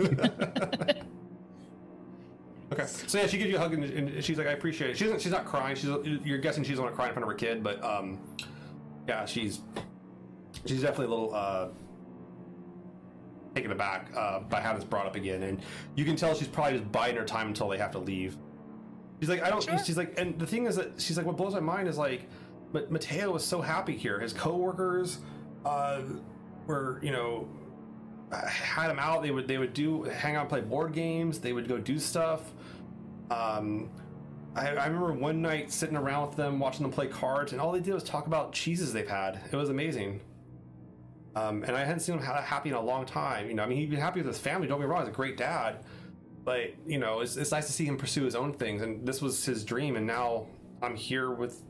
okay. 2.72 2.86
So 2.86 3.18
yeah, 3.18 3.26
she 3.26 3.38
gives 3.38 3.50
you 3.50 3.56
a 3.56 3.58
hug 3.58 3.74
and, 3.74 3.84
and 3.84 4.24
she's 4.24 4.38
like, 4.38 4.46
"I 4.46 4.52
appreciate 4.52 4.90
it." 4.90 4.98
She 4.98 5.04
doesn't. 5.04 5.20
She's 5.20 5.32
not 5.32 5.44
crying. 5.44 5.76
She's. 5.76 5.90
You're 6.24 6.38
guessing 6.38 6.64
she's 6.64 6.78
not 6.78 6.94
crying 6.94 7.10
in 7.10 7.14
front 7.14 7.24
of 7.24 7.28
her 7.28 7.34
kid, 7.34 7.62
but 7.62 7.82
um, 7.84 8.18
yeah, 9.08 9.26
she's. 9.26 9.60
She's 10.66 10.82
definitely 10.82 11.06
a 11.06 11.10
little 11.10 11.34
uh, 11.34 11.68
taken 13.54 13.72
aback 13.72 14.10
uh, 14.16 14.40
by 14.40 14.60
having 14.60 14.80
this 14.80 14.88
brought 14.88 15.06
up 15.06 15.16
again, 15.16 15.42
and 15.42 15.60
you 15.94 16.04
can 16.04 16.16
tell 16.16 16.34
she's 16.34 16.48
probably 16.48 16.78
just 16.78 16.90
biding 16.92 17.16
her 17.16 17.24
time 17.24 17.48
until 17.48 17.68
they 17.68 17.78
have 17.78 17.92
to 17.92 17.98
leave. 17.98 18.36
She's 19.20 19.28
like, 19.28 19.42
I 19.42 19.50
don't. 19.50 19.62
Sure. 19.62 19.78
She's 19.78 19.96
like, 19.96 20.18
and 20.18 20.38
the 20.38 20.46
thing 20.46 20.66
is 20.66 20.76
that 20.76 21.00
she's 21.00 21.16
like, 21.16 21.26
what 21.26 21.36
blows 21.36 21.54
my 21.54 21.60
mind 21.60 21.88
is 21.88 21.98
like, 21.98 22.28
but 22.72 22.90
Mateo 22.90 23.32
was 23.32 23.44
so 23.44 23.60
happy 23.60 23.96
here. 23.96 24.18
His 24.18 24.32
coworkers, 24.32 25.18
uh, 25.64 26.02
were 26.66 27.00
you 27.02 27.12
know, 27.12 27.48
had 28.32 28.90
him 28.90 28.98
out. 28.98 29.22
They 29.22 29.30
would 29.30 29.48
they 29.48 29.58
would 29.58 29.74
do 29.74 30.04
hang 30.04 30.36
out, 30.36 30.48
play 30.48 30.60
board 30.60 30.92
games. 30.92 31.38
They 31.38 31.52
would 31.52 31.68
go 31.68 31.78
do 31.78 31.98
stuff. 31.98 32.52
Um, 33.30 33.90
I, 34.54 34.68
I 34.68 34.86
remember 34.86 35.12
one 35.12 35.40
night 35.42 35.72
sitting 35.72 35.96
around 35.96 36.28
with 36.28 36.36
them, 36.36 36.58
watching 36.58 36.82
them 36.82 36.92
play 36.92 37.06
cards, 37.06 37.52
and 37.52 37.60
all 37.60 37.72
they 37.72 37.80
did 37.80 37.94
was 37.94 38.02
talk 38.02 38.26
about 38.26 38.52
cheeses 38.52 38.92
they've 38.92 39.08
had. 39.08 39.40
It 39.50 39.56
was 39.56 39.68
amazing. 39.68 40.20
Um, 41.36 41.62
and 41.62 41.76
I 41.76 41.84
hadn't 41.84 42.00
seen 42.00 42.18
him 42.18 42.24
happy 42.24 42.70
in 42.70 42.74
a 42.74 42.80
long 42.80 43.06
time. 43.06 43.48
You 43.48 43.54
know, 43.54 43.62
I 43.62 43.66
mean, 43.66 43.78
he'd 43.78 43.90
been 43.90 44.00
happy 44.00 44.20
with 44.20 44.26
his 44.26 44.38
family. 44.38 44.66
Don't 44.66 44.80
be 44.80 44.86
wrong; 44.86 45.02
he's 45.02 45.08
a 45.08 45.12
great 45.12 45.36
dad. 45.36 45.84
But 46.44 46.74
you 46.86 46.98
know, 46.98 47.20
it's, 47.20 47.36
it's 47.36 47.52
nice 47.52 47.66
to 47.66 47.72
see 47.72 47.84
him 47.84 47.96
pursue 47.96 48.24
his 48.24 48.34
own 48.34 48.52
things, 48.52 48.82
and 48.82 49.06
this 49.06 49.20
was 49.22 49.44
his 49.44 49.64
dream. 49.64 49.96
And 49.96 50.06
now 50.06 50.46
I'm 50.82 50.96
here 50.96 51.30
with 51.30 51.60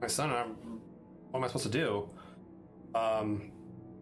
my 0.00 0.08
son. 0.08 0.30
And 0.30 0.38
I'm, 0.38 0.80
what 1.30 1.40
am 1.40 1.44
I 1.44 1.46
supposed 1.46 1.66
to 1.66 1.70
do? 1.70 2.08
Um, 2.94 3.52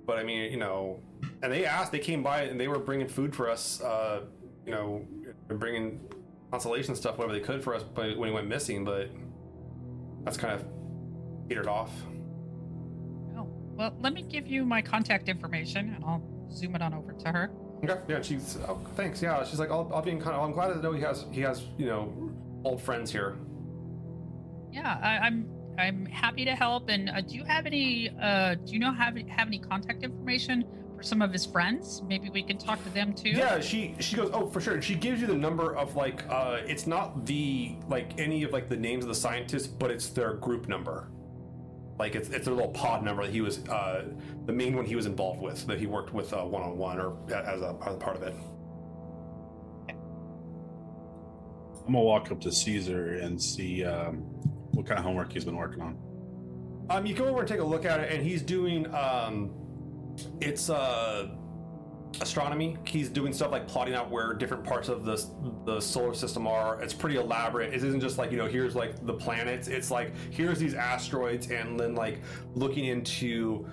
but 0.07 0.19
I 0.19 0.25
mean, 0.25 0.51
you 0.51 0.57
know, 0.57 1.01
and 1.43 1.53
they 1.53 1.65
asked, 1.65 1.93
they 1.93 1.99
came 1.99 2.23
by, 2.23 2.43
and 2.43 2.61
they 2.61 2.69
were 2.69 2.79
bringing 2.79 3.09
food 3.09 3.35
for 3.35 3.49
us. 3.49 3.81
Uh, 3.81 4.23
you 4.67 4.73
know, 4.73 5.07
bringing 5.49 6.01
consolation 6.51 6.95
stuff, 6.95 7.17
whatever 7.17 7.33
they 7.33 7.45
could 7.45 7.65
for 7.65 7.75
us, 7.75 7.83
but 7.83 8.17
when 8.19 8.29
he 8.29 8.35
went 8.35 8.47
missing. 8.47 8.85
But 8.85 9.11
that's 10.25 10.37
kind 10.37 10.55
of 10.55 10.65
petered 11.49 11.67
off. 11.67 11.93
Oh, 13.37 13.49
well, 13.77 13.97
let 14.01 14.13
me 14.13 14.23
give 14.23 14.47
you 14.47 14.65
my 14.65 14.83
contact 14.83 15.29
information, 15.29 15.95
and 15.95 16.05
I'll 16.05 16.23
zoom 16.53 16.75
it 16.75 16.83
on 16.83 16.93
over 16.93 17.13
to 17.13 17.29
her. 17.33 17.51
Okay, 17.85 17.99
yeah, 18.09 18.21
she's 18.21 18.59
oh, 18.69 18.81
thanks. 18.97 19.23
Yeah, 19.23 19.45
she's 19.45 19.59
like, 19.59 19.71
I'll, 19.71 19.91
I'll 19.95 20.03
be 20.03 20.11
in 20.11 20.21
contact. 20.21 20.43
I'm 20.43 20.53
glad 20.53 20.69
to 20.69 20.83
know 20.83 20.93
he 20.93 21.01
has 21.01 21.25
he 21.33 21.41
has 21.43 21.65
you 21.79 21.87
know 21.87 22.33
old 22.65 22.83
friends 22.83 23.11
here. 23.11 23.37
Yeah, 24.73 24.99
I, 25.03 25.27
I'm 25.27 25.49
I'm 25.79 26.05
happy 26.07 26.45
to 26.45 26.55
help. 26.55 26.89
And 26.89 27.09
uh, 27.09 27.21
do 27.21 27.37
you 27.37 27.45
have 27.45 27.67
any? 27.67 28.11
Uh, 28.21 28.57
do 28.57 28.73
you 28.73 28.81
know 28.81 28.93
have 28.93 29.17
have 29.17 29.47
any 29.47 29.61
contact 29.61 30.03
information 30.03 30.65
for 30.99 31.05
some 31.05 31.23
of 31.23 31.33
his 31.33 31.47
friends? 31.47 32.03
Maybe 32.07 32.29
we 32.29 32.43
can 32.43 32.59
talk 32.59 32.83
to 32.83 32.91
them 32.91 33.15
too. 33.15 33.31
Yeah, 33.31 33.61
she 33.61 33.95
she 34.01 34.17
goes, 34.17 34.31
oh 34.35 34.49
for 34.49 34.61
sure. 34.61 34.83
She 34.83 34.97
gives 34.97 35.21
you 35.21 35.29
the 35.29 35.35
number 35.35 35.77
of 35.77 35.95
like, 35.95 36.25
uh, 36.29 36.59
it's 36.67 36.87
not 36.87 37.25
the 37.25 37.77
like 37.89 38.19
any 38.19 38.43
of 38.43 38.53
like 38.53 38.69
the 38.69 38.77
names 38.77 39.05
of 39.05 39.09
the 39.09 39.15
scientists, 39.15 39.69
but 39.69 39.91
it's 39.91 40.09
their 40.09 40.35
group 40.35 40.69
number. 40.69 41.09
Like 41.99 42.17
it's 42.17 42.29
it's 42.31 42.49
a 42.49 42.51
little 42.51 42.73
pod 42.73 43.05
number 43.05 43.25
that 43.25 43.33
he 43.33 43.41
was 43.41 43.67
uh, 43.69 44.07
the 44.47 44.53
main 44.53 44.75
one 44.75 44.85
he 44.85 44.97
was 44.97 45.07
involved 45.07 45.41
with 45.41 45.67
that 45.69 45.79
he 45.79 45.87
worked 45.87 46.13
with 46.13 46.33
one 46.33 46.63
on 46.63 46.77
one 46.77 46.99
or 47.01 47.17
as 47.33 47.63
a, 47.63 47.77
as 47.87 47.95
a 47.95 47.99
part 47.99 48.17
of 48.17 48.23
it. 48.25 48.35
I'm 51.87 51.95
gonna 51.95 52.05
walk 52.05 52.31
up 52.33 52.41
to 52.43 52.53
Caesar 52.53 53.15
and 53.15 53.41
see 53.41 53.85
um, 53.85 54.17
what 54.73 54.85
kind 54.85 54.99
of 54.99 55.05
homework 55.05 55.33
he's 55.33 55.45
been 55.45 55.57
working 55.57 55.81
on. 55.81 55.97
Um, 56.91 57.07
you 57.07 57.15
go 57.15 57.27
over 57.27 57.41
and 57.41 57.49
take 57.49 57.61
a 57.61 57.65
look 57.65 57.85
at 57.85 58.01
it, 58.01 58.13
and 58.13 58.23
he's 58.23 58.43
doing 58.43 58.93
um, 58.95 59.51
it's 60.41 60.71
uh, 60.71 61.29
astronomy. 62.21 62.77
He's 62.85 63.09
doing 63.09 63.33
stuff 63.33 63.51
like 63.51 63.67
plotting 63.69 63.95
out 63.95 64.11
where 64.11 64.33
different 64.35 64.65
parts 64.65 64.89
of 64.89 65.05
the 65.05 65.25
the 65.65 65.81
solar 65.81 66.15
system 66.15 66.47
are. 66.47 66.81
It's 66.83 66.95
pretty 66.95 67.17
elaborate. 67.17 67.73
It 67.73 67.83
isn't 67.83 68.01
just 68.01 68.19
like 68.19 68.31
you 68.31 68.37
know 68.37 68.47
here's 68.47 68.75
like 68.75 69.05
the 69.07 69.15
planets. 69.15 69.69
It's 69.69 69.91
like 69.91 70.13
here's 70.31 70.59
these 70.59 70.75
asteroids, 70.75 71.51
and 71.51 71.79
then 71.79 71.95
like 71.95 72.21
looking 72.55 72.87
into. 72.87 73.69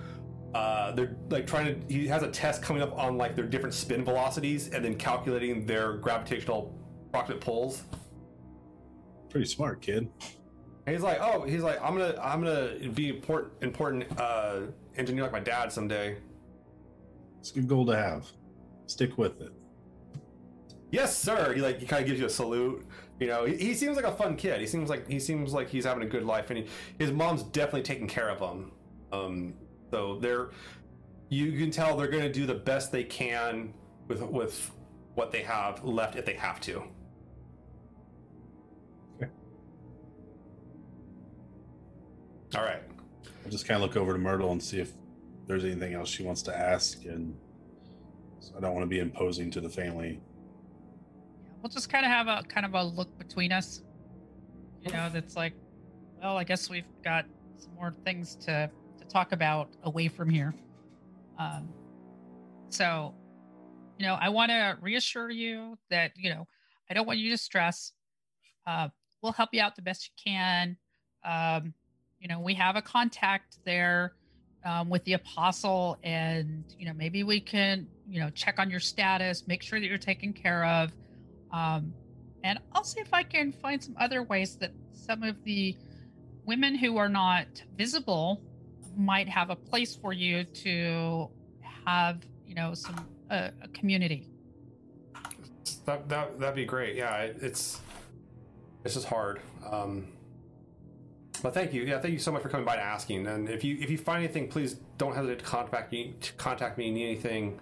Uh, 0.54 0.90
they're 0.92 1.16
like 1.28 1.46
trying 1.46 1.80
to. 1.80 1.92
He 1.92 2.06
has 2.06 2.22
a 2.22 2.30
test 2.30 2.62
coming 2.62 2.82
up 2.82 2.96
on 2.96 3.18
like 3.18 3.36
their 3.36 3.44
different 3.44 3.74
spin 3.74 4.04
velocities, 4.04 4.70
and 4.70 4.84
then 4.84 4.94
calculating 4.94 5.66
their 5.66 5.94
gravitational 5.94 6.78
approximate 7.08 7.40
pulls. 7.40 7.82
Pretty 9.28 9.46
smart 9.46 9.82
kid. 9.82 10.08
And 10.86 10.94
he's 10.94 11.02
like, 11.02 11.18
oh, 11.20 11.42
he's 11.42 11.62
like, 11.62 11.82
I'm 11.82 11.96
gonna, 11.96 12.14
I'm 12.22 12.42
gonna 12.42 12.90
be 12.94 13.08
important, 13.08 13.52
important 13.60 14.04
uh, 14.20 14.60
engineer 14.96 15.24
like 15.24 15.32
my 15.32 15.40
dad 15.40 15.72
someday. 15.72 16.16
It's 17.46 17.56
a 17.56 17.60
good 17.60 17.68
goal 17.68 17.86
to 17.86 17.96
have. 17.96 18.26
Stick 18.86 19.16
with 19.18 19.40
it. 19.40 19.52
Yes, 20.90 21.16
sir. 21.16 21.52
He 21.54 21.60
like, 21.60 21.78
he 21.78 21.86
kind 21.86 22.02
of 22.02 22.08
gives 22.08 22.18
you 22.18 22.26
a 22.26 22.30
salute. 22.30 22.84
You 23.20 23.28
know, 23.28 23.44
he, 23.44 23.56
he 23.56 23.74
seems 23.74 23.94
like 23.94 24.04
a 24.04 24.10
fun 24.10 24.34
kid. 24.34 24.60
He 24.60 24.66
seems 24.66 24.90
like 24.90 25.08
he 25.08 25.20
seems 25.20 25.52
like 25.52 25.68
he's 25.68 25.84
having 25.84 26.02
a 26.02 26.10
good 26.10 26.24
life, 26.24 26.50
and 26.50 26.58
he, 26.58 26.66
his 26.98 27.12
mom's 27.12 27.44
definitely 27.44 27.82
taking 27.82 28.08
care 28.08 28.30
of 28.30 28.40
him. 28.40 28.72
Um, 29.12 29.54
so 29.92 30.18
they're, 30.18 30.50
you 31.28 31.56
can 31.56 31.70
tell 31.70 31.96
they're 31.96 32.08
gonna 32.08 32.32
do 32.32 32.46
the 32.46 32.54
best 32.54 32.90
they 32.90 33.04
can 33.04 33.72
with 34.08 34.22
with 34.22 34.72
what 35.14 35.30
they 35.30 35.42
have 35.42 35.84
left 35.84 36.16
if 36.16 36.24
they 36.24 36.34
have 36.34 36.60
to. 36.62 36.82
All 42.56 42.62
right. 42.62 42.82
I'll 43.44 43.50
just 43.52 43.68
kind 43.68 43.80
of 43.80 43.88
look 43.88 43.96
over 43.96 44.12
to 44.12 44.18
Myrtle 44.18 44.50
and 44.50 44.60
see 44.60 44.80
if 44.80 44.92
there's 45.46 45.64
anything 45.64 45.94
else 45.94 46.08
she 46.08 46.22
wants 46.22 46.42
to 46.42 46.56
ask, 46.56 47.04
and 47.04 47.36
so 48.40 48.52
I 48.56 48.60
don't 48.60 48.74
want 48.74 48.82
to 48.82 48.88
be 48.88 48.98
imposing 48.98 49.50
to 49.52 49.60
the 49.60 49.68
family. 49.68 50.20
We'll 51.62 51.70
just 51.70 51.88
kind 51.88 52.04
of 52.04 52.10
have 52.10 52.28
a 52.28 52.42
kind 52.48 52.66
of 52.66 52.74
a 52.74 52.82
look 52.82 53.16
between 53.18 53.52
us. 53.52 53.82
You 54.82 54.92
know, 54.92 55.08
that's 55.12 55.36
like, 55.36 55.54
well, 56.20 56.36
I 56.36 56.44
guess 56.44 56.70
we've 56.70 56.84
got 57.02 57.26
some 57.58 57.74
more 57.74 57.92
things 58.04 58.36
to 58.36 58.70
to 58.98 59.04
talk 59.06 59.32
about 59.32 59.70
away 59.82 60.08
from 60.08 60.28
here. 60.28 60.54
Um, 61.38 61.68
so, 62.68 63.14
you 63.98 64.06
know, 64.06 64.16
I 64.20 64.28
want 64.28 64.50
to 64.50 64.76
reassure 64.80 65.30
you 65.30 65.78
that 65.90 66.12
you 66.16 66.30
know 66.30 66.46
I 66.90 66.94
don't 66.94 67.06
want 67.06 67.18
you 67.18 67.30
to 67.30 67.38
stress. 67.38 67.92
Uh, 68.66 68.88
we'll 69.22 69.32
help 69.32 69.50
you 69.52 69.60
out 69.60 69.76
the 69.76 69.82
best 69.82 70.08
you 70.08 70.32
can. 70.32 70.76
Um, 71.24 71.74
you 72.20 72.28
know, 72.28 72.40
we 72.40 72.54
have 72.54 72.76
a 72.76 72.82
contact 72.82 73.58
there 73.64 74.14
um, 74.66 74.90
with 74.90 75.04
the 75.04 75.12
apostle, 75.12 75.96
and 76.02 76.64
you 76.78 76.86
know, 76.86 76.92
maybe 76.92 77.22
we 77.22 77.40
can, 77.40 77.86
you 78.08 78.20
know, 78.20 78.28
check 78.30 78.58
on 78.58 78.68
your 78.68 78.80
status, 78.80 79.44
make 79.46 79.62
sure 79.62 79.78
that 79.78 79.86
you're 79.86 79.96
taken 79.96 80.32
care 80.32 80.64
of, 80.64 80.92
um, 81.52 81.92
and 82.42 82.58
I'll 82.72 82.84
see 82.84 83.00
if 83.00 83.14
I 83.14 83.22
can 83.22 83.52
find 83.52 83.82
some 83.82 83.94
other 83.98 84.22
ways 84.22 84.56
that 84.56 84.72
some 84.92 85.22
of 85.22 85.42
the 85.44 85.76
women 86.44 86.74
who 86.74 86.96
are 86.96 87.08
not 87.08 87.46
visible 87.76 88.42
might 88.96 89.28
have 89.28 89.50
a 89.50 89.56
place 89.56 89.94
for 89.94 90.12
you 90.12 90.44
to 90.44 91.28
have, 91.86 92.18
you 92.46 92.54
know, 92.54 92.74
some 92.74 93.06
uh, 93.30 93.50
a 93.62 93.68
community. 93.68 94.28
That 95.84 96.08
that 96.08 96.40
that'd 96.40 96.56
be 96.56 96.64
great. 96.64 96.96
Yeah, 96.96 97.16
it, 97.18 97.38
it's 97.40 97.80
it's 98.84 98.94
just 98.94 99.06
hard. 99.06 99.40
Um, 99.70 100.08
but 101.42 101.54
thank 101.54 101.72
you. 101.72 101.82
Yeah, 101.82 102.00
thank 102.00 102.12
you 102.12 102.18
so 102.18 102.32
much 102.32 102.42
for 102.42 102.48
coming 102.48 102.66
by 102.66 102.74
and 102.74 102.82
asking. 102.82 103.26
And 103.26 103.48
if 103.48 103.64
you 103.64 103.76
if 103.80 103.90
you 103.90 103.98
find 103.98 104.24
anything, 104.24 104.48
please 104.48 104.76
don't 104.98 105.14
hesitate 105.14 105.40
to 105.40 105.44
contact 105.44 105.92
me. 105.92 106.14
To 106.20 106.32
contact 106.34 106.78
me. 106.78 106.90
Need 106.90 107.06
anything? 107.06 107.58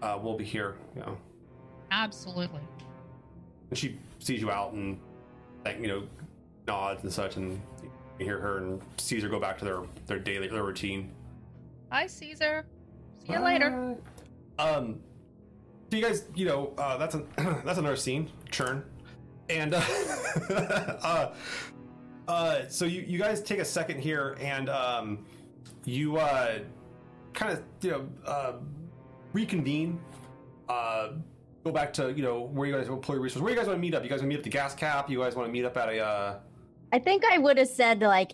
Uh, 0.00 0.18
we'll 0.20 0.36
be 0.36 0.44
here. 0.44 0.76
You 0.94 1.02
know. 1.02 1.18
Absolutely. 1.90 2.60
And 3.70 3.78
she 3.78 3.98
sees 4.18 4.40
you 4.40 4.50
out 4.50 4.72
and 4.72 4.98
like 5.64 5.80
you 5.80 5.88
know 5.88 6.02
nods 6.66 7.02
and 7.02 7.12
such, 7.12 7.36
and 7.36 7.60
you 8.18 8.24
hear 8.24 8.38
her 8.38 8.58
and 8.58 8.80
Caesar 8.98 9.28
go 9.28 9.40
back 9.40 9.58
to 9.58 9.64
their 9.64 9.82
their 10.06 10.18
daily 10.18 10.48
their 10.48 10.64
routine. 10.64 11.10
Hi, 11.90 12.06
Caesar. 12.06 12.64
See 13.26 13.32
you 13.32 13.40
later. 13.40 13.96
Um, 14.58 15.00
so 15.90 15.96
you 15.96 16.02
guys, 16.02 16.24
you 16.34 16.46
know, 16.46 16.72
uh, 16.78 16.96
that's 16.96 17.14
a 17.14 17.24
that's 17.64 17.78
another 17.78 17.96
scene. 17.96 18.30
Churn, 18.50 18.84
and 19.48 19.74
uh, 19.74 19.80
uh, 20.50 21.34
uh, 22.28 22.68
so 22.68 22.84
you 22.84 23.02
you 23.02 23.18
guys 23.18 23.42
take 23.42 23.58
a 23.58 23.64
second 23.64 24.00
here, 24.00 24.36
and 24.40 24.68
um, 24.68 25.24
you 25.84 26.16
uh, 26.16 26.58
kind 27.34 27.52
of 27.52 27.62
you 27.80 27.90
know 27.90 28.08
uh, 28.26 28.52
reconvene. 29.32 30.00
Uh, 30.68 31.12
go 31.64 31.70
back 31.72 31.92
to 31.94 32.12
you 32.12 32.22
know 32.22 32.40
where 32.40 32.68
you 32.68 32.74
guys 32.74 32.88
employ 32.88 33.16
resources. 33.16 33.42
Where 33.42 33.50
you 33.50 33.56
guys 33.58 33.66
want 33.66 33.76
to 33.78 33.80
meet 33.80 33.94
up? 33.94 34.02
You 34.02 34.08
guys 34.08 34.20
want 34.20 34.30
to 34.30 34.36
meet 34.36 34.36
up 34.36 34.40
at 34.40 34.44
the 34.44 34.50
gas 34.50 34.74
cap? 34.74 35.10
You 35.10 35.18
guys 35.18 35.34
want 35.34 35.48
to 35.48 35.52
meet 35.52 35.64
up 35.64 35.76
at 35.76 35.88
a? 35.88 35.98
Uh, 35.98 36.38
I 36.92 36.98
think 36.98 37.24
I 37.24 37.38
would 37.38 37.58
have 37.58 37.68
said 37.68 38.00
like 38.00 38.32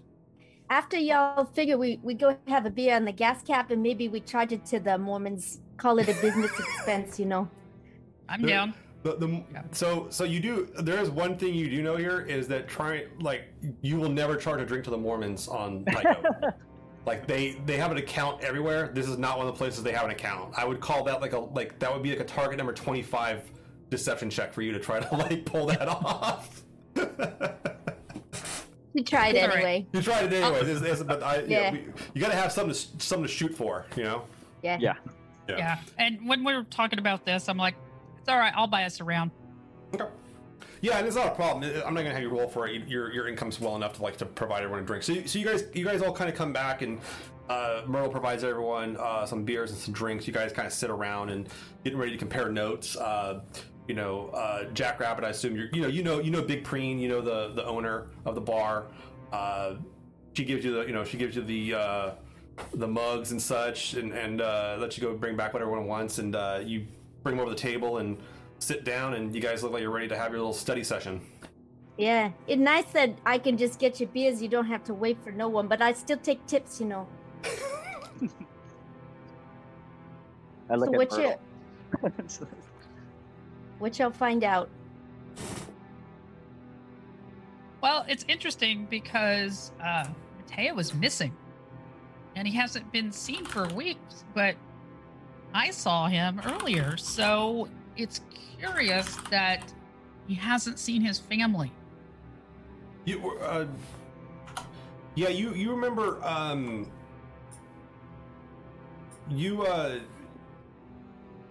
after 0.71 0.99
y'all 0.99 1.45
figure 1.45 1.79
we 1.79 1.99
we 2.03 2.15
go 2.15 2.37
have 2.47 2.67
a 2.67 2.71
beer 2.71 2.95
on 2.97 3.05
the 3.05 3.13
gas 3.13 3.43
cap 3.43 3.71
and 3.71 3.83
maybe 3.83 4.09
we 4.09 4.21
charge 4.21 4.53
it 4.53 4.65
to 4.67 4.81
the 4.81 4.99
Mormons. 4.99 5.61
Call 5.77 5.99
it 5.99 6.09
a 6.09 6.15
business 6.21 6.51
expense, 6.59 7.19
you 7.19 7.27
know. 7.27 7.49
I'm 8.29 8.43
There- 8.43 8.51
down. 8.51 8.75
The, 9.03 9.17
the, 9.17 9.29
Yeah. 9.53 9.63
So 9.73 10.07
so 10.11 10.25
you 10.25 10.41
do. 10.41 10.69
There 10.81 10.99
is 10.99 11.09
one 11.11 11.37
thing 11.39 11.55
you 11.55 11.71
do 11.71 11.83
know 11.83 11.97
here 11.97 12.21
is 12.23 12.49
that 12.49 12.67
try 12.69 13.07
like 13.21 13.53
you 13.81 13.97
will 13.97 14.09
never 14.11 14.37
charge 14.37 14.61
a 14.61 14.67
drink 14.67 14.85
to 14.85 14.91
the 14.91 14.97
Mormons 14.99 15.47
on 15.49 15.85
Tycho. 15.85 16.23
like 17.07 17.27
they 17.27 17.53
they 17.65 17.77
have 17.77 17.91
an 17.93 17.99
account 17.99 18.43
everywhere. 18.43 18.91
This 18.93 19.07
is 19.09 19.17
not 19.17 19.39
one 19.39 19.47
of 19.47 19.55
the 19.55 19.59
places 19.59 19.83
they 19.83 19.93
have 19.93 20.05
an 20.05 20.11
account. 20.11 20.53
I 20.57 20.65
would 20.65 20.81
call 20.81 21.05
that 21.05 21.21
like 21.21 21.33
a 21.33 21.39
like 21.39 21.79
that 21.79 21.93
would 21.93 22.03
be 22.03 22.11
like 22.11 22.21
a 22.21 22.25
target 22.25 22.59
number 22.59 22.73
twenty 22.73 23.03
five 23.03 23.51
deception 23.91 24.29
check 24.31 24.53
for 24.53 24.63
you 24.63 24.73
to 24.73 24.79
try 24.81 25.01
to 25.01 25.17
like 25.17 25.45
pull 25.45 25.67
that 25.67 25.87
off. 25.89 26.63
you 28.95 29.05
tried 29.05 29.35
It's 29.37 29.43
all 29.43 29.49
right. 29.49 29.57
anyway. 29.57 29.87
you 29.93 30.03
tried 30.03 30.25
it 30.25 30.33
anyway. 30.33 30.59
Oh. 30.61 30.65
This, 30.65 30.81
this, 30.81 31.03
but 31.03 31.23
I, 31.23 31.37
yeah, 31.43 31.47
Yeah. 31.47 31.73
we, 31.73 31.85
you 32.15 32.21
got 32.21 32.31
to 32.31 32.37
have 32.37 32.51
something 32.53 32.75
to 32.75 33.05
something 33.05 33.27
to 33.27 33.33
shoot 33.33 33.55
for. 33.55 33.87
You 33.97 34.03
know. 34.05 34.25
Yeah. 34.63 34.79
Yeah. 34.81 34.95
Yeah. 35.49 35.57
Yeah. 35.57 35.79
And 35.99 36.27
when 36.29 36.45
we 36.45 36.53
were 36.55 36.65
talking 36.65 36.99
about 36.99 37.25
this, 37.25 37.49
I'm 37.49 37.57
like, 37.57 37.75
it's 38.29 38.35
all 38.35 38.39
right. 38.39 38.53
I'll 38.55 38.67
buy 38.67 38.85
us 38.85 39.01
around. 39.01 39.31
Okay. 39.95 40.05
Yeah, 40.83 40.99
and 40.99 41.07
it's 41.07 41.17
not 41.17 41.29
a 41.29 41.35
problem. 41.35 41.65
I'm 41.87 41.95
not 41.95 42.03
gonna 42.03 42.13
have 42.13 42.21
you 42.23 42.29
roll 42.29 42.47
for 42.47 42.69
it. 42.69 42.87
Your 42.87 43.11
your 43.13 43.27
income's 43.27 43.59
well 43.59 43.75
enough 43.75 43.95
to 43.95 44.03
like 44.03 44.19
to 44.19 44.27
provide 44.27 44.59
everyone 44.63 44.83
a 44.83 44.87
drink. 44.87 45.03
So, 45.03 45.13
you- 45.15 45.27
so 45.27 45.39
you 45.39 45.47
guys 45.47 45.65
you 45.73 45.83
guys 45.85 46.03
all 46.03 46.13
kind 46.13 46.29
of 46.31 46.37
come 46.37 46.53
back 46.53 46.83
and 46.83 47.01
uh, 47.49 47.83
Myrtle 47.87 48.11
provides 48.11 48.45
everyone 48.45 48.99
uh, 48.99 49.25
some 49.25 49.45
beers 49.45 49.71
and 49.71 49.81
some 49.81 49.95
drinks. 49.95 50.27
You 50.27 50.35
guys 50.35 50.53
kind 50.53 50.67
of 50.67 50.73
sit 50.75 50.91
around 50.91 51.31
and 51.31 51.49
getting 51.85 51.99
ready 51.99 52.13
to 52.13 52.19
compare 52.19 52.51
notes. 52.51 52.97
Uh, 52.97 53.41
you 53.89 53.95
know, 53.95 54.29
uh, 54.35 54.65
Jack 54.75 55.01
Rabbit. 55.01 55.25
I 55.25 55.31
assume 55.31 55.57
you're 55.57 55.69
you 55.73 55.81
know 55.81 55.89
you 55.89 56.03
know 56.03 56.21
you 56.21 56.31
know 56.31 56.43
Big 56.43 56.65
Preen. 56.65 56.99
You 56.99 57.09
know 57.09 57.23
the 57.23 57.55
the 57.55 57.65
owner 57.65 58.09
of 58.27 58.35
the 58.35 58.43
bar. 58.43 58.89
Uh, 59.33 59.77
she 60.35 60.45
gives 60.45 60.65
you 60.67 60.75
the 60.75 60.81
you 60.87 60.93
know 60.93 61.03
she 61.03 61.17
gives 61.17 61.35
you 61.35 61.43
the 61.43 61.75
uh, 61.75 62.11
the 62.75 62.87
mugs 62.87 63.31
and 63.33 63.41
such 63.41 63.95
and 63.95 64.13
and 64.13 64.43
uh, 64.43 64.77
lets 64.79 64.99
you 64.99 65.03
go 65.03 65.17
bring 65.17 65.35
back 65.35 65.55
what 65.55 65.63
everyone 65.63 65.87
wants 65.87 66.19
and 66.19 66.37
uh, 66.37 66.61
you 66.63 66.87
bring 67.29 67.37
them 67.37 67.47
over 67.47 67.55
the 67.55 67.61
table 67.61 67.99
and 67.99 68.17
sit 68.59 68.85
down 68.85 69.13
and 69.13 69.35
you 69.35 69.41
guys 69.43 69.63
look 69.63 69.71
like 69.71 69.83
you're 69.83 69.91
ready 69.91 70.09
to 70.09 70.17
have 70.17 70.31
your 70.31 70.41
little 70.41 70.55
study 70.55 70.83
session. 70.83 71.21
Yeah. 71.99 72.31
It's 72.47 72.59
nice 72.59 72.87
that 72.93 73.19
I 73.27 73.37
can 73.37 73.59
just 73.59 73.79
get 73.79 74.01
you 74.01 74.07
beers. 74.07 74.41
You 74.41 74.49
don't 74.49 74.65
have 74.65 74.83
to 74.85 74.95
wait 74.95 75.23
for 75.23 75.31
no 75.31 75.47
one, 75.47 75.69
but 75.69 75.83
I 75.83 75.93
still 75.93 76.17
take 76.17 76.47
tips, 76.47 76.81
you 76.81 76.87
know. 76.87 77.07
I 80.71 80.77
look 80.77 80.89
so 80.89 80.95
at 80.95 80.99
what 80.99 81.13
you 81.13 81.35
Myrtle. 82.03 82.49
what 83.79 83.99
y'all 83.99 84.11
find 84.11 84.43
out? 84.43 84.71
Well, 87.83 88.07
it's 88.09 88.25
interesting 88.27 88.87
because 88.89 89.73
uh, 89.85 90.07
Mateo 90.39 90.73
was 90.75 90.95
missing, 90.95 91.37
and 92.37 92.49
he 92.49 92.55
hasn't 92.55 92.91
been 92.91 93.13
seen 93.13 93.45
for 93.45 93.69
weeks. 93.69 94.25
But 94.35 94.57
I 95.55 95.71
saw 95.71 96.07
him 96.07 96.41
earlier, 96.45 96.97
so 96.97 97.69
it's 97.97 98.21
curious 98.59 99.17
that 99.31 99.73
he 100.27 100.35
hasn't 100.35 100.79
seen 100.79 101.03
his 101.03 101.19
family. 101.19 101.73
You, 103.05 103.31
uh, 103.41 103.67
yeah, 105.15 105.29
you 105.29 105.55
you 105.55 105.71
remember 105.71 106.23
um, 106.23 106.91
you 109.31 109.63
uh, 109.63 109.99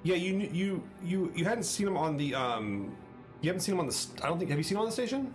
yeah 0.04 0.16
you 0.16 0.50
you 0.54 0.84
you 1.04 1.32
you 1.36 1.46
hadn't 1.46 1.64
seen 1.64 1.88
him 1.88 1.98
on 1.98 2.18
the 2.18 2.36
um, 2.36 2.96
you 3.42 3.50
haven't 3.50 3.62
seen 3.62 3.74
him 3.74 3.80
on 3.80 3.88
the 3.88 4.08
I 4.24 4.28
don't 4.28 4.38
think 4.38 4.52
have 4.52 4.60
you 4.60 4.64
seen 4.64 4.78
him 4.78 4.82
on 4.82 4.88
the 4.88 4.92
station? 4.92 5.34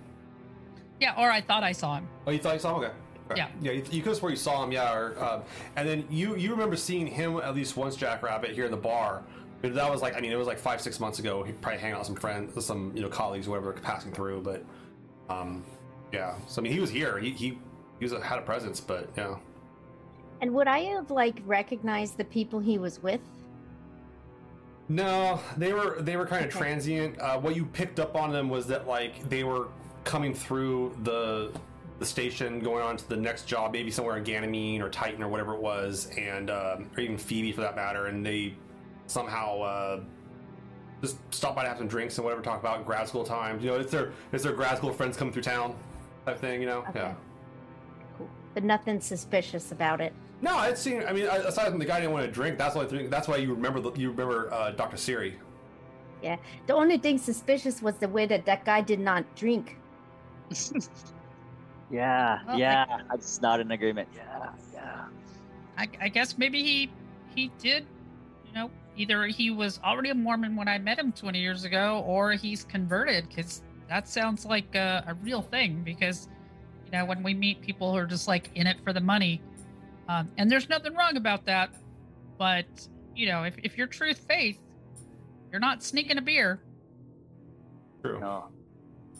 Yeah, 1.01 1.15
or 1.19 1.31
I 1.31 1.41
thought 1.41 1.65
I 1.65 1.73
saw 1.73 1.97
him. 1.97 2.09
Oh, 2.27 2.31
you 2.31 2.39
thought 2.39 2.55
you 2.55 2.61
saw 2.61 2.79
him? 2.79 2.85
Okay. 2.85 2.95
Okay. 3.33 3.41
Yeah. 3.41 3.49
yeah. 3.61 3.73
You, 3.73 3.85
you 3.91 4.03
could 4.03 4.17
have 4.17 4.31
you 4.31 4.37
saw 4.37 4.63
him, 4.65 4.73
yeah. 4.73 4.95
Or, 4.95 5.23
um, 5.23 5.43
and 5.77 5.89
then 5.89 6.05
you 6.11 6.37
you 6.37 6.51
remember 6.51 6.77
seeing 6.77 7.07
him 7.07 7.37
at 7.39 7.55
least 7.55 7.77
once, 7.77 7.97
Jackrabbit, 7.97 8.53
here 8.53 8.65
in 8.65 8.71
the 8.71 8.77
bar. 8.77 9.23
But 9.61 9.75
that 9.75 9.91
was 9.91 10.03
like 10.03 10.17
I 10.17 10.21
mean, 10.21 10.33
it 10.33 10.37
was 10.37 10.47
like 10.47 10.59
five 10.59 10.81
six 10.81 10.99
months 11.01 11.19
ago. 11.19 11.43
He 11.43 11.53
probably 11.53 11.81
hanging 11.81 11.95
out 11.95 12.01
with 12.01 12.07
some 12.09 12.17
friends, 12.17 12.65
some 12.65 12.93
you 12.95 13.03
know 13.03 13.09
colleagues, 13.09 13.49
whatever, 13.49 13.73
passing 13.73 14.13
through. 14.13 14.43
But 14.43 14.65
um, 15.29 15.65
yeah. 16.13 16.35
So 16.47 16.61
I 16.61 16.63
mean, 16.63 16.73
he 16.73 16.81
was 16.81 16.91
here. 16.91 17.19
He 17.19 17.31
he 17.31 17.59
he 17.99 18.05
was 18.05 18.13
a, 18.13 18.21
had 18.21 18.39
a 18.39 18.43
presence, 18.43 18.81
but 18.81 19.09
yeah. 19.17 19.37
And 20.41 20.53
would 20.55 20.67
I 20.67 20.81
have 20.81 21.11
like 21.11 21.41
recognized 21.47 22.17
the 22.17 22.25
people 22.25 22.59
he 22.59 22.77
was 22.79 23.01
with? 23.03 23.21
No, 24.89 25.41
they 25.57 25.73
were 25.73 26.03
they 26.03 26.17
were 26.17 26.27
kind 26.27 26.45
of 26.45 26.51
Okay. 26.51 26.59
transient. 26.59 27.19
Uh, 27.21 27.39
what 27.39 27.55
you 27.55 27.65
picked 27.65 28.01
up 28.01 28.17
on 28.17 28.33
them 28.33 28.49
was 28.49 28.67
that 28.67 28.87
like 28.89 29.29
they 29.29 29.45
were 29.45 29.69
coming 30.05 30.35
through 30.35 30.97
the 31.05 31.53
the 32.03 32.09
station, 32.09 32.59
going 32.61 32.83
on 32.83 32.97
to 32.97 33.09
the 33.09 33.17
next 33.17 33.47
job, 33.47 33.73
maybe 33.73 33.91
somewhere 33.91 34.17
in 34.17 34.25
Ganymede 34.25 34.81
or 34.83 34.89
Titan 34.91 35.23
or 35.23 35.29
whatever 35.29 35.55
it 35.55 35.61
was, 35.63 36.11
and 36.19 36.51
um, 36.51 36.91
or 36.97 37.01
even 37.01 37.17
Phoebe 37.17 37.53
for 37.53 37.61
that 37.63 37.77
matter. 37.77 38.07
And 38.07 38.27
they 38.27 38.55
somehow 39.07 39.61
uh, 39.61 40.01
just 41.01 41.17
stop 41.31 41.55
by 41.55 41.63
to 41.63 41.69
have 41.69 41.79
some 41.79 41.89
drinks 41.89 42.19
and 42.19 42.25
whatever, 42.25 42.43
talk 42.43 42.61
about 42.61 42.85
grad 42.85 43.09
school 43.09 43.25
times. 43.25 43.63
You 43.65 43.71
know, 43.71 43.77
it's 43.77 43.93
their 43.93 44.13
it's 44.33 44.43
their 44.45 44.53
grad 44.53 44.79
school 44.79 44.93
friends 44.93 45.17
coming 45.17 45.33
through 45.33 45.43
town 45.43 45.77
type 46.27 46.39
thing. 46.39 46.61
You 46.61 46.67
know, 46.67 46.79
Okay. 46.89 46.99
yeah. 47.01 47.15
Cool. 48.19 48.29
But 48.55 48.65
nothing 48.65 49.01
suspicious 49.01 49.71
about 49.73 50.01
it. 50.01 50.13
No, 50.41 50.57
I'd 50.57 50.77
seen. 50.77 51.05
I 51.07 51.13
mean, 51.13 51.27
aside 51.27 51.71
from 51.71 51.79
the 51.79 51.85
guy 51.85 52.01
didn't 52.01 52.13
want 52.13 52.27
to 52.27 52.33
drink, 52.33 52.59
that's 52.59 52.75
why 52.75 52.85
that's 52.85 53.29
why 53.29 53.37
you 53.37 53.55
remember 53.55 53.81
the, 53.81 53.93
you 53.93 54.11
remember 54.11 54.53
uh, 54.53 54.73
Dr. 54.73 54.97
Siri. 54.97 55.39
Yeah. 56.21 56.37
The 56.67 56.75
only 56.75 56.99
thing 56.99 57.17
suspicious 57.19 57.81
was 57.81 57.95
the 57.97 58.09
way 58.09 58.27
that 58.27 58.45
that 58.47 58.65
guy 58.65 58.81
did 58.81 58.99
not 59.01 59.25
drink. 59.37 59.77
yeah, 61.93 62.39
Well, 62.47 62.57
I- 62.57 62.59
yeah. 62.59 62.99
I 63.11 63.17
just 63.17 63.41
nod 63.43 63.61
in 63.61 63.71
agreement. 63.71 64.09
Yeah, 64.17 64.49
yeah. 64.75 65.05
I, 65.79 65.89
I 66.01 66.09
guess 66.09 66.37
maybe 66.39 66.63
he 66.63 66.91
he 67.35 67.51
did, 67.61 67.87
you 68.47 68.53
know, 68.55 68.71
either 68.97 69.27
he 69.27 69.51
was 69.51 69.79
already 69.85 70.11
a 70.11 70.15
Mormon 70.15 70.57
when 70.57 70.69
I 70.69 70.79
met 70.79 70.99
him 70.99 71.13
20 71.13 71.39
years 71.41 71.65
ago, 71.65 72.03
or 72.07 72.33
he's 72.33 72.65
converted. 72.65 73.29
Because 73.29 73.63
that 73.89 74.09
sounds 74.09 74.45
like 74.45 74.75
a, 74.75 75.05
a 75.07 75.15
real 75.23 75.41
thing. 75.43 75.83
Because 75.85 76.29
you 76.87 76.93
know, 76.93 77.05
when 77.05 77.23
we 77.23 77.33
meet 77.35 77.61
people 77.63 77.91
who 77.93 77.99
are 77.99 78.07
just 78.07 78.27
like 78.29 78.51
in 78.55 78.67
it 78.67 78.77
for 78.85 78.93
the 78.93 79.01
money, 79.01 79.41
um, 80.09 80.31
and 80.37 80.51
there's 80.51 80.69
nothing 80.69 80.95
wrong 80.95 81.17
about 81.17 81.45
that, 81.47 81.71
but 82.39 82.67
you 83.15 83.27
know, 83.27 83.45
if 83.45 83.55
if 83.63 83.79
you're 83.79 83.87
truth 83.87 84.19
faith, 84.29 84.59
you're 85.51 85.61
not 85.61 85.83
sneaking 85.83 86.19
a 86.19 86.23
beer. 86.23 86.61
True. 88.03 88.21
No. 88.21 88.47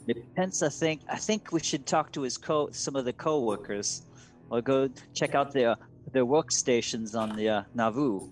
Depends. 0.07 0.61
I 0.63 0.69
think. 0.69 1.01
I 1.09 1.17
think 1.17 1.51
we 1.51 1.59
should 1.59 1.85
talk 1.85 2.11
to 2.13 2.21
his 2.21 2.37
co. 2.37 2.69
Some 2.71 2.95
of 2.95 3.05
the 3.05 3.13
co-workers, 3.13 4.03
or 4.49 4.61
go 4.61 4.89
check 5.13 5.35
out 5.35 5.51
their 5.53 5.75
their 6.11 6.25
workstations 6.25 7.15
on 7.17 7.35
the 7.35 7.49
uh, 7.49 7.63
Nauvoo. 7.73 8.29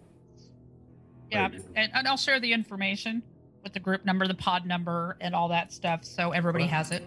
Yeah, 1.31 1.49
and, 1.75 1.91
and 1.93 2.07
I'll 2.07 2.17
share 2.17 2.39
the 2.41 2.51
information 2.51 3.23
with 3.63 3.71
the 3.73 3.79
group 3.79 4.03
number, 4.05 4.27
the 4.27 4.33
pod 4.33 4.65
number, 4.65 5.15
and 5.21 5.33
all 5.33 5.47
that 5.47 5.71
stuff, 5.71 6.03
so 6.03 6.31
everybody 6.31 6.65
Okay. 6.65 6.73
has 6.73 6.91
it. 6.91 7.03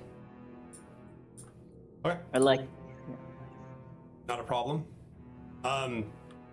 Okay. 2.07 2.19
I 2.33 2.39
like. 2.39 2.61
not 4.29 4.41
a 4.41 4.43
problem. 4.43 4.85
Um, 5.65 6.07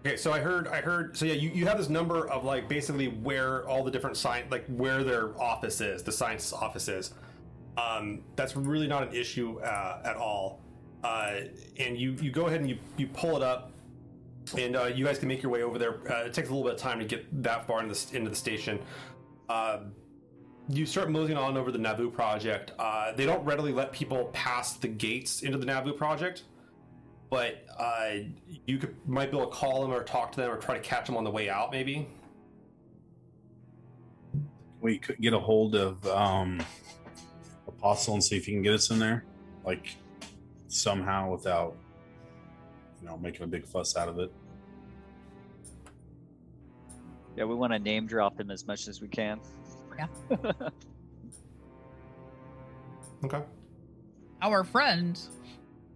okay, 0.05 0.17
so 0.17 0.33
I 0.33 0.39
heard, 0.39 0.67
I 0.67 0.81
heard, 0.81 1.15
so 1.15 1.25
yeah, 1.25 1.33
you, 1.33 1.49
you 1.51 1.65
have 1.65 1.77
this 1.77 1.87
number 1.89 2.27
of 2.29 2.43
like 2.43 2.67
basically 2.67 3.07
where 3.07 3.67
all 3.67 3.83
the 3.83 3.91
different 3.91 4.17
science, 4.17 4.51
like 4.51 4.65
where 4.67 5.03
their 5.03 5.39
office 5.39 5.79
is, 5.81 6.03
the 6.03 6.11
science 6.11 6.51
office 6.51 6.87
is. 6.89 7.13
Um, 7.77 8.23
that's 8.35 8.55
really 8.55 8.87
not 8.87 9.03
an 9.03 9.13
issue 9.13 9.59
uh, 9.59 10.01
at 10.03 10.15
all. 10.15 10.61
Uh, 11.03 11.41
and 11.79 11.97
you 11.97 12.15
you 12.21 12.31
go 12.31 12.47
ahead 12.47 12.61
and 12.61 12.69
you 12.69 12.77
you 12.97 13.07
pull 13.07 13.35
it 13.35 13.41
up, 13.41 13.71
and 14.57 14.75
uh, 14.75 14.85
you 14.85 15.03
guys 15.03 15.17
can 15.17 15.27
make 15.27 15.41
your 15.41 15.51
way 15.51 15.63
over 15.63 15.79
there. 15.79 15.99
Uh, 16.11 16.25
it 16.25 16.33
takes 16.33 16.49
a 16.49 16.51
little 16.51 16.63
bit 16.63 16.73
of 16.73 16.79
time 16.79 16.99
to 16.99 17.05
get 17.05 17.43
that 17.43 17.65
far 17.65 17.81
into 17.81 17.93
the, 17.93 18.17
into 18.17 18.29
the 18.29 18.35
station. 18.35 18.79
Uh, 19.49 19.79
you 20.69 20.85
start 20.85 21.09
moseying 21.09 21.37
on 21.37 21.57
over 21.57 21.71
the 21.71 21.77
Nauvoo 21.79 22.11
project. 22.11 22.71
Uh, 22.77 23.13
they 23.13 23.25
don't 23.25 23.43
readily 23.43 23.73
let 23.73 23.91
people 23.91 24.25
pass 24.31 24.73
the 24.73 24.87
gates 24.87 25.41
into 25.41 25.57
the 25.57 25.65
Nauvoo 25.65 25.93
project 25.93 26.43
but 27.31 27.65
you 28.67 28.77
could 28.77 28.93
might 29.07 29.31
be 29.31 29.37
able 29.37 29.49
to 29.49 29.55
call 29.55 29.81
them 29.81 29.91
or 29.91 30.03
talk 30.03 30.33
to 30.33 30.41
them 30.41 30.51
or 30.51 30.57
try 30.57 30.75
to 30.75 30.81
catch 30.83 31.07
them 31.07 31.15
on 31.15 31.23
the 31.23 31.31
way 31.31 31.49
out, 31.49 31.71
maybe. 31.71 32.07
We 34.81 34.97
could 34.97 35.19
get 35.19 35.33
a 35.33 35.39
hold 35.39 35.75
of 35.75 36.05
um, 36.07 36.61
Apostle 37.81 38.13
and 38.13 38.23
see 38.23 38.37
if 38.37 38.45
he 38.45 38.51
can 38.51 38.61
get 38.61 38.75
us 38.75 38.91
in 38.91 38.99
there, 38.99 39.25
like 39.65 39.95
somehow 40.67 41.31
without, 41.31 41.75
you 43.01 43.07
know, 43.07 43.17
making 43.17 43.43
a 43.43 43.47
big 43.47 43.65
fuss 43.65 43.97
out 43.97 44.07
of 44.07 44.19
it. 44.19 44.31
Yeah, 47.35 47.45
we 47.45 47.55
want 47.55 47.73
to 47.73 47.79
name 47.79 48.05
drop 48.05 48.39
him 48.39 48.51
as 48.51 48.67
much 48.67 48.87
as 48.87 49.01
we 49.01 49.07
can. 49.07 49.39
Yeah. 49.97 50.07
Okay. 53.23 53.43
Our 54.41 54.63
friend 54.63 55.19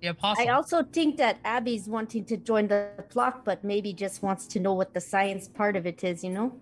the 0.02 0.08
apostle. 0.10 0.48
I 0.48 0.52
also 0.52 0.84
think 0.84 1.18
that 1.18 1.40
Abby's 1.44 1.88
wanting 1.88 2.26
to 2.26 2.38
join 2.38 2.68
the 2.68 2.90
flock, 3.10 3.44
but 3.44 3.64
maybe 3.64 3.94
just 3.94 4.22
wants 4.22 4.46
to 4.48 4.60
know 4.60 4.74
what 4.74 4.94
the 4.94 5.02
science 5.02 5.48
part 5.48 5.76
of 5.76 5.88
it 5.88 6.04
is, 6.04 6.24
you 6.24 6.30
know? 6.30 6.54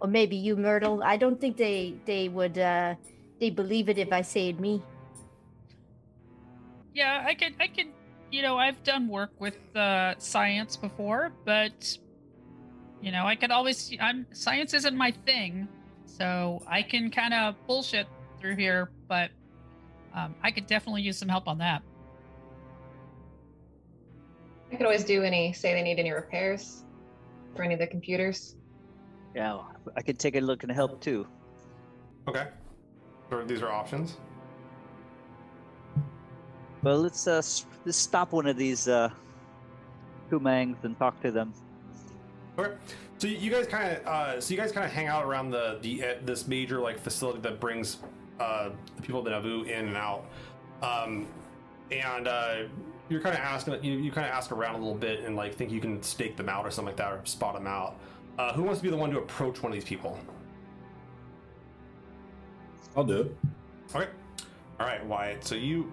Or 0.00 0.08
maybe 0.08 0.36
you, 0.36 0.56
Myrtle. 0.56 1.02
I 1.02 1.16
don't 1.16 1.40
think 1.40 1.56
they 1.56 1.96
they 2.06 2.28
would 2.28 2.58
uh 2.58 2.94
they 3.40 3.50
believe 3.50 3.88
it 3.88 3.98
if 3.98 4.12
I 4.12 4.22
say 4.22 4.50
it 4.50 4.60
me. 4.60 4.82
yeah, 6.94 7.24
I 7.26 7.34
could, 7.34 7.54
I 7.58 7.66
could, 7.66 7.86
you 8.30 8.42
know, 8.42 8.58
I've 8.58 8.82
done 8.84 9.08
work 9.08 9.30
with 9.38 9.58
uh, 9.74 10.14
science 10.18 10.76
before, 10.76 11.32
but 11.44 11.96
you 13.00 13.10
know, 13.10 13.26
I 13.26 13.34
could 13.34 13.50
always. 13.50 13.96
I'm 14.00 14.26
science 14.32 14.74
isn't 14.74 14.96
my 14.96 15.10
thing, 15.10 15.66
so 16.04 16.62
I 16.66 16.82
can 16.82 17.10
kind 17.10 17.32
of 17.32 17.54
bullshit 17.66 18.06
through 18.38 18.56
here, 18.56 18.90
but 19.08 19.30
um, 20.14 20.34
I 20.42 20.50
could 20.50 20.66
definitely 20.66 21.02
use 21.02 21.18
some 21.18 21.28
help 21.28 21.48
on 21.48 21.58
that. 21.58 21.82
I 24.72 24.76
could 24.76 24.86
always 24.86 25.04
do 25.04 25.22
any, 25.22 25.52
say 25.52 25.74
they 25.74 25.82
need 25.82 25.98
any 25.98 26.12
repairs 26.12 26.84
for 27.56 27.62
any 27.64 27.74
of 27.74 27.80
the 27.80 27.86
computers. 27.86 28.54
Yeah, 29.34 29.58
I 29.96 30.02
could 30.02 30.18
take 30.18 30.36
a 30.36 30.40
look 30.40 30.62
and 30.62 30.70
help 30.70 31.00
too. 31.00 31.26
Okay. 32.28 32.46
So 33.30 33.44
these 33.44 33.62
are 33.62 33.70
options. 33.70 34.16
Well, 36.82 36.98
let's 36.98 37.26
uh, 37.26 37.42
let's 37.84 37.98
stop 37.98 38.32
one 38.32 38.46
of 38.46 38.56
these 38.56 38.88
uh, 38.88 39.10
Kumangs 40.30 40.82
and 40.82 40.98
talk 40.98 41.20
to 41.22 41.30
them. 41.30 41.52
Okay. 42.58 42.74
So 43.18 43.26
you- 43.26 43.50
guys 43.50 43.66
kind 43.66 43.96
of, 43.96 44.06
uh, 44.06 44.40
so 44.40 44.52
you 44.54 44.58
guys 44.58 44.72
kind 44.72 44.86
of 44.86 44.92
hang 44.92 45.06
out 45.06 45.24
around 45.24 45.50
the 45.50 45.78
the 45.82 46.04
uh, 46.04 46.14
this 46.24 46.48
major 46.48 46.80
like 46.80 46.98
facility 46.98 47.40
that 47.40 47.60
brings 47.60 47.98
uh, 48.40 48.70
the 48.96 49.02
people 49.02 49.20
of 49.20 49.24
the 49.26 49.30
Nauvoo 49.30 49.64
in 49.64 49.88
and 49.88 49.96
out, 49.96 50.24
um, 50.82 51.26
and 51.90 52.26
uh, 52.26 52.62
you're 53.10 53.20
kind 53.20 53.34
of 53.36 53.42
asking, 53.42 53.82
you, 53.84 53.92
you 53.98 54.10
kind 54.10 54.26
of 54.26 54.32
ask 54.32 54.52
around 54.52 54.76
a 54.76 54.78
little 54.78 54.94
bit 54.94 55.20
and 55.24 55.36
like 55.36 55.54
think 55.54 55.70
you 55.70 55.80
can 55.80 56.02
stake 56.02 56.36
them 56.36 56.48
out 56.48 56.64
or 56.64 56.70
something 56.70 56.86
like 56.92 56.96
that 56.96 57.12
or 57.12 57.20
spot 57.24 57.54
them 57.54 57.66
out. 57.66 57.96
Uh, 58.38 58.52
who 58.54 58.62
wants 58.62 58.78
to 58.80 58.84
be 58.84 58.90
the 58.90 58.96
one 58.96 59.10
to 59.10 59.18
approach 59.18 59.62
one 59.62 59.70
of 59.72 59.74
these 59.74 59.84
people? 59.84 60.18
I'll 62.96 63.04
do 63.04 63.20
it. 63.22 63.36
Okay. 63.94 64.08
All 64.78 64.86
right, 64.86 65.04
Wyatt. 65.06 65.44
So 65.44 65.54
you 65.54 65.92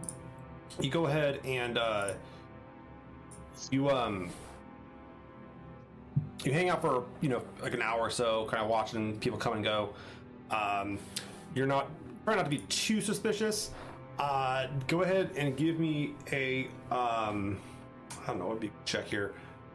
you 0.79 0.89
go 0.89 1.05
ahead 1.07 1.39
and 1.45 1.77
uh, 1.77 2.13
you 3.71 3.89
um 3.89 4.29
you 6.43 6.51
hang 6.53 6.69
out 6.69 6.81
for 6.81 7.03
you 7.21 7.29
know 7.29 7.41
like 7.61 7.73
an 7.73 7.81
hour 7.81 7.99
or 8.01 8.09
so, 8.09 8.45
kind 8.49 8.63
of 8.63 8.69
watching 8.69 9.19
people 9.19 9.37
come 9.39 9.53
and 9.53 9.63
go. 9.63 9.89
Um, 10.51 10.97
you're 11.55 11.67
not 11.67 11.89
trying 12.23 12.37
not 12.37 12.43
to 12.43 12.49
be 12.49 12.59
too 12.69 13.01
suspicious. 13.01 13.71
Uh, 14.19 14.67
go 14.87 15.03
ahead 15.03 15.31
and 15.35 15.55
give 15.57 15.79
me 15.79 16.13
a 16.31 16.67
um 16.91 17.59
I 18.23 18.27
don't 18.27 18.39
know 18.39 18.47
what 18.47 18.59
be 18.59 18.71
check 18.85 19.05
here. 19.07 19.33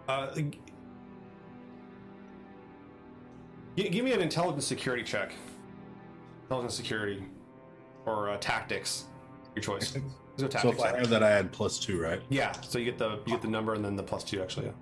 Uh, 0.09 0.35
g- 0.35 0.59
give 3.77 4.05
me 4.05 4.13
an 4.13 4.21
intelligence 4.21 4.67
security 4.67 5.03
check. 5.05 5.33
Intelligence 6.43 6.75
security 6.75 7.25
or 8.07 8.31
uh, 8.31 8.37
tactics, 8.39 9.05
your 9.55 9.63
choice. 9.63 9.93
Go 9.93 10.49
So 10.49 10.71
if 10.71 10.81
I 10.81 10.97
have 10.99 11.09
that, 11.11 11.23
I 11.23 11.31
add 11.31 11.53
plus 11.53 11.79
two, 11.79 12.01
right? 12.01 12.21
yeah, 12.29 12.53
so 12.53 12.79
you 12.79 12.85
get 12.85 12.99
the 12.99 13.21
you 13.27 13.33
get 13.33 13.43
the 13.43 13.49
number 13.49 13.75
and 13.75 13.85
then 13.85 13.97
the 13.97 14.03
plus 14.03 14.25
two 14.25 14.43
actually. 14.43 14.67
Yeah. 14.67 14.73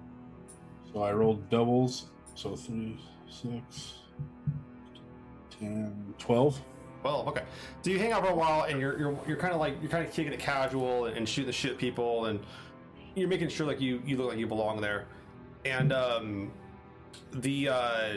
So 0.92 1.02
I 1.02 1.12
rolled 1.12 1.48
doubles. 1.50 2.06
So 2.34 2.56
three, 2.56 2.98
six, 3.28 3.94
10, 5.58 6.14
12. 6.18 6.60
Well, 7.02 7.24
okay. 7.28 7.42
So 7.82 7.90
you 7.90 7.98
hang 7.98 8.12
out 8.12 8.24
for 8.24 8.30
a 8.30 8.34
while, 8.34 8.64
and 8.64 8.80
you're 8.80 8.98
you're, 8.98 9.18
you're 9.26 9.36
kind 9.36 9.52
of 9.52 9.60
like 9.60 9.74
you're 9.80 9.90
kind 9.90 10.06
of 10.06 10.12
kicking 10.12 10.32
it 10.32 10.38
casual 10.38 11.06
and, 11.06 11.16
and 11.16 11.28
shooting 11.28 11.46
the 11.46 11.52
shit 11.52 11.72
at 11.72 11.78
people, 11.78 12.26
and 12.26 12.40
you're 13.14 13.28
making 13.28 13.48
sure 13.48 13.66
like 13.66 13.80
you 13.80 14.02
you 14.04 14.16
look 14.16 14.28
like 14.28 14.38
you 14.38 14.46
belong 14.46 14.80
there. 14.80 15.06
And 15.64 15.92
um, 15.92 16.52
the 17.32 17.68
uh, 17.68 18.08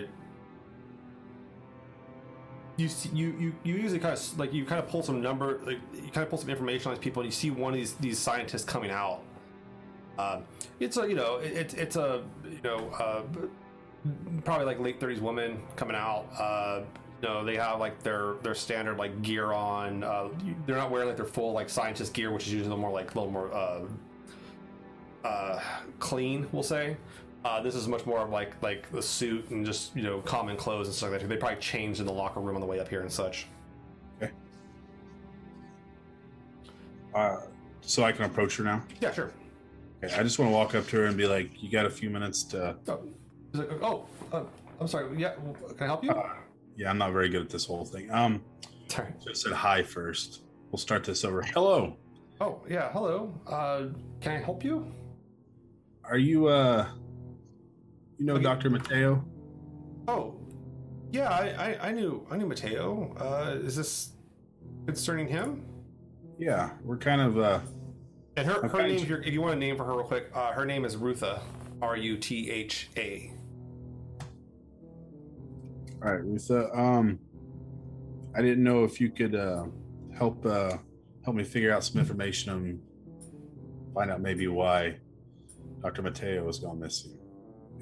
you 2.77 2.87
see, 2.87 3.09
you 3.09 3.35
you 3.39 3.55
you 3.63 3.75
usually 3.75 3.99
kind 3.99 4.13
of 4.13 4.39
like 4.39 4.53
you 4.53 4.65
kind 4.65 4.79
of 4.79 4.87
pull 4.87 5.03
some 5.03 5.21
number 5.21 5.59
like 5.63 5.79
you 5.93 6.09
kind 6.11 6.23
of 6.23 6.29
pull 6.29 6.39
some 6.39 6.49
information 6.49 6.89
on 6.89 6.95
these 6.95 7.03
people, 7.03 7.21
and 7.21 7.27
you 7.27 7.35
see 7.35 7.51
one 7.51 7.73
of 7.73 7.79
these 7.79 7.93
these 7.95 8.19
scientists 8.19 8.63
coming 8.63 8.91
out. 8.91 9.21
Um, 10.17 10.43
it's 10.79 10.97
a 10.97 11.07
you 11.07 11.15
know 11.15 11.37
it, 11.37 11.53
it's 11.53 11.73
it's 11.73 11.95
a 11.95 12.23
you 12.45 12.61
know 12.63 12.89
uh, 12.99 13.21
probably 14.43 14.65
like 14.65 14.79
late 14.79 14.99
30s 14.99 15.21
woman 15.21 15.61
coming 15.75 15.95
out. 15.95 16.25
Uh, 16.37 16.81
you 17.21 17.29
know, 17.29 17.45
they 17.45 17.55
have 17.55 17.79
like 17.79 18.03
their 18.03 18.33
their 18.43 18.55
standard 18.55 18.97
like 18.97 19.21
gear 19.21 19.53
on. 19.53 20.03
Uh, 20.03 20.29
they're 20.65 20.75
not 20.75 20.91
wearing 20.91 21.07
like 21.07 21.17
their 21.17 21.25
full 21.25 21.53
like 21.53 21.69
scientist 21.69 22.13
gear, 22.13 22.31
which 22.31 22.47
is 22.47 22.53
usually 22.53 22.75
more 22.75 22.91
like 22.91 23.15
a 23.15 23.19
little 23.19 23.31
more 23.31 23.53
uh, 23.53 23.81
uh, 25.23 25.61
clean, 25.99 26.47
we'll 26.51 26.63
say. 26.63 26.97
Uh, 27.45 27.61
this 27.61 27.75
is 27.75 27.87
much 27.87 28.05
more 28.05 28.19
of 28.19 28.29
like 28.29 28.61
like 28.61 28.89
the 28.91 29.01
suit 29.01 29.49
and 29.49 29.65
just 29.65 29.95
you 29.95 30.01
know 30.01 30.21
common 30.21 30.55
clothes 30.55 30.87
and 30.87 30.95
stuff 30.95 31.11
like 31.11 31.21
that. 31.21 31.27
They 31.27 31.37
probably 31.37 31.59
changed 31.59 31.99
in 31.99 32.05
the 32.05 32.13
locker 32.13 32.39
room 32.39 32.55
on 32.55 32.61
the 32.61 32.67
way 32.67 32.79
up 32.79 32.87
here 32.87 33.01
and 33.01 33.11
such. 33.11 33.47
Uh, 37.13 37.41
so 37.81 38.03
I 38.03 38.11
can 38.11 38.25
approach 38.25 38.57
her 38.57 38.63
now. 38.63 38.81
Yeah, 38.99 39.13
sure. 39.13 39.31
Okay, 40.03 40.13
I 40.15 40.23
just 40.23 40.39
want 40.39 40.49
to 40.49 40.53
walk 40.53 40.73
up 40.75 40.87
to 40.87 40.97
her 40.97 41.05
and 41.05 41.15
be 41.15 41.27
like, 41.27 41.61
"You 41.61 41.69
got 41.69 41.85
a 41.85 41.89
few 41.89 42.09
minutes 42.09 42.43
to." 42.45 42.75
Oh, 42.87 43.03
like, 43.53 43.69
oh 43.83 44.05
uh, 44.31 44.43
I'm 44.79 44.87
sorry. 44.87 45.15
Yeah, 45.17 45.33
can 45.77 45.81
I 45.81 45.85
help 45.85 46.03
you? 46.03 46.13
Yeah, 46.75 46.89
I'm 46.89 46.97
not 46.97 47.11
very 47.13 47.29
good 47.29 47.41
at 47.41 47.49
this 47.49 47.65
whole 47.65 47.85
thing. 47.85 48.09
Um, 48.11 48.43
Sorry. 48.87 49.13
just 49.23 49.43
said 49.43 49.53
hi 49.53 49.83
first. 49.83 50.41
We'll 50.71 50.79
start 50.79 51.03
this 51.03 51.23
over. 51.23 51.43
Hello. 51.43 51.97
Oh 52.41 52.61
yeah, 52.67 52.91
hello. 52.91 53.33
Uh, 53.45 53.85
can 54.19 54.31
I 54.31 54.43
help 54.43 54.63
you? 54.63 54.91
Are 56.03 56.17
you 56.17 56.47
uh, 56.47 56.87
you 58.23 58.27
know 58.27 58.35
Okay. 58.35 58.43
Dr. 58.43 58.69
Mateo? 58.69 59.21
Oh, 60.07 60.33
yeah, 61.11 61.29
I, 61.29 61.71
I, 61.71 61.89
I 61.89 61.91
knew 61.91 62.25
I 62.31 62.37
knew 62.37 62.45
Mateo. 62.45 63.13
Uh, 63.19 63.57
is 63.65 63.75
this 63.75 64.13
concerning 64.85 65.27
him? 65.27 65.65
Yeah, 66.39 66.71
we're 66.85 66.97
kind 66.97 67.19
of 67.19 67.37
uh, 67.37 67.59
And 68.37 68.47
her, 68.47 68.65
her 68.69 68.81
name, 68.81 68.95
if, 69.03 69.11
if 69.27 69.33
you 69.33 69.41
want 69.41 69.55
a 69.55 69.57
name 69.57 69.75
for 69.75 69.83
her 69.83 69.93
real 69.93 70.05
quick, 70.05 70.31
uh, 70.33 70.53
her 70.53 70.65
name 70.65 70.85
is 70.85 70.95
Rutha, 70.95 71.41
R 71.81 71.97
U 71.97 72.15
T 72.17 72.49
H 72.49 72.87
A. 72.95 73.33
all 76.01 76.13
right, 76.13 76.23
Rutha. 76.23 76.73
Um, 76.77 77.19
I 78.35 78.41
didn't 78.41 78.63
know 78.63 78.85
if 78.85 79.01
you 79.01 79.09
could 79.09 79.35
uh 79.35 79.65
help 80.17 80.45
uh 80.45 80.77
help 81.25 81.35
me 81.35 81.43
figure 81.43 81.73
out 81.73 81.83
some 81.83 81.99
information 81.99 82.53
and 82.53 82.81
find 83.93 84.09
out 84.11 84.21
maybe 84.21 84.47
why 84.47 84.95
Dr. 85.81 86.01
Mateo 86.03 86.45
has 86.45 86.59
gone 86.59 86.79
missing. 86.79 87.17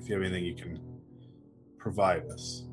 If 0.02 0.10
you 0.10 0.16
have 0.16 0.24
anything 0.24 0.44
you 0.44 0.56
can 0.56 0.80
provide 1.78 2.26
us. 2.30 2.64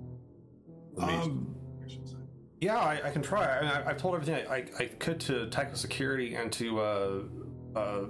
Um, 0.98 1.54
I 1.84 1.88
should 1.88 2.08
say. 2.08 2.16
yeah, 2.60 2.78
I, 2.78 3.00
I 3.04 3.10
can 3.10 3.22
try. 3.22 3.58
I 3.58 3.60
mean, 3.60 3.70
I, 3.70 3.90
I've 3.90 3.98
told 3.98 4.14
everything 4.14 4.46
I, 4.48 4.56
I, 4.56 4.64
I 4.78 4.84
could 4.98 5.20
to 5.20 5.46
Tycho 5.50 5.74
Security 5.74 6.34
and 6.34 6.50
to 6.52 6.80
uh, 6.80 7.22
uh, 7.76 8.04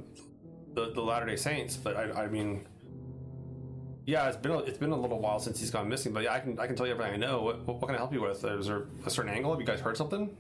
the, 0.75 0.93
the 0.93 1.03
Latter 1.03 1.27
Day 1.27 1.37
Saints, 1.37 1.77
but 1.77 1.97
I, 1.97 2.25
I 2.25 2.29
mean, 2.29 2.67
yeah, 4.07 4.29
it's 4.29 4.37
been 4.37 4.53
a, 4.53 4.59
it's 4.61 4.79
been 4.79 4.93
a 4.93 4.99
little 4.99 5.19
while 5.19 5.39
since 5.39 5.59
he's 5.61 5.71
gone 5.71 5.89
missing. 5.89 6.13
But 6.13 6.23
yeah, 6.23 6.33
I 6.33 6.41
can 6.41 6.59
I 6.59 6.67
can 6.67 6.77
tell 6.77 6.87
you 6.87 6.93
everything 6.93 7.15
I 7.15 7.17
know. 7.17 7.43
What, 7.43 7.67
what 7.67 7.81
can 7.81 7.95
I 7.95 7.99
help 7.99 8.13
you 8.13 8.23
with? 8.23 8.43
Is 8.45 8.67
there 8.67 8.87
a 9.05 9.11
certain 9.11 9.33
angle? 9.33 9.51
Have 9.51 9.61
you 9.61 9.67
guys 9.67 9.81
heard 9.81 9.97
something? 9.97 10.35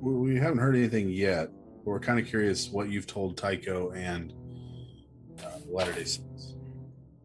We 0.00 0.14
we 0.14 0.38
haven't 0.38 0.58
heard 0.58 0.76
anything 0.76 1.08
yet. 1.08 1.50
We're 1.84 2.00
kind 2.00 2.20
of 2.20 2.26
curious 2.26 2.68
what 2.68 2.90
you've 2.90 3.06
told 3.06 3.36
Tycho 3.36 3.90
and 3.92 4.34
uh, 5.42 5.58
Latter 5.66 5.92
Day 5.92 6.04
Saints. 6.04 6.29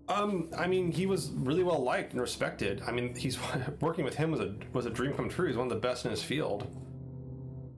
Um, 0.08 0.50
I 0.56 0.68
mean, 0.68 0.92
he 0.92 1.08
was 1.08 1.32
really 1.32 1.64
well 1.64 1.82
liked 1.82 2.12
and 2.12 2.22
respected. 2.22 2.82
I 2.86 2.92
mean, 2.92 3.16
he's 3.16 3.40
working 3.82 4.06
with 4.06 4.16
him 4.16 4.32
was 4.32 4.40
a 4.40 4.56
was 4.72 4.86
a 4.86 4.90
dream 4.90 5.14
come 5.14 5.30
true. 5.30 5.48
He's 5.48 5.58
one 5.58 5.68
of 5.68 5.74
the 5.74 5.80
best 5.80 6.06
in 6.06 6.12
his 6.12 6.22
field. 6.22 6.68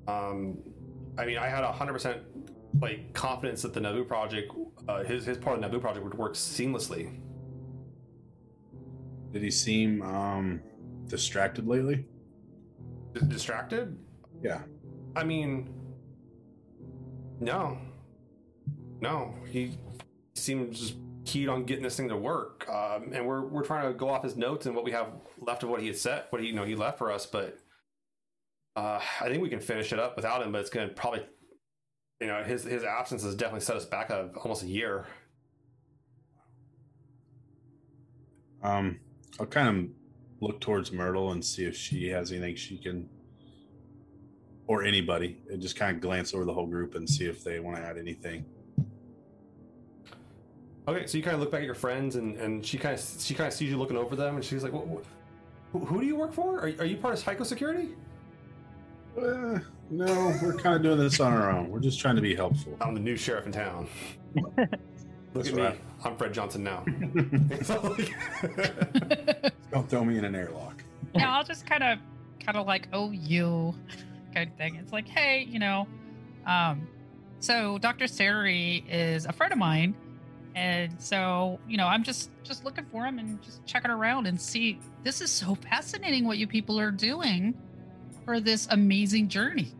Um, 0.07 0.57
I 1.17 1.25
mean, 1.25 1.37
I 1.37 1.47
had 1.47 1.63
a 1.63 1.71
hundred 1.71 1.93
percent 1.93 2.21
like 2.81 3.13
confidence 3.13 3.61
that 3.61 3.73
the 3.73 3.79
Nauvoo 3.79 4.03
project, 4.03 4.51
uh, 4.87 5.03
his 5.03 5.25
his 5.25 5.37
part 5.37 5.55
of 5.55 5.61
the 5.61 5.67
Nauvoo 5.67 5.79
project 5.79 6.03
would 6.03 6.17
work 6.17 6.33
seamlessly. 6.33 7.17
Did 9.31 9.41
he 9.41 9.51
seem 9.51 10.01
um, 10.01 10.61
distracted 11.07 11.67
lately? 11.67 12.05
D- 13.13 13.21
distracted? 13.27 13.97
Yeah. 14.41 14.61
I 15.15 15.23
mean, 15.23 15.69
no, 17.39 17.77
no. 19.01 19.33
He 19.49 19.77
seems 20.35 20.79
just 20.79 20.95
keyed 21.27 21.49
on 21.49 21.65
getting 21.65 21.83
this 21.83 21.97
thing 21.97 22.09
to 22.09 22.17
work, 22.17 22.67
um, 22.69 23.11
and 23.13 23.27
we're 23.27 23.45
we're 23.45 23.63
trying 23.63 23.91
to 23.91 23.93
go 23.93 24.09
off 24.09 24.23
his 24.23 24.35
notes 24.35 24.65
and 24.65 24.75
what 24.75 24.83
we 24.83 24.91
have 24.91 25.07
left 25.39 25.61
of 25.61 25.69
what 25.69 25.81
he 25.81 25.87
had 25.87 25.97
set, 25.97 26.27
what 26.31 26.41
he 26.41 26.47
you 26.47 26.53
know 26.53 26.63
he 26.63 26.75
left 26.75 26.97
for 26.97 27.11
us. 27.11 27.25
But 27.25 27.59
uh, 28.75 28.99
I 29.21 29.27
think 29.27 29.43
we 29.43 29.49
can 29.49 29.59
finish 29.59 29.91
it 29.91 29.99
up 29.99 30.15
without 30.15 30.41
him. 30.41 30.51
But 30.51 30.61
it's 30.61 30.69
going 30.69 30.87
to 30.87 30.95
probably, 30.95 31.25
you 32.21 32.27
know, 32.27 32.43
his 32.43 32.63
his 32.63 32.83
absence 32.83 33.23
has 33.23 33.35
definitely 33.35 33.61
set 33.61 33.75
us 33.75 33.85
back 33.85 34.09
a, 34.09 34.29
almost 34.41 34.63
a 34.63 34.67
year. 34.67 35.05
Um, 38.63 38.99
I'll 39.39 39.45
kind 39.45 39.67
of 39.67 39.85
look 40.41 40.61
towards 40.61 40.91
Myrtle 40.91 41.31
and 41.31 41.43
see 41.43 41.65
if 41.65 41.75
she 41.75 42.07
has 42.09 42.31
anything 42.31 42.55
she 42.55 42.77
can, 42.77 43.09
or 44.65 44.83
anybody, 44.83 45.41
and 45.49 45.61
just 45.61 45.75
kind 45.75 45.95
of 45.95 46.01
glance 46.01 46.33
over 46.33 46.45
the 46.45 46.53
whole 46.53 46.67
group 46.67 46.95
and 46.95 47.07
see 47.07 47.25
if 47.25 47.43
they 47.43 47.59
want 47.59 47.77
to 47.77 47.83
add 47.83 47.97
anything. 47.97 48.45
Okay, 50.87 51.05
so 51.05 51.17
you 51.17 51.23
kind 51.23 51.33
of 51.35 51.41
look 51.41 51.51
back 51.51 51.59
at 51.59 51.65
your 51.65 51.75
friends, 51.75 52.15
and, 52.15 52.37
and 52.37 52.65
she 52.65 52.77
kind 52.77 52.95
of 52.95 53.01
she 53.19 53.33
kind 53.33 53.47
of 53.47 53.53
sees 53.53 53.69
you 53.69 53.77
looking 53.77 53.97
over 53.97 54.15
them, 54.15 54.35
and 54.35 54.45
she's 54.45 54.63
like, 54.63 54.71
what, 54.71 54.87
what, 54.87 55.03
who, 55.73 55.79
who 55.79 55.99
do 55.99 56.05
you 56.07 56.15
work 56.15 56.33
for? 56.33 56.59
Are, 56.59 56.67
are 56.79 56.85
you 56.85 56.95
part 56.97 57.13
of 57.13 57.23
Tycho 57.23 57.43
Security? 57.43 57.89
Uh, 59.17 59.59
no, 59.89 60.37
we're 60.41 60.53
kind 60.53 60.75
of 60.75 60.83
doing 60.83 60.97
this 60.99 61.19
on 61.19 61.33
our 61.33 61.51
own. 61.51 61.69
We're 61.69 61.79
just 61.79 61.99
trying 61.99 62.15
to 62.15 62.21
be 62.21 62.35
helpful. 62.35 62.77
I'm 62.79 62.93
the 62.93 62.99
new 62.99 63.17
sheriff 63.17 63.45
in 63.47 63.51
town. 63.51 63.87
Look 64.35 64.69
That's 65.33 65.49
at 65.49 65.55
me. 65.55 65.61
right. 65.61 65.79
I'm 66.05 66.15
Fred 66.15 66.33
Johnson 66.33 66.63
now. 66.63 66.85
Don't 69.71 69.89
throw 69.89 70.05
me 70.05 70.17
in 70.17 70.23
an 70.25 70.35
airlock. 70.35 70.83
yeah, 71.15 71.35
I'll 71.35 71.43
just 71.43 71.65
kind 71.65 71.83
of, 71.83 71.99
kind 72.39 72.57
of 72.57 72.65
like, 72.67 72.87
oh, 72.93 73.11
you, 73.11 73.73
kind 74.33 74.49
of 74.49 74.55
thing. 74.57 74.75
It's 74.75 74.93
like, 74.93 75.07
hey, 75.07 75.47
you 75.49 75.59
know, 75.59 75.87
um, 76.45 76.87
so 77.39 77.77
Dr. 77.79 78.07
Sari 78.07 78.85
is 78.89 79.25
a 79.25 79.33
friend 79.33 79.51
of 79.51 79.59
mine, 79.59 79.95
and 80.57 80.99
so 80.99 81.59
you 81.67 81.77
know, 81.77 81.85
I'm 81.85 82.03
just 82.03 82.31
just 82.43 82.65
looking 82.65 82.85
for 82.85 83.03
them 83.03 83.19
and 83.19 83.39
just 83.43 83.63
checking 83.67 83.91
around 83.91 84.25
and 84.25 84.41
see. 84.41 84.79
This 85.03 85.21
is 85.21 85.31
so 85.31 85.53
fascinating 85.53 86.25
what 86.25 86.39
you 86.39 86.47
people 86.47 86.79
are 86.79 86.89
doing 86.89 87.53
for 88.25 88.39
this 88.39 88.67
amazing 88.71 89.27
journey. 89.27 89.71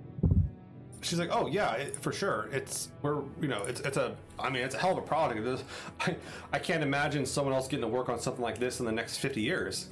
She's 1.01 1.17
like, 1.17 1.29
oh 1.31 1.47
yeah, 1.47 1.73
it, 1.73 1.99
for 1.99 2.11
sure. 2.11 2.47
It's 2.51 2.89
we're 3.01 3.23
you 3.41 3.47
know 3.47 3.63
it's 3.63 3.79
it's 3.81 3.97
a 3.97 4.15
I 4.37 4.51
mean 4.51 4.61
it's 4.61 4.75
a 4.75 4.77
hell 4.77 4.91
of 4.91 4.99
a 4.99 5.01
product. 5.01 5.43
This, 5.43 5.63
I 5.99 6.15
I 6.53 6.59
can't 6.59 6.83
imagine 6.83 7.25
someone 7.25 7.55
else 7.55 7.67
getting 7.67 7.81
to 7.81 7.87
work 7.87 8.07
on 8.07 8.19
something 8.19 8.43
like 8.43 8.59
this 8.59 8.79
in 8.79 8.85
the 8.85 8.91
next 8.91 9.17
50 9.17 9.41
years. 9.41 9.87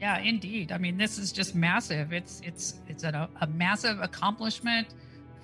Yeah, 0.00 0.18
indeed. 0.18 0.72
I 0.72 0.78
mean, 0.78 0.98
this 0.98 1.16
is 1.16 1.30
just 1.30 1.54
massive. 1.54 2.12
It's 2.12 2.42
it's 2.44 2.80
it's 2.88 3.04
a, 3.04 3.28
a 3.40 3.46
massive 3.46 4.00
accomplishment 4.00 4.88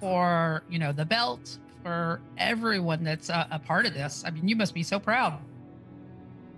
for 0.01 0.65
you 0.69 0.81
know 0.81 0.91
the 0.91 1.05
belt 1.05 1.59
for 1.83 2.21
everyone 2.39 3.05
that's 3.05 3.29
a, 3.29 3.47
a 3.51 3.59
part 3.59 3.87
of 3.87 3.95
this. 3.95 4.23
I 4.27 4.31
mean, 4.31 4.49
you 4.49 4.57
must 4.57 4.75
be 4.75 4.83
so 4.83 4.99
proud. 4.99 5.39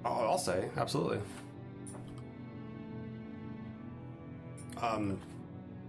Oh, 0.04 0.10
I'll 0.10 0.38
say 0.38 0.68
absolutely. 0.76 1.20
Um, 4.80 5.18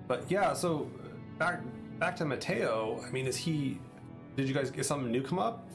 but 0.07 0.30
yeah, 0.30 0.53
so 0.53 0.89
back 1.39 1.61
back 1.99 2.15
to 2.18 2.26
Mateo. 2.26 3.03
I 3.05 3.11
mean, 3.11 3.26
is 3.26 3.35
he? 3.35 3.80
Did 4.35 4.47
you 4.47 4.53
guys 4.53 4.69
get 4.69 4.85
something 4.85 5.11
new 5.11 5.22
come 5.22 5.39
up? 5.39 5.68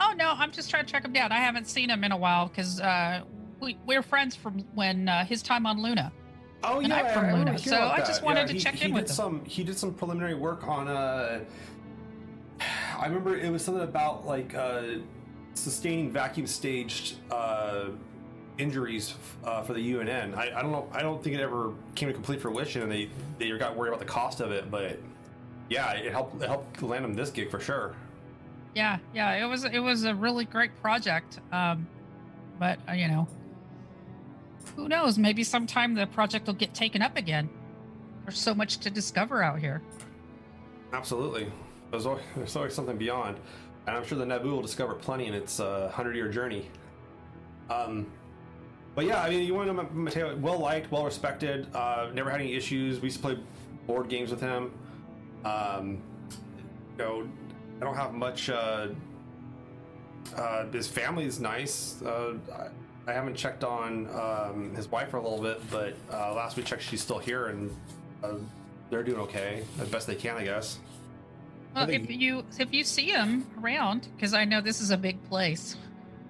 Oh 0.00 0.12
no, 0.16 0.32
I'm 0.36 0.50
just 0.50 0.68
trying 0.68 0.84
to 0.84 0.90
track 0.90 1.04
him 1.04 1.12
down. 1.12 1.30
I 1.30 1.38
haven't 1.38 1.68
seen 1.68 1.88
him 1.88 2.02
in 2.02 2.10
a 2.10 2.16
while 2.16 2.48
because 2.48 2.80
uh, 2.80 3.22
we 3.60 3.78
we're 3.86 4.02
friends 4.02 4.34
from 4.34 4.64
when 4.74 5.08
uh, 5.08 5.24
his 5.24 5.42
time 5.42 5.64
on 5.64 5.80
Luna. 5.80 6.12
Oh 6.64 6.78
And 6.78 6.88
yeah, 6.88 6.96
I'm 7.02 7.12
from 7.12 7.32
Luna, 7.32 7.52
hearing 7.52 7.58
so 7.58 7.82
I 7.88 7.98
just 7.98 8.20
that. 8.20 8.24
wanted 8.24 8.40
Yeah, 8.42 8.46
to 8.46 8.52
he- 8.54 8.58
check 8.60 8.74
he 8.74 8.84
in 8.86 8.94
did 8.94 9.02
with 9.08 9.18
him. 9.18 9.44
He 9.44 9.64
did 9.64 9.76
some 9.78 9.92
preliminary 9.94 10.34
work 10.34 10.66
on. 10.66 10.88
uh 10.88 11.40
I 12.98 13.06
remember 13.06 13.36
it 13.36 13.50
was 13.50 13.64
something 13.64 13.82
about 13.82 14.26
like 14.26 14.54
uh 14.54 14.82
sustaining 15.54 16.10
vacuum 16.10 16.46
staged 16.46 17.16
uh 17.30 17.86
injuries 18.58 19.14
uh, 19.44 19.62
for 19.62 19.72
the 19.72 19.80
UNN. 19.94 20.34
I, 20.34 20.52
I 20.58 20.62
don't 20.62 20.72
know. 20.72 20.86
I 20.92 21.00
don't 21.02 21.22
think 21.24 21.34
it 21.34 21.40
ever 21.40 21.72
came 21.94 22.08
to 22.08 22.12
complete 22.14 22.40
fruition, 22.40 22.82
and 22.82 22.92
they 22.92 23.08
they 23.38 23.50
got 23.58 23.74
worried 23.76 23.88
about 23.88 23.98
the 24.00 24.04
cost 24.06 24.40
of 24.40 24.52
it. 24.52 24.70
But 24.70 24.98
yeah, 25.70 25.92
it 25.92 26.12
helped 26.12 26.40
it 26.42 26.46
helped 26.48 26.82
land 26.82 27.04
him 27.04 27.14
this 27.14 27.30
gig 27.30 27.50
for 27.50 27.58
sure. 27.58 27.94
Yeah, 28.74 28.98
yeah, 29.14 29.32
it 29.42 29.48
was 29.48 29.64
it 29.64 29.78
was 29.80 30.04
a 30.04 30.14
really 30.14 30.44
great 30.44 30.70
project. 30.82 31.40
Um, 31.50 31.86
but 32.58 32.78
uh, 32.88 32.92
you 32.92 33.08
know, 33.08 33.26
who 34.76 34.88
knows? 34.88 35.18
Maybe 35.18 35.44
sometime 35.44 35.94
the 35.94 36.06
project 36.06 36.46
will 36.46 36.54
get 36.54 36.74
taken 36.74 37.02
up 37.02 37.16
again. 37.16 37.48
There's 38.24 38.38
so 38.38 38.54
much 38.54 38.78
to 38.78 38.90
discover 38.90 39.42
out 39.42 39.58
here. 39.58 39.82
Absolutely. 40.92 41.50
There's 41.90 42.06
always, 42.06 42.22
there's 42.36 42.56
always 42.56 42.74
something 42.74 42.96
beyond. 42.96 43.38
And 43.86 43.96
I'm 43.96 44.04
sure 44.04 44.16
the 44.16 44.26
Nauvoo 44.26 44.50
will 44.50 44.62
discover 44.62 44.94
plenty 44.94 45.26
in 45.26 45.34
its 45.34 45.58
uh, 45.58 45.82
100 45.86 46.14
year 46.14 46.28
journey. 46.28 46.68
Um, 47.68 48.06
but 48.94 49.06
yeah, 49.06 49.22
I 49.22 49.30
mean, 49.30 49.46
you 49.46 49.54
want 49.54 49.68
to 49.68 50.18
know 50.18 50.36
well 50.36 50.58
liked, 50.58 50.92
well 50.92 51.04
respected, 51.04 51.74
uh, 51.74 52.10
never 52.12 52.30
had 52.30 52.40
any 52.40 52.54
issues. 52.54 53.00
We 53.00 53.06
used 53.06 53.16
to 53.16 53.22
play 53.22 53.38
board 53.86 54.08
games 54.08 54.30
with 54.30 54.40
him. 54.40 54.72
Um, 55.44 56.02
you 56.98 56.98
know, 56.98 57.28
I 57.80 57.84
don't 57.84 57.96
have 57.96 58.12
much. 58.12 58.50
Uh, 58.50 58.88
uh, 60.36 60.66
his 60.70 60.86
family's 60.86 61.40
nice. 61.40 62.00
Uh, 62.02 62.34
I, 63.06 63.10
I 63.10 63.14
haven't 63.14 63.36
checked 63.36 63.64
on 63.64 64.08
um, 64.10 64.74
his 64.74 64.90
wife 64.90 65.10
for 65.10 65.16
a 65.18 65.22
little 65.22 65.42
bit, 65.42 65.60
but 65.70 65.94
uh, 66.12 66.34
last 66.34 66.56
we 66.56 66.62
checked, 66.62 66.82
she's 66.82 67.00
still 67.02 67.18
here 67.18 67.46
and 67.46 67.74
uh, 68.22 68.34
they're 68.90 69.02
doing 69.02 69.20
okay 69.20 69.64
as 69.80 69.88
best 69.88 70.06
they 70.06 70.14
can, 70.14 70.36
I 70.36 70.44
guess. 70.44 70.78
Well, 71.74 71.88
if 71.88 72.10
you 72.10 72.44
if 72.58 72.72
you 72.74 72.84
see 72.84 73.06
him 73.06 73.46
around, 73.62 74.06
because 74.14 74.34
I 74.34 74.44
know 74.44 74.60
this 74.60 74.82
is 74.82 74.90
a 74.90 74.96
big 74.98 75.22
place, 75.30 75.74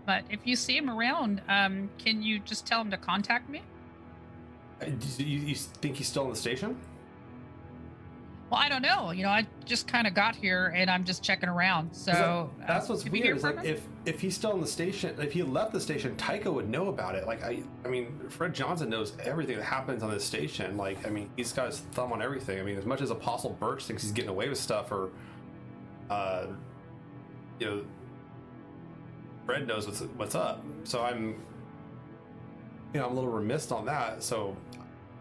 but 0.06 0.22
if 0.30 0.38
you 0.44 0.54
see 0.54 0.76
him 0.76 0.88
around, 0.88 1.42
um, 1.48 1.90
can 1.98 2.22
you 2.22 2.38
just 2.38 2.64
tell 2.64 2.80
him 2.80 2.92
to 2.92 2.96
contact 2.96 3.50
me? 3.50 3.60
Uh, 4.80 4.84
do 5.16 5.24
You, 5.24 5.40
you 5.40 5.54
think 5.56 5.96
he's 5.96 6.06
still 6.06 6.24
in 6.24 6.30
the 6.30 6.36
station? 6.36 6.76
Well, 8.52 8.60
I 8.60 8.68
don't 8.68 8.82
know. 8.82 9.12
You 9.12 9.22
know, 9.22 9.30
I 9.30 9.46
just 9.64 9.88
kind 9.88 10.06
of 10.06 10.12
got 10.12 10.36
here 10.36 10.74
and 10.76 10.90
I'm 10.90 11.04
just 11.04 11.22
checking 11.22 11.48
around. 11.48 11.96
So 11.96 12.50
that- 12.58 12.68
that's 12.68 12.84
uh, 12.84 12.92
what's 12.92 13.06
if 13.06 13.14
you 13.14 13.22
weird. 13.22 13.38
Is 13.38 13.44
like 13.44 13.64
if 13.64 13.86
if 14.04 14.20
he's 14.20 14.34
still 14.36 14.52
in 14.52 14.60
the 14.60 14.66
station, 14.66 15.16
if 15.18 15.32
he 15.32 15.42
left 15.42 15.72
the 15.72 15.80
station, 15.80 16.14
Tycho 16.16 16.52
would 16.52 16.68
know 16.68 16.88
about 16.88 17.14
it. 17.14 17.26
Like 17.26 17.42
I, 17.42 17.62
I 17.82 17.88
mean, 17.88 18.14
Fred 18.28 18.52
Johnson 18.54 18.90
knows 18.90 19.16
everything 19.24 19.56
that 19.56 19.64
happens 19.64 20.02
on 20.02 20.10
this 20.10 20.22
station. 20.22 20.76
Like 20.76 21.06
I 21.06 21.08
mean, 21.08 21.30
he's 21.34 21.50
got 21.54 21.68
his 21.68 21.78
thumb 21.92 22.12
on 22.12 22.20
everything. 22.20 22.60
I 22.60 22.62
mean, 22.62 22.76
as 22.76 22.84
much 22.84 23.00
as 23.00 23.08
Apostle 23.08 23.56
Burch 23.58 23.86
thinks 23.86 24.02
he's 24.02 24.12
getting 24.12 24.28
away 24.28 24.50
with 24.50 24.58
stuff, 24.58 24.92
or, 24.92 25.08
uh, 26.10 26.48
you 27.58 27.66
know, 27.66 27.84
Fred 29.46 29.66
knows 29.66 29.86
what's 29.86 30.00
what's 30.00 30.34
up. 30.34 30.62
So 30.84 31.02
I'm, 31.02 31.42
you 32.92 33.00
know, 33.00 33.06
I'm 33.06 33.12
a 33.12 33.14
little 33.14 33.30
remiss 33.30 33.72
on 33.72 33.86
that. 33.86 34.22
So. 34.22 34.54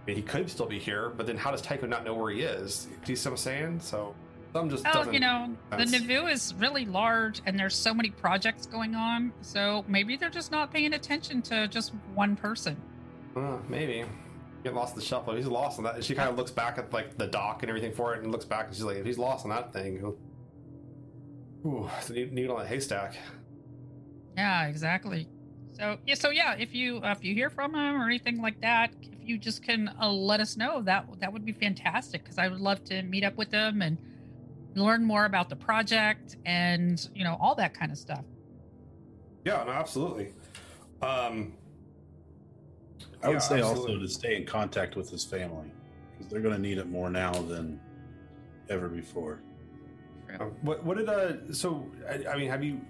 Mean, 0.07 0.15
he 0.15 0.22
could 0.23 0.49
still 0.49 0.65
be 0.65 0.80
here, 0.80 1.10
but 1.10 1.28
then 1.28 1.38
how 1.38 1.52
does 1.52 1.61
Tycho 1.61 1.86
not 1.86 2.03
know 2.03 2.15
where 2.15 2.32
he 2.32 2.41
is? 2.41 2.88
Do 3.06 3.11
you 3.11 3.15
see 3.15 3.30
what 3.30 3.34
I'm 3.34 3.38
saying? 3.38 3.80
So, 3.82 4.15
some 4.52 4.69
just 4.69 4.86
Oh, 4.88 4.94
doesn't. 4.94 5.10
Oh, 5.10 5.11
you 5.14 5.19
know, 5.19 5.56
the. 5.69 5.86
Nauvoo 5.86 6.28
is 6.28 6.53
really 6.56 6.86
large 6.86 7.41
and 7.45 7.57
there's 7.57 7.76
so 7.76 7.94
many 7.94 8.10
projects 8.10 8.65
going 8.65 8.95
on. 8.95 9.32
So 9.41 9.86
maybe 9.88 10.18
they're 10.18 10.30
just 10.30 10.52
not 10.52 10.73
paying 10.73 10.94
attention 10.94 11.41
to 11.44 11.68
just 11.68 11.94
one 12.14 12.36
person. 12.36 12.76
Uh, 13.36 13.57
maybe. 13.69 14.03
Get 14.64 14.73
lost 14.73 14.94
in 14.94 14.99
the 14.99 15.06
shuffle. 15.06 15.36
He's 15.36 15.45
lost 15.45 15.78
on 15.78 15.86
that. 15.86 15.95
And 15.95 16.03
she 16.03 16.15
kind 16.15 16.30
of 16.30 16.36
looks 16.36 16.52
back 16.52 16.78
at 16.78 16.91
like 16.91 17.18
the 17.18 17.28
dock 17.28 17.64
and 17.64 17.69
everything 17.69 17.94
for 17.94 18.14
it, 18.14 18.23
and 18.23 18.32
looks 18.32 18.45
back 18.45 18.68
and 18.68 18.76
she's 18.76 18.84
like, 18.84 18.98
"If 18.98 19.06
he's 19.06 19.18
lost 19.18 19.45
on 19.45 19.49
that 19.49 19.73
thing, 19.73 19.98
he'll... 19.98 20.18
ooh, 21.65 21.90
it's 21.98 22.10
a 22.10 22.14
needle 22.14 22.60
in 22.60 22.65
a 22.65 22.69
haystack." 22.69 23.15
Yeah, 24.38 24.68
exactly. 24.68 25.28
So 25.73 25.98
yeah, 26.06 26.14
so 26.14 26.30
yeah, 26.30 26.56
if 26.60 26.76
you 26.76 26.98
uh, 26.98 27.11
if 27.11 27.23
you 27.23 27.34
hear 27.34 27.49
from 27.49 27.73
him 27.73 27.99
or 27.99 28.06
anything 28.06 28.40
like 28.40 28.61
that, 28.61 28.91
you 29.23 29.38
just 29.38 29.64
can 29.64 29.93
uh, 30.02 30.10
let 30.10 30.39
us 30.39 30.57
know, 30.57 30.81
that 30.84 31.06
that 31.19 31.31
would 31.31 31.45
be 31.45 31.52
fantastic 31.52 32.23
because 32.23 32.38
I 32.38 32.48
would 32.48 32.60
love 32.61 32.84
to 32.85 33.02
meet 33.03 33.23
up 33.23 33.35
with 33.38 33.49
them 33.49 33.81
and 33.81 33.98
learn 34.76 35.03
more 35.03 35.26
about 35.26 35.49
the 35.49 35.56
project 35.56 36.38
and 36.45 37.10
you 37.14 37.23
know 37.23 37.38
all 37.39 37.56
that 37.56 37.73
kind 37.73 37.91
of 37.91 37.98
stuff. 37.98 38.23
Yeah, 39.45 39.64
no, 39.64 39.72
absolutely. 39.72 40.34
Um, 41.02 41.53
I 43.23 43.27
would 43.27 43.34
yeah, 43.34 43.39
say 43.39 43.60
absolutely. 43.60 43.93
also 43.93 43.99
to 43.99 44.07
stay 44.07 44.35
in 44.35 44.45
contact 44.45 44.95
with 44.95 45.10
his 45.10 45.23
family 45.23 45.72
because 46.11 46.31
they're 46.31 46.41
going 46.41 46.56
to 46.56 46.61
need 46.61 46.77
it 46.77 46.88
more 46.88 47.10
now 47.10 47.31
than 47.31 47.80
ever 48.69 48.88
before. 48.88 49.41
Uh, 50.39 50.45
What 50.61 50.84
what 50.84 50.98
did 50.98 51.10
uh? 51.10 51.53
So 51.53 51.85
I, 52.10 52.34
I 52.34 52.38
mean, 52.38 52.49
have 52.49 52.64
you? 52.64 52.81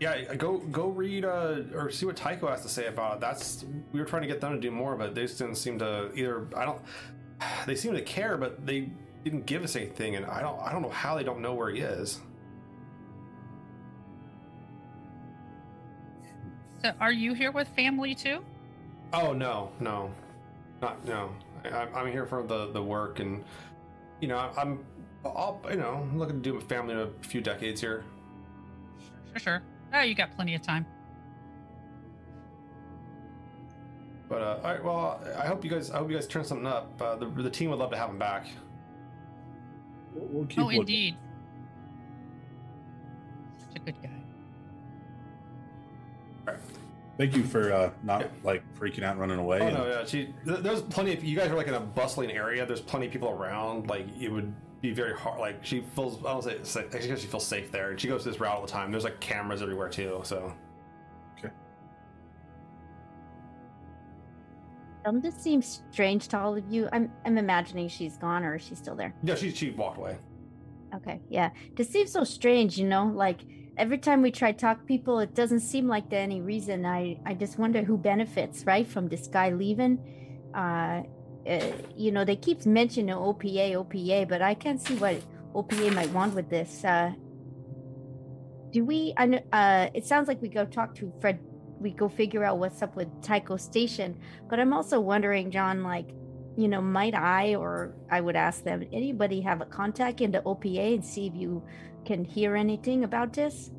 Yeah, 0.00 0.34
go 0.36 0.58
go 0.58 0.88
read 0.88 1.24
uh 1.24 1.62
or 1.74 1.90
see 1.90 2.06
what 2.06 2.16
Tycho 2.16 2.46
has 2.48 2.62
to 2.62 2.68
say 2.68 2.86
about 2.86 3.14
it. 3.16 3.20
That's 3.20 3.64
we 3.92 3.98
were 3.98 4.06
trying 4.06 4.22
to 4.22 4.28
get 4.28 4.40
them 4.40 4.52
to 4.54 4.60
do 4.60 4.70
more, 4.70 4.94
but 4.96 5.14
they 5.14 5.22
just 5.22 5.38
didn't 5.38 5.56
seem 5.56 5.78
to 5.80 6.12
either. 6.14 6.46
I 6.56 6.64
don't. 6.64 6.80
They 7.66 7.74
seem 7.76 7.92
to 7.94 8.02
care, 8.02 8.36
but 8.36 8.64
they 8.66 8.90
didn't 9.24 9.46
give 9.46 9.62
us 9.64 9.74
anything, 9.76 10.16
and 10.16 10.24
I 10.26 10.40
don't. 10.40 10.60
I 10.60 10.72
don't 10.72 10.82
know 10.82 10.88
how 10.90 11.16
they 11.16 11.24
don't 11.24 11.40
know 11.40 11.54
where 11.54 11.70
he 11.70 11.80
is. 11.80 12.20
So 16.82 16.92
are 17.00 17.12
you 17.12 17.34
here 17.34 17.50
with 17.50 17.68
family 17.76 18.14
too? 18.14 18.44
Oh 19.12 19.32
no, 19.32 19.72
no, 19.80 20.12
not 20.80 21.04
no. 21.04 21.32
I, 21.64 21.68
I'm- 21.70 21.88
I'm 21.94 22.12
here 22.12 22.26
for 22.26 22.42
the 22.44 22.70
the 22.72 22.82
work, 22.82 23.18
and 23.20 23.44
you 24.20 24.28
know, 24.28 24.38
I'm. 24.56 24.84
I'll, 25.24 25.60
you 25.68 25.76
know, 25.76 25.94
I'm 26.08 26.16
looking 26.18 26.36
to 26.36 26.42
do 26.42 26.56
a 26.56 26.60
family 26.60 26.94
in 26.94 27.00
a 27.00 27.08
few 27.22 27.40
decades 27.40 27.80
here. 27.80 28.04
Sure, 29.32 29.40
sure. 29.40 29.62
Oh, 29.92 30.00
you 30.00 30.14
got 30.14 30.34
plenty 30.34 30.54
of 30.54 30.62
time. 30.62 30.86
But 34.28 34.42
uh, 34.42 34.60
all 34.62 34.70
right, 34.72 34.84
well, 34.84 35.20
I 35.38 35.46
hope 35.46 35.64
you 35.64 35.70
guys. 35.70 35.90
I 35.90 35.98
hope 35.98 36.10
you 36.10 36.16
guys 36.16 36.26
turn 36.26 36.44
something 36.44 36.66
up. 36.66 37.00
Uh, 37.00 37.16
the 37.16 37.26
the 37.26 37.50
team 37.50 37.70
would 37.70 37.78
love 37.78 37.90
to 37.92 37.96
have 37.96 38.10
him 38.10 38.18
back. 38.18 38.46
We'll, 40.12 40.26
we'll 40.26 40.46
keep 40.46 40.58
oh, 40.58 40.64
looking. 40.64 40.80
indeed. 40.80 41.16
Such 43.58 43.76
a 43.76 43.78
good 43.80 43.94
guy. 44.02 44.10
Thank 47.16 47.34
you 47.34 47.42
for 47.42 47.72
uh, 47.72 47.90
not 48.04 48.20
Yeah. 48.20 48.26
like 48.44 48.62
freaking 48.78 49.02
out 49.02 49.12
and 49.12 49.20
running 49.20 49.38
away. 49.38 49.58
Oh 49.60 49.66
and- 49.66 49.76
no, 49.76 49.88
yeah. 49.88 50.04
She, 50.06 50.32
there's 50.44 50.82
plenty 50.82 51.14
of 51.14 51.24
you 51.24 51.36
guys 51.36 51.50
are 51.50 51.56
like 51.56 51.66
in 51.66 51.74
a 51.74 51.80
bustling 51.80 52.30
area. 52.30 52.64
There's 52.64 52.80
plenty 52.80 53.06
of 53.06 53.12
people 53.12 53.30
around. 53.30 53.88
Like 53.88 54.06
it 54.20 54.30
would, 54.30 54.54
be 54.80 54.92
very 54.92 55.14
hard. 55.16 55.40
Like 55.40 55.64
she 55.64 55.80
feels, 55.94 56.18
I 56.24 56.28
don't 56.32 56.42
say, 56.44 56.52
it's 56.52 56.74
like- 56.76 56.94
I 56.94 56.98
guess 56.98 57.20
she 57.20 57.26
feels 57.26 57.46
safe 57.46 57.70
there. 57.72 57.90
And 57.90 58.00
she 58.00 58.08
goes 58.08 58.24
this 58.24 58.38
route 58.40 58.54
all 58.54 58.62
the 58.62 58.68
time. 58.68 58.90
There's 58.90 59.04
like 59.04 59.20
cameras 59.20 59.60
everywhere 59.62 59.88
too. 59.88 60.20
So 60.24 60.52
Okay. 61.38 61.52
Um, 65.04 65.20
this 65.20 65.34
seems 65.36 65.82
strange 65.90 66.28
to 66.28 66.38
all 66.38 66.56
of 66.56 66.64
you. 66.70 66.88
I'm 66.92 67.10
I'm 67.24 67.38
imagining 67.38 67.88
she's 67.88 68.16
gone 68.16 68.44
or 68.44 68.58
she's 68.58 68.78
still 68.78 68.94
there? 68.96 69.14
yeah, 69.22 69.34
she 69.34 69.50
she 69.50 69.70
walked 69.70 69.98
away. 69.98 70.18
Okay, 70.94 71.20
yeah. 71.28 71.50
This 71.76 71.88
seems 71.90 72.10
so 72.12 72.24
strange, 72.24 72.78
you 72.78 72.86
know. 72.86 73.06
Like 73.06 73.40
every 73.76 73.98
time 73.98 74.22
we 74.22 74.30
try 74.30 74.52
to 74.52 74.58
talk 74.58 74.86
people, 74.86 75.18
it 75.20 75.34
doesn't 75.34 75.60
seem 75.60 75.86
like 75.86 76.08
there 76.10 76.22
any 76.22 76.40
reason. 76.40 76.84
I 76.86 77.18
I 77.26 77.34
just 77.34 77.58
wonder 77.58 77.82
who 77.82 77.96
benefits, 77.98 78.64
right, 78.64 78.86
from 78.86 79.08
this 79.08 79.26
guy 79.28 79.50
leaving. 79.50 79.98
Uh, 80.54 81.02
uh 81.48 81.72
you 81.96 82.12
know, 82.12 82.24
they 82.24 82.36
keep 82.36 82.66
mentioning 82.66 83.14
OPA, 83.14 83.72
OPA, 83.72 84.28
but 84.28 84.42
I 84.42 84.54
can't 84.54 84.80
see 84.80 84.96
what 84.96 85.22
OPA 85.54 85.94
might 85.94 86.10
want 86.10 86.34
with 86.34 86.48
this. 86.50 86.84
Uh, 86.84 87.12
do 88.70 88.84
we? 88.84 89.14
Uh, 89.16 89.88
it 89.94 90.04
sounds 90.04 90.28
like 90.28 90.42
we 90.42 90.48
go 90.48 90.64
talk 90.64 90.94
to 90.96 91.12
Fred. 91.20 91.40
We 91.80 91.90
go 91.92 92.08
figure 92.08 92.44
out 92.44 92.58
what's 92.58 92.82
up 92.82 92.96
with 92.96 93.08
Tycho 93.22 93.56
Station. 93.56 94.18
But 94.50 94.60
I'm 94.60 94.72
also 94.72 95.00
wondering, 95.00 95.50
John, 95.50 95.82
like 95.82 96.10
you 96.58 96.66
know, 96.66 96.82
might 96.82 97.14
I 97.14 97.54
or 97.54 97.94
I 98.10 98.20
would 98.20 98.34
ask 98.34 98.64
them, 98.64 98.84
anybody 98.92 99.40
have 99.42 99.60
a 99.60 99.64
contact 99.64 100.20
in 100.20 100.32
the 100.32 100.40
OPA 100.40 100.94
and 100.94 101.04
see 101.04 101.28
if 101.28 101.34
you 101.36 101.62
can 102.04 102.24
hear 102.24 102.56
anything 102.56 103.04
about 103.04 103.32
this? 103.32 103.70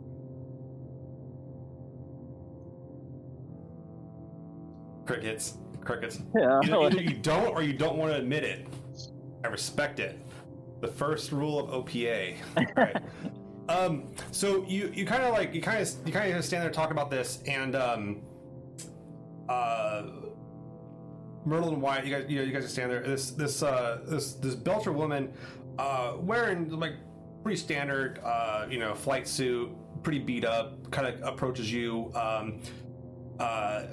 Crickets, 5.06 5.58
crickets. 5.90 6.20
Yeah. 6.36 6.60
Either, 6.64 6.78
either 6.86 7.02
you 7.02 7.16
don't 7.16 7.48
or 7.48 7.64
you 7.64 7.74
don't 7.74 7.98
want 7.98 8.12
to 8.12 8.18
admit 8.18 8.44
it. 8.44 8.68
I 9.44 9.48
respect 9.48 10.00
it. 10.00 10.20
The 10.82 10.88
first 10.88 11.32
rule 11.32 11.60
of 11.60 11.86
OPA. 11.86 12.36
Right. 12.76 12.96
um, 13.70 14.12
so 14.32 14.66
you 14.68 14.92
you 14.94 15.06
kind 15.06 15.24
of 15.24 15.34
like 15.34 15.54
you 15.54 15.62
kind 15.62 15.82
of 15.82 15.90
you 16.06 16.14
kind 16.14 16.34
of 16.34 16.46
stand 16.46 16.64
there 16.64 16.72
talk 16.72 16.92
about 16.92 17.10
this, 17.10 17.42
and 17.48 17.76
um, 17.76 18.22
uh, 19.50 20.04
Myrtle 21.46 21.70
and 21.70 21.82
Wyatt, 21.82 22.06
you 22.06 22.16
guys 22.16 22.26
you, 22.30 22.38
know, 22.38 22.44
you 22.44 22.54
guys 22.54 22.64
just 22.64 22.76
stand 22.76 22.92
there. 22.92 23.02
This 23.02 23.32
this 23.32 23.64
uh 23.64 24.02
this 24.06 24.34
this 24.34 24.56
Belter 24.56 24.94
woman, 24.94 25.34
uh, 25.78 26.14
wearing 26.20 26.70
like 26.70 26.94
pretty 27.44 27.58
standard 27.58 28.20
uh 28.24 28.68
you 28.70 28.80
know 28.80 28.94
flight 28.94 29.28
suit, 29.28 29.70
pretty 30.04 30.20
beat 30.20 30.46
up, 30.46 30.90
kind 30.92 31.08
of 31.08 31.22
approaches 31.28 31.72
you. 31.72 32.12
Um, 32.16 32.62
uh, 33.40 33.84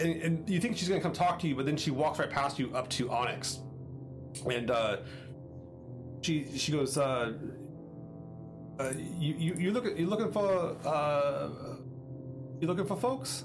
and, 0.00 0.22
and 0.22 0.50
you 0.50 0.60
think 0.60 0.76
she's 0.76 0.88
gonna 0.88 1.00
come 1.00 1.12
talk 1.12 1.38
to 1.40 1.48
you, 1.48 1.54
but 1.54 1.66
then 1.66 1.76
she 1.76 1.90
walks 1.90 2.18
right 2.18 2.30
past 2.30 2.58
you 2.58 2.74
up 2.74 2.88
to 2.90 3.10
Onyx, 3.10 3.60
and 4.50 4.70
uh, 4.70 4.98
she 6.22 6.46
she 6.56 6.72
goes, 6.72 6.98
uh, 6.98 7.32
uh, 8.80 8.92
you 8.96 9.34
you 9.34 9.54
you 9.54 9.70
look 9.70 9.84
you 9.98 10.06
looking 10.06 10.32
for 10.32 10.76
uh, 10.84 11.48
you 12.60 12.66
looking 12.66 12.86
for 12.86 12.96
folks? 12.96 13.44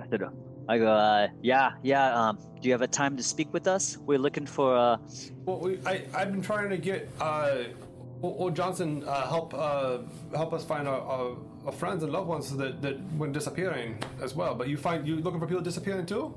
I 0.00 0.08
said, 0.08 0.22
I 0.68 0.78
go, 0.78 0.86
uh, 0.86 1.28
yeah, 1.42 1.72
yeah. 1.82 2.14
Um, 2.14 2.38
do 2.60 2.68
you 2.68 2.72
have 2.72 2.82
a 2.82 2.88
time 2.88 3.16
to 3.16 3.22
speak 3.22 3.52
with 3.52 3.68
us? 3.68 3.98
We're 3.98 4.18
looking 4.18 4.46
for. 4.46 4.76
Uh, 4.76 4.96
Well, 5.44 5.60
we, 5.60 5.78
I 5.86 6.04
I've 6.14 6.32
been 6.32 6.42
trying 6.42 6.70
to 6.70 6.78
get 6.78 7.08
uh, 7.20 7.64
well 8.20 8.50
Johnson 8.50 9.04
uh, 9.06 9.28
help 9.28 9.54
uh, 9.54 9.98
help 10.34 10.52
us 10.52 10.64
find 10.64 10.88
our, 10.88 11.00
our 11.66 11.72
friends 11.72 12.02
and 12.02 12.12
loved 12.12 12.28
ones 12.28 12.56
that 12.56 12.82
that 12.82 13.00
went 13.14 13.32
disappearing 13.32 13.98
as 14.20 14.34
well. 14.34 14.54
But 14.54 14.68
you 14.68 14.76
find 14.76 15.06
you 15.06 15.16
looking 15.16 15.40
for 15.40 15.46
people 15.46 15.62
disappearing 15.62 16.06
too? 16.06 16.34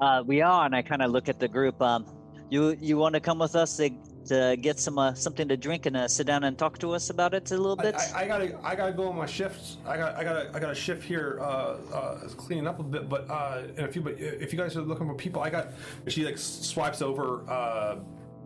uh, 0.00 0.22
we 0.26 0.40
are, 0.40 0.66
and 0.66 0.74
I 0.74 0.82
kind 0.82 1.02
of 1.02 1.10
look 1.10 1.28
at 1.28 1.38
the 1.38 1.48
group. 1.48 1.80
Um, 1.80 2.06
you 2.48 2.76
you 2.80 2.96
want 2.96 3.14
to 3.14 3.20
come 3.20 3.38
with 3.38 3.54
us 3.54 3.76
to, 3.76 3.90
to 4.26 4.56
get 4.60 4.80
some 4.80 4.98
uh, 4.98 5.14
something 5.14 5.46
to 5.48 5.56
drink 5.56 5.86
and 5.86 5.96
uh, 5.96 6.08
sit 6.08 6.26
down 6.26 6.44
and 6.44 6.58
talk 6.58 6.78
to 6.78 6.92
us 6.92 7.10
about 7.10 7.34
it 7.34 7.50
a 7.52 7.56
little 7.56 7.76
bit? 7.76 7.94
I, 7.94 8.22
I 8.22 8.26
gotta 8.26 8.58
I 8.62 8.74
gotta 8.74 8.92
go 8.92 9.08
on 9.08 9.16
my 9.16 9.26
shifts. 9.26 9.76
I 9.86 9.96
got 9.96 10.16
I 10.16 10.24
got 10.24 10.56
I 10.56 10.58
got 10.58 10.70
a 10.70 10.74
shift 10.74 11.04
here 11.04 11.38
uh, 11.40 11.76
uh, 11.94 12.28
cleaning 12.30 12.66
up 12.66 12.80
a 12.80 12.82
bit, 12.82 13.08
but 13.08 13.30
uh, 13.30 13.62
in 13.76 13.84
a 13.84 13.88
few. 13.88 14.02
But 14.02 14.18
if 14.18 14.52
you 14.52 14.58
guys 14.58 14.76
are 14.76 14.82
looking 14.82 15.06
for 15.06 15.14
people, 15.14 15.42
I 15.42 15.50
got. 15.50 15.68
She 16.08 16.24
like 16.24 16.38
swipes 16.38 17.02
over. 17.02 17.44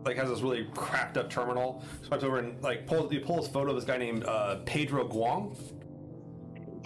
Uh, 0.04 0.08
like 0.08 0.16
has 0.16 0.28
this 0.28 0.40
really 0.40 0.66
cracked 0.74 1.16
up 1.16 1.30
terminal. 1.30 1.82
Swipes 2.02 2.24
over 2.24 2.38
and 2.38 2.62
like 2.62 2.86
pulls 2.86 3.12
you 3.12 3.20
pull 3.20 3.36
this 3.36 3.48
photo 3.48 3.70
of 3.70 3.76
this 3.76 3.84
guy 3.84 3.96
named 3.96 4.24
uh, 4.24 4.56
Pedro 4.66 5.06
Guang. 5.06 5.56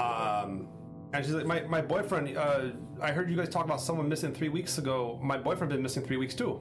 Um, 0.01 0.69
and 1.13 1.25
she's 1.25 1.35
like, 1.35 1.47
my, 1.47 1.63
my 1.63 1.81
boyfriend. 1.81 2.37
Uh, 2.37 2.71
I 3.01 3.13
heard 3.13 3.31
you 3.31 3.37
guys 3.37 3.49
talk 3.49 3.65
about 3.65 3.81
someone 3.81 4.09
missing 4.09 4.33
three 4.33 4.49
weeks 4.49 4.79
ago. 4.79 5.19
My 5.23 5.39
boyfriend 5.39 5.71
been 5.73 5.83
missing 5.83 6.05
three 6.05 6.17
weeks 6.17 6.35
too. 6.35 6.61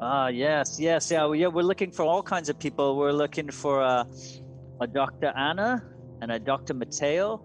Ah, 0.00 0.28
yes, 0.28 0.80
yes, 0.80 1.10
yeah, 1.10 1.26
we- 1.26 1.40
yeah. 1.40 1.48
We're 1.48 1.62
looking 1.62 1.90
for 1.90 2.04
all 2.04 2.22
kinds 2.22 2.48
of 2.48 2.58
people. 2.58 2.96
We're 2.96 3.12
looking 3.12 3.50
for 3.50 3.82
uh, 3.82 4.04
a 4.80 4.86
Dr. 4.86 5.26
Anna 5.36 5.84
and 6.22 6.32
a 6.32 6.38
Dr. 6.38 6.72
Mateo, 6.72 7.44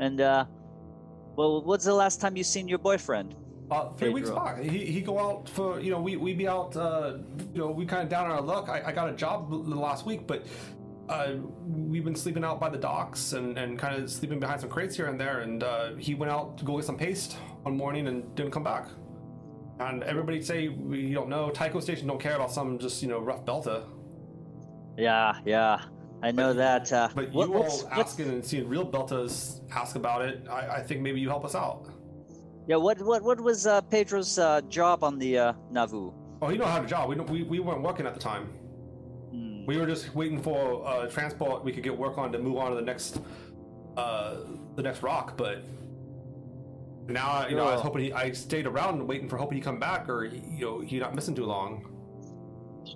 and 0.00 0.20
uh, 0.20 0.44
well, 1.36 1.62
what's 1.64 1.86
the 1.86 1.94
last 1.94 2.20
time 2.20 2.36
you 2.36 2.44
seen 2.44 2.68
your 2.68 2.78
boyfriend? 2.78 3.34
Uh, 3.70 3.88
three 3.94 4.10
weeks 4.10 4.28
back, 4.30 4.60
he 4.60 4.84
he 4.84 5.00
go 5.00 5.18
out 5.18 5.48
for 5.48 5.80
you 5.80 5.90
know 5.90 6.00
we 6.00 6.16
we 6.16 6.34
be 6.34 6.46
out 6.46 6.76
uh, 6.76 7.14
you 7.54 7.58
know 7.60 7.70
we 7.70 7.86
kind 7.86 8.02
of 8.02 8.08
down 8.08 8.26
on 8.26 8.32
our 8.32 8.42
luck. 8.42 8.68
I, 8.68 8.82
I 8.86 8.92
got 8.92 9.08
a 9.08 9.12
job 9.14 9.50
the 9.50 9.74
last 9.74 10.04
week, 10.04 10.26
but 10.26 10.46
uh, 11.08 11.32
we've 11.66 12.04
been 12.04 12.14
sleeping 12.14 12.44
out 12.44 12.60
by 12.60 12.68
the 12.68 12.76
docks 12.78 13.32
and, 13.32 13.58
and 13.58 13.78
kind 13.78 13.94
of 14.02 14.10
sleeping 14.10 14.38
behind 14.38 14.60
some 14.60 14.68
crates 14.70 14.94
here 14.96 15.06
and 15.06 15.18
there. 15.18 15.40
And 15.40 15.62
uh, 15.62 15.94
he 15.96 16.14
went 16.14 16.30
out 16.30 16.58
to 16.58 16.64
go 16.64 16.76
get 16.76 16.84
some 16.84 16.96
paste 16.98 17.34
one 17.62 17.76
morning 17.76 18.06
and 18.08 18.34
didn't 18.34 18.52
come 18.52 18.64
back. 18.64 18.86
And 19.80 20.02
everybody 20.04 20.40
say 20.42 20.68
we 20.68 21.12
don't 21.12 21.28
know. 21.28 21.50
Tycho 21.50 21.80
Station 21.80 22.06
don't 22.06 22.20
care 22.20 22.34
about 22.36 22.52
some 22.52 22.78
just 22.78 23.02
you 23.02 23.08
know 23.08 23.18
rough 23.20 23.44
belta. 23.46 23.84
Yeah, 24.96 25.34
yeah, 25.44 25.80
I 26.22 26.30
know 26.30 26.52
that. 26.52 26.92
Uh, 26.92 27.08
But 27.14 27.32
what- 27.32 27.48
you 27.48 27.52
what's- 27.54 27.82
all 27.82 27.88
what's- 27.88 28.08
asking 28.12 28.28
and 28.28 28.44
seeing 28.44 28.68
real 28.68 28.86
beltas 28.86 29.60
ask 29.72 29.96
about 29.96 30.22
it. 30.22 30.46
I, 30.50 30.76
I 30.76 30.82
think 30.82 31.00
maybe 31.00 31.18
you 31.20 31.28
help 31.28 31.44
us 31.44 31.54
out. 31.54 31.88
Yeah, 32.66 32.76
what 32.76 33.00
what 33.02 33.22
what 33.22 33.40
was 33.40 33.66
uh, 33.66 33.82
Pedro's 33.82 34.38
uh, 34.38 34.62
job 34.62 35.04
on 35.04 35.18
the 35.18 35.38
uh, 35.38 35.52
Nauvoo? 35.70 36.12
Oh, 36.40 36.48
he 36.48 36.56
don't 36.56 36.68
have 36.68 36.84
a 36.84 36.88
job. 36.88 37.08
We 37.08 37.14
don't, 37.14 37.28
we, 37.28 37.42
we 37.42 37.58
weren't 37.58 37.82
working 37.82 38.06
at 38.06 38.14
the 38.14 38.20
time. 38.20 38.44
Hmm. 39.30 39.66
We 39.66 39.76
were 39.76 39.86
just 39.86 40.14
waiting 40.14 40.42
for 40.42 40.86
uh, 40.86 41.06
transport 41.08 41.62
we 41.62 41.72
could 41.72 41.82
get 41.82 41.96
work 41.96 42.16
on 42.16 42.32
to 42.32 42.38
move 42.38 42.56
on 42.56 42.70
to 42.70 42.76
the 42.76 42.82
next 42.82 43.20
uh, 43.96 44.36
the 44.76 44.82
next 44.82 45.02
rock. 45.02 45.36
But 45.36 45.62
now 47.06 47.46
you 47.48 47.56
know 47.56 47.66
I 47.66 47.74
was 47.74 47.82
hoping 47.82 48.04
he, 48.04 48.12
I 48.14 48.32
stayed 48.32 48.66
around 48.66 49.06
waiting 49.06 49.28
for 49.28 49.36
hoping 49.36 49.56
he 49.58 49.62
come 49.62 49.78
back 49.78 50.08
or 50.08 50.24
you 50.24 50.64
know 50.64 50.80
he 50.80 50.98
not 50.98 51.14
missing 51.14 51.34
too 51.34 51.44
long. 51.44 51.90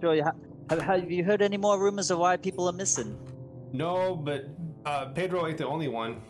Sure. 0.01 0.15
Yeah. 0.15 0.31
Have, 0.71 0.81
have 0.81 1.11
you 1.11 1.25
heard 1.25 1.43
any 1.43 1.57
more 1.57 1.79
rumors 1.79 2.11
of 2.11 2.19
why 2.19 2.37
people 2.37 2.69
are 2.69 2.75
missing? 2.75 3.19
No, 3.73 4.17
but 4.17 4.47
uh, 4.87 5.07
Pedro 5.07 5.47
ain't 5.47 5.59
the 5.59 5.67
only 5.67 5.89
one. 5.89 6.23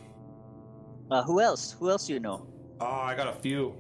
Uh, 1.11 1.23
who 1.23 1.41
else? 1.41 1.73
Who 1.79 1.91
else 1.91 2.07
do 2.07 2.15
you 2.15 2.21
know? 2.21 2.47
Oh, 2.81 2.87
I 2.87 3.15
got 3.15 3.29
a 3.29 3.33
few. 3.33 3.75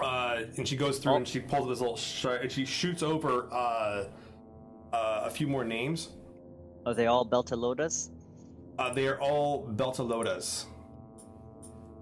Uh, 0.00 0.42
and 0.56 0.66
she 0.66 0.76
goes 0.76 0.98
through 0.98 1.12
Oh. 1.12 1.16
and 1.16 1.28
she 1.28 1.40
pulls 1.40 1.68
this 1.68 1.80
little 1.80 1.96
sh- 1.96 2.24
and 2.24 2.50
she 2.50 2.64
shoots 2.64 3.02
over 3.02 3.48
uh, 3.52 4.04
uh, 4.92 5.22
a 5.24 5.30
few 5.30 5.46
more 5.46 5.64
names. 5.64 6.10
Are 6.86 6.94
they 6.94 7.06
all 7.06 7.26
Beltalowdas? 7.26 8.10
Uh, 8.78 8.92
they 8.94 9.06
are 9.08 9.20
all 9.20 9.66
Beltalowdas. 9.68 10.64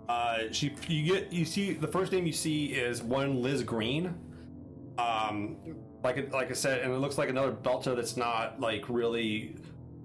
Uh, 0.09 0.39
she, 0.53 0.73
you 0.87 1.13
get, 1.15 1.33
you 1.33 1.45
see, 1.45 1.73
the 1.73 1.89
first 1.89 2.13
name 2.13 2.25
you 2.27 2.33
see 2.33 2.67
is 2.67 3.03
one 3.03 3.43
Liz 3.43 3.63
Green. 3.63 4.15
Um, 4.97 5.57
like, 6.03 6.33
like 6.33 6.51
I 6.51 6.55
said, 6.55 6.81
and 6.83 6.93
it 6.93 6.99
looks 6.99 7.19
like 7.19 7.29
another 7.29 7.51
Belta 7.53 7.95
that's 7.95 8.17
not 8.17 8.61
like 8.61 8.89
really. 8.89 9.57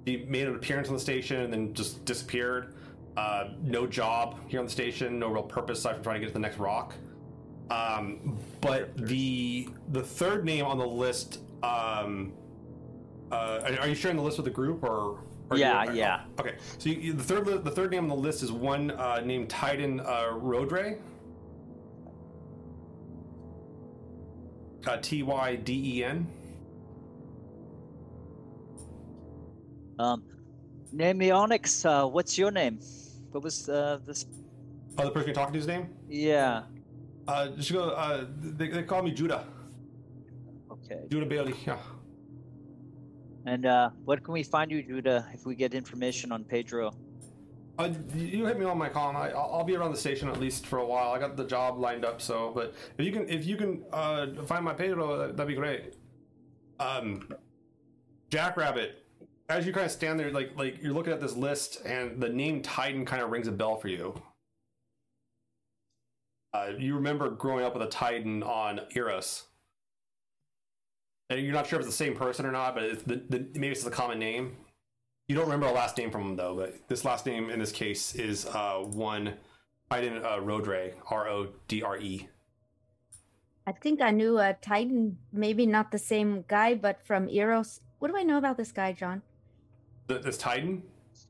He 0.06 0.26
made 0.28 0.48
an 0.48 0.56
appearance 0.56 0.90
on 0.90 0.95
the 0.95 0.99
station 0.99 1.40
and 1.41 1.53
then 1.53 1.74
just 1.74 2.03
disappeared. 2.03 2.76
Uh, 3.15 3.49
no 3.61 3.85
job 3.85 4.40
here 4.48 4.60
on 4.60 4.65
the 4.65 4.72
station, 4.72 5.19
no 5.19 5.27
real 5.30 5.44
purpose 5.44 5.80
aside 5.80 5.94
from 5.95 6.03
trying 6.03 6.15
to 6.15 6.19
get 6.22 6.27
to 6.27 6.34
the 6.34 6.40
next 6.40 6.57
rock. 6.57 6.95
Um, 7.69 8.38
but 8.61 8.95
the 8.98 9.69
the 9.91 10.02
third 10.02 10.45
name 10.45 10.65
on 10.65 10.77
the 10.77 10.88
list, 10.88 11.40
um, 11.61 12.34
uh, 13.31 13.61
are- 13.80 13.88
you 13.88 13.95
sharing 13.95 14.18
the 14.18 14.23
list 14.23 14.38
with 14.38 14.45
the 14.45 14.52
group 14.52 14.84
or? 14.84 15.19
Yeah, 15.53 15.84
you- 15.91 15.99
yeah. 15.99 16.22
Okay, 16.40 16.56
so 16.80 16.90
you, 16.90 16.95
you- 16.99 17.14
the 17.14 17.23
third 17.23 17.45
the 17.64 17.72
third 17.72 17.91
name 17.91 18.03
on 18.03 18.10
the 18.10 18.15
list 18.15 18.41
is 18.41 18.52
one 18.52 18.91
uh, 18.91 19.22
named 19.23 19.49
Tyden 19.49 19.99
uh, 20.03 20.34
Rodre. 20.34 20.99
Uh, 24.88 24.98
T 24.98 25.23
Y 25.23 25.56
D 25.57 25.99
E 25.99 26.03
N. 26.03 26.27
Um, 29.99 30.23
name 30.91 31.19
me 31.19 31.31
Onyx. 31.31 31.85
Uh, 31.85 32.06
what's 32.07 32.38
your 32.38 32.52
name? 32.52 32.80
What 33.34 33.43
was 33.43 33.68
uh, 33.68 33.97
this? 34.05 34.27
Oh, 34.97 35.05
the 35.05 35.11
person 35.11 35.30
you're 35.30 35.35
talking 35.35 35.55
to's 35.55 35.65
name? 35.65 35.89
Yeah. 36.07 36.64
Uh, 37.27 37.47
just 37.49 37.73
go. 37.73 37.89
Uh, 37.89 38.26
they, 38.39 38.68
they 38.68 38.84
call 38.84 39.01
me 39.01 39.11
Judah. 39.11 39.47
Okay. 40.72 40.99
Judah 41.10 41.26
Bailey. 41.26 41.55
Yeah. 41.65 41.80
And 43.47 43.65
uh, 43.65 43.89
what 44.05 44.23
can 44.23 44.34
we 44.34 44.43
find 44.43 44.72
you, 44.72 44.84
Judah, 44.84 45.27
if 45.34 45.45
we 45.45 45.55
get 45.55 45.73
information 45.73 46.31
on 46.31 46.43
Pedro? 46.43 46.93
Uh, 47.80 47.89
you 48.15 48.45
hit 48.45 48.60
me 48.60 48.65
on 48.65 48.77
my 48.77 48.88
call. 48.88 49.18
I, 49.18 49.30
I'll, 49.30 49.49
I'll 49.51 49.64
be 49.64 49.76
around 49.76 49.91
the 49.91 49.97
station 49.97 50.30
at 50.30 50.39
least 50.39 50.68
for 50.68 50.77
a 50.77 50.85
while. 50.85 51.11
I 51.11 51.18
got 51.18 51.35
the 51.35 51.43
job 51.43 51.80
lined 51.80 52.05
up, 52.05 52.22
so. 52.22 52.51
But 52.53 52.76
if 52.99 53.05
you 53.05 53.11
can, 53.11 53.27
if 53.27 53.45
you 53.45 53.57
can 53.57 53.84
uh, 53.91 54.27
find 54.45 54.64
my 54.64 54.73
Pedro, 54.73 55.18
that, 55.18 55.38
that'd 55.38 55.47
be 55.47 55.55
great. 55.55 55.95
Um, 56.80 57.27
Jackrabbit, 58.30 59.03
as 59.58 59.66
you 59.66 59.74
kind 59.74 59.86
of 59.86 59.92
stand 59.92 60.20
there, 60.20 60.32
like 60.32 60.58
like 60.58 60.82
you're 60.82 60.94
looking 60.94 61.14
at 61.14 61.22
this 61.22 61.36
list, 61.36 61.82
and 61.86 62.22
the 62.22 62.30
name 62.30 62.62
Tyden 62.62 63.06
kind 63.06 63.22
of 63.22 63.30
rings 63.30 63.48
a 63.48 63.52
bell 63.52 63.76
for 63.76 63.88
you. 63.88 64.22
Uh, 66.54 66.72
you 66.78 66.96
remember 66.96 67.30
growing 67.30 67.66
up 67.66 67.74
with 67.74 67.84
a 67.84 67.88
Tyden 67.88 68.46
on 68.46 68.82
Eros, 68.96 69.46
and 71.30 71.42
you're 71.42 71.54
not 71.54 71.68
sure 71.68 71.80
if 71.80 71.86
it's 71.86 71.96
the 71.96 72.04
same 72.04 72.16
person 72.16 72.46
or 72.46 72.52
not, 72.52 72.76
but 72.76 72.84
it's 72.84 73.04
the, 73.04 73.16
the 73.30 73.40
maybe 73.54 73.70
it's 73.70 73.86
a 73.86 73.92
common 73.92 74.20
name. 74.20 74.58
You 75.28 75.36
don't 75.36 75.46
remember 75.46 75.68
a 75.68 75.72
last 75.72 75.98
name 75.98 76.12
from 76.12 76.22
him 76.24 76.36
though, 76.36 76.56
but 76.56 76.88
this 76.88 77.06
last 77.06 77.26
name 77.26 77.50
in 77.50 77.60
this 77.60 77.72
case 77.72 78.16
is 78.16 78.46
uh, 78.46 78.80
one 78.80 79.36
Tyden 79.92 80.24
uh, 80.24 80.40
Rodre, 80.40 80.94
R 81.10 81.28
O 81.28 81.48
D 81.68 81.82
R 81.82 81.98
E. 81.98 82.28
I 83.66 83.72
think 83.72 84.02
I 84.02 84.12
knew 84.12 84.38
a 84.40 84.56
Tyden, 84.62 85.16
maybe 85.32 85.66
not 85.66 85.92
the 85.92 85.98
same 85.98 86.44
guy, 86.48 86.74
but 86.74 87.02
from 87.02 87.30
Eros. 87.30 87.80
What 88.00 88.10
do 88.10 88.18
I 88.18 88.24
know 88.24 88.38
about 88.38 88.58
this 88.58 88.74
guy, 88.74 88.92
John? 88.92 89.22
Th- 90.08 90.22
This 90.22 90.38
Tyden, 90.38 90.82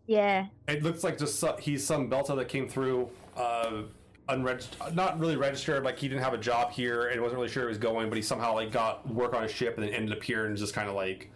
Yeah. 0.07 0.47
it 0.67 0.83
looks 0.83 1.03
like 1.03 1.17
just 1.17 1.39
so- 1.39 1.57
he's 1.59 1.85
some 1.85 2.09
Belta 2.09 2.35
that 2.35 2.47
came 2.47 2.67
through, 2.67 3.09
uh, 3.37 3.83
unregistered, 4.29 4.95
not 4.95 5.19
really 5.19 5.35
registered. 5.35 5.83
Like 5.83 5.99
he 5.99 6.07
didn't 6.07 6.23
have 6.23 6.33
a 6.33 6.37
job 6.37 6.71
here 6.71 7.07
and 7.07 7.21
wasn't 7.21 7.39
really 7.39 7.51
sure 7.51 7.63
he 7.63 7.69
was 7.69 7.77
going, 7.77 8.09
but 8.09 8.15
he 8.15 8.21
somehow 8.21 8.53
like 8.55 8.71
got 8.71 9.07
work 9.11 9.33
on 9.33 9.43
a 9.43 9.47
ship 9.47 9.77
and 9.77 9.85
then 9.85 9.93
ended 9.93 10.15
up 10.17 10.23
here 10.23 10.45
and 10.45 10.55
just 10.57 10.73
kind 10.73 10.89
of 10.89 10.95
like 10.95 11.29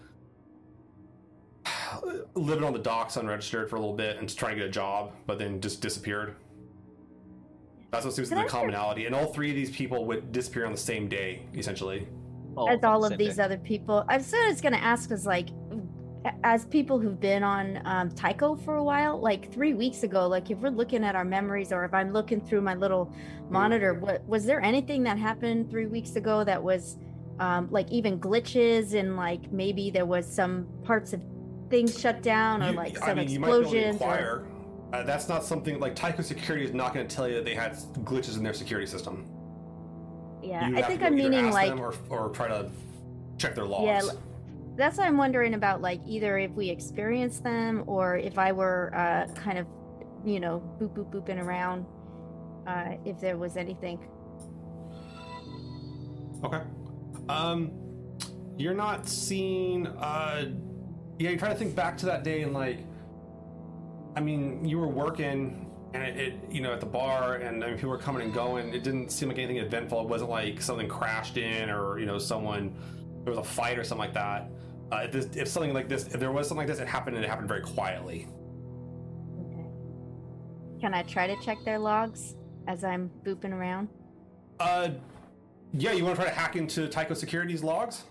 living 2.35 2.63
on 2.63 2.73
the 2.73 2.79
docks 2.79 3.17
unregistered 3.17 3.69
for 3.69 3.75
a 3.75 3.79
little 3.79 3.95
bit 3.95 4.17
and 4.17 4.27
just 4.27 4.39
trying 4.39 4.55
to 4.55 4.61
get 4.61 4.67
a 4.69 4.71
job, 4.71 5.11
but 5.25 5.37
then 5.37 5.59
just 5.61 5.81
disappeared. 5.81 6.35
That's 7.91 8.05
what 8.05 8.13
seems 8.13 8.29
to 8.29 8.35
be 8.35 8.39
the 8.39 8.41
I 8.41 8.45
ask 8.45 8.53
you- 8.53 8.59
commonality, 8.59 9.05
and 9.05 9.15
all 9.15 9.27
three 9.27 9.49
of 9.49 9.55
these 9.55 9.71
people 9.71 10.05
would 10.05 10.31
disappear 10.31 10.65
on 10.65 10.71
the 10.71 10.77
same 10.77 11.07
day, 11.07 11.43
essentially. 11.55 12.07
Oh, 12.57 12.67
as 12.67 12.83
all 12.83 13.05
of 13.05 13.17
these 13.17 13.35
day. 13.37 13.43
other 13.43 13.57
people. 13.57 14.03
I 14.07 14.17
was 14.17 14.31
just 14.31 14.63
gonna 14.63 14.77
ask 14.77 15.11
is 15.11 15.25
like, 15.25 15.49
a- 15.66 15.66
as 16.43 16.65
people 16.65 16.99
who've 16.99 17.19
been 17.19 17.43
on 17.43 17.81
um, 17.85 18.09
Tycho 18.11 18.55
for 18.55 18.75
a 18.75 18.83
while, 18.83 19.19
like 19.19 19.51
three 19.51 19.73
weeks 19.73 20.03
ago, 20.03 20.27
like 20.27 20.49
if 20.51 20.57
we're 20.59 20.69
looking 20.69 21.03
at 21.03 21.15
our 21.15 21.23
memories 21.25 21.71
or 21.71 21.85
if 21.85 21.93
I'm 21.93 22.11
looking 22.11 22.41
through 22.41 22.61
my 22.61 22.75
little 22.75 23.11
monitor, 23.49 23.93
what 23.93 24.25
was 24.27 24.45
there 24.45 24.61
anything 24.61 25.03
that 25.03 25.17
happened 25.17 25.69
three 25.69 25.85
weeks 25.85 26.15
ago 26.15 26.43
that 26.43 26.61
was 26.61 26.97
um, 27.39 27.67
like 27.71 27.89
even 27.91 28.19
glitches 28.19 28.93
and 28.93 29.15
like 29.15 29.51
maybe 29.51 29.89
there 29.89 30.05
was 30.05 30.25
some 30.25 30.67
parts 30.83 31.13
of 31.13 31.21
things 31.69 31.99
shut 31.99 32.21
down 32.23 32.63
or 32.63 32.71
You- 32.71 32.75
like 32.77 33.01
I 33.01 33.07
some 33.07 33.17
mean, 33.17 33.29
you 33.29 33.39
might 33.39 33.47
be 33.69 33.77
explosions? 33.77 34.01
or-. 34.01 34.47
Uh, 34.93 35.03
that's 35.03 35.27
not 35.27 35.43
something 35.43 35.79
like 35.79 35.95
Tycho 35.95 36.21
Security 36.21 36.63
is 36.65 36.73
not 36.73 36.93
going 36.93 37.05
to 37.05 37.13
tell 37.13 37.27
you 37.27 37.35
that 37.35 37.43
they 37.45 37.53
had 37.53 37.73
glitches 38.05 38.37
in 38.37 38.43
their 38.43 38.53
security 38.53 38.87
system. 38.87 39.25
yeah, 40.41 40.71
I 40.75 40.81
think 40.81 41.03
I'm 41.03 41.15
meaning 41.15 41.51
like 41.51 41.77
or, 41.77 41.93
or 42.09 42.29
try 42.29 42.47
to 42.47 42.69
check 43.37 43.53
their 43.53 43.65
logs. 43.65 43.85
Yeah, 43.85 44.11
that's 44.77 44.97
what 44.97 45.07
I'm 45.07 45.17
wondering 45.17 45.55
about. 45.55 45.81
Like 45.81 45.99
either 46.05 46.37
if 46.37 46.51
we 46.51 46.69
experienced 46.69 47.43
them 47.43 47.83
or 47.87 48.17
if 48.17 48.37
I 48.37 48.51
were 48.51 48.93
uh, 48.95 49.33
kind 49.33 49.57
of, 49.57 49.67
you 50.23 50.39
know, 50.39 50.61
boop 50.79 50.95
boop 50.95 51.11
booping 51.11 51.43
around. 51.43 51.85
Uh, 52.67 52.97
if 53.05 53.19
there 53.21 53.37
was 53.37 53.55
anything. 53.55 53.97
Okay. 56.43 56.61
Um, 57.29 57.71
you're 58.57 58.73
not 58.73 59.07
seeing. 59.07 59.87
Uh, 59.87 60.49
yeah, 61.17 61.29
you 61.31 61.37
try 61.37 61.49
to 61.49 61.55
think 61.55 61.75
back 61.75 61.97
to 61.99 62.05
that 62.07 62.23
day 62.23 62.41
and 62.41 62.53
like, 62.53 62.79
I 64.15 64.19
mean, 64.19 64.65
you 64.65 64.77
were 64.77 64.87
working 64.87 65.71
and 65.93 66.03
it, 66.03 66.17
it 66.17 66.33
you 66.51 66.61
know, 66.61 66.73
at 66.73 66.81
the 66.81 66.85
bar 66.85 67.35
and 67.35 67.63
I 67.63 67.67
mean, 67.67 67.75
people 67.75 67.89
were 67.89 67.97
coming 67.97 68.21
and 68.21 68.33
going. 68.33 68.73
It 68.73 68.83
didn't 68.83 69.11
seem 69.11 69.29
like 69.29 69.37
anything 69.37 69.57
eventful. 69.57 70.01
It 70.01 70.07
wasn't 70.07 70.29
like 70.29 70.61
something 70.61 70.89
crashed 70.89 71.37
in 71.37 71.69
or 71.69 71.99
you 71.99 72.05
know, 72.05 72.17
someone 72.17 72.75
there 73.23 73.31
was 73.31 73.39
a 73.39 73.49
fight 73.49 73.79
or 73.79 73.83
something 73.83 74.05
like 74.05 74.13
that. 74.13 74.49
Uh, 74.91 75.01
if, 75.03 75.11
this, 75.11 75.25
if 75.35 75.47
something 75.47 75.73
like 75.73 75.89
this, 75.89 76.07
if 76.07 76.19
there 76.19 76.31
was 76.31 76.47
something 76.47 76.65
like 76.65 76.67
this, 76.67 76.79
it 76.79 76.87
happened 76.87 77.15
and 77.15 77.25
it 77.25 77.27
happened 77.27 77.47
very 77.47 77.61
quietly. 77.61 78.27
Okay. 79.41 79.65
Can 80.79 80.93
I 80.93 81.03
try 81.03 81.27
to 81.27 81.35
check 81.43 81.57
their 81.65 81.77
logs 81.77 82.35
as 82.67 82.83
I'm 82.83 83.11
booping 83.25 83.51
around? 83.51 83.89
Uh, 84.59 84.89
yeah, 85.73 85.91
you 85.91 86.03
want 86.03 86.15
to 86.15 86.21
try 86.21 86.31
to 86.31 86.37
hack 86.37 86.55
into 86.55 86.87
Tycho 86.87 87.13
Security's 87.13 87.63
logs? 87.63 88.03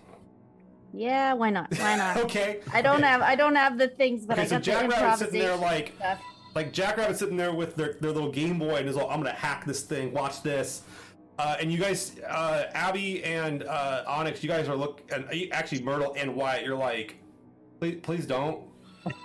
Yeah, 0.93 1.33
why 1.33 1.49
not? 1.49 1.75
Why 1.77 1.95
not? 1.95 2.17
okay. 2.25 2.61
I 2.73 2.81
don't 2.81 2.97
okay. 2.97 3.07
have 3.07 3.21
I 3.21 3.35
don't 3.35 3.55
have 3.55 3.77
the 3.77 3.87
things, 3.87 4.25
but 4.25 4.33
Okay, 4.33 4.43
I 4.43 4.45
so 4.45 4.55
got 4.55 4.63
the 4.63 4.71
Jackrabbit's 4.71 5.19
sitting 5.19 5.39
there 5.39 5.55
like, 5.55 5.93
stuff. 5.97 6.21
like 6.55 6.71
Jackrabbit's 6.71 7.19
sitting 7.19 7.37
there 7.37 7.53
with 7.53 7.75
their, 7.75 7.93
their 7.93 8.11
little 8.11 8.31
Game 8.31 8.57
Boy 8.57 8.75
and 8.75 8.87
is 8.87 8.95
all, 8.95 9.09
I'm 9.09 9.17
gonna 9.17 9.31
hack 9.33 9.65
this 9.65 9.81
thing. 9.81 10.13
Watch 10.13 10.41
this. 10.43 10.83
Uh, 11.39 11.55
and 11.59 11.71
you 11.71 11.77
guys, 11.77 12.15
uh, 12.27 12.65
Abby 12.73 13.23
and 13.23 13.63
uh, 13.63 14.03
Onyx, 14.07 14.41
you 14.43 14.49
guys 14.49 14.67
are 14.67 14.75
look, 14.75 15.01
and 15.13 15.25
uh, 15.25 15.35
actually 15.51 15.83
Myrtle 15.83 16.15
and 16.17 16.35
Wyatt, 16.35 16.65
you're 16.65 16.75
like, 16.77 17.17
please, 17.79 17.99
please 18.01 18.25
don't. 18.25 18.63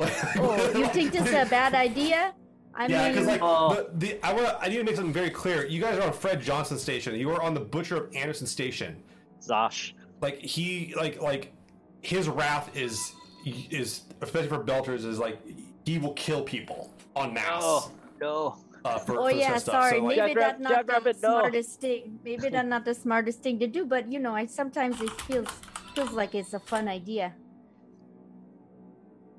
Oh, 0.00 0.72
you 0.76 0.86
think 0.88 1.12
this 1.12 1.26
is 1.26 1.34
a 1.34 1.46
bad 1.46 1.74
idea? 1.74 2.34
I 2.74 2.86
Yeah, 2.86 3.04
mean, 3.04 3.12
because 3.12 3.26
like 3.26 3.40
Oh. 3.42 3.74
the, 3.74 4.06
the 4.14 4.26
I 4.26 4.32
want 4.32 4.56
I 4.60 4.68
need 4.68 4.76
to 4.76 4.84
make 4.84 4.96
something 4.96 5.12
very 5.12 5.30
clear. 5.30 5.66
You 5.66 5.80
guys 5.80 5.98
are 5.98 6.06
on 6.06 6.12
Fred 6.12 6.40
Johnson 6.40 6.78
station. 6.78 7.14
You 7.16 7.30
are 7.30 7.42
on 7.42 7.52
the 7.54 7.60
Butcher 7.60 7.96
of 8.04 8.14
Anderson 8.16 8.46
station. 8.46 9.02
Zosh. 9.46 9.92
Like 10.20 10.38
he 10.38 10.94
like 10.96 11.20
like 11.20 11.52
his 12.00 12.28
wrath 12.28 12.74
is 12.76 13.12
is 13.44 14.02
especially 14.20 14.48
for 14.48 14.62
Belters 14.64 15.04
is 15.04 15.18
like 15.18 15.38
he 15.84 15.98
will 15.98 16.12
kill 16.14 16.42
people 16.42 16.92
on 17.16 17.34
mass. 17.34 17.60
Oh 17.62 17.90
no. 18.20 18.56
Uh, 18.84 18.98
for, 18.98 19.18
oh 19.18 19.24
for 19.24 19.30
yeah, 19.30 19.44
kind 19.46 19.56
of 19.56 19.62
stuff. 19.62 19.74
sorry. 19.74 19.98
So, 19.98 20.04
like, 20.04 20.16
Maybe 20.16 20.34
that's 20.34 20.60
not 20.60 20.68
the 20.68 20.74
Jackrabbit, 20.76 21.16
no. 21.22 21.28
smartest 21.28 21.80
thing. 21.80 22.18
Maybe 22.24 22.48
that's 22.48 22.68
not 22.68 22.84
the 22.84 22.94
smartest 22.94 23.42
thing 23.42 23.58
to 23.60 23.66
do. 23.66 23.84
But 23.84 24.10
you 24.10 24.18
know, 24.18 24.34
I 24.34 24.46
sometimes 24.46 25.00
it 25.00 25.10
feels 25.22 25.48
feels 25.94 26.12
like 26.12 26.34
it's 26.34 26.54
a 26.54 26.60
fun 26.60 26.88
idea. 26.88 27.34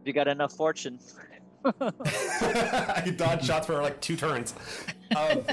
You 0.05 0.13
got 0.13 0.27
enough 0.27 0.53
fortune. 0.53 0.99
I 1.79 3.13
dodge 3.15 3.45
shots 3.45 3.67
for 3.67 3.81
like 3.81 4.01
two 4.01 4.17
turns. 4.17 4.53
Um, 5.15 5.43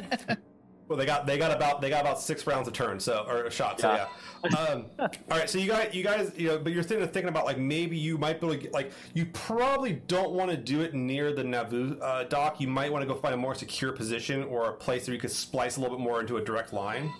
well, 0.90 0.96
they 0.98 1.06
got 1.06 1.24
they 1.24 1.38
got 1.38 1.52
about 1.52 1.80
they 1.80 1.88
got 1.88 2.00
about 2.00 2.20
six 2.20 2.48
rounds 2.48 2.66
a 2.66 2.72
turn, 2.72 2.98
so 2.98 3.24
or 3.28 3.44
a 3.44 3.50
shot. 3.50 3.78
So 3.80 3.92
Yeah. 3.92 4.08
yeah. 4.50 4.56
Um, 4.58 4.86
all 4.98 5.08
right, 5.38 5.48
so 5.48 5.58
you 5.58 5.68
guys 5.68 5.94
you 5.94 6.02
guys 6.02 6.32
you 6.36 6.48
know, 6.48 6.58
but 6.58 6.72
you're 6.72 6.82
thinking 6.82 7.06
thinking 7.06 7.28
about 7.28 7.44
like 7.44 7.58
maybe 7.58 7.96
you 7.96 8.18
might 8.18 8.40
be 8.40 8.46
able 8.48 8.56
to 8.56 8.62
get, 8.62 8.72
like 8.74 8.90
you 9.14 9.26
probably 9.26 9.92
don't 10.08 10.32
want 10.32 10.50
to 10.50 10.56
do 10.56 10.80
it 10.80 10.92
near 10.92 11.32
the 11.32 11.44
Nauvoo 11.44 11.96
uh, 12.00 12.24
dock. 12.24 12.60
You 12.60 12.66
might 12.66 12.90
want 12.90 13.02
to 13.02 13.06
go 13.06 13.14
find 13.14 13.32
a 13.34 13.36
more 13.36 13.54
secure 13.54 13.92
position 13.92 14.42
or 14.42 14.70
a 14.70 14.72
place 14.72 15.06
where 15.06 15.14
you 15.14 15.20
could 15.20 15.30
splice 15.30 15.76
a 15.76 15.80
little 15.80 15.96
bit 15.96 16.02
more 16.02 16.18
into 16.20 16.38
a 16.38 16.44
direct 16.44 16.72
line. 16.72 17.12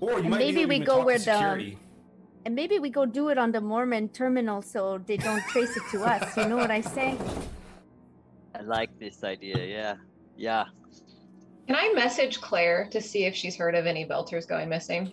Or 0.00 0.12
you 0.12 0.16
And 0.20 0.30
might 0.30 0.38
maybe 0.38 0.64
we 0.64 0.78
go 0.78 1.04
where 1.04 1.18
the- 1.18 1.76
And 2.46 2.54
maybe 2.54 2.78
we 2.78 2.88
go 2.88 3.04
do 3.04 3.28
it 3.28 3.36
on 3.36 3.52
the 3.52 3.60
Mormon 3.60 4.08
terminal 4.08 4.62
so 4.62 4.96
they 5.04 5.18
don't 5.18 5.42
trace 5.48 5.76
it 5.76 5.82
to 5.90 6.02
us. 6.04 6.34
You 6.34 6.46
know 6.48 6.56
what 6.56 6.70
I 6.70 6.80
say? 6.80 7.18
I 8.54 8.62
like 8.62 8.98
this 8.98 9.22
idea. 9.22 9.58
Yeah. 9.66 9.96
Yeah. 10.36 10.64
Can 11.66 11.76
I 11.76 11.92
message 11.94 12.40
Claire 12.40 12.88
to 12.90 13.00
see 13.00 13.24
if 13.24 13.34
she's 13.34 13.56
heard 13.56 13.74
of 13.74 13.86
any 13.86 14.06
belters 14.06 14.46
going 14.46 14.68
missing? 14.68 15.12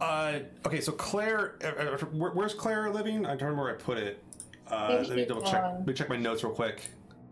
Uh, 0.00 0.40
okay, 0.66 0.80
so 0.80 0.92
Claire, 0.92 1.54
uh, 1.62 1.94
uh, 1.94 1.98
where, 2.06 2.32
where's 2.32 2.54
Claire 2.54 2.90
living? 2.90 3.24
I 3.24 3.30
don't 3.30 3.42
remember 3.42 3.62
where 3.62 3.74
I 3.74 3.76
put 3.76 3.98
it. 3.98 4.22
Uh, 4.68 5.04
let 5.06 5.16
me 5.16 5.24
double 5.24 5.42
check. 5.42 5.62
Let 5.62 5.86
me 5.86 5.92
check 5.92 6.08
my 6.08 6.16
notes 6.16 6.42
real 6.42 6.52
quick. 6.52 6.82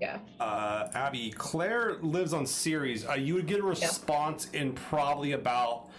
Yeah. 0.01 0.19
Uh, 0.39 0.89
Abby, 0.95 1.33
Claire 1.33 1.97
lives 2.01 2.33
on 2.33 2.47
Ceres. 2.47 3.07
Uh, 3.07 3.15
you 3.15 3.35
would 3.35 3.47
get 3.47 3.61
a 3.61 3.63
response 3.63 4.49
in 4.51 4.73
probably 4.73 5.33
about 5.33 5.91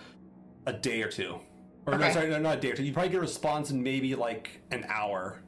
a 0.65 0.73
day 0.73 1.01
or 1.01 1.09
two. 1.09 1.39
Or 1.85 1.97
no, 1.97 2.11
sorry, 2.11 2.29
no, 2.29 2.39
not 2.39 2.57
a 2.59 2.61
day 2.61 2.71
or 2.71 2.75
two. 2.75 2.83
You'd 2.83 2.93
probably 2.93 3.09
get 3.09 3.17
a 3.17 3.21
response 3.21 3.71
in 3.71 3.83
maybe 3.83 4.15
like 4.15 4.61
an 4.71 4.85
hour 4.87 5.41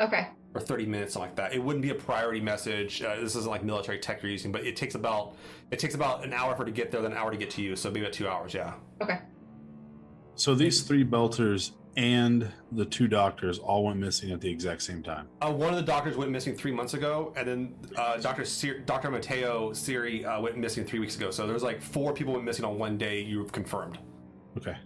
Okay. 0.00 0.28
Or 0.54 0.60
30 0.60 0.86
minutes, 0.86 1.14
something 1.14 1.28
like 1.28 1.36
that. 1.36 1.54
It 1.54 1.62
wouldn't 1.62 1.82
be 1.82 1.90
a 1.90 1.94
priority 1.94 2.40
message. 2.40 3.02
Uh, 3.02 3.16
this 3.16 3.36
isn't 3.36 3.50
like 3.50 3.62
military 3.62 3.98
tech 3.98 4.22
you're 4.22 4.32
using, 4.32 4.50
but 4.50 4.66
it 4.66 4.76
takes 4.76 4.94
about 4.94 5.36
it 5.70 5.78
takes 5.78 5.94
about 5.94 6.24
an 6.24 6.32
hour 6.32 6.56
for 6.56 6.62
it 6.62 6.66
to 6.66 6.72
get 6.72 6.90
there, 6.90 7.02
then 7.02 7.12
an 7.12 7.18
hour 7.18 7.30
to 7.30 7.36
get 7.36 7.50
to 7.50 7.62
you. 7.62 7.76
So 7.76 7.88
maybe 7.90 8.00
about 8.00 8.12
two 8.12 8.28
hours, 8.28 8.52
yeah. 8.52 8.74
Okay. 9.00 9.20
So 10.34 10.54
these 10.54 10.82
three 10.82 11.04
belters 11.04 11.72
and 11.96 12.50
the 12.72 12.84
two 12.84 13.08
doctors 13.08 13.58
all 13.58 13.84
went 13.84 13.98
missing 13.98 14.30
at 14.30 14.40
the 14.40 14.48
exact 14.48 14.82
same 14.82 15.02
time. 15.02 15.28
Uh, 15.40 15.52
one 15.52 15.70
of 15.70 15.76
the 15.76 15.82
doctors 15.82 16.16
went 16.16 16.30
missing 16.30 16.54
three 16.56 16.72
months 16.72 16.94
ago, 16.94 17.32
and 17.36 17.46
then 17.46 17.74
uh, 17.96 18.16
Dr. 18.16 18.44
Sir- 18.44 18.78
Dr. 18.78 19.10
Mateo 19.10 19.72
Siri 19.72 20.24
uh, 20.24 20.40
went 20.40 20.56
missing 20.56 20.84
three 20.84 20.98
weeks 20.98 21.16
ago. 21.16 21.30
So 21.30 21.44
there 21.44 21.54
was 21.54 21.62
like 21.62 21.82
four 21.82 22.12
people 22.12 22.32
went 22.32 22.44
missing 22.44 22.64
on 22.64 22.78
one 22.78 22.96
day. 22.96 23.20
You've 23.20 23.52
confirmed. 23.52 23.98
Okay. 24.56 24.76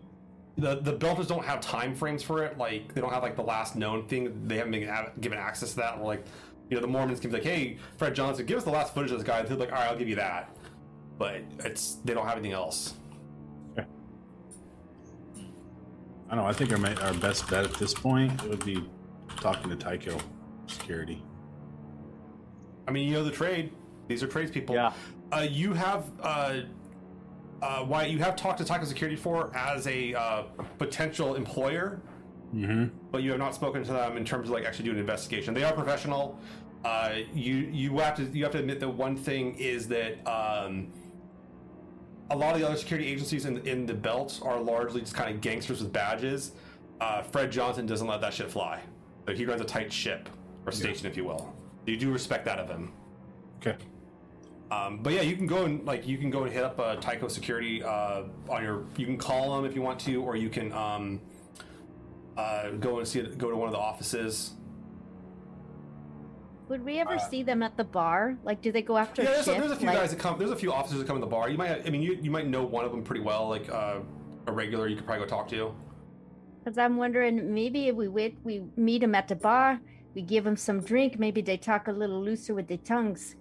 The 0.56 0.76
the 0.76 0.92
Belters 0.92 1.26
don't 1.26 1.44
have 1.44 1.60
time 1.60 1.94
frames 1.94 2.22
for 2.22 2.44
it. 2.44 2.56
Like 2.58 2.94
they 2.94 3.00
don't 3.00 3.12
have 3.12 3.22
like 3.22 3.36
the 3.36 3.42
last 3.42 3.74
known 3.76 4.06
thing. 4.06 4.46
They 4.46 4.56
haven't 4.56 4.72
been 4.72 4.88
given 5.20 5.38
access 5.38 5.70
to 5.70 5.76
that. 5.78 5.98
Or 5.98 6.04
like, 6.06 6.24
you 6.70 6.76
know, 6.76 6.80
the 6.80 6.86
Mormons 6.86 7.18
can 7.20 7.30
be 7.30 7.36
like, 7.38 7.44
"Hey, 7.44 7.78
Fred 7.96 8.14
Johnson, 8.14 8.46
give 8.46 8.58
us 8.58 8.64
the 8.64 8.70
last 8.70 8.94
footage 8.94 9.10
of 9.10 9.18
this 9.18 9.26
guy." 9.26 9.42
They're 9.42 9.56
like, 9.56 9.72
"All 9.72 9.78
right, 9.78 9.90
I'll 9.90 9.98
give 9.98 10.08
you 10.08 10.16
that," 10.16 10.56
but 11.18 11.42
it's 11.60 11.96
they 12.04 12.14
don't 12.14 12.26
have 12.26 12.36
anything 12.36 12.52
else. 12.52 12.94
I 16.30 16.36
don't 16.36 16.44
know. 16.44 16.48
I 16.48 16.52
think 16.52 16.72
our, 16.72 16.78
ma- 16.78 17.00
our 17.02 17.12
best 17.14 17.48
bet 17.50 17.64
at 17.64 17.74
this 17.74 17.92
point 17.92 18.42
would 18.48 18.64
be 18.64 18.82
talking 19.36 19.68
to 19.70 19.76
Tycho 19.76 20.18
Security. 20.66 21.22
I 22.88 22.92
mean, 22.92 23.06
you 23.08 23.14
know 23.14 23.24
the 23.24 23.30
trade. 23.30 23.72
These 24.08 24.22
are 24.22 24.26
tradespeople. 24.26 24.74
Yeah. 24.74 24.92
Uh, 25.32 25.46
you 25.48 25.72
have 25.74 26.10
uh, 26.20 26.60
uh, 27.64 27.82
why 27.84 28.04
you 28.04 28.18
have 28.18 28.36
talked 28.36 28.58
to 28.58 28.64
Tycho 28.64 28.84
Security 28.84 29.16
for 29.16 29.50
as 29.56 29.86
a 29.86 30.14
uh, 30.14 30.42
potential 30.78 31.34
employer, 31.34 32.00
Mm-hmm. 32.54 32.96
but 33.10 33.22
you 33.24 33.30
have 33.30 33.40
not 33.40 33.52
spoken 33.52 33.82
to 33.82 33.92
them 33.92 34.16
in 34.16 34.24
terms 34.24 34.48
of 34.48 34.54
like 34.54 34.64
actually 34.64 34.84
doing 34.84 34.96
an 34.98 35.00
investigation. 35.00 35.54
They 35.54 35.64
are 35.64 35.72
professional. 35.72 36.38
Uh, 36.84 37.14
you 37.34 37.54
you 37.72 37.98
have 37.98 38.14
to 38.16 38.22
you 38.36 38.44
have 38.44 38.52
to 38.52 38.58
admit 38.60 38.78
that 38.78 38.88
one 38.88 39.16
thing 39.16 39.56
is 39.56 39.88
that 39.88 40.24
um, 40.28 40.92
a 42.30 42.36
lot 42.36 42.54
of 42.54 42.60
the 42.60 42.66
other 42.68 42.76
security 42.76 43.08
agencies 43.08 43.44
in 43.46 43.58
in 43.66 43.86
the 43.86 43.94
belt 43.94 44.38
are 44.44 44.60
largely 44.60 45.00
just 45.00 45.14
kind 45.14 45.34
of 45.34 45.40
gangsters 45.40 45.82
with 45.82 45.92
badges. 45.92 46.52
Uh, 47.00 47.22
Fred 47.22 47.50
Johnson 47.50 47.86
doesn't 47.86 48.06
let 48.06 48.20
that 48.20 48.32
shit 48.34 48.50
fly. 48.50 48.80
So 49.26 49.32
he 49.34 49.46
runs 49.46 49.60
a 49.60 49.64
tight 49.64 49.92
ship 49.92 50.28
or 50.64 50.70
station, 50.70 51.06
if 51.08 51.16
you 51.16 51.24
will. 51.24 51.52
You 51.86 51.96
do 51.96 52.12
respect 52.12 52.44
that 52.44 52.60
of 52.60 52.68
him. 52.68 52.92
Okay. 53.60 53.76
Um, 54.70 54.98
but 55.02 55.12
yeah, 55.12 55.20
you 55.20 55.36
can 55.36 55.46
go 55.46 55.64
and 55.64 55.84
like 55.84 56.06
you 56.06 56.18
can 56.18 56.30
go 56.30 56.44
and 56.44 56.52
hit 56.52 56.64
up 56.64 56.78
uh, 56.80 56.96
Tycho 56.96 57.28
Security 57.28 57.82
uh, 57.82 58.22
on 58.48 58.62
your. 58.62 58.84
You 58.96 59.06
can 59.06 59.18
call 59.18 59.56
them 59.56 59.64
if 59.64 59.74
you 59.76 59.82
want 59.82 60.00
to, 60.00 60.22
or 60.22 60.36
you 60.36 60.48
can 60.48 60.72
um, 60.72 61.20
uh, 62.36 62.70
go 62.70 62.98
and 62.98 63.06
see 63.06 63.20
it, 63.20 63.38
go 63.38 63.50
to 63.50 63.56
one 63.56 63.68
of 63.68 63.72
the 63.72 63.78
offices. 63.78 64.52
Would 66.68 66.82
we 66.82 66.98
ever 66.98 67.16
Uh, 67.16 67.18
see 67.18 67.42
them 67.42 67.62
at 67.62 67.76
the 67.76 67.84
bar? 67.84 68.38
Like, 68.42 68.62
do 68.62 68.72
they 68.72 68.80
go 68.80 68.96
after 68.96 69.22
Yeah, 69.22 69.32
there's 69.32 69.48
a, 69.48 69.52
there's 69.52 69.70
a 69.70 69.76
few 69.76 69.86
like, 69.86 69.96
guys 69.96 70.10
that 70.10 70.18
come. 70.18 70.38
There's 70.38 70.50
a 70.50 70.56
few 70.56 70.72
officers 70.72 70.98
that 70.98 71.06
come 71.06 71.16
in 71.16 71.20
the 71.20 71.26
bar. 71.26 71.50
You 71.50 71.58
might, 71.58 71.86
I 71.86 71.90
mean, 71.90 72.02
you 72.02 72.18
you 72.22 72.30
might 72.30 72.48
know 72.48 72.64
one 72.64 72.86
of 72.86 72.90
them 72.90 73.02
pretty 73.04 73.20
well, 73.20 73.48
like 73.48 73.68
uh, 73.70 74.00
a 74.46 74.52
regular. 74.52 74.88
You 74.88 74.96
could 74.96 75.04
probably 75.04 75.24
go 75.24 75.28
talk 75.28 75.46
to. 75.50 75.74
Because 76.64 76.78
I'm 76.78 76.96
wondering, 76.96 77.52
maybe 77.52 77.88
if 77.88 77.94
we 77.94 78.08
wait, 78.08 78.38
we 78.42 78.62
meet 78.76 79.02
them 79.02 79.14
at 79.14 79.28
the 79.28 79.36
bar, 79.36 79.78
we 80.14 80.22
give 80.22 80.44
them 80.44 80.56
some 80.56 80.80
drink, 80.80 81.18
maybe 81.18 81.42
they 81.42 81.58
talk 81.58 81.88
a 81.88 81.92
little 81.92 82.22
looser 82.24 82.54
with 82.54 82.68
their 82.68 82.78
tongues. 82.78 83.36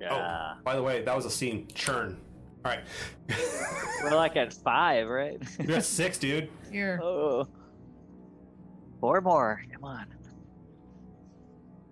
Yeah. 0.00 0.54
By 0.64 0.76
the 0.76 0.82
way, 0.82 1.02
that 1.02 1.14
was 1.14 1.26
a 1.26 1.30
scene. 1.30 1.68
Churn. 1.74 2.18
All 2.64 2.72
right. 2.72 2.80
We're 4.02 4.16
like 4.16 4.36
at 4.36 4.52
five, 4.52 5.08
right? 5.08 5.40
You're 5.58 5.78
at 5.78 5.84
six, 5.84 6.18
dude. 6.18 6.48
Here. 6.70 7.00
oh. 7.02 7.46
Four 9.00 9.20
more. 9.20 9.62
Come 9.72 9.84
on. 9.84 10.06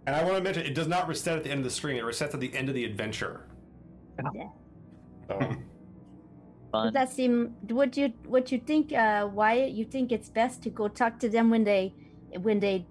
And 0.06 0.16
I 0.16 0.22
want 0.24 0.36
to 0.36 0.42
mention, 0.42 0.64
it 0.64 0.74
does 0.74 0.88
not 0.88 1.06
reset 1.06 1.36
at 1.36 1.44
the 1.44 1.50
end 1.50 1.58
of 1.58 1.64
the 1.64 1.70
screen. 1.70 1.96
It 1.96 2.04
resets 2.04 2.32
at 2.32 2.40
the 2.40 2.54
end 2.54 2.68
of 2.68 2.74
the 2.74 2.84
adventure. 2.84 3.46
Yeah. 4.34 4.48
So, 5.28 5.38
Does 6.72 6.92
that 6.92 7.10
seem? 7.10 7.54
Would 7.70 7.96
you? 7.96 8.12
Would 8.26 8.50
you 8.50 8.58
think, 8.58 8.92
uh, 8.92 9.28
Wyatt? 9.32 9.72
You 9.72 9.84
think 9.84 10.12
it's 10.12 10.28
best 10.28 10.62
to 10.62 10.70
go 10.70 10.88
talk 10.88 11.18
to 11.20 11.28
them 11.28 11.50
when 11.50 11.64
they, 11.64 11.94
when 12.40 12.60
they, 12.60 12.86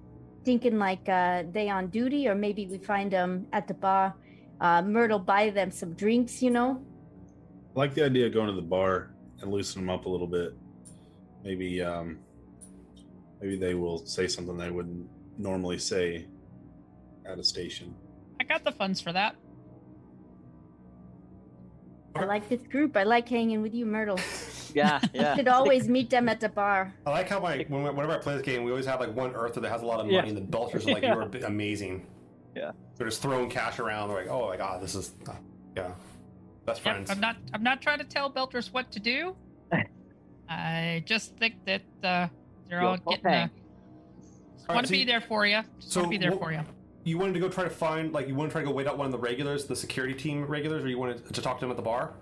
thinking 0.45 0.79
like 0.79 1.07
uh, 1.09 1.43
they 1.51 1.69
on 1.69 1.87
duty, 1.87 2.27
or 2.27 2.35
maybe 2.35 2.65
we 2.67 2.77
find 2.77 3.11
them 3.11 3.47
at 3.53 3.67
the 3.67 3.73
bar. 3.73 4.15
Uh, 4.59 4.81
Myrtle 4.81 5.19
buy 5.19 5.49
them 5.49 5.71
some 5.71 5.93
drinks, 5.93 6.41
you 6.41 6.49
know. 6.49 6.81
I 7.75 7.79
like 7.79 7.93
the 7.93 8.03
idea 8.05 8.25
of 8.25 8.33
going 8.33 8.47
to 8.47 8.53
the 8.55 8.61
bar 8.61 9.11
and 9.41 9.51
loosen 9.51 9.81
them 9.81 9.89
up 9.89 10.05
a 10.05 10.09
little 10.09 10.27
bit. 10.27 10.53
Maybe, 11.43 11.81
um, 11.81 12.19
maybe 13.39 13.55
they 13.57 13.75
will 13.75 14.05
say 14.05 14.27
something 14.27 14.57
they 14.57 14.71
wouldn't 14.71 15.07
normally 15.37 15.77
say 15.77 16.25
at 17.25 17.37
a 17.37 17.43
station. 17.43 17.93
I 18.39 18.43
got 18.45 18.63
the 18.63 18.71
funds 18.71 18.99
for 18.99 19.13
that. 19.13 19.35
I 22.15 22.25
like 22.25 22.49
this 22.49 22.61
group. 22.61 22.97
I 22.97 23.03
like 23.03 23.29
hanging 23.29 23.61
with 23.61 23.73
you, 23.73 23.85
Myrtle. 23.85 24.19
Yeah, 24.75 24.99
yeah. 25.13 25.35
Should 25.35 25.47
always 25.47 25.87
meet 25.87 26.09
them 26.09 26.27
at 26.27 26.41
the 26.41 26.49
bar. 26.49 26.93
I 27.05 27.09
like 27.09 27.29
how 27.29 27.39
my 27.39 27.65
whenever 27.69 28.11
I 28.11 28.17
play 28.17 28.33
this 28.35 28.43
game, 28.43 28.63
we 28.63 28.69
always 28.69 28.85
have 28.85 28.99
like 28.99 29.15
one 29.15 29.33
Earther 29.33 29.61
that 29.61 29.69
has 29.71 29.81
a 29.81 29.85
lot 29.85 30.01
of 30.01 30.05
money, 30.07 30.17
Yeah. 30.17 30.25
and 30.25 30.37
the 30.37 30.41
Belters 30.41 30.85
are 30.85 30.91
like, 30.93 31.03
Yeah. 31.03 31.15
"You're 31.15 31.45
amazing." 31.45 32.05
Yeah. 32.57 32.71
They're 32.95 33.07
just 33.07 33.21
throwing 33.21 33.49
cash 33.49 33.79
around. 33.79 34.09
They're 34.09 34.17
like, 34.17 34.29
"Oh 34.29 34.47
my 34.47 34.57
god, 34.57 34.81
this 34.81 34.95
is, 34.95 35.13
uh, 35.29 35.33
yeah, 35.75 35.91
best 36.65 36.83
Yep, 36.83 36.93
friends." 36.95 37.09
I'm 37.11 37.19
not. 37.19 37.35
I'm 37.53 37.63
not 37.63 37.81
trying 37.81 37.99
to 37.99 38.03
tell 38.05 38.31
Belters 38.31 38.73
what 38.73 38.91
to 38.93 38.99
do. 38.99 39.35
I 40.49 41.03
just 41.05 41.35
think 41.37 41.55
that 41.65 41.81
uh, 42.03 42.27
they're 42.69 42.81
Yo, 42.81 42.87
all 42.87 42.97
getting. 42.97 43.25
okay. 43.25 43.41
Uh, 43.43 43.47
All 43.47 43.49
right, 44.69 44.75
want 44.75 44.85
to 44.85 44.87
so 44.87 44.91
be 44.91 44.97
you- 44.99 45.05
there 45.05 45.21
for 45.21 45.45
you. 45.45 45.61
Just 45.79 45.91
so 45.93 45.99
want 46.01 46.11
to 46.13 46.17
be 46.17 46.21
there 46.23 46.31
what- 46.31 46.39
for 46.41 46.51
you. 46.51 46.61
You 47.03 47.17
wanted 47.17 47.33
to 47.35 47.39
go 47.39 47.47
try 47.47 47.63
to 47.63 47.69
find, 47.69 48.11
like, 48.11 48.27
you 48.27 48.35
want 48.35 48.49
to 48.49 48.51
try 48.51 48.61
to 48.61 48.67
go 48.67 48.73
wait 48.73 48.85
out 48.85 48.97
one 48.97 49.05
of 49.05 49.13
the 49.13 49.17
regulars, 49.17 49.63
the 49.65 49.77
security 49.77 50.13
team 50.13 50.43
regulars, 50.45 50.83
or 50.83 50.89
you 50.89 50.97
wanted 50.99 51.33
to 51.33 51.41
talk 51.41 51.57
to 51.59 51.61
them 51.61 51.71
at 51.71 51.77
the 51.77 51.81
bar? 51.83 52.15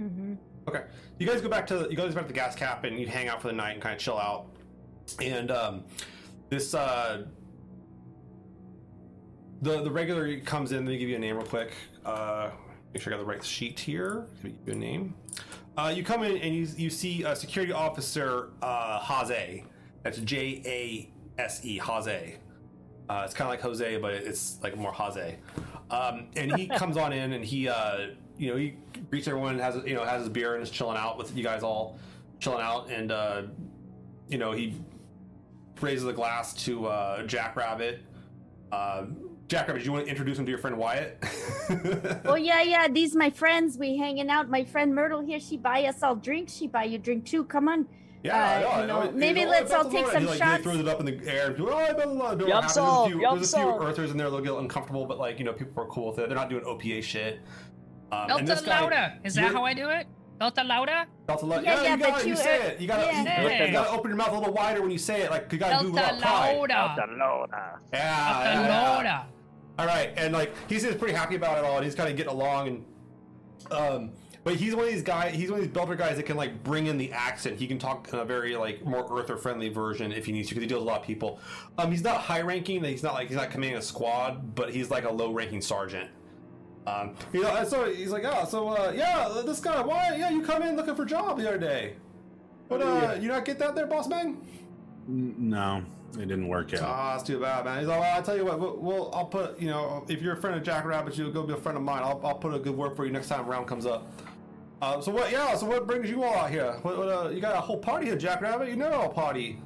Mm-hmm. 0.00 0.34
Okay. 0.66 0.84
You 1.18 1.26
guys 1.26 1.42
go 1.42 1.50
back 1.50 1.66
to 1.66 1.86
you 1.90 1.96
guys 1.96 2.08
go 2.08 2.14
back 2.14 2.22
to 2.22 2.28
the 2.28 2.32
gas 2.32 2.54
cap 2.54 2.84
and 2.84 2.98
you 2.98 3.06
hang 3.06 3.28
out 3.28 3.42
for 3.42 3.48
the 3.48 3.52
night 3.52 3.72
and 3.72 3.82
kind 3.82 3.94
of 3.94 4.00
chill 4.00 4.16
out. 4.18 4.46
And 5.20 5.50
um, 5.50 5.84
this 6.48 6.72
uh, 6.74 7.26
the 9.64 9.82
the 9.82 9.90
regular 9.90 10.38
comes 10.40 10.72
in. 10.72 10.84
Let 10.84 10.92
me 10.92 10.98
give 10.98 11.08
you 11.08 11.16
a 11.16 11.18
name 11.18 11.36
real 11.36 11.46
quick. 11.46 11.72
Uh, 12.04 12.50
make 12.92 13.02
sure 13.02 13.12
I 13.12 13.16
got 13.16 13.22
the 13.22 13.28
right 13.28 13.42
sheet 13.42 13.80
here. 13.80 14.26
Give 14.42 14.52
you 14.66 14.72
a 14.74 14.76
name. 14.76 15.14
Uh, 15.76 15.92
you 15.94 16.04
come 16.04 16.22
in 16.22 16.36
and 16.36 16.54
you 16.54 16.68
you 16.76 16.90
see 16.90 17.24
uh, 17.24 17.34
security 17.34 17.72
officer 17.72 18.50
uh, 18.62 19.00
Haze. 19.00 19.64
That's 20.02 20.18
J 20.18 20.62
A 20.66 21.40
S 21.40 21.64
E 21.64 21.78
Jose. 21.78 22.36
Uh, 23.08 23.22
it's 23.24 23.34
kind 23.34 23.48
of 23.48 23.52
like 23.52 23.60
Jose, 23.60 23.96
but 23.98 24.14
it's 24.14 24.58
like 24.62 24.76
more 24.76 24.92
Jose. 24.92 25.38
Um, 25.90 26.26
and 26.36 26.54
he 26.56 26.66
comes 26.78 26.96
on 26.96 27.12
in 27.12 27.32
and 27.32 27.44
he, 27.44 27.68
uh, 27.68 28.08
you 28.38 28.50
know, 28.50 28.56
he 28.56 28.76
greets 29.10 29.28
everyone 29.28 29.58
has, 29.58 29.76
you 29.86 29.94
know, 29.94 30.04
has 30.04 30.20
his 30.20 30.28
beer 30.30 30.54
and 30.54 30.62
is 30.62 30.70
chilling 30.70 30.96
out 30.96 31.18
with 31.18 31.36
you 31.36 31.42
guys 31.42 31.62
all 31.62 31.98
chilling 32.38 32.62
out. 32.62 32.90
And, 32.90 33.12
uh, 33.12 33.42
you 34.28 34.38
know, 34.38 34.52
he 34.52 34.74
raises 35.80 36.06
a 36.06 36.12
glass 36.12 36.54
to 36.64 36.86
uh, 36.86 37.26
Jackrabbit. 37.26 38.00
Uh, 38.72 39.06
Jackrabbit, 39.48 39.82
do 39.82 39.86
you 39.86 39.92
want 39.92 40.04
to 40.06 40.10
introduce 40.10 40.38
him 40.38 40.46
to 40.46 40.50
your 40.50 40.58
friend 40.58 40.76
Wyatt? 40.78 41.22
Oh 42.26 42.34
yeah, 42.36 42.62
yeah. 42.62 42.88
These 42.88 43.14
my 43.14 43.30
friends. 43.30 43.76
We 43.78 43.96
hanging 43.96 44.28
out. 44.30 44.48
My 44.50 44.64
friend 44.64 44.94
Myrtle 44.94 45.20
here. 45.24 45.38
She 45.40 45.56
buy 45.56 45.84
us 45.84 46.02
all 46.02 46.16
drinks. 46.16 46.54
She 46.54 46.66
buy 46.66 46.84
you 46.84 46.98
drink 46.98 47.26
too. 47.26 47.44
Come 47.44 47.68
on. 47.68 47.86
Yeah, 48.22 48.34
Uh, 48.34 48.60
yeah, 48.60 48.80
you 48.80 48.86
know, 48.86 49.02
it- 49.02 49.14
maybe 49.14 49.40
it- 49.42 49.48
let's 49.48 49.70
all 49.72 49.84
take 49.90 50.06
some 50.08 50.22
he, 50.22 50.28
like, 50.28 50.38
shots. 50.38 50.56
He 50.58 50.62
throws 50.62 50.78
it 50.78 50.88
up 50.88 50.98
in 51.00 51.04
the 51.06 51.20
air. 51.30 51.54
Oh, 51.58 51.74
I 51.76 51.92
bet 51.92 52.06
a 52.06 52.10
lot. 52.10 52.40
Yum 52.40 52.48
There's 52.48 52.76
a 52.78 53.06
few, 53.06 53.20
there's 53.20 53.32
a 53.34 53.36
few 53.36 53.44
salt. 53.44 53.82
Earthers 53.82 54.10
in 54.12 54.16
there 54.16 54.30
that'll 54.30 54.44
get 54.44 54.54
uncomfortable, 54.54 55.04
but 55.04 55.18
like 55.18 55.38
you 55.38 55.44
know, 55.44 55.52
people 55.52 55.82
are 55.82 55.86
cool 55.88 56.08
with 56.10 56.18
it. 56.20 56.28
They're 56.28 56.36
not 56.38 56.48
doing 56.48 56.64
OPA 56.64 57.02
shit. 57.02 57.40
Um, 58.12 58.30
and 58.30 58.48
this 58.48 58.62
guy- 58.62 58.80
Lauda. 58.80 59.18
Is 59.24 59.34
that 59.34 59.52
how 59.52 59.64
I 59.64 59.74
do 59.74 59.90
it? 59.90 60.06
Delta 60.40 60.64
Lauda? 60.64 61.06
Delta 61.28 61.46
Lo- 61.46 61.60
Yeah, 61.60 61.74
yeah, 61.74 61.82
yeah, 61.82 61.94
you 61.96 62.02
gotta, 62.02 62.24
you, 62.24 62.30
you, 62.30 62.36
say 62.36 62.60
uh, 62.60 62.64
it. 62.70 62.80
You 62.80 62.88
gotta, 62.88 63.02
yeah. 63.06 63.42
you, 63.60 63.66
you 63.66 63.72
gotta 63.72 63.90
open 63.90 64.10
your 64.10 64.16
mouth 64.18 64.32
a 64.32 64.38
little 64.38 64.52
wider 64.52 64.82
when 64.82 64.90
you 64.90 64.98
say 64.98 65.22
it. 65.22 65.30
Like 65.30 65.50
you 65.52 65.58
gotta 65.58 65.84
do 65.84 65.92
a 65.92 65.94
lot 65.94 66.00
Delta 66.02 66.16
of 66.16 66.22
pride. 66.22 66.56
Lauda. 66.56 67.06
Lona. 67.18 67.78
Yeah, 67.92 68.32
Delta 68.32 68.60
yeah, 68.60 68.66
yeah. 68.66 68.90
Lauda. 68.96 69.26
All 69.78 69.86
right, 69.86 70.12
and 70.16 70.32
like 70.32 70.52
he 70.68 70.78
seems 70.78 70.94
pretty 70.96 71.14
happy 71.14 71.34
about 71.36 71.58
it 71.58 71.64
all, 71.64 71.76
and 71.76 71.84
he's 71.84 71.94
kind 71.94 72.08
of 72.08 72.16
getting 72.16 72.32
along, 72.32 72.68
and 72.68 72.84
um, 73.72 74.10
but 74.44 74.54
he's 74.56 74.74
one 74.74 74.84
of 74.84 74.92
these 74.92 75.02
guys. 75.02 75.34
He's 75.34 75.50
one 75.50 75.58
of 75.60 75.66
these 75.66 75.74
belter 75.74 75.96
guys 75.98 76.16
that 76.16 76.24
can 76.26 76.36
like 76.36 76.62
bring 76.62 76.86
in 76.86 76.96
the 76.98 77.10
accent. 77.12 77.58
He 77.58 77.66
can 77.66 77.78
talk 77.78 78.08
in 78.12 78.18
a 78.18 78.24
very 78.24 78.56
like 78.56 78.84
more 78.84 79.06
earther 79.10 79.36
friendly 79.36 79.68
version 79.70 80.12
if 80.12 80.26
he 80.26 80.32
needs 80.32 80.48
to, 80.48 80.54
because 80.54 80.62
he 80.62 80.68
deals 80.68 80.80
with 80.82 80.88
a 80.88 80.90
lot 80.92 81.00
of 81.00 81.06
people. 81.06 81.40
Um, 81.78 81.90
he's 81.90 82.04
not 82.04 82.18
high 82.20 82.42
ranking. 82.42 82.84
He's 82.84 83.02
not 83.02 83.14
like 83.14 83.28
he's 83.28 83.36
not 83.36 83.50
commanding 83.50 83.78
a 83.78 83.82
squad, 83.82 84.54
but 84.54 84.70
he's 84.72 84.90
like 84.90 85.04
a 85.04 85.10
low 85.12 85.32
ranking 85.32 85.60
sergeant. 85.60 86.10
Um, 86.86 87.14
you 87.32 87.42
know, 87.42 87.64
so 87.64 87.90
he's 87.90 88.10
like, 88.10 88.24
oh, 88.26 88.44
so 88.44 88.68
uh, 88.68 88.92
yeah, 88.94 89.42
this 89.46 89.58
guy, 89.58 89.80
why? 89.80 90.14
Yeah, 90.16 90.28
you 90.28 90.42
come 90.42 90.62
in 90.62 90.76
looking 90.76 90.94
for 90.94 91.02
a 91.04 91.06
job 91.06 91.38
the 91.38 91.48
other 91.48 91.58
day. 91.58 91.94
But 92.68 92.82
uh, 92.82 92.84
Yeah. 92.84 93.14
you 93.14 93.28
not 93.28 93.46
get 93.46 93.58
that 93.60 93.74
there, 93.74 93.86
boss 93.86 94.06
man? 94.06 94.36
No, 95.08 95.82
it 96.16 96.26
didn't 96.28 96.48
work 96.48 96.72
out. 96.74 96.80
Oh, 96.82 97.12
that's 97.12 97.22
too 97.22 97.40
bad, 97.40 97.64
man. 97.64 97.78
He's 97.78 97.88
like, 97.88 98.00
well, 98.00 98.16
I'll 98.16 98.22
tell 98.22 98.36
you 98.36 98.44
what, 98.44 98.60
we'll, 98.60 98.76
we'll, 98.76 99.14
I'll 99.14 99.26
put, 99.26 99.60
you 99.60 99.68
know, 99.68 100.04
if 100.08 100.22
you're 100.22 100.34
a 100.34 100.40
friend 100.40 100.56
of 100.56 100.62
Jack 100.62 100.84
Rabbit, 100.84 101.16
you'll 101.16 101.32
go 101.32 101.42
be 101.42 101.52
a 101.52 101.56
friend 101.56 101.76
of 101.76 101.84
mine. 101.84 102.02
I'll, 102.02 102.20
I'll 102.24 102.36
put 102.36 102.54
a 102.54 102.58
good 102.58 102.76
word 102.76 102.94
for 102.96 103.04
you 103.04 103.12
next 103.12 103.28
time 103.28 103.46
round 103.46 103.66
comes 103.66 103.86
up. 103.86 104.10
Uh, 104.82 105.00
so 105.00 105.10
what, 105.12 105.30
yeah, 105.32 105.56
so 105.56 105.66
what 105.66 105.86
brings 105.86 106.10
you 106.10 106.22
all 106.22 106.34
out 106.34 106.50
here? 106.50 106.72
What, 106.82 106.98
what, 106.98 107.08
uh, 107.08 107.28
you 107.30 107.40
got 107.40 107.56
a 107.56 107.60
whole 107.60 107.78
party 107.78 108.06
here, 108.06 108.16
Jack 108.16 108.42
Rabbit? 108.42 108.68
You 108.68 108.76
never 108.76 108.94
all 108.94 109.08
party. 109.08 109.58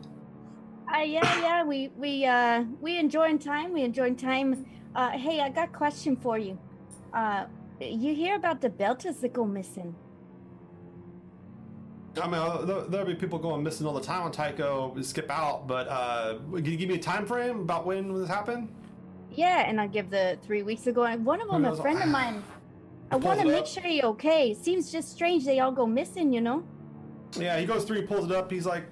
Uh, 0.94 1.00
yeah, 1.00 1.40
yeah. 1.40 1.64
We 1.64 1.90
we 1.98 2.24
uh 2.24 2.64
we 2.80 2.98
enjoying 2.98 3.38
time. 3.38 3.74
We 3.74 3.82
enjoying 3.82 4.16
time. 4.16 4.64
Uh, 4.94 5.10
hey, 5.10 5.40
I 5.40 5.50
got 5.50 5.68
a 5.68 5.72
question 5.72 6.16
for 6.16 6.38
you. 6.38 6.58
Uh, 7.12 7.44
you 7.80 8.14
hear 8.14 8.36
about 8.36 8.62
the 8.62 8.70
belters 8.70 9.20
that 9.20 9.34
go 9.34 9.44
missing? 9.44 9.94
I 12.20 12.26
mean, 12.26 12.34
uh, 12.34 12.62
there, 12.62 12.80
there'll 12.82 13.06
be 13.06 13.14
people 13.14 13.38
going 13.38 13.62
missing 13.62 13.86
all 13.86 13.94
the 13.94 14.00
time 14.00 14.22
on 14.22 14.32
Tycho, 14.32 14.92
we 14.94 15.02
skip 15.02 15.30
out, 15.30 15.66
but 15.66 15.88
uh, 15.88 16.38
can 16.54 16.64
you 16.64 16.76
give 16.76 16.88
me 16.88 16.96
a 16.96 16.98
time 16.98 17.26
frame 17.26 17.60
about 17.60 17.86
when 17.86 18.12
this 18.12 18.28
happened? 18.28 18.68
Yeah, 19.30 19.68
and 19.68 19.80
I'll 19.80 19.88
give 19.88 20.10
the 20.10 20.38
three 20.42 20.62
weeks 20.62 20.86
ago. 20.86 21.04
And 21.04 21.24
one 21.24 21.40
of 21.40 21.48
them, 21.48 21.64
a 21.64 21.70
goes, 21.70 21.80
friend 21.80 22.02
of 22.02 22.08
mine. 22.08 22.42
I 23.10 23.16
want 23.16 23.40
to 23.40 23.46
make 23.46 23.66
sure 23.66 23.86
you're 23.86 24.06
okay. 24.06 24.54
Seems 24.54 24.90
just 24.90 25.12
strange 25.12 25.44
they 25.44 25.60
all 25.60 25.72
go 25.72 25.86
missing. 25.86 26.32
You 26.32 26.40
know. 26.40 26.64
Yeah, 27.36 27.58
he 27.58 27.66
goes 27.66 27.84
through, 27.84 28.00
he 28.00 28.02
pulls 28.02 28.24
it 28.24 28.32
up, 28.32 28.50
he's 28.50 28.66
like, 28.66 28.84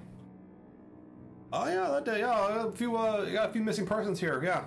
oh 1.51 1.67
yeah, 1.67 1.89
that 1.89 2.05
day, 2.05 2.19
yeah, 2.19 2.67
a 2.67 2.71
few, 2.71 2.95
uh, 2.95 3.25
got 3.31 3.49
a 3.49 3.51
few 3.51 3.63
missing 3.63 3.85
persons 3.85 4.19
here, 4.19 4.41
yeah. 4.43 4.65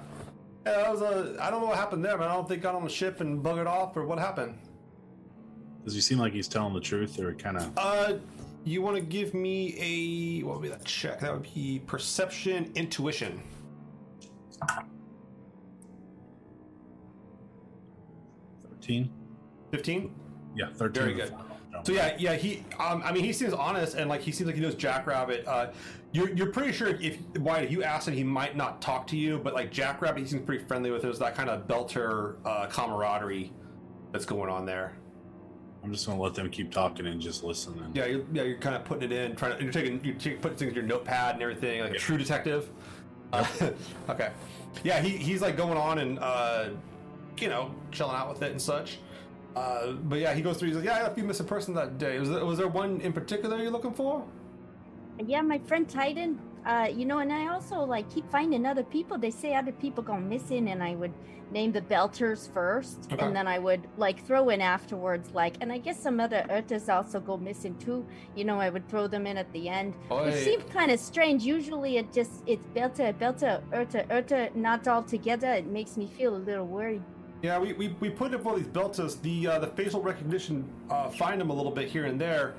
Yeah, 0.66 0.76
that 0.76 0.90
was 0.90 1.02
uh, 1.02 1.36
I 1.40 1.50
don't 1.50 1.60
know 1.60 1.68
what 1.68 1.78
happened 1.78 2.04
there, 2.04 2.18
but 2.18 2.28
I 2.28 2.34
don't 2.34 2.48
think 2.48 2.62
got 2.62 2.74
on 2.74 2.84
the 2.84 2.90
ship 2.90 3.20
and 3.20 3.42
buggered 3.42 3.66
off, 3.66 3.96
or 3.96 4.04
what 4.04 4.18
happened. 4.18 4.58
Does 5.84 5.94
he 5.94 6.00
seem 6.00 6.18
like 6.18 6.32
he's 6.32 6.48
telling 6.48 6.74
the 6.74 6.80
truth, 6.80 7.18
or 7.18 7.32
kind 7.34 7.56
of? 7.56 7.72
Uh, 7.76 8.14
you 8.64 8.82
want 8.82 8.96
to 8.96 9.02
give 9.02 9.34
me 9.34 9.74
a 9.78 10.44
what 10.44 10.56
would 10.56 10.62
be 10.62 10.68
that 10.68 10.84
check? 10.84 11.20
That 11.20 11.32
would 11.32 11.42
be 11.54 11.82
perception, 11.86 12.70
intuition. 12.74 13.42
Thirteen. 18.68 19.10
Fifteen. 19.70 20.14
Yeah, 20.54 20.66
thirteen. 20.74 21.02
Very 21.02 21.14
good. 21.14 21.34
So 21.84 21.92
yeah, 21.92 22.14
yeah, 22.18 22.34
he. 22.34 22.64
Um, 22.78 23.02
I 23.04 23.12
mean, 23.12 23.24
he 23.24 23.32
seems 23.32 23.52
honest 23.52 23.94
and 23.94 24.10
like 24.10 24.20
he 24.20 24.32
seems 24.32 24.46
like 24.46 24.56
he 24.56 24.60
knows 24.60 24.74
Jackrabbit. 24.74 25.46
Uh, 25.46 25.70
you're 26.12 26.30
you're 26.30 26.52
pretty 26.52 26.72
sure 26.72 26.88
if 26.88 27.18
why 27.38 27.62
you 27.62 27.82
asked 27.82 28.08
him, 28.08 28.14
he 28.14 28.24
might 28.24 28.56
not 28.56 28.82
talk 28.82 29.06
to 29.08 29.16
you, 29.16 29.38
but 29.38 29.54
like 29.54 29.70
Jackrabbit, 29.70 30.20
he 30.20 30.28
seems 30.28 30.44
pretty 30.44 30.64
friendly 30.64 30.90
with. 30.90 31.02
There's 31.02 31.18
that 31.20 31.34
kind 31.34 31.48
of 31.48 31.66
belter 31.66 32.36
uh, 32.44 32.66
camaraderie 32.66 33.52
that's 34.12 34.24
going 34.26 34.50
on 34.50 34.66
there. 34.66 34.92
I'm 35.82 35.92
just 35.92 36.06
gonna 36.06 36.20
let 36.20 36.34
them 36.34 36.50
keep 36.50 36.70
talking 36.70 37.06
and 37.06 37.20
just 37.20 37.42
listen. 37.42 37.78
And... 37.82 37.96
Yeah, 37.96 38.06
you're, 38.06 38.24
yeah, 38.32 38.42
you're 38.42 38.58
kind 38.58 38.76
of 38.76 38.84
putting 38.84 39.10
it 39.10 39.12
in, 39.12 39.34
trying 39.34 39.56
to. 39.56 39.62
You're 39.62 39.72
taking, 39.72 40.04
you're 40.04 40.14
taking, 40.14 40.40
putting 40.40 40.58
things 40.58 40.70
in 40.70 40.74
your 40.74 40.84
notepad 40.84 41.34
and 41.34 41.42
everything, 41.42 41.80
like 41.80 41.94
a 41.94 41.98
true 41.98 42.18
detective. 42.18 42.68
Uh, 43.32 43.46
okay, 44.08 44.30
yeah, 44.84 45.00
he, 45.00 45.10
he's 45.10 45.40
like 45.40 45.56
going 45.56 45.78
on 45.78 45.98
and 45.98 46.18
uh, 46.18 46.68
you 47.38 47.48
know 47.48 47.74
chilling 47.92 48.14
out 48.14 48.28
with 48.28 48.42
it 48.42 48.52
and 48.52 48.60
such. 48.60 48.98
Uh, 49.56 49.92
but 49.92 50.18
yeah, 50.18 50.34
he 50.34 50.42
goes 50.42 50.58
through. 50.58 50.68
He's 50.68 50.76
like, 50.76 50.84
"Yeah, 50.84 50.94
I 50.94 50.98
had 50.98 51.12
a 51.12 51.14
few 51.14 51.24
missing 51.24 51.46
person 51.46 51.74
that 51.74 51.98
day. 51.98 52.18
Was 52.18 52.28
there, 52.28 52.44
was 52.44 52.58
there 52.58 52.68
one 52.68 53.00
in 53.00 53.12
particular 53.12 53.56
you're 53.58 53.70
looking 53.70 53.94
for?" 53.94 54.24
Yeah, 55.26 55.40
my 55.40 55.58
friend 55.58 55.88
Titan. 55.88 56.38
Uh, 56.66 56.88
you 56.94 57.04
know, 57.06 57.18
and 57.18 57.32
I 57.32 57.48
also 57.48 57.80
like 57.84 58.10
keep 58.12 58.30
finding 58.30 58.66
other 58.66 58.82
people. 58.84 59.18
They 59.18 59.30
say 59.30 59.54
other 59.54 59.72
people 59.72 60.02
gone 60.02 60.28
missing, 60.28 60.68
and 60.68 60.82
I 60.82 60.94
would 60.94 61.12
name 61.50 61.72
the 61.72 61.80
Belters 61.80 62.48
first, 62.52 63.08
Okay. 63.12 63.24
and 63.24 63.34
then 63.34 63.48
I 63.48 63.58
would 63.58 63.88
like 63.96 64.24
throw 64.24 64.50
in 64.50 64.60
afterwards, 64.60 65.30
like, 65.34 65.56
and 65.60 65.72
I 65.72 65.78
guess 65.78 65.98
some 66.00 66.20
other 66.20 66.44
Urtas 66.48 66.88
also 66.88 67.18
go 67.18 67.36
missing 67.36 67.76
too. 67.78 68.06
You 68.36 68.44
know, 68.44 68.60
I 68.60 68.70
would 68.70 68.88
throw 68.88 69.08
them 69.08 69.26
in 69.26 69.36
at 69.36 69.52
the 69.52 69.68
end. 69.68 69.94
It 70.10 70.44
seemed 70.44 70.70
kind 70.70 70.92
of 70.92 71.00
strange. 71.00 71.42
Usually, 71.42 71.96
it 71.96 72.12
just 72.12 72.42
it's 72.46 72.66
Belta, 72.66 73.14
Belta, 73.18 73.62
Urta, 73.72 74.06
Urta, 74.08 74.54
not 74.54 74.86
all 74.86 75.02
together. 75.02 75.50
It 75.52 75.66
makes 75.66 75.96
me 75.96 76.06
feel 76.06 76.36
a 76.36 76.38
little 76.38 76.66
worried. 76.66 77.02
Yeah, 77.42 77.58
we, 77.58 77.72
we, 77.72 77.88
we 78.00 78.10
put 78.10 78.34
in 78.34 78.40
for 78.42 78.56
these 78.58 78.68
beltas. 78.68 79.20
The 79.22 79.46
uh, 79.46 79.58
the 79.60 79.68
facial 79.68 80.02
recognition 80.02 80.70
uh, 80.90 81.08
find 81.08 81.40
them 81.40 81.48
a 81.48 81.54
little 81.54 81.72
bit 81.72 81.88
here 81.88 82.04
and 82.04 82.20
there. 82.20 82.54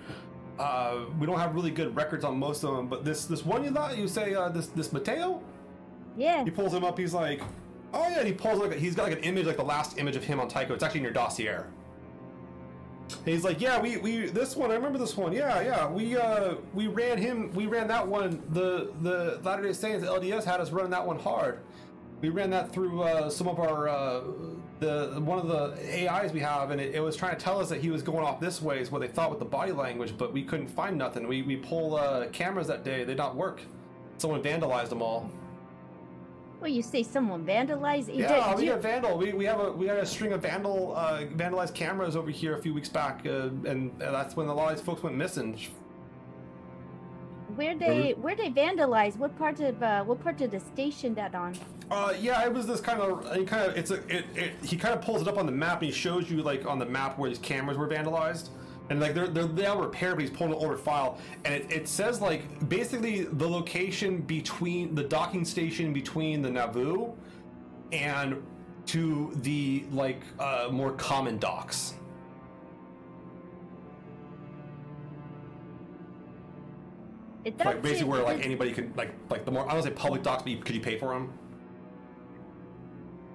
Uh, 0.62 1.06
we 1.20 1.26
don't 1.26 1.40
have 1.40 1.56
really 1.56 1.72
good 1.72 1.96
records 1.96 2.24
on 2.24 2.38
most 2.38 2.64
of 2.64 2.76
them, 2.76 2.88
but 2.88 3.04
this 3.04 3.26
this 3.26 3.44
one 3.44 3.64
you 3.64 3.72
thought 3.72 3.98
you 3.98 4.08
say 4.08 4.36
uh, 4.36 4.48
this 4.50 4.68
this 4.68 4.94
Mateo. 4.94 5.42
Yeah, 6.16 6.44
He 6.44 6.52
pulls 6.52 6.72
him 6.72 6.84
up. 6.84 7.00
He's 7.00 7.14
like, 7.16 7.42
oh 7.94 8.08
yeah. 8.08 8.20
And 8.20 8.28
he 8.28 8.34
pulls 8.34 8.60
like 8.60 8.74
he's 8.74 8.94
got 8.94 9.10
like 9.10 9.18
an 9.18 9.24
image 9.24 9.48
like 9.48 9.58
the 9.58 9.64
last 9.64 9.98
image 9.98 10.16
of 10.16 10.24
him 10.24 10.40
on 10.40 10.48
Tycho. 10.48 10.76
It's 10.76 10.84
actually 10.84 11.00
in 11.00 11.04
your 11.06 11.14
dossier. 11.14 11.56
And 11.56 13.28
he's 13.28 13.44
like, 13.44 13.60
yeah, 13.60 13.82
we, 13.82 13.98
we 13.98 14.28
this 14.28 14.56
one. 14.56 14.70
I 14.70 14.76
remember 14.76 15.00
this 15.00 15.18
one. 15.18 15.34
Yeah, 15.34 15.62
yeah. 15.62 15.90
We 15.90 16.16
uh 16.16 16.56
we 16.76 16.86
ran 16.86 17.18
him. 17.18 17.52
We 17.54 17.66
ran 17.66 17.88
that 17.88 18.08
one. 18.08 18.44
The 18.50 18.92
the 19.02 19.40
Latter 19.44 19.64
Day 19.64 19.74
Saints 19.74 20.06
LDS 20.06 20.44
had 20.44 20.62
us 20.62 20.70
running 20.70 20.92
that 20.92 21.06
one 21.06 21.18
hard. 21.18 21.60
We 22.22 22.30
ran 22.30 22.52
that 22.52 22.72
through 22.72 23.02
uh, 23.02 23.32
some 23.32 23.48
of 23.48 23.60
our 23.60 23.90
uh, 23.90 24.22
the 24.82 25.22
one 25.24 25.38
of 25.40 25.48
the 25.48 26.10
AIs 26.12 26.34
we 26.34 26.40
have, 26.42 26.72
and 26.72 26.82
it, 26.82 26.96
it 26.96 27.00
was 27.00 27.16
trying 27.16 27.38
to 27.38 27.42
tell 27.42 27.60
us 27.62 27.70
that 27.70 27.80
he 27.80 27.90
was 27.90 28.02
going 28.02 28.26
off 28.26 28.40
this 28.42 28.62
way 28.62 28.80
is 28.80 28.92
what 28.92 29.00
they 29.00 29.08
thought 29.08 29.30
with 29.30 29.40
the 29.40 29.46
body 29.46 29.72
language, 29.72 30.18
but 30.18 30.34
we 30.34 30.44
couldn't 30.44 30.68
find 30.68 30.98
nothing. 30.98 31.28
We 31.28 31.44
we 31.44 31.56
pull 31.56 31.96
uh, 31.96 32.28
cameras 32.30 32.68
that 32.68 32.84
day. 32.84 33.00
They 33.00 33.12
did 33.14 33.18
not 33.18 33.36
work. 33.36 33.62
Someone 34.18 34.42
vandalized 34.44 34.90
them 34.90 35.02
all. 35.02 35.32
well, 36.60 36.70
you 36.70 36.82
say 36.82 37.04
someone 37.04 37.46
vandalized. 37.46 38.08
You 38.14 38.24
Yeah, 38.24 38.50
did- 38.50 38.58
we 38.58 38.66
you- 38.66 38.72
got 38.72 38.82
vandal. 38.82 39.18
We, 39.18 39.34
we 39.34 39.46
have 39.46 39.60
a 39.60 39.72
we 39.72 39.86
had 39.86 39.98
a 40.00 40.06
string 40.06 40.34
of 40.34 40.42
vandal 40.42 40.94
uh, 40.96 41.22
vandalized 41.36 41.76
cameras 41.76 42.16
over 42.16 42.32
here 42.32 42.56
a 42.58 42.62
few 42.62 42.74
weeks 42.74 42.90
back, 42.90 43.22
uh, 43.26 43.50
and 43.66 43.92
that's 44.00 44.36
when 44.36 44.48
a 44.48 44.54
lot 44.54 44.72
of 44.72 44.78
these 44.78 44.86
folks 44.86 45.04
went 45.04 45.16
missing. 45.16 45.58
Where 47.56 47.76
they 47.76 48.12
where 48.12 48.36
they 48.36 48.50
vandalize? 48.50 49.18
What 49.18 49.38
part 49.38 49.60
of 49.60 49.82
uh, 49.82 50.04
what 50.04 50.24
part 50.24 50.42
of 50.42 50.52
the 50.52 50.60
station 50.60 51.14
that 51.16 51.36
on? 51.36 51.56
Uh, 51.90 52.14
yeah, 52.20 52.46
it 52.46 52.54
was 52.54 52.68
this 52.68 52.80
kind 52.80 53.00
of 53.00 53.24
kind 53.46 53.70
of 53.70 53.78
it's 53.78 53.92
a 53.92 53.96
it, 54.16 54.26
it 54.36 54.52
he 54.64 54.78
kind 54.78 54.94
of 54.94 55.02
pulls 55.02 55.22
it 55.22 55.28
up 55.28 55.38
on 55.38 55.46
the 55.46 55.52
map 55.52 55.82
and 55.82 55.92
he 55.92 55.92
shows 55.92 56.30
you 56.30 56.42
like 56.42 56.66
on 56.66 56.80
the 56.80 56.86
map 56.86 57.18
where 57.18 57.30
these 57.30 57.40
cameras 57.40 57.78
were 57.78 57.88
vandalized. 57.88 58.50
And 58.90 59.00
like 59.00 59.14
they're 59.14 59.28
they're 59.28 59.48
now 59.48 59.80
repaired, 59.80 60.16
but 60.16 60.22
he's 60.22 60.30
pulling 60.30 60.54
an 60.54 60.60
older 60.60 60.76
file, 60.76 61.18
and 61.46 61.54
it, 61.54 61.72
it 61.72 61.88
says 61.88 62.20
like 62.20 62.68
basically 62.68 63.24
the 63.24 63.48
location 63.48 64.22
between 64.22 64.96
the 64.96 65.04
docking 65.04 65.46
station 65.46 65.94
between 65.94 66.42
the 66.42 66.50
Nauvoo 66.50 67.14
and 67.94 68.42
to 68.88 69.32
the 69.44 69.86
like 69.92 70.22
uh, 70.40 70.68
more 70.72 70.92
common 70.94 71.38
docks. 71.38 71.94
It 77.44 77.58
like 77.60 77.82
basically 77.82 78.10
where 78.10 78.24
like 78.24 78.46
anybody 78.46 78.72
could 78.72 78.96
like 78.96 79.14
like 79.30 79.46
the 79.46 79.52
more 79.52 79.70
I 79.70 79.74
don't 79.74 79.84
say 79.84 79.90
public 79.92 80.22
docks, 80.22 80.44
but 80.44 80.52
you, 80.52 80.58
could 80.58 80.76
you 80.76 80.82
pay 80.82 80.98
for 80.98 81.14
them? 81.14 81.34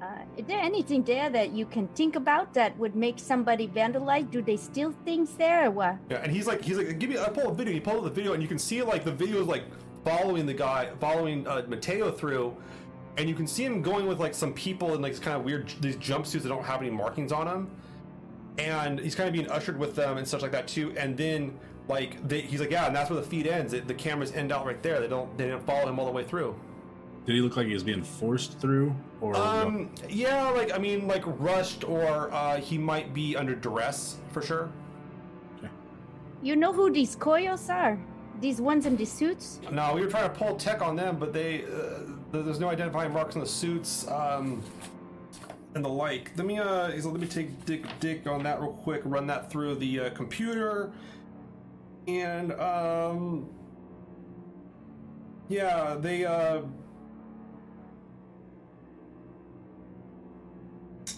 Uh, 0.00 0.22
is 0.36 0.44
there 0.46 0.60
anything 0.60 1.02
there 1.02 1.28
that 1.30 1.52
you 1.52 1.66
can 1.66 1.88
think 1.88 2.14
about 2.14 2.54
that 2.54 2.78
would 2.78 2.94
make 2.94 3.18
somebody 3.18 3.66
vandalize? 3.66 4.30
Do 4.30 4.42
they 4.42 4.56
steal 4.56 4.94
things 5.04 5.34
there 5.34 5.66
or 5.66 5.70
what? 5.70 5.96
Yeah, 6.10 6.18
and 6.18 6.30
he's 6.30 6.46
like 6.46 6.62
he's 6.62 6.76
like 6.76 6.98
give 6.98 7.10
me 7.10 7.18
I 7.18 7.28
pull 7.30 7.50
a 7.50 7.54
video. 7.54 7.72
He 7.72 7.80
pulled 7.80 7.98
up 7.98 8.04
the 8.04 8.10
video, 8.10 8.32
and 8.34 8.42
you 8.42 8.48
can 8.48 8.58
see 8.58 8.82
like 8.82 9.04
the 9.04 9.12
video 9.12 9.40
is 9.40 9.48
like 9.48 9.64
following 10.04 10.46
the 10.46 10.54
guy, 10.54 10.90
following 11.00 11.46
uh, 11.48 11.64
Mateo 11.66 12.12
through, 12.12 12.56
and 13.16 13.28
you 13.28 13.34
can 13.34 13.46
see 13.46 13.64
him 13.64 13.82
going 13.82 14.06
with 14.06 14.20
like 14.20 14.34
some 14.34 14.52
people 14.52 14.94
in 14.94 15.02
like 15.02 15.12
this 15.12 15.20
kind 15.20 15.36
of 15.36 15.44
weird 15.44 15.72
these 15.80 15.96
jumpsuits 15.96 16.42
that 16.42 16.48
don't 16.48 16.64
have 16.64 16.80
any 16.80 16.90
markings 16.90 17.32
on 17.32 17.46
them, 17.46 17.70
and 18.58 19.00
he's 19.00 19.16
kind 19.16 19.28
of 19.28 19.32
being 19.32 19.50
ushered 19.50 19.78
with 19.78 19.96
them 19.96 20.18
and 20.18 20.28
such 20.28 20.42
like 20.42 20.52
that 20.52 20.68
too. 20.68 20.94
And 20.96 21.16
then 21.16 21.58
like 21.88 22.26
they, 22.28 22.40
he's 22.40 22.60
like 22.60 22.70
yeah, 22.70 22.86
and 22.86 22.94
that's 22.96 23.10
where 23.10 23.20
the 23.20 23.26
feed 23.26 23.46
ends. 23.46 23.72
It, 23.72 23.86
the 23.86 23.94
cameras 23.94 24.32
end 24.32 24.52
out 24.52 24.66
right 24.66 24.82
there. 24.82 25.00
They 25.00 25.08
don't 25.08 25.36
they 25.38 25.44
didn't 25.46 25.64
follow 25.66 25.88
him 25.88 25.98
all 25.98 26.06
the 26.06 26.12
way 26.12 26.24
through. 26.24 26.54
Did 27.26 27.34
he 27.34 27.40
look 27.40 27.56
like 27.56 27.66
he 27.66 27.74
was 27.74 27.82
being 27.82 28.04
forced 28.04 28.60
through, 28.60 28.94
or 29.20 29.36
Um, 29.36 29.90
yeah, 30.08 30.48
like 30.50 30.72
I 30.72 30.78
mean, 30.78 31.08
like 31.08 31.24
rushed, 31.26 31.82
or 31.82 32.32
uh, 32.32 32.58
he 32.58 32.78
might 32.78 33.12
be 33.12 33.36
under 33.36 33.54
duress 33.54 34.18
for 34.32 34.42
sure. 34.42 34.70
You 36.42 36.54
know 36.54 36.72
who 36.72 36.92
these 36.92 37.16
coyos 37.16 37.72
are? 37.74 37.98
These 38.40 38.60
ones 38.60 38.84
in 38.86 38.96
the 38.96 39.06
suits? 39.06 39.58
No, 39.72 39.94
we 39.94 40.02
were 40.02 40.10
trying 40.10 40.30
to 40.30 40.38
pull 40.38 40.56
tech 40.56 40.82
on 40.82 40.94
them, 40.94 41.16
but 41.18 41.32
they 41.32 41.64
uh, 41.64 42.00
there's 42.30 42.60
no 42.60 42.68
identifying 42.68 43.12
marks 43.12 43.34
on 43.34 43.40
the 43.40 43.48
suits 43.48 44.06
um, 44.08 44.62
and 45.74 45.84
the 45.84 45.88
like. 45.88 46.32
Let 46.36 46.46
me 46.46 46.58
uh, 46.58 46.88
let 46.90 47.20
me 47.20 47.26
take 47.26 47.64
dig 47.64 47.86
dig 47.98 48.28
on 48.28 48.42
that 48.44 48.60
real 48.60 48.74
quick. 48.74 49.00
Run 49.04 49.26
that 49.28 49.50
through 49.50 49.76
the 49.76 50.00
uh, 50.00 50.10
computer, 50.10 50.92
and 52.06 52.52
um, 52.52 53.48
yeah, 55.48 55.96
they 55.98 56.24
uh. 56.24 56.62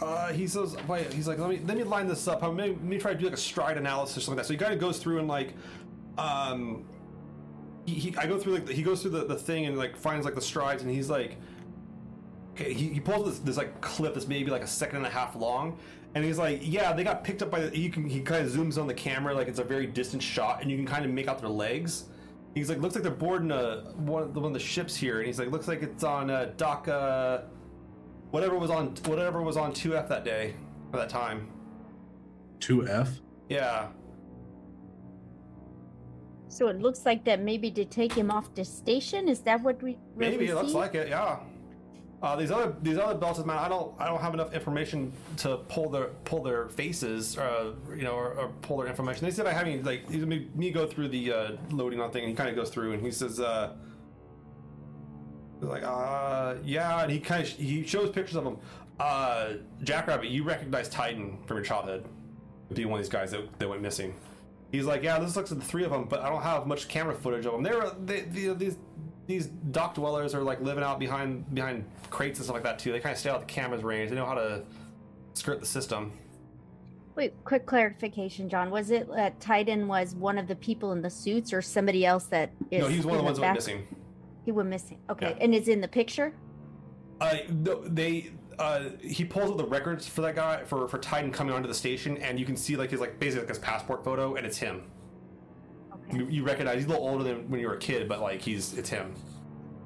Uh, 0.01 0.32
he 0.32 0.47
says, 0.47 0.77
wait, 0.86 1.12
he's 1.12 1.27
like, 1.27 1.39
let 1.39 1.51
me 1.51 1.60
let 1.66 1.77
me 1.77 1.82
line 1.82 2.06
this 2.06 2.28
up. 2.28 2.43
Let 2.43 2.81
me, 2.82 2.98
try 2.98 3.15
to 3.15 3.19
do 3.19 3.24
like 3.24 3.35
a 3.35 3.36
stride 3.36 3.77
analysis 3.77 4.19
or 4.19 4.20
something 4.20 4.36
like 4.36 4.44
that. 4.44 4.47
So 4.47 4.52
he 4.52 4.59
kind 4.59 4.73
of 4.73 4.78
goes 4.78 4.98
through 4.98 5.19
and 5.19 5.27
like, 5.27 5.55
um, 6.16 6.85
he, 7.85 7.94
he 7.94 8.16
I 8.16 8.27
go 8.27 8.39
through 8.39 8.55
like 8.55 8.69
he 8.69 8.82
goes 8.82 9.02
through 9.02 9.10
the, 9.12 9.24
the 9.24 9.35
thing 9.35 9.66
and 9.66 9.77
like 9.77 9.97
finds 9.97 10.24
like 10.24 10.36
the 10.36 10.40
strides 10.40 10.82
and 10.82 10.93
he's 10.93 11.10
like, 11.10 11.36
okay, 12.52 12.73
he, 12.73 12.89
he 12.89 13.01
pulls 13.01 13.27
this, 13.27 13.39
this 13.40 13.56
like 13.56 13.81
clip 13.81 14.15
that's 14.15 14.28
maybe 14.28 14.52
like 14.52 14.62
a 14.62 14.69
second 14.69 14.98
and 14.98 15.06
a 15.06 15.10
half 15.10 15.35
long, 15.35 15.78
and 16.19 16.27
he's 16.27 16.36
like, 16.36 16.59
yeah, 16.65 16.93
they 16.93 17.05
got 17.05 17.23
picked 17.23 17.43
up 17.43 17.51
by 17.53 17.61
the. 17.61 17.78
You 17.78 17.90
can 17.90 18.05
he 18.09 18.20
kind 18.20 18.45
of 18.45 18.53
zooms 18.53 18.77
on 18.77 18.89
the 18.89 18.95
camera 18.95 19.32
like 19.32 19.47
it's 19.47 19.61
a 19.61 19.65
very 19.65 19.86
distant 19.86 20.20
shot, 20.20 20.62
and 20.62 20.70
you 20.70 20.77
can 20.77 20.85
kind 20.85 21.05
of 21.05 21.12
make 21.12 21.28
out 21.28 21.39
their 21.39 21.49
legs. 21.49 22.07
He's 22.57 22.69
like, 22.69 22.78
looks 22.78 22.97
like 22.97 23.05
they're 23.05 23.12
boarding 23.12 23.53
a 23.53 23.93
one 23.99 24.24
of 24.24 24.35
the, 24.35 24.40
one 24.40 24.49
of 24.49 24.53
the 24.53 24.59
ships 24.59 24.97
here, 24.97 25.19
and 25.19 25.28
he's 25.28 25.39
like, 25.39 25.53
looks 25.53 25.69
like 25.69 25.81
it's 25.81 26.03
on 26.03 26.28
uh, 26.28 26.51
dock 26.57 26.89
uh, 26.89 27.43
whatever 28.32 28.59
was 28.59 28.69
on 28.69 28.97
whatever 29.05 29.43
was 29.43 29.57
on 29.57 29.73
two 29.73 29.97
F 29.97 30.09
that 30.09 30.24
day 30.24 30.57
or 30.93 30.99
that 30.99 31.09
time. 31.09 31.49
two 32.59 32.89
F? 32.89 33.20
Yeah, 33.49 33.90
So 36.49 36.66
it 36.66 36.81
looks 36.81 37.07
like 37.07 37.24
that 37.27 37.40
maybe 37.40 37.70
they 37.70 37.85
take 37.85 38.12
him 38.12 38.31
off 38.32 38.53
the 38.57 38.65
station. 38.65 39.28
Is 39.28 39.40
that 39.43 39.62
what 39.62 39.81
we 39.81 39.93
what 39.93 40.16
maybe 40.16 40.39
we 40.39 40.49
it 40.49 40.55
looks 40.57 40.73
like 40.73 40.97
it. 40.97 41.09
Yeah. 41.09 41.39
Uh, 42.20 42.35
these 42.35 42.51
other 42.51 42.74
these 42.82 42.99
other 42.99 43.16
belts, 43.16 43.39
man, 43.45 43.59
I 43.59 43.69
don't 43.69 43.95
I 43.99 44.07
don't 44.07 44.20
have 44.20 44.35
enough 44.35 44.53
information 44.53 45.12
to 45.39 45.59
pull 45.69 45.89
their 45.89 46.07
pull 46.24 46.43
their 46.43 46.69
faces, 46.69 47.39
uh, 47.39 47.74
you 47.95 48.03
know, 48.03 48.15
or, 48.15 48.32
or 48.32 48.49
pull 48.62 48.78
their 48.78 48.89
information. 48.89 49.24
They 49.24 49.31
said 49.31 49.47
I 49.47 49.53
having 49.53 49.85
like 49.85 50.11
me, 50.11 50.49
me 50.55 50.70
go 50.73 50.85
through 50.85 51.09
the 51.09 51.32
uh, 51.32 51.53
loading 51.70 52.01
on 52.01 52.11
thing, 52.11 52.24
and 52.24 52.31
he 52.31 52.36
kind 52.36 52.51
of 52.51 52.57
goes 52.57 52.70
through, 52.70 52.93
and 52.93 53.03
he 53.03 53.12
says, 53.12 53.39
uh, 53.39 53.74
like, 55.61 55.85
uh, 55.85 56.57
yeah, 56.65 57.03
and 57.03 57.12
he 57.12 57.20
kind 57.20 57.45
of 57.45 57.49
he 57.51 57.85
shows 57.85 58.11
pictures 58.11 58.35
of 58.35 58.45
him. 58.45 58.57
Uh, 58.99 59.53
Jackrabbit, 59.85 60.28
you 60.28 60.43
recognize 60.43 60.89
Titan 60.89 61.39
from 61.47 61.59
your 61.59 61.65
childhood? 61.65 62.05
Being 62.74 62.90
one 62.90 62.99
of 62.99 63.07
these 63.07 63.12
guys 63.12 63.31
that, 63.31 63.59
that 63.61 63.69
went 63.69 63.81
missing. 63.81 64.15
He's 64.73 64.85
like, 64.85 65.03
yeah, 65.03 65.19
this 65.19 65.36
looks 65.36 65.51
like 65.51 65.61
the 65.61 65.65
three 65.65 65.85
of 65.85 65.90
them, 65.90 66.05
but 66.05 66.20
I 66.20 66.28
don't 66.28 66.43
have 66.43 66.66
much 66.66 66.89
camera 66.89 67.15
footage 67.15 67.47
of 67.47 67.53
them. 67.53 67.62
They're 67.62 67.90
they, 68.05 68.20
they, 68.23 68.53
these 68.55 68.77
these 69.29 69.47
dock 69.47 69.95
dwellers 69.95 70.35
are 70.35 70.43
like 70.43 70.61
living 70.63 70.83
out 70.83 70.99
behind 70.99 71.55
behind 71.55 71.85
crates 72.11 72.39
and 72.39 72.45
stuff 72.47 72.55
like 72.55 72.65
that 72.65 72.79
too. 72.79 72.91
They 72.91 72.99
kind 72.99 73.13
of 73.13 73.19
stay 73.19 73.29
out 73.29 73.37
of 73.37 73.43
the 73.43 73.47
camera's 73.47 73.85
range. 73.85 74.09
They 74.11 74.17
know 74.17 74.25
how 74.25 74.35
to 74.35 74.65
skirt 75.35 75.61
the 75.61 75.67
system. 75.67 76.13
Wait, 77.15 77.35
quick 77.45 77.67
clarification, 77.67 78.49
John. 78.49 78.71
Was 78.71 78.91
it 78.91 79.07
that 79.15 79.39
Titan 79.39 79.87
was 79.87 80.15
one 80.15 80.39
of 80.39 80.49
the 80.49 80.57
people 80.57 80.93
in 80.93 81.03
the 81.03 81.11
suits 81.11 81.53
or 81.53 81.61
somebody 81.61 82.07
else 82.07 82.25
that 82.25 82.51
is 82.71 82.81
no, 82.83 82.89
he 82.89 82.97
was 82.97 83.07
one 83.07 83.17
of 83.17 83.21
the 83.21 83.25
ones 83.25 83.37
that 83.39 83.43
went 83.43 83.51
back- 83.51 83.57
missing. 83.57 83.87
He 84.47 84.53
went 84.53 84.69
missing. 84.71 84.99
Okay, 85.11 85.31
Yeah. 85.37 85.45
and 85.45 85.55
is 85.55 85.69
in 85.69 85.83
the 85.83 85.89
picture? 85.89 86.33
Uh, 87.21 87.37
no, 87.51 87.83
they 87.87 88.31
uh, 88.59 88.89
he 89.03 89.25
pulls 89.27 89.51
up 89.51 89.59
the 89.59 89.67
records 89.67 90.09
for 90.09 90.23
that 90.23 90.37
guy 90.37 90.65
for 90.65 90.89
for 90.89 90.97
Titan 90.99 91.31
coming 91.31 91.53
onto 91.55 91.69
the 91.69 91.75
station, 91.75 92.17
and 92.17 92.41
you 92.41 92.47
can 92.47 92.57
see 92.57 92.77
like 92.77 92.91
his 92.93 93.01
like 93.01 93.21
basically 93.21 93.41
like 93.43 93.51
his 93.51 93.59
passport 93.59 94.03
photo, 94.05 94.37
and 94.37 94.47
it's 94.47 94.57
him. 94.57 94.85
Okay. 96.09 96.19
You, 96.19 96.29
you 96.29 96.45
recognize 96.45 96.77
he's 96.77 96.87
a 96.87 96.89
little 96.89 97.07
older 97.07 97.25
than 97.25 97.51
when 97.51 97.61
you 97.61 97.69
were 97.69 97.75
a 97.75 97.79
kid, 97.79 98.09
but 98.09 98.21
like 98.21 98.41
he's 98.41 98.77
it's 98.77 98.89
him. 98.89 99.15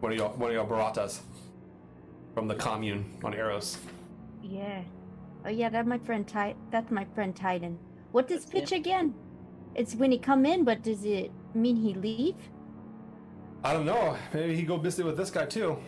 One 0.01 0.13
of 0.13 0.19
y'all, 0.19 0.37
one 0.37 0.51
of 0.51 0.57
y'all 0.57 0.67
Baratas 0.67 1.21
from 2.35 2.49
the 2.49 2.55
commune 2.55 3.05
on 3.23 3.35
Eros. 3.35 3.79
Yeah. 4.43 4.83
Oh 5.45 5.51
yeah, 5.51 5.69
that's 5.69 5.87
my 5.87 5.99
friend 5.99 6.27
Ty. 6.27 6.55
That's 6.71 6.91
my 6.91 7.07
friend 7.15 7.35
Titan. 7.35 7.79
What 8.13 8.29
does 8.29 8.45
That's 8.45 8.53
him. 8.53 8.61
pitch 8.61 8.73
again? 8.73 9.15
It's 9.75 9.95
when 9.95 10.13
he 10.13 10.19
come 10.19 10.45
in, 10.45 10.65
but 10.65 10.83
does 10.83 11.05
it 11.05 11.31
mean 11.55 11.77
he 11.77 11.95
leave? 11.95 12.37
I 13.65 13.73
don't 13.73 13.87
know. 13.87 14.17
Maybe 14.35 14.57
he 14.57 14.63
go 14.63 14.77
visit 14.77 15.07
with 15.07 15.17
this 15.17 15.31
guy 15.31 15.47
too. 15.47 15.79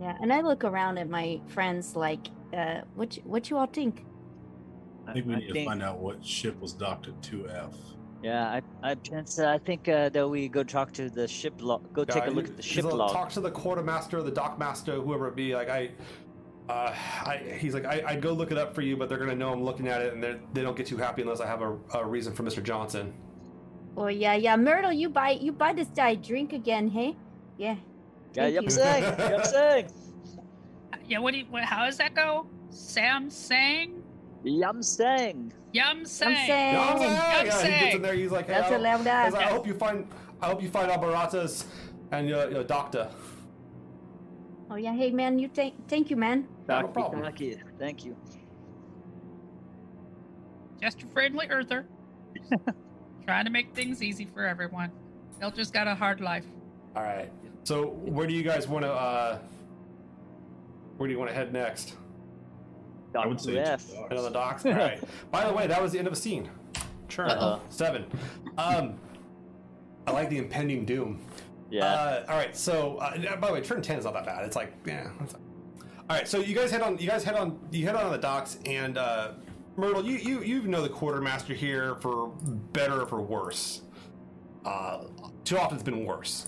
Yeah. 0.00 0.16
And 0.20 0.32
I 0.32 0.42
look 0.42 0.64
around 0.64 0.98
at 0.98 1.08
my 1.08 1.40
friends 1.48 1.96
like, 1.96 2.28
uh, 2.56 2.82
what 2.94 3.16
you, 3.16 3.22
what 3.24 3.50
you 3.50 3.56
all 3.56 3.66
think? 3.66 4.04
I 5.06 5.14
think 5.14 5.26
we 5.26 5.36
need 5.36 5.54
to 5.54 5.64
find 5.64 5.82
out 5.82 5.98
what 5.98 6.24
ship 6.24 6.60
was 6.60 6.72
docked 6.72 7.08
at 7.08 7.20
2F. 7.22 7.74
Yeah, 8.22 8.48
I, 8.48 8.62
I, 8.90 8.94
Chance, 8.96 9.38
uh, 9.38 9.48
I 9.48 9.58
think 9.58 9.88
uh, 9.88 10.08
that 10.08 10.28
we 10.28 10.48
go 10.48 10.64
talk 10.64 10.92
to 10.94 11.08
the 11.08 11.28
ship 11.28 11.54
log. 11.60 11.92
Go 11.92 12.04
take 12.04 12.26
a 12.26 12.30
look 12.30 12.46
you- 12.46 12.50
at 12.50 12.56
the 12.56 12.62
ship 12.62 12.84
like, 12.84 12.94
log. 12.94 13.12
Talk 13.12 13.30
to 13.30 13.40
the 13.40 13.50
quartermaster, 13.50 14.22
the 14.22 14.32
dockmaster, 14.32 15.02
whoever 15.02 15.28
it 15.28 15.36
be. 15.36 15.54
Like 15.54 15.68
I, 15.68 15.90
uh, 16.68 16.92
I 17.24 17.56
he's 17.58 17.74
like 17.74 17.84
I, 17.84 18.02
I'd 18.06 18.20
go 18.20 18.32
look 18.32 18.50
it 18.50 18.58
up 18.58 18.74
for 18.74 18.82
you, 18.82 18.96
but 18.96 19.08
they're 19.08 19.18
gonna 19.18 19.36
know 19.36 19.52
I'm 19.52 19.62
looking 19.62 19.86
at 19.88 20.02
it, 20.02 20.14
and 20.14 20.22
they 20.22 20.36
they 20.52 20.62
don't 20.62 20.76
get 20.76 20.86
too 20.86 20.96
happy 20.96 21.22
unless 21.22 21.40
I 21.40 21.46
have 21.46 21.62
a, 21.62 21.78
a 21.94 22.04
reason 22.04 22.32
for 22.34 22.42
Mr. 22.42 22.62
Johnson. 22.62 23.14
Oh 23.96 24.08
yeah, 24.08 24.34
yeah. 24.34 24.56
Myrtle, 24.56 24.92
you 24.92 25.08
buy 25.08 25.30
you 25.30 25.52
buy 25.52 25.72
this 25.72 25.88
guy 25.88 26.14
drink 26.16 26.52
again, 26.52 26.88
hey? 26.88 27.16
Yeah. 27.56 27.76
Yeah, 28.34 28.42
Thank 28.42 28.54
yup 28.54 28.64
you. 28.64 28.70
saying, 28.70 29.02
yup 29.18 29.46
saying, 29.46 29.88
Yeah, 31.06 31.18
what 31.20 31.32
do 31.32 31.38
you, 31.38 31.46
what, 31.48 31.64
how 31.64 31.86
does 31.86 31.96
that 31.96 32.14
go? 32.14 32.46
Sam 32.70 33.30
sang? 33.30 34.02
yum 34.44 34.82
saying. 34.82 35.52
Yum 35.72 35.98
I'm 35.98 36.04
sang. 36.06 36.34
saying. 36.46 36.74
Yeah, 36.74 36.98
saying, 36.98 37.12
yeah, 37.12 37.78
he 37.78 37.84
gets 37.84 37.94
in 37.96 38.02
there. 38.02 38.14
He's 38.14 38.30
like, 38.30 38.46
hey, 38.46 38.52
That's 38.54 38.72
I, 38.72 38.76
a 38.76 38.78
loud 38.78 38.98
he's 38.98 39.34
like, 39.34 39.46
I 39.46 39.50
hope 39.50 39.66
you 39.66 39.74
find 39.74 40.06
I 40.40 40.46
hope 40.46 40.62
you 40.62 40.70
find 40.70 40.90
Albaratas 40.90 41.64
and 42.12 42.28
your, 42.28 42.50
your 42.50 42.64
doctor. 42.64 43.10
Oh 44.70 44.76
yeah, 44.76 44.94
hey 44.94 45.10
man, 45.10 45.38
you 45.38 45.48
thank 45.48 45.88
thank 45.88 46.10
you, 46.10 46.16
man. 46.16 46.46
No 46.68 46.80
Thank 46.80 46.92
problem. 46.92 47.22
Thank 47.22 47.40
you. 47.40 47.58
Thank 47.78 48.04
you. 48.04 48.16
Just 50.80 51.02
a 51.02 51.06
friendly 51.06 51.48
earther. 51.48 51.86
Trying 53.26 53.44
to 53.46 53.50
make 53.50 53.74
things 53.74 54.02
easy 54.02 54.26
for 54.26 54.46
everyone. 54.46 54.90
They'll 55.40 55.50
just 55.50 55.72
got 55.72 55.86
a 55.88 55.94
hard 55.94 56.20
life. 56.20 56.44
All 56.94 57.02
right. 57.02 57.30
So 57.64 57.88
where 57.88 58.26
do 58.26 58.34
you 58.34 58.42
guys 58.42 58.68
want 58.68 58.84
to? 58.84 58.92
uh 58.92 59.38
Where 60.96 61.08
do 61.08 61.12
you 61.12 61.18
want 61.18 61.30
to 61.30 61.34
head 61.34 61.52
next? 61.52 61.94
I 63.18 63.26
would 63.26 63.40
say 63.40 63.58
F. 63.58 63.88
two 63.90 63.96
Head 63.96 64.12
on 64.18 64.24
the 64.24 64.30
docks. 64.30 64.62
docks. 64.64 64.66
All 64.66 64.72
right. 64.84 65.02
By 65.30 65.46
the 65.46 65.52
way, 65.52 65.66
that 65.66 65.80
was 65.82 65.92
the 65.92 65.98
end 65.98 66.06
of 66.06 66.12
a 66.12 66.16
scene. 66.16 66.48
Churn 67.08 67.30
Uh-oh. 67.30 67.60
seven. 67.70 68.04
Um, 68.56 68.94
I 70.06 70.12
like 70.12 70.30
the 70.30 70.38
impending 70.38 70.84
doom. 70.84 71.20
Yeah. 71.70 71.84
Uh, 71.84 72.24
all 72.28 72.36
right. 72.36 72.56
So, 72.56 72.96
uh, 72.98 73.36
by 73.36 73.48
the 73.48 73.54
way, 73.54 73.60
turn 73.60 73.82
ten 73.82 73.98
is 73.98 74.04
not 74.04 74.14
that 74.14 74.24
bad. 74.24 74.44
It's 74.44 74.56
like, 74.56 74.72
yeah. 74.86 75.10
It's 75.20 75.34
all 75.34 76.16
right. 76.16 76.26
So 76.28 76.38
you 76.40 76.54
guys 76.54 76.70
head 76.70 76.82
on. 76.82 76.98
You 76.98 77.08
guys 77.08 77.24
head 77.24 77.34
on. 77.34 77.58
You 77.70 77.84
head 77.86 77.94
on 77.96 78.10
the 78.10 78.18
docks, 78.18 78.58
and 78.64 78.96
uh, 78.96 79.32
Myrtle, 79.76 80.04
you 80.04 80.16
you 80.16 80.42
you 80.42 80.62
know 80.62 80.82
the 80.82 80.88
quartermaster 80.88 81.54
here 81.54 81.96
for 81.96 82.28
better 82.72 83.02
or 83.02 83.06
for 83.06 83.20
worse. 83.20 83.82
Uh, 84.64 85.04
too 85.44 85.58
often 85.58 85.76
it's 85.76 85.84
been 85.84 86.04
worse. 86.04 86.46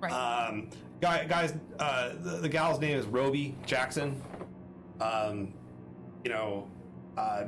Right. 0.00 0.10
Um, 0.12 0.70
guy, 1.00 1.24
guys, 1.26 1.54
uh, 1.78 2.14
the, 2.18 2.38
the 2.38 2.48
gal's 2.48 2.80
name 2.80 2.96
is 2.96 3.06
Roby 3.06 3.54
Jackson. 3.66 4.20
Um, 5.00 5.52
you 6.24 6.30
know, 6.30 6.68
uh, 7.16 7.44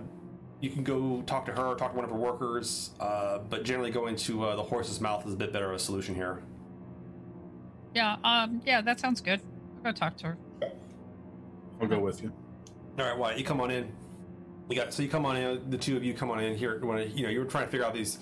you 0.60 0.70
can 0.70 0.84
go 0.84 1.22
talk 1.22 1.44
to 1.46 1.52
her, 1.52 1.74
talk 1.74 1.90
to 1.92 1.96
one 1.96 2.04
of 2.04 2.10
her 2.10 2.16
workers, 2.16 2.90
uh, 3.00 3.38
but 3.38 3.64
generally 3.64 3.90
going 3.90 4.16
to 4.16 4.44
uh, 4.44 4.56
the 4.56 4.62
horse's 4.62 5.00
mouth 5.00 5.26
is 5.26 5.34
a 5.34 5.36
bit 5.36 5.52
better 5.52 5.70
of 5.70 5.76
a 5.76 5.78
solution 5.78 6.14
here. 6.14 6.42
yeah, 7.94 8.16
um, 8.24 8.62
yeah, 8.64 8.80
that 8.80 9.00
sounds 9.00 9.20
good. 9.20 9.40
I'll 9.78 9.92
go 9.92 9.98
talk 9.98 10.16
to 10.18 10.26
her. 10.28 10.38
I'll 11.80 11.88
go 11.88 11.98
with 11.98 12.22
you. 12.22 12.32
All 12.98 13.04
right, 13.04 13.18
Wyatt, 13.18 13.38
you 13.38 13.44
come 13.44 13.60
on 13.60 13.70
in. 13.70 13.90
You 14.68 14.76
got 14.76 14.94
so 14.94 15.02
you 15.02 15.08
come 15.08 15.26
on 15.26 15.36
in. 15.36 15.70
The 15.70 15.78
two 15.78 15.96
of 15.96 16.04
you 16.04 16.14
come 16.14 16.30
on 16.30 16.38
in 16.40 16.56
here. 16.56 16.78
When 16.84 17.10
you 17.16 17.24
know 17.24 17.28
you 17.30 17.40
were 17.40 17.44
trying 17.46 17.64
to 17.64 17.70
figure 17.70 17.84
out 17.86 17.94
these. 17.94 18.18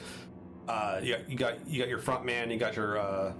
Uh, 0.68 1.00
you 1.02 1.14
got 1.14 1.30
you 1.30 1.36
got 1.36 1.68
you 1.68 1.78
got 1.78 1.88
your 1.88 1.98
front 1.98 2.24
man. 2.24 2.50
You 2.50 2.58
got 2.58 2.76
your 2.76 2.98
uh, 2.98 3.32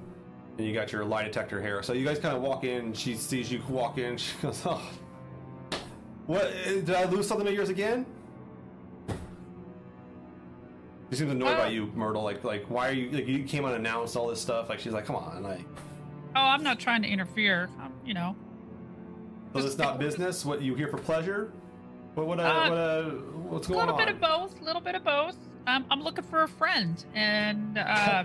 and 0.58 0.66
you 0.66 0.74
got 0.74 0.92
your 0.92 1.04
lie 1.04 1.24
detector 1.24 1.60
here. 1.62 1.82
So 1.82 1.92
you 1.94 2.04
guys 2.04 2.18
kind 2.18 2.36
of 2.36 2.42
walk 2.42 2.64
in. 2.64 2.92
She 2.92 3.14
sees 3.14 3.50
you 3.50 3.62
walk 3.68 3.98
in. 3.98 4.16
She 4.18 4.36
goes, 4.42 4.62
"Oh, 4.66 4.82
what? 6.30 6.52
Did 6.64 6.90
I 6.90 7.04
lose 7.04 7.26
something 7.26 7.46
of 7.46 7.54
yours 7.54 7.68
again?" 7.68 8.06
She 11.10 11.16
seems 11.16 11.32
annoyed 11.32 11.56
by 11.56 11.66
Uh, 11.66 11.70
you, 11.70 11.86
Myrtle. 11.94 12.22
Like 12.22 12.44
like 12.44 12.64
why 12.70 12.88
are 12.88 12.92
you 12.92 13.10
like 13.10 13.26
you 13.26 13.42
came 13.42 13.64
unannounced 13.64 14.16
all 14.16 14.28
this 14.28 14.40
stuff? 14.40 14.68
Like 14.68 14.78
she's 14.78 14.92
like, 14.92 15.06
come 15.06 15.16
on, 15.16 15.42
like 15.42 15.64
Oh, 16.36 16.40
I'm 16.40 16.62
not 16.62 16.78
trying 16.78 17.02
to 17.02 17.08
interfere. 17.08 17.68
Um, 17.80 17.92
you 18.06 18.14
know, 18.14 18.36
so 19.52 19.58
it's 19.58 19.76
not 19.76 19.98
business. 19.98 20.44
What 20.44 20.62
you 20.62 20.76
here 20.76 20.86
for 20.86 20.98
pleasure? 20.98 21.52
What 22.14 22.28
what 22.28 22.38
uh, 22.38 22.42
Uh, 22.42 22.68
what 22.68 22.78
uh, 22.78 23.04
what's 23.48 23.66
going 23.66 23.80
on? 23.80 23.88
a 23.88 23.92
little 23.92 24.06
bit 24.06 24.14
of 24.14 24.20
both. 24.20 24.60
A 24.60 24.64
little 24.64 24.80
bit 24.80 24.94
of 24.94 25.02
both. 25.02 25.36
Um, 25.66 25.84
I'm 25.90 26.00
looking 26.02 26.24
for 26.24 26.44
a 26.44 26.48
friend, 26.48 27.04
and 27.14 27.76
uh, 27.76 28.24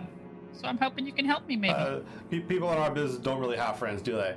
so 0.53 0.67
I'm 0.67 0.77
hoping 0.77 1.07
you 1.07 1.11
can 1.13 1.25
help 1.25 1.47
me. 1.47 1.55
Maybe. 1.55 1.73
Uh, 1.73 1.99
people 2.29 2.71
in 2.71 2.77
our 2.77 2.91
business 2.91 3.19
don't 3.19 3.39
really 3.39 3.57
have 3.57 3.79
friends, 3.79 4.03
do 4.03 4.13
they? 4.13 4.35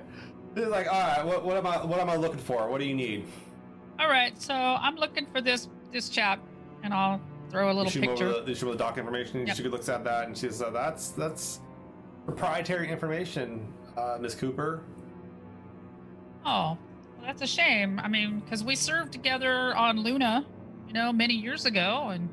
It's 0.57 0.71
like, 0.71 0.87
all 0.91 0.99
right, 1.01 1.25
what, 1.25 1.45
what 1.45 1.57
am 1.59 1.67
I? 1.67 1.85
What 1.85 2.01
am 2.01 2.09
I 2.09 2.17
looking 2.17 2.41
for? 2.41 2.69
What 2.71 2.81
do 2.81 2.87
you 2.87 2.95
need? 2.95 3.27
All 3.99 4.09
right, 4.09 4.41
so 4.41 4.55
I'm 4.55 4.97
looking 4.97 5.27
for 5.27 5.41
this 5.41 5.69
this 5.93 6.09
chap, 6.09 6.41
and 6.83 6.93
I'll 6.95 7.21
throw 7.51 7.71
a 7.71 7.75
little 7.75 7.91
you 7.91 8.01
picture. 8.09 8.29
over 8.29 8.41
the, 8.43 8.49
you 8.51 8.55
shoot 8.55 8.67
over 8.67 8.77
the 8.77 8.79
doc 8.85 8.99
information. 8.99 9.47
Yep. 9.47 9.57
She 9.57 9.63
looks 9.65 9.89
at 9.89 10.05
that 10.05 10.27
and 10.27 10.37
she 10.37 10.47
says, 10.51 10.63
"That's 10.73 11.11
that's 11.11 11.61
proprietary 12.25 12.91
information, 12.91 13.67
uh, 13.97 14.19
Miss 14.21 14.35
Cooper." 14.35 14.83
Oh, 16.45 16.77
well, 16.77 16.79
that's 17.25 17.43
a 17.43 17.47
shame. 17.47 17.99
I 17.99 18.09
mean, 18.09 18.41
because 18.41 18.63
we 18.63 18.77
served 18.77 19.13
together 19.13 19.75
on 19.77 19.99
Luna, 20.01 20.47
you 20.87 20.93
know, 20.93 21.13
many 21.13 21.35
years 21.35 21.65
ago, 21.67 22.11
and 22.13 22.29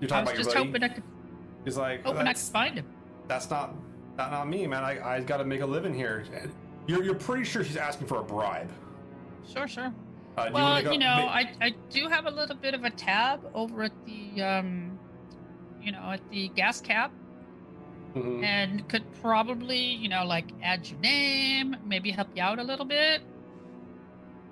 You're 0.00 0.08
talking 0.08 0.14
I 0.16 0.20
was 0.22 0.28
about 0.30 0.34
your 0.34 0.44
just 0.44 0.54
buddy. 0.54 0.66
hoping 0.66 0.82
I 0.84 0.88
could 0.88 1.02
He's 1.64 1.76
like, 1.76 2.04
hoping 2.04 2.26
I 2.26 2.32
could 2.32 2.42
find 2.42 2.78
him. 2.78 2.86
that's 3.28 3.50
not 3.50 3.74
not 4.16 4.30
not 4.30 4.48
me, 4.48 4.66
man. 4.66 4.82
I 4.82 5.16
I 5.16 5.20
got 5.20 5.36
to 5.38 5.44
make 5.44 5.60
a 5.60 5.66
living 5.66 5.92
here. 5.94 6.24
You're 6.86 7.02
you're 7.04 7.14
pretty 7.14 7.44
sure 7.44 7.62
she's 7.64 7.76
asking 7.76 8.06
for 8.06 8.20
a 8.20 8.24
bribe. 8.24 8.70
Sure, 9.52 9.68
sure. 9.68 9.92
Uh, 10.36 10.50
Well, 10.52 10.82
go- 10.82 10.92
you 10.92 10.98
know, 10.98 11.06
I 11.06 11.52
I 11.60 11.74
do 11.90 12.08
have 12.08 12.26
a 12.26 12.30
little 12.30 12.56
bit 12.56 12.74
of 12.74 12.84
a 12.84 12.90
tab 12.90 13.40
over 13.54 13.82
at 13.84 13.92
the 14.04 14.42
um, 14.42 14.98
you 15.80 15.92
know, 15.92 16.00
at 16.12 16.28
the 16.30 16.48
gas 16.48 16.80
cap, 16.80 17.12
Mhm. 18.14 18.42
and 18.42 18.88
could 18.88 19.04
probably, 19.20 19.78
you 19.78 20.08
know, 20.08 20.24
like 20.24 20.46
add 20.62 20.86
your 20.88 20.98
name, 21.00 21.76
maybe 21.84 22.10
help 22.10 22.28
you 22.34 22.42
out 22.42 22.58
a 22.58 22.62
little 22.64 22.86
bit. 22.86 23.22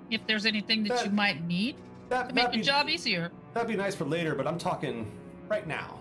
If 0.09 0.25
there's 0.27 0.45
anything 0.45 0.83
that 0.85 1.03
you 1.05 1.11
might 1.11 1.43
need 1.45 1.75
that, 2.09 2.29
to 2.29 2.35
make 2.35 2.43
your 2.45 2.51
be, 2.53 2.61
job 2.61 2.87
easier. 2.87 3.31
That'd 3.53 3.67
be 3.67 3.75
nice 3.75 3.95
for 3.95 4.05
later, 4.05 4.35
but 4.35 4.47
I'm 4.47 4.57
talking 4.59 5.11
right 5.49 5.65
now. 5.67 5.99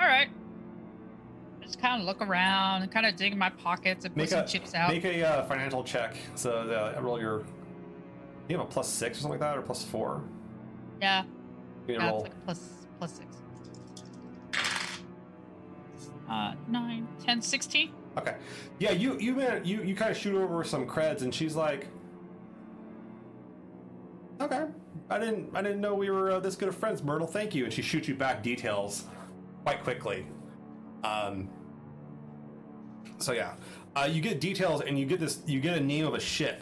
All 0.00 0.06
right. 0.06 0.28
Just 1.62 1.80
kind 1.80 2.00
of 2.00 2.06
look 2.06 2.20
around 2.22 2.82
and 2.82 2.90
kind 2.90 3.06
of 3.06 3.14
dig 3.16 3.32
in 3.32 3.38
my 3.38 3.50
pockets 3.50 4.04
and 4.04 4.14
put 4.14 4.18
Make 4.22 4.28
some 4.30 4.44
a 4.44 4.46
chips 4.46 4.74
out. 4.74 4.90
make 4.90 5.04
a 5.04 5.22
uh, 5.22 5.44
financial 5.44 5.84
check. 5.84 6.16
So 6.34 6.50
uh, 6.96 7.00
roll 7.00 7.20
your. 7.20 7.44
You 8.48 8.56
have 8.56 8.66
a 8.66 8.68
plus 8.70 8.88
six 8.88 9.18
or 9.18 9.22
something 9.22 9.38
like 9.40 9.48
that, 9.48 9.58
or 9.58 9.62
plus 9.62 9.84
four. 9.84 10.22
yeah, 11.00 11.24
You 11.86 11.94
yeah, 11.94 12.08
roll. 12.08 12.24
it's 12.24 12.34
like 12.34 12.44
plus 12.44 12.60
plus 12.98 13.12
six. 13.12 13.26
Uh, 16.28 16.54
nine, 16.68 17.06
ten, 17.24 17.40
sixteen. 17.40 17.92
Okay. 18.18 18.34
Yeah, 18.78 18.92
you 18.92 19.18
you 19.18 19.34
man, 19.34 19.64
you 19.64 19.82
you 19.82 19.94
kind 19.94 20.10
of 20.10 20.16
shoot 20.16 20.34
over 20.36 20.62
some 20.64 20.86
creds, 20.86 21.22
and 21.22 21.34
she's 21.34 21.54
like, 21.56 21.88
"Okay, 24.40 24.64
I 25.08 25.18
didn't 25.18 25.50
I 25.54 25.62
didn't 25.62 25.80
know 25.80 25.94
we 25.94 26.10
were 26.10 26.32
uh, 26.32 26.40
this 26.40 26.54
good 26.56 26.68
of 26.68 26.76
friends, 26.76 27.02
Myrtle. 27.02 27.26
Thank 27.26 27.54
you." 27.54 27.64
And 27.64 27.72
she 27.72 27.80
shoots 27.82 28.08
you 28.08 28.14
back 28.14 28.42
details 28.42 29.04
quite 29.64 29.82
quickly. 29.82 30.26
Um. 31.04 31.48
So 33.18 33.32
yeah, 33.32 33.54
uh, 33.96 34.08
you 34.10 34.20
get 34.20 34.40
details, 34.40 34.82
and 34.82 34.98
you 34.98 35.06
get 35.06 35.20
this. 35.20 35.40
You 35.46 35.60
get 35.60 35.76
a 35.78 35.80
name 35.80 36.06
of 36.06 36.14
a 36.14 36.20
ship. 36.20 36.60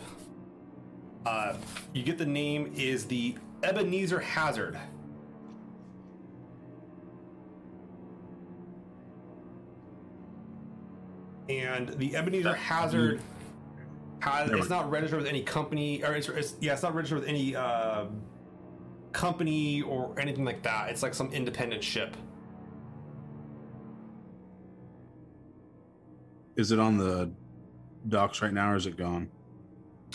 Uh, 1.27 1.57
you 1.93 2.05
get 2.05 2.17
the 2.19 2.25
name 2.25 2.73
is 2.77 3.05
the 3.07 3.35
Ebenezer 3.63 4.21
Hazard. 4.21 4.79
and 11.49 11.91
the 11.91 12.17
Ebenezer 12.17 12.55
Hazard 12.55 13.21
has 14.21 14.51
it's 14.51 14.69
not 14.69 14.91
registered 14.91 15.21
with 15.21 15.29
any 15.29 15.43
company 15.43 16.03
or 16.03 16.15
it's, 16.15 16.29
it's 16.29 16.55
yeah 16.61 16.73
it's 16.73 16.83
not 16.83 16.95
registered 16.95 17.21
with 17.21 17.29
any 17.29 17.55
uh, 17.55 18.07
company 19.13 19.83
or 19.83 20.19
anything 20.19 20.45
like 20.45 20.63
that. 20.63 20.91
It's 20.91 21.03
like 21.03 21.15
some 21.15 21.33
independent 21.33 21.85
ship. 21.85 22.17
Is 26.57 26.73
it 26.73 26.79
on 26.79 26.97
the 26.97 27.31
docks 28.09 28.41
right 28.41 28.53
now, 28.53 28.73
or 28.73 28.77
is 28.77 28.87
it 28.87 28.97
gone? 28.97 29.31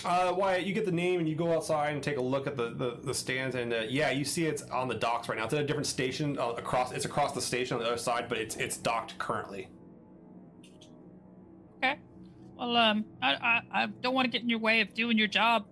Uh, 0.03 0.33
Wyatt, 0.35 0.65
you 0.65 0.73
get 0.73 0.85
the 0.85 0.91
name 0.91 1.19
and 1.19 1.29
you 1.29 1.35
go 1.35 1.53
outside 1.53 1.93
and 1.93 2.01
take 2.01 2.17
a 2.17 2.21
look 2.21 2.47
at 2.47 2.57
the, 2.57 2.71
the, 2.71 2.97
the 3.03 3.13
stands, 3.13 3.55
and 3.55 3.71
uh, 3.71 3.81
yeah, 3.87 4.09
you 4.09 4.25
see 4.25 4.45
it's 4.45 4.63
on 4.63 4.87
the 4.87 4.95
docks 4.95 5.29
right 5.29 5.37
now. 5.37 5.45
It's 5.45 5.53
at 5.53 5.61
a 5.61 5.65
different 5.65 5.85
station 5.87 6.39
uh, 6.39 6.49
across. 6.51 6.91
It's 6.91 7.05
across 7.05 7.33
the 7.33 7.41
station 7.41 7.77
on 7.77 7.83
the 7.83 7.87
other 7.87 7.97
side, 7.97 8.27
but 8.27 8.37
it's 8.39 8.55
it's 8.55 8.77
docked 8.77 9.17
currently. 9.19 9.67
Okay. 11.77 11.97
Well, 12.57 12.75
um, 12.77 13.05
I, 13.21 13.33
I, 13.33 13.61
I 13.83 13.85
don't 14.01 14.13
want 14.15 14.25
to 14.25 14.31
get 14.31 14.41
in 14.41 14.49
your 14.49 14.59
way 14.59 14.81
of 14.81 14.93
doing 14.93 15.17
your 15.17 15.27
job. 15.27 15.65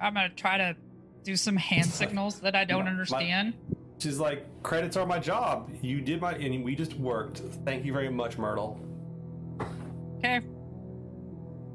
I'm 0.00 0.14
gonna 0.14 0.30
try 0.30 0.56
to 0.58 0.76
do 1.22 1.36
some 1.36 1.56
hand 1.56 1.86
signals 1.90 2.40
that 2.40 2.56
I 2.56 2.64
don't 2.64 2.84
My- 2.84 2.90
understand. 2.90 3.54
She's 3.98 4.18
like, 4.18 4.62
credits 4.62 4.96
are 4.96 5.04
my 5.04 5.18
job. 5.18 5.70
You 5.82 6.00
did 6.00 6.22
my, 6.22 6.32
and 6.32 6.64
we 6.64 6.74
just 6.74 6.94
worked. 6.94 7.42
Thank 7.66 7.84
you 7.84 7.92
very 7.92 8.08
much, 8.08 8.38
Myrtle. 8.38 8.80
Okay. 10.16 10.36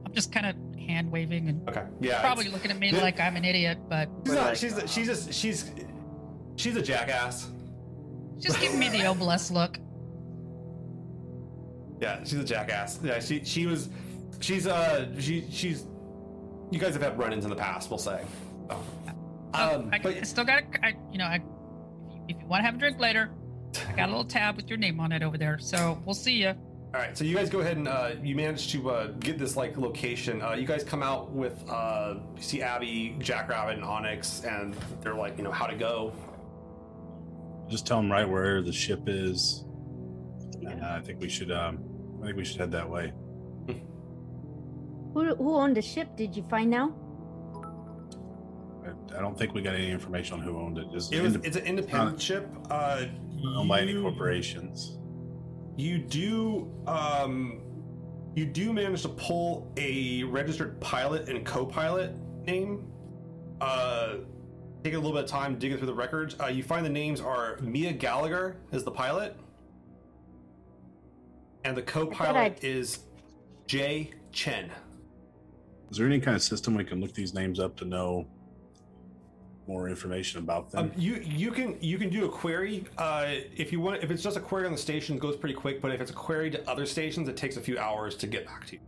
I'm 0.05 0.11
just 0.11 0.31
kind 0.31 0.47
of 0.47 0.55
hand 0.85 1.11
waving 1.11 1.49
and 1.49 1.67
Okay, 1.69 1.83
yeah. 1.99 2.21
probably 2.21 2.47
looking 2.49 2.71
at 2.71 2.77
me 2.79 2.91
Yeah. 2.91 3.01
like 3.01 3.19
I'm 3.19 3.35
an 3.35 3.45
idiot, 3.45 3.77
but 3.89 4.09
She's 4.25 4.35
not. 4.35 4.45
like, 4.45 4.55
she's 4.57 4.73
she's 4.91 5.07
just 5.07 5.33
she's 5.33 5.71
she's 6.55 6.75
a 6.75 6.81
jackass. 6.81 7.49
just 8.39 8.59
giving 8.61 8.79
me 8.79 8.89
the 8.89 9.05
obelisk 9.07 9.51
look. 9.51 9.77
Yeah, 12.01 12.19
she's 12.23 12.39
a 12.39 12.43
jackass. 12.43 12.99
Yeah, 13.03 13.19
she 13.19 13.43
she 13.43 13.65
was 13.65 13.89
she's 14.39 14.67
uh 14.67 15.07
she 15.19 15.45
she's 15.49 15.85
you 16.71 16.79
guys 16.79 16.93
have 16.93 17.01
had 17.03 17.17
run-ins 17.17 17.43
in 17.45 17.49
the 17.49 17.55
past, 17.55 17.89
we'll 17.89 17.97
say. 17.99 18.23
So, 18.69 18.83
Oh, 19.57 19.75
um, 19.75 19.89
I, 19.93 19.99
but 19.99 20.17
I 20.17 20.21
still 20.23 20.43
got, 20.43 20.63
I, 20.83 20.95
you 21.11 21.17
know, 21.17 21.23
I, 21.25 21.35
if 21.35 22.13
you, 22.13 22.21
if 22.27 22.41
you 22.41 22.47
want 22.47 22.59
to 22.61 22.65
have 22.65 22.75
a 22.75 22.77
drink 22.77 22.99
later, 22.99 23.29
I 23.87 23.93
got 23.93 24.07
a 24.09 24.11
little 24.11 24.25
tab 24.25 24.57
with 24.57 24.67
your 24.67 24.77
name 24.77 24.99
on 24.99 25.13
it 25.13 25.23
over 25.23 25.37
there. 25.37 25.57
So 25.59 25.97
we'll 26.05 26.15
see 26.15 26.33
you. 26.33 26.53
All 26.95 27.01
right, 27.01 27.17
so 27.17 27.25
you 27.25 27.35
guys 27.35 27.49
go 27.49 27.59
ahead 27.59 27.75
and 27.75 27.89
uh, 27.89 28.11
you 28.23 28.37
manage 28.37 28.71
to 28.71 28.89
uh, 28.89 29.07
get 29.19 29.37
this 29.37 29.57
like 29.57 29.75
location. 29.75 30.41
Uh, 30.41 30.53
you 30.53 30.65
guys 30.65 30.81
come 30.81 31.03
out 31.03 31.29
with 31.29 31.61
uh, 31.69 32.13
you 32.37 32.41
see 32.41 32.61
Abby, 32.61 33.17
Jackrabbit, 33.19 33.75
and 33.75 33.83
Onyx, 33.83 34.45
and 34.45 34.73
they're 35.01 35.13
like, 35.13 35.37
you 35.37 35.43
know, 35.43 35.51
how 35.51 35.67
to 35.67 35.75
go. 35.75 36.13
Just 37.69 37.85
tell 37.85 37.97
them 37.97 38.09
right 38.09 38.23
where 38.23 38.61
the 38.61 38.71
ship 38.71 39.01
is. 39.07 39.65
And 40.61 40.85
I 40.85 41.01
think 41.01 41.19
we 41.19 41.27
should. 41.27 41.51
Um, 41.51 41.83
I 42.21 42.27
think 42.27 42.37
we 42.37 42.45
should 42.45 42.61
head 42.61 42.71
that 42.71 42.89
way. 42.89 43.11
Who 45.13 45.35
who 45.35 45.53
owned 45.53 45.75
the 45.75 45.81
ship? 45.81 46.15
Did 46.15 46.33
you 46.37 46.43
find 46.49 46.73
out? 46.73 46.93
I, 48.85 49.17
I 49.17 49.21
don't 49.21 49.37
think 49.37 49.53
we 49.53 49.61
got 49.61 49.75
any 49.75 49.91
information 49.91 50.35
on 50.35 50.41
who 50.41 50.57
owned 50.57 50.77
it. 50.77 50.85
It's 50.93 51.11
It 51.11 51.21
was, 51.21 51.35
indep- 51.35 51.45
it's 51.45 51.57
an 51.57 51.65
independent 51.65 52.11
not 52.13 52.21
ship. 52.21 52.47
Uh, 52.71 53.07
owned 53.57 53.67
by 53.67 53.81
any 53.81 53.99
corporations. 54.01 54.97
You 55.77 55.97
do 55.97 56.71
um 56.87 57.61
you 58.35 58.45
do 58.45 58.73
manage 58.73 59.01
to 59.03 59.09
pull 59.09 59.71
a 59.77 60.23
registered 60.23 60.79
pilot 60.81 61.29
and 61.29 61.45
co-pilot 61.45 62.13
name. 62.45 62.85
Uh 63.61 64.15
taking 64.83 64.97
a 64.97 65.01
little 65.01 65.15
bit 65.15 65.23
of 65.23 65.29
time 65.29 65.57
digging 65.57 65.77
through 65.77 65.87
the 65.87 65.93
records. 65.93 66.35
Uh, 66.39 66.45
you 66.45 66.61
find 66.61 66.85
the 66.85 66.89
names 66.89 67.19
are 67.19 67.57
Mia 67.59 67.91
Gallagher 67.91 68.57
is 68.71 68.83
the 68.83 68.91
pilot. 68.91 69.35
And 71.63 71.75
the 71.75 71.81
co-pilot 71.81 72.63
is 72.63 72.99
Jay 73.65 74.11
Chen. 74.31 74.69
Is 75.89 75.97
there 75.97 76.05
any 76.05 76.19
kind 76.19 76.35
of 76.35 76.43
system 76.43 76.75
we 76.75 76.83
can 76.83 77.01
look 77.01 77.13
these 77.13 77.33
names 77.33 77.59
up 77.59 77.75
to 77.77 77.85
know 77.85 78.27
more 79.67 79.89
information 79.89 80.39
about 80.39 80.71
them? 80.71 80.85
Um, 80.85 80.91
you 80.95 81.15
you 81.15 81.51
can 81.51 81.77
you 81.81 81.97
can 81.97 82.09
do 82.09 82.25
a 82.25 82.29
query 82.29 82.85
uh, 82.97 83.25
if 83.55 83.71
you 83.71 83.79
want. 83.79 84.03
If 84.03 84.11
it's 84.11 84.23
just 84.23 84.37
a 84.37 84.39
query 84.39 84.65
on 84.65 84.71
the 84.71 84.77
station, 84.77 85.15
it 85.15 85.19
goes 85.19 85.35
pretty 85.35 85.55
quick. 85.55 85.81
But 85.81 85.91
if 85.91 86.01
it's 86.01 86.11
a 86.11 86.15
query 86.15 86.51
to 86.51 86.69
other 86.69 86.85
stations, 86.85 87.27
it 87.27 87.37
takes 87.37 87.57
a 87.57 87.61
few 87.61 87.77
hours 87.79 88.15
to 88.17 88.27
get 88.27 88.45
back 88.45 88.67
to 88.67 88.73
you. 88.73 88.79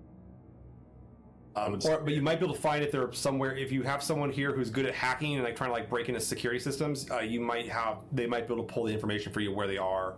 Um, 1.55 1.75
or, 1.75 1.81
say- 1.81 1.97
but 2.03 2.13
you 2.13 2.21
might 2.21 2.39
be 2.39 2.45
able 2.45 2.53
to 2.55 2.61
find 2.61 2.83
if 2.83 2.91
they're 2.91 3.11
somewhere. 3.13 3.55
If 3.55 3.71
you 3.71 3.81
have 3.83 4.03
someone 4.03 4.31
here 4.31 4.51
who's 4.51 4.69
good 4.69 4.85
at 4.85 4.93
hacking 4.93 5.35
and 5.35 5.43
like 5.43 5.55
trying 5.55 5.69
to 5.69 5.73
like 5.73 5.89
break 5.89 6.07
into 6.09 6.21
security 6.21 6.59
systems, 6.59 7.09
uh, 7.09 7.19
you 7.19 7.39
might 7.39 7.67
have 7.69 7.97
they 8.11 8.27
might 8.27 8.47
be 8.47 8.53
able 8.53 8.65
to 8.65 8.71
pull 8.73 8.83
the 8.83 8.93
information 8.93 9.31
for 9.33 9.39
you 9.39 9.51
where 9.51 9.67
they 9.67 9.77
are 9.77 10.15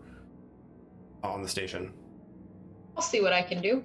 on 1.24 1.42
the 1.42 1.50
station. 1.50 1.94
I'll 2.98 3.02
see 3.04 3.22
what 3.22 3.32
I 3.32 3.42
can 3.42 3.62
do. 3.62 3.84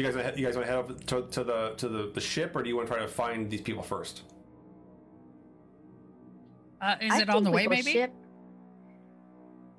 You 0.00 0.06
guys, 0.06 0.16
wanna 0.16 0.32
you 0.34 0.46
guys 0.46 0.56
want 0.56 0.66
to 0.66 0.72
head 0.72 0.78
up 0.80 1.04
to, 1.08 1.22
to 1.30 1.44
the 1.44 1.74
to 1.76 1.86
the, 1.86 2.10
the 2.14 2.20
ship, 2.22 2.56
or 2.56 2.62
do 2.62 2.70
you 2.70 2.76
want 2.76 2.88
to 2.88 2.94
try 2.94 3.02
to 3.02 3.08
find 3.08 3.50
these 3.50 3.60
people 3.60 3.82
first? 3.82 4.22
Uh, 6.80 6.94
is 7.02 7.12
I 7.12 7.20
it 7.20 7.28
on 7.28 7.44
the 7.44 7.50
way, 7.50 7.66
maybe? 7.66 7.92
Ship. 7.92 8.10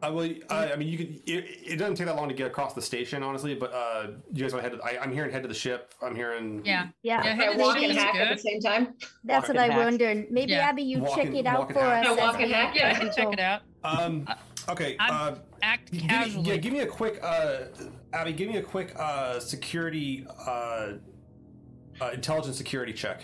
Uh, 0.03 0.11
well, 0.14 0.30
uh, 0.52 0.69
I 0.72 0.76
mean, 0.76 0.89
you 0.89 0.98
can. 0.99 1.07
It, 1.26 1.45
it 1.65 1.76
doesn't 1.77 1.95
take 1.95 2.06
that 2.06 2.15
long 2.15 2.27
to 2.30 2.35
get 2.35 2.45
across 2.45 2.76
the 2.76 2.84
station, 2.84 3.23
honestly. 3.23 3.56
But 3.56 3.73
uh, 3.73 4.07
you 4.31 4.43
guys 4.43 4.53
want 4.53 4.64
to 4.64 4.69
head? 4.69 4.77
To, 4.80 4.85
I, 4.85 5.02
I'm 5.02 5.11
hearing 5.11 5.31
head 5.31 5.41
to 5.41 5.48
the 5.48 5.56
ship. 5.56 5.95
I'm 6.03 6.15
hearing. 6.15 6.61
Yeah. 6.64 6.89
Yeah, 7.02 7.15
Yeah, 7.18 7.22
Can 7.23 7.35
head 7.39 7.49
I 7.56 7.57
walk 7.57 7.77
and 7.77 7.85
is 7.85 7.98
hack 7.98 8.14
at 8.15 8.35
the 8.38 8.41
same 8.43 8.60
time? 8.60 8.93
that's 9.23 9.48
Walk 9.48 9.56
what 9.56 9.57
I 9.57 9.64
and 9.65 9.73
hack. 9.73 9.84
wondered. 9.85 10.27
Maybe 10.30 10.52
Yeah. 10.52 10.69
Abby, 10.69 10.84
you 10.84 10.99
Walk 10.99 11.15
check 11.18 11.26
and- 11.27 11.38
it 11.38 11.48
out 11.48 11.73
for 11.73 11.80
hack. 11.80 12.06
us. 12.06 12.15
Yeah, 12.15 12.23
walk 12.23 12.39
and 12.39 12.52
hack, 12.52 12.76
Yeah, 12.76 12.89
I 12.91 12.93
can 12.93 13.11
check 13.11 13.34
it 13.34 13.39
out. 13.39 13.61
Um. 13.84 14.27
Okay. 14.69 14.95
I'm- 14.99 15.13
Uh, 15.13 15.38
Act 15.63 15.91
give 15.91 16.01
me, 16.03 16.07
casually. 16.07 16.49
yeah, 16.49 16.57
give 16.57 16.73
me 16.73 16.79
a 16.79 16.88
quick. 16.88 17.19
Uh, 17.21 17.65
Abby, 18.13 18.33
give 18.33 18.49
me 18.49 18.57
a 18.57 18.61
quick 18.63 18.93
uh, 18.97 19.39
security, 19.39 20.25
uh, 20.47 20.93
uh, 22.01 22.09
intelligence 22.13 22.57
security 22.57 22.93
check. 22.93 23.23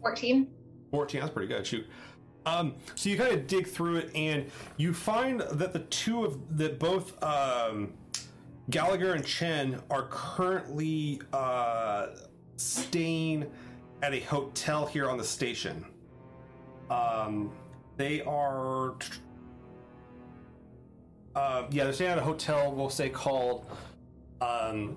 Fourteen. 0.00 0.48
14 0.92 1.20
that's 1.20 1.32
pretty 1.32 1.48
good 1.52 1.66
shoot 1.66 1.84
um, 2.46 2.74
so 2.94 3.08
you 3.10 3.18
kind 3.18 3.32
of 3.32 3.46
dig 3.48 3.66
through 3.66 3.96
it 3.96 4.10
and 4.14 4.46
you 4.76 4.94
find 4.94 5.40
that 5.40 5.72
the 5.72 5.80
two 5.80 6.24
of 6.24 6.56
that 6.56 6.78
both 6.78 7.20
um, 7.24 7.92
gallagher 8.70 9.12
and 9.14 9.26
chen 9.26 9.80
are 9.90 10.06
currently 10.08 11.20
uh, 11.32 12.06
staying 12.56 13.50
at 14.02 14.14
a 14.14 14.20
hotel 14.20 14.86
here 14.86 15.08
on 15.08 15.18
the 15.18 15.24
station 15.24 15.84
um, 16.90 17.50
they 17.96 18.22
are 18.22 18.94
uh, 21.34 21.64
yeah 21.70 21.84
they're 21.84 21.92
staying 21.92 22.12
at 22.12 22.18
a 22.18 22.22
hotel 22.22 22.72
we'll 22.72 22.90
say 22.90 23.08
called 23.08 23.66
um, 24.40 24.96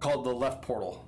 called 0.00 0.24
the 0.24 0.32
left 0.32 0.62
portal 0.62 1.04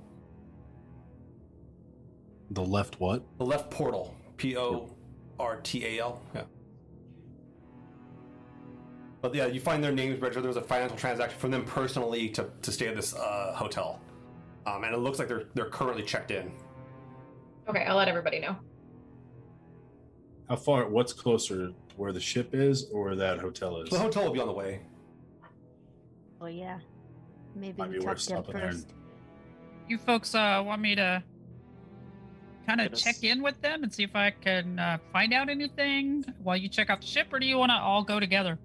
the 2.55 2.63
left 2.63 3.01
what? 3.01 3.23
The 3.39 3.45
left 3.45 3.71
portal. 3.71 4.15
P 4.37 4.57
O 4.57 4.91
R 5.39 5.57
T 5.63 5.85
A 5.85 6.01
L. 6.01 6.21
Yeah. 6.35 6.43
But 9.21 9.35
yeah, 9.35 9.47
you 9.47 9.61
find 9.61 9.83
their 9.83 9.93
names 9.93 10.21
registered. 10.21 10.45
There's 10.45 10.57
a 10.57 10.63
financial 10.63 10.97
transaction 10.97 11.39
from 11.39 11.51
them 11.51 11.65
personally 11.65 12.29
to, 12.31 12.51
to 12.63 12.71
stay 12.71 12.89
at 12.89 12.97
this 12.97 13.15
uh, 13.15 13.55
hotel. 13.57 14.01
Um, 14.67 14.85
and 14.85 14.95
it 14.95 14.99
looks 14.99 15.19
like 15.19 15.29
they're 15.29 15.45
they're 15.55 15.69
currently 15.71 16.03
checked 16.03 16.31
in. 16.31 16.53
Okay, 17.69 17.85
I'll 17.85 17.97
let 17.97 18.09
everybody 18.09 18.41
know. 18.41 18.57
How 20.49 20.57
far? 20.57 20.89
What's 20.89 21.13
closer, 21.13 21.69
to 21.69 21.75
where 21.97 22.13
the 22.13 22.21
ship 22.21 22.55
is 22.55 22.91
or 22.91 23.15
that 23.17 23.39
hotel 23.39 23.81
is? 23.81 23.91
The 23.91 23.99
hotel 23.99 24.25
will 24.25 24.33
be 24.33 24.41
on 24.41 24.47
the 24.47 24.53
way. 24.53 24.81
Oh 26.41 26.47
yeah. 26.47 26.79
Maybe 27.55 27.79
Might 27.79 27.91
we 27.91 27.99
be 27.99 28.05
worth 28.05 28.27
talk 28.27 28.37
them 28.37 28.45
stopping 28.45 28.61
there 28.61 28.73
first. 28.73 28.93
You 29.89 29.99
folks 29.99 30.35
uh, 30.35 30.63
want 30.65 30.83
me 30.83 30.95
to 30.97 31.23
kind 32.67 32.81
of 32.81 32.91
Get 32.91 32.99
check 32.99 33.23
in 33.25 33.43
with 33.43 33.61
them 33.61 33.83
and 33.83 33.93
see 33.93 34.03
if 34.03 34.17
I 34.17 34.31
can 34.31 34.79
uh, 34.79 34.99
find 35.13 35.33
out 35.33 35.49
anything 35.49 36.25
while 36.43 36.57
you 36.57 36.69
check 36.69 36.91
out 36.91 37.01
the 37.01 37.07
ship, 37.07 37.33
or 37.33 37.39
do 37.39 37.47
you 37.47 37.59
want 37.59 37.71
to 37.71 37.77
all 37.77 38.03
go 38.03 38.19
together? 38.19 38.59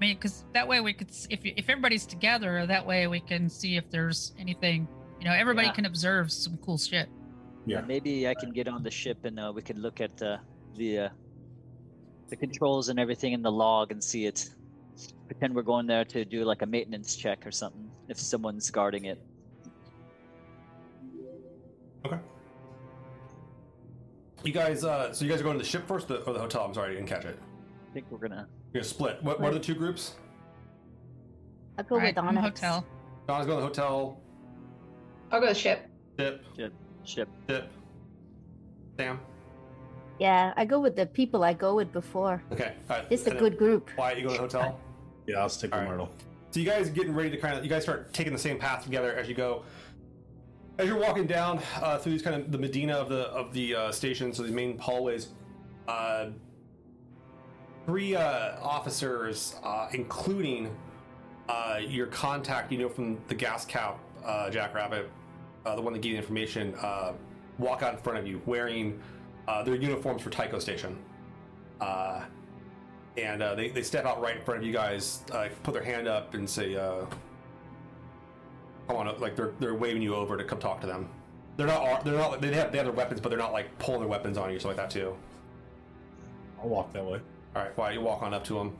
I 0.00 0.06
mean, 0.06 0.16
because 0.16 0.44
that 0.54 0.66
way 0.66 0.80
we 0.80 0.94
could, 0.94 1.10
s- 1.10 1.26
if 1.28 1.40
if 1.44 1.68
everybody's 1.68 2.06
together, 2.06 2.66
that 2.66 2.86
way 2.86 3.06
we 3.06 3.20
can 3.20 3.50
see 3.50 3.76
if 3.76 3.90
there's 3.90 4.32
anything. 4.38 4.88
You 5.18 5.26
know, 5.26 5.34
everybody 5.34 5.66
Yeah. 5.66 5.74
can 5.74 5.84
observe 5.84 6.32
some 6.32 6.56
cool 6.64 6.78
shit. 6.78 7.10
Yeah. 7.66 7.82
Maybe 7.82 8.26
I 8.26 8.32
can 8.34 8.50
get 8.50 8.66
on 8.66 8.82
the 8.82 8.90
ship 8.90 9.26
and 9.26 9.38
uh, 9.38 9.52
we 9.54 9.60
can 9.60 9.78
look 9.82 10.00
at 10.00 10.22
uh, 10.22 10.38
the 10.74 10.98
uh, 11.00 11.08
the 12.30 12.36
controls 12.36 12.88
and 12.88 12.98
everything 12.98 13.34
in 13.34 13.42
the 13.42 13.52
log 13.52 13.92
and 13.92 14.02
see 14.02 14.24
it. 14.24 14.48
Pretend 15.26 15.54
we're 15.54 15.62
going 15.62 15.86
there 15.86 16.06
to 16.06 16.24
do 16.24 16.44
like 16.44 16.62
a 16.62 16.66
maintenance 16.66 17.14
check 17.14 17.46
or 17.46 17.50
something. 17.50 17.90
If 18.08 18.18
someone's 18.18 18.70
guarding 18.70 19.04
it. 19.04 19.20
Okay. 22.06 22.18
You 24.44 24.52
guys, 24.52 24.82
uh, 24.82 25.12
so 25.12 25.26
you 25.26 25.30
guys 25.30 25.40
are 25.40 25.44
going 25.44 25.58
to 25.58 25.62
the 25.62 25.68
ship 25.68 25.86
first 25.86 26.10
or 26.10 26.32
the 26.32 26.38
hotel? 26.40 26.64
I'm 26.64 26.72
sorry, 26.72 26.92
I 26.92 26.94
didn't 26.94 27.08
catch 27.08 27.26
it. 27.26 27.38
I 27.90 27.92
think 27.92 28.06
we're 28.10 28.16
gonna. 28.26 28.48
You're 28.72 28.82
gonna 28.82 28.88
split. 28.88 29.22
What, 29.22 29.40
what 29.40 29.50
are 29.50 29.54
the 29.54 29.60
two 29.60 29.74
groups? 29.74 30.14
I'll 31.78 31.84
go 31.84 31.96
Right, 31.96 32.14
with 32.14 32.18
I'm 32.18 32.28
Onyx. 32.36 32.60
hotel. 32.60 32.86
Donna's 33.26 33.46
going 33.46 33.58
to 33.58 33.62
the 33.62 33.66
hotel. 33.68 34.20
I'll 35.32 35.40
go 35.40 35.46
to 35.46 35.52
the 35.52 35.58
ship. 35.58 35.88
Dip, 36.16 36.44
Ship. 37.04 37.28
dip. 37.46 37.70
Sam. 38.98 39.20
Yeah, 40.18 40.52
I 40.56 40.64
go 40.66 40.78
with 40.80 40.96
the 40.96 41.06
people 41.06 41.42
I 41.42 41.54
go 41.54 41.74
with 41.74 41.92
before. 41.92 42.42
Okay. 42.52 42.74
All 42.90 42.96
right. 42.98 43.06
It's 43.08 43.22
a 43.26 43.30
And 43.30 43.36
then 43.36 43.42
good 43.44 43.58
group. 43.58 43.90
Wyatt, 43.96 44.18
you 44.18 44.24
go 44.24 44.30
to 44.30 44.34
the 44.36 44.40
hotel. 44.42 44.80
Yeah, 45.26 45.36
I'll 45.42 45.48
stick 45.48 45.70
with 45.70 45.74
All 45.74 45.80
right. 45.86 45.90
Myrtle. 45.90 46.10
So 46.50 46.58
you 46.58 46.66
guys 46.66 46.88
are 46.88 46.92
getting 46.92 47.14
ready 47.14 47.30
to 47.30 47.36
kind 47.36 47.56
of 47.56 47.62
you 47.62 47.70
guys 47.70 47.82
start 47.84 48.12
taking 48.12 48.32
the 48.32 48.38
same 48.38 48.58
path 48.58 48.82
together 48.82 49.14
as 49.14 49.28
you 49.28 49.34
go. 49.34 49.62
As 50.78 50.88
you're 50.88 50.98
walking 50.98 51.26
down 51.26 51.60
uh, 51.80 51.98
through 51.98 52.12
these 52.12 52.22
kind 52.22 52.34
of 52.42 52.50
the 52.50 52.58
Medina 52.58 52.94
of 52.94 53.08
the 53.08 53.28
of 53.28 53.52
the 53.52 53.74
uh, 53.76 53.92
station, 53.92 54.32
so 54.32 54.42
the 54.42 54.50
main 54.50 54.76
hallways, 54.78 55.28
uh, 55.86 56.30
three 57.86 58.14
uh, 58.14 58.60
officers, 58.60 59.56
uh, 59.62 59.88
including 59.92 60.74
uh, 61.48 61.78
your 61.80 62.06
contact, 62.06 62.70
you 62.70 62.78
know, 62.78 62.88
from 62.88 63.18
the 63.28 63.34
gas 63.34 63.64
cap, 63.64 63.98
uh, 64.24 64.50
Jackrabbit, 64.50 65.10
uh, 65.66 65.74
the 65.74 65.82
one 65.82 65.92
that 65.92 66.00
gave 66.00 66.12
you 66.12 66.16
the 66.16 66.22
information, 66.22 66.74
uh, 66.76 67.12
walk 67.58 67.82
out 67.82 67.94
in 67.94 68.00
front 68.00 68.18
of 68.18 68.26
you 68.26 68.40
wearing 68.46 69.00
uh, 69.48 69.62
their 69.62 69.74
uniforms 69.74 70.22
for 70.22 70.30
Tycho 70.30 70.58
Station. 70.58 70.96
Uh, 71.80 72.22
and 73.16 73.42
uh, 73.42 73.54
they, 73.54 73.68
they 73.68 73.82
step 73.82 74.04
out 74.04 74.20
right 74.20 74.36
in 74.36 74.42
front 74.42 74.60
of 74.60 74.66
you 74.66 74.72
guys, 74.72 75.22
uh, 75.32 75.48
put 75.62 75.74
their 75.74 75.82
hand 75.82 76.06
up, 76.06 76.34
and 76.34 76.48
say, 76.48 76.76
uh, 76.76 77.04
"Come 78.86 78.96
on!" 78.96 79.20
Like 79.20 79.34
they're 79.34 79.52
they're 79.58 79.74
waving 79.74 80.02
you 80.02 80.14
over 80.14 80.36
to 80.36 80.44
come 80.44 80.58
talk 80.58 80.80
to 80.82 80.86
them. 80.86 81.08
They're 81.56 81.66
not 81.66 82.04
they're 82.04 82.14
not 82.14 82.40
they 82.40 82.54
have 82.54 82.70
they 82.70 82.78
have 82.78 82.86
their 82.86 82.94
weapons, 82.94 83.20
but 83.20 83.28
they're 83.30 83.38
not 83.38 83.52
like 83.52 83.76
pulling 83.78 84.00
their 84.00 84.08
weapons 84.08 84.38
on 84.38 84.52
you, 84.52 84.58
stuff 84.58 84.70
like 84.70 84.76
that 84.76 84.90
too. 84.90 85.16
I'll 86.62 86.68
walk 86.68 86.92
that 86.92 87.04
way. 87.04 87.20
All 87.56 87.62
right, 87.62 87.76
well, 87.76 87.92
you 87.92 88.00
walk 88.00 88.22
on 88.22 88.32
up 88.34 88.44
to 88.44 88.54
them. 88.54 88.76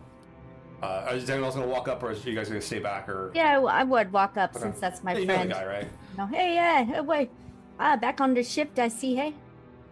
Uh, 0.83 1.11
is 1.13 1.29
anyone 1.29 1.47
else 1.47 1.55
gonna 1.57 1.67
walk 1.67 1.89
up, 1.89 2.03
or 2.03 2.11
is 2.13 2.25
you 2.25 2.35
guys 2.35 2.49
gonna 2.49 2.61
stay 2.61 2.79
back? 2.79 3.09
Or 3.09 3.31
Yeah, 3.35 3.61
I 3.61 3.85
would 3.85 4.13
walk 4.13 4.37
up 4.37 4.55
Okay. 4.55 4.63
since 4.63 4.81
that's 4.81 5.03
my 5.03 5.13
Hey, 5.13 5.21
you 5.21 5.27
know 5.27 5.43
the 5.43 5.49
guy, 5.49 5.67
right? 5.67 5.85
You 6.13 6.17
know, 6.19 6.27
hey, 6.27 6.55
yeah, 6.55 6.85
hey, 6.85 7.01
wait. 7.01 7.31
Ah, 7.79 7.97
back 7.97 8.21
on 8.21 8.33
the 8.35 8.43
shift, 8.43 8.79
I 8.79 8.89
see. 8.89 9.15
Hey, 9.15 9.35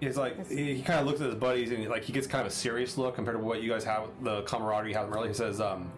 He's 0.00 0.16
like 0.16 0.36
Yes. 0.38 0.48
he, 0.50 0.74
he 0.74 0.82
kind 0.82 1.00
of 1.00 1.06
looks 1.06 1.20
at 1.20 1.26
his 1.26 1.34
buddies 1.34 1.70
and 1.70 1.80
he, 1.80 1.88
like 1.88 2.04
he 2.04 2.12
gets 2.12 2.26
kind 2.28 2.46
of 2.46 2.52
a 2.52 2.54
serious 2.54 2.96
look 2.96 3.16
compared 3.16 3.36
to 3.36 3.42
what 3.42 3.62
you 3.62 3.68
guys 3.70 3.82
have 3.84 4.08
the 4.22 4.42
camaraderie 4.42 4.90
you 4.92 4.96
have 4.96 5.12
earlier. 5.12 5.28
He 5.28 5.34
says, 5.34 5.60
um, 5.60 5.90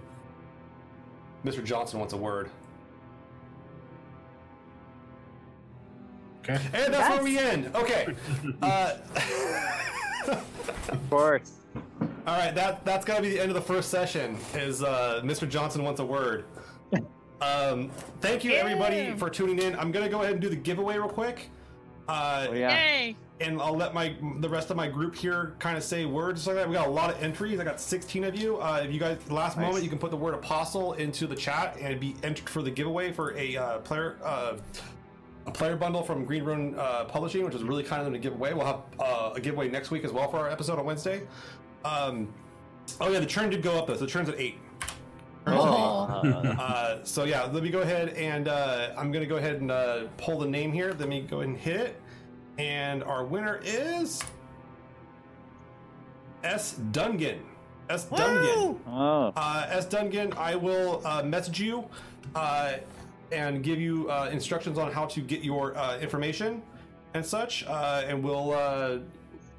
"Mr. 1.45 1.63
Johnson 1.63 1.99
wants 1.99 2.15
a 2.15 2.17
word," 2.17 2.49
Okay. 6.43 6.59
and 6.73 6.95
that's 6.95 7.11
where 7.15 7.23
we 7.23 7.39
end. 7.39 7.71
Okay. 7.77 8.15
uh, 8.63 8.95
Of 10.89 11.11
course. 11.11 11.53
All 12.31 12.37
right, 12.39 12.55
that 12.55 12.85
that's 12.85 13.05
gonna 13.05 13.23
be 13.23 13.31
the 13.31 13.41
end 13.41 13.51
of 13.51 13.57
the 13.57 13.61
first 13.61 13.89
session. 13.91 14.39
Is 14.55 14.85
uh, 14.85 15.21
Mr. 15.25 15.49
Johnson 15.49 15.83
wants 15.83 15.99
a 15.99 16.05
word. 16.05 16.45
Um, 17.41 17.91
thank 18.21 18.45
you 18.45 18.53
everybody 18.53 18.99
Yeah. 18.99 19.17
for 19.17 19.29
tuning 19.29 19.59
in. 19.59 19.75
I'm 19.75 19.91
gonna 19.91 20.09
go 20.09 20.21
ahead 20.21 20.35
and 20.35 20.41
do 20.41 20.49
the 20.49 20.55
giveaway 20.55 20.97
real 20.97 21.09
quick. 21.09 21.51
Uh, 22.09 22.47
Oh, 22.49 22.53
yeah. 22.53 22.71
Yay! 22.73 23.17
and 23.41 23.61
I'll 23.61 23.77
let 23.77 23.95
my 23.95 24.15
the 24.39 24.49
rest 24.49 24.71
of 24.71 24.77
my 24.77 24.87
group 24.87 25.17
here 25.17 25.57
kind 25.59 25.77
of 25.77 25.83
say 25.83 26.05
words 26.05 26.47
like 26.47 26.55
that. 26.55 26.69
We 26.69 26.75
got 26.77 26.87
a 26.87 26.91
lot 26.91 27.11
of 27.11 27.21
entries. 27.21 27.59
I 27.59 27.65
got 27.65 27.81
16 27.81 28.23
of 28.23 28.37
you. 28.37 28.59
Uh, 28.59 28.83
if 28.85 28.93
you 28.93 29.01
guys 29.01 29.19
last 29.29 29.57
Nice. 29.57 29.67
moment, 29.67 29.83
you 29.83 29.91
can 29.91 29.99
put 29.99 30.13
the 30.13 30.17
word 30.17 30.35
apostle 30.35 30.93
into 30.93 31.27
the 31.27 31.35
chat 31.35 31.79
and 31.81 31.99
be 31.99 32.15
entered 32.23 32.49
for 32.49 32.63
the 32.63 32.71
giveaway 32.71 33.11
for 33.11 33.37
a 33.37 33.57
uh, 33.57 33.79
player 33.79 34.19
uh, 34.23 34.57
a 35.47 35.51
player 35.51 35.75
bundle 35.75 36.05
from 36.05 36.25
Green 36.27 36.45
Ronin 36.45 36.79
uh, 36.79 37.07
Publishing, 37.07 37.45
which 37.45 37.55
is 37.57 37.65
really 37.65 37.83
kind 37.83 38.01
of 38.01 38.05
them 38.05 38.13
to 38.13 38.21
give 38.21 38.35
away. 38.35 38.55
We'll 38.55 38.67
have 38.67 38.83
uh, 39.01 39.33
a 39.35 39.41
giveaway 39.41 39.69
next 39.69 39.91
week 39.91 40.05
as 40.05 40.13
well 40.13 40.31
for 40.31 40.37
our 40.39 40.49
episode 40.51 40.79
on 40.79 40.85
Wednesday. 40.85 41.23
Um, 41.85 42.33
oh 43.01 43.11
yeah, 43.11 43.21
the 43.21 43.27
churn 43.27 43.51
did 43.51 43.63
go 43.63 43.79
up 43.79 43.87
though. 43.87 43.95
So 43.95 44.01
the 44.01 44.11
churn's 44.11 44.29
at 44.29 44.39
eight. 44.39 44.59
Oh. 45.47 45.53
Uh, 45.55 46.55
Uh, 46.59 47.05
so 47.05 47.25
yeah, 47.25 47.45
let 47.45 47.63
me 47.63 47.71
go 47.71 47.81
ahead 47.81 48.11
and 48.11 48.47
uh, 48.49 48.91
I'm 48.97 49.11
gonna 49.11 49.27
go 49.27 49.37
ahead 49.37 49.57
and 49.61 49.71
uh, 49.71 50.05
pull 50.19 50.39
the 50.39 50.47
name 50.47 50.73
here. 50.73 50.95
Let 50.99 51.09
me 51.09 51.23
go 51.23 51.39
ahead 51.39 51.49
and 51.49 51.59
hit 51.59 51.77
it, 51.81 52.01
and 52.59 53.03
our 53.05 53.25
winner 53.25 53.61
is 53.65 54.23
S 56.45 56.79
Dungan. 56.93 57.39
S 57.89 58.07
Dungan. 58.07 58.79
Oh. 58.87 59.33
Uh, 59.37 59.67
S 59.69 59.87
Dungan, 59.87 60.37
I 60.37 60.57
will 60.57 61.03
uh, 61.07 61.23
message 61.23 61.59
you 61.61 61.87
uh, 62.35 62.75
and 63.33 63.63
give 63.63 63.81
you 63.81 64.09
uh, 64.11 64.29
instructions 64.33 64.79
on 64.79 64.93
how 64.93 65.07
to 65.07 65.21
get 65.21 65.43
your 65.43 65.77
uh, 65.77 65.99
information 65.99 66.63
and 67.15 67.25
such, 67.25 67.65
uh, 67.67 68.05
and 68.07 68.23
we'll 68.23 68.53
uh, 68.53 68.99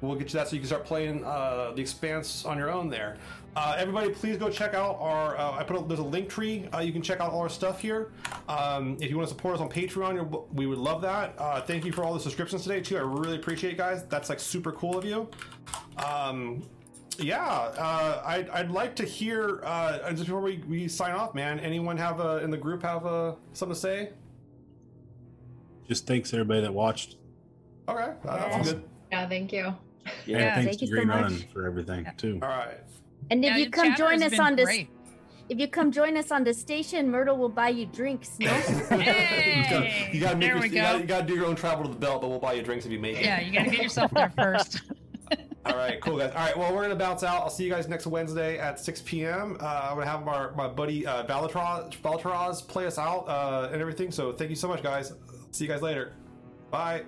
we'll 0.02 0.16
get 0.18 0.32
you 0.32 0.38
that 0.38 0.48
so 0.48 0.54
you 0.54 0.60
can 0.60 0.66
start 0.66 0.84
playing 0.84 1.24
uh, 1.24 1.72
the 1.74 1.80
Expanse 1.80 2.44
on 2.44 2.58
your 2.58 2.70
own 2.70 2.88
there. 2.90 3.16
Uh, 3.54 3.74
everybody, 3.78 4.10
please 4.10 4.36
go 4.38 4.48
check 4.50 4.72
out 4.74 4.96
our. 5.00 5.36
Uh, 5.38 5.52
I 5.52 5.64
put 5.64 5.76
a, 5.80 5.84
there's 5.86 6.00
a 6.00 6.02
link 6.04 6.28
tree. 6.28 6.68
Uh, 6.74 6.78
you 6.80 6.90
can 6.92 7.02
check 7.02 7.20
out 7.20 7.32
all 7.32 7.40
our 7.40 7.48
stuff 7.50 7.80
here. 7.80 8.10
Um, 8.48 8.96
if 9.00 9.10
you 9.10 9.16
want 9.16 9.28
to 9.28 9.34
support 9.34 9.54
us 9.56 9.60
on 9.60 9.68
Patreon, 9.68 10.14
you're- 10.14 10.44
we 10.54 10.66
would 10.66 10.78
love 10.78 11.02
that. 11.02 11.34
Uh, 11.38 11.60
thank 11.60 11.84
you 11.84 11.92
for 11.92 12.02
all 12.02 12.14
the 12.14 12.20
subscriptions 12.20 12.62
today 12.62 12.80
too. 12.80 12.96
I 12.96 13.00
really 13.00 13.36
appreciate 13.36 13.74
it, 13.74 13.76
guys. 13.76 14.04
That's 14.04 14.28
like 14.30 14.40
super 14.40 14.72
cool 14.72 14.96
of 14.96 15.04
you. 15.04 15.28
Um, 15.98 16.62
yeah, 17.18 17.44
uh, 17.46 18.22
I'd, 18.24 18.48
I'd 18.48 18.70
like 18.70 18.96
to 18.96 19.04
hear 19.04 19.60
uh, 19.64 20.10
just 20.12 20.24
before 20.24 20.40
we, 20.40 20.64
we 20.66 20.88
sign 20.88 21.12
off, 21.12 21.34
man. 21.34 21.60
Anyone 21.60 21.98
have 21.98 22.20
a 22.20 22.38
in 22.38 22.50
the 22.50 22.56
group 22.56 22.82
have 22.82 23.04
a 23.04 23.36
something 23.52 23.74
to 23.74 23.80
say? 23.80 24.10
Just 25.86 26.06
thanks 26.06 26.32
everybody 26.32 26.62
that 26.62 26.72
watched. 26.72 27.16
Okay, 27.86 28.02
uh, 28.02 28.14
that's 28.24 28.56
Awesome. 28.56 28.62
good. 28.80 28.88
Yeah, 29.10 29.28
thank 29.28 29.52
you. 29.52 29.74
Yeah. 30.26 30.38
Yeah, 30.38 30.54
thanks 30.56 30.66
thank 30.66 30.78
to 30.80 30.86
you 30.86 30.96
so 30.96 31.04
much. 31.04 31.22
Run 31.22 31.44
for 31.52 31.66
everything 31.66 32.06
too. 32.16 32.38
All 32.42 32.48
right. 32.48 32.78
and 33.30 33.44
if 33.44 33.50
Yeah, 33.50 33.56
you 33.58 33.70
come 33.70 33.94
join 33.96 34.22
us 34.22 34.38
on 34.38 34.56
this, 34.56 34.64
great. 34.66 34.88
if 35.48 35.58
you 35.58 35.68
come 35.68 35.92
join 35.92 36.16
us 36.16 36.30
on 36.32 36.44
the 36.44 36.52
station, 36.54 37.08
Myrtle 37.10 37.36
will 37.36 37.48
buy 37.48 37.68
you 37.68 37.86
drinks. 37.86 38.36
No, 38.40 38.46
you 38.56 38.80
gotta, 38.88 39.02
Hey! 39.02 40.10
you 40.12 40.20
gotta 40.20 40.38
There 40.38 40.48
your, 40.54 40.60
we 40.60 40.68
you, 40.68 40.74
gotta, 40.74 40.98
go. 40.98 41.02
you 41.02 41.06
gotta 41.08 41.26
do 41.26 41.34
your 41.34 41.46
own 41.46 41.56
travel 41.56 41.84
to 41.84 41.90
the 41.90 41.96
belt, 41.98 42.20
but 42.22 42.28
we'll 42.30 42.38
buy 42.40 42.54
you 42.54 42.62
drinks 42.62 42.84
if 42.86 42.92
you 42.92 42.98
make 42.98 43.16
it. 43.16 43.24
Yeah, 43.24 43.40
you 43.40 43.52
gotta 43.52 43.70
get 43.70 43.82
yourself 43.82 44.10
there 44.12 44.30
first. 44.36 44.82
All 45.64 45.76
right, 45.76 46.00
cool 46.00 46.18
guys. 46.18 46.32
All 46.34 46.44
right, 46.44 46.56
well 46.58 46.74
we're 46.74 46.82
gonna 46.82 46.96
bounce 46.96 47.22
out. 47.22 47.42
I'll 47.42 47.50
see 47.50 47.62
you 47.64 47.70
guys 47.70 47.86
next 47.86 48.08
Wednesday 48.08 48.58
at 48.58 48.80
6 48.80 49.02
p.m. 49.02 49.56
Uh, 49.60 49.80
I'm 49.90 49.94
gonna 49.96 50.10
have 50.10 50.24
my, 50.24 50.50
my 50.56 50.66
buddy 50.66 51.06
uh, 51.06 51.24
Valatraz, 51.24 51.92
Valatraz 52.00 52.66
play 52.66 52.86
us 52.86 52.98
out 52.98 53.28
uh, 53.28 53.68
and 53.72 53.80
everything. 53.80 54.10
So 54.10 54.32
thank 54.32 54.50
you 54.50 54.56
so 54.56 54.66
much, 54.66 54.82
guys. 54.82 55.12
See 55.52 55.64
you 55.64 55.70
guys 55.70 55.80
later. 55.80 56.14
Bye. 56.72 57.04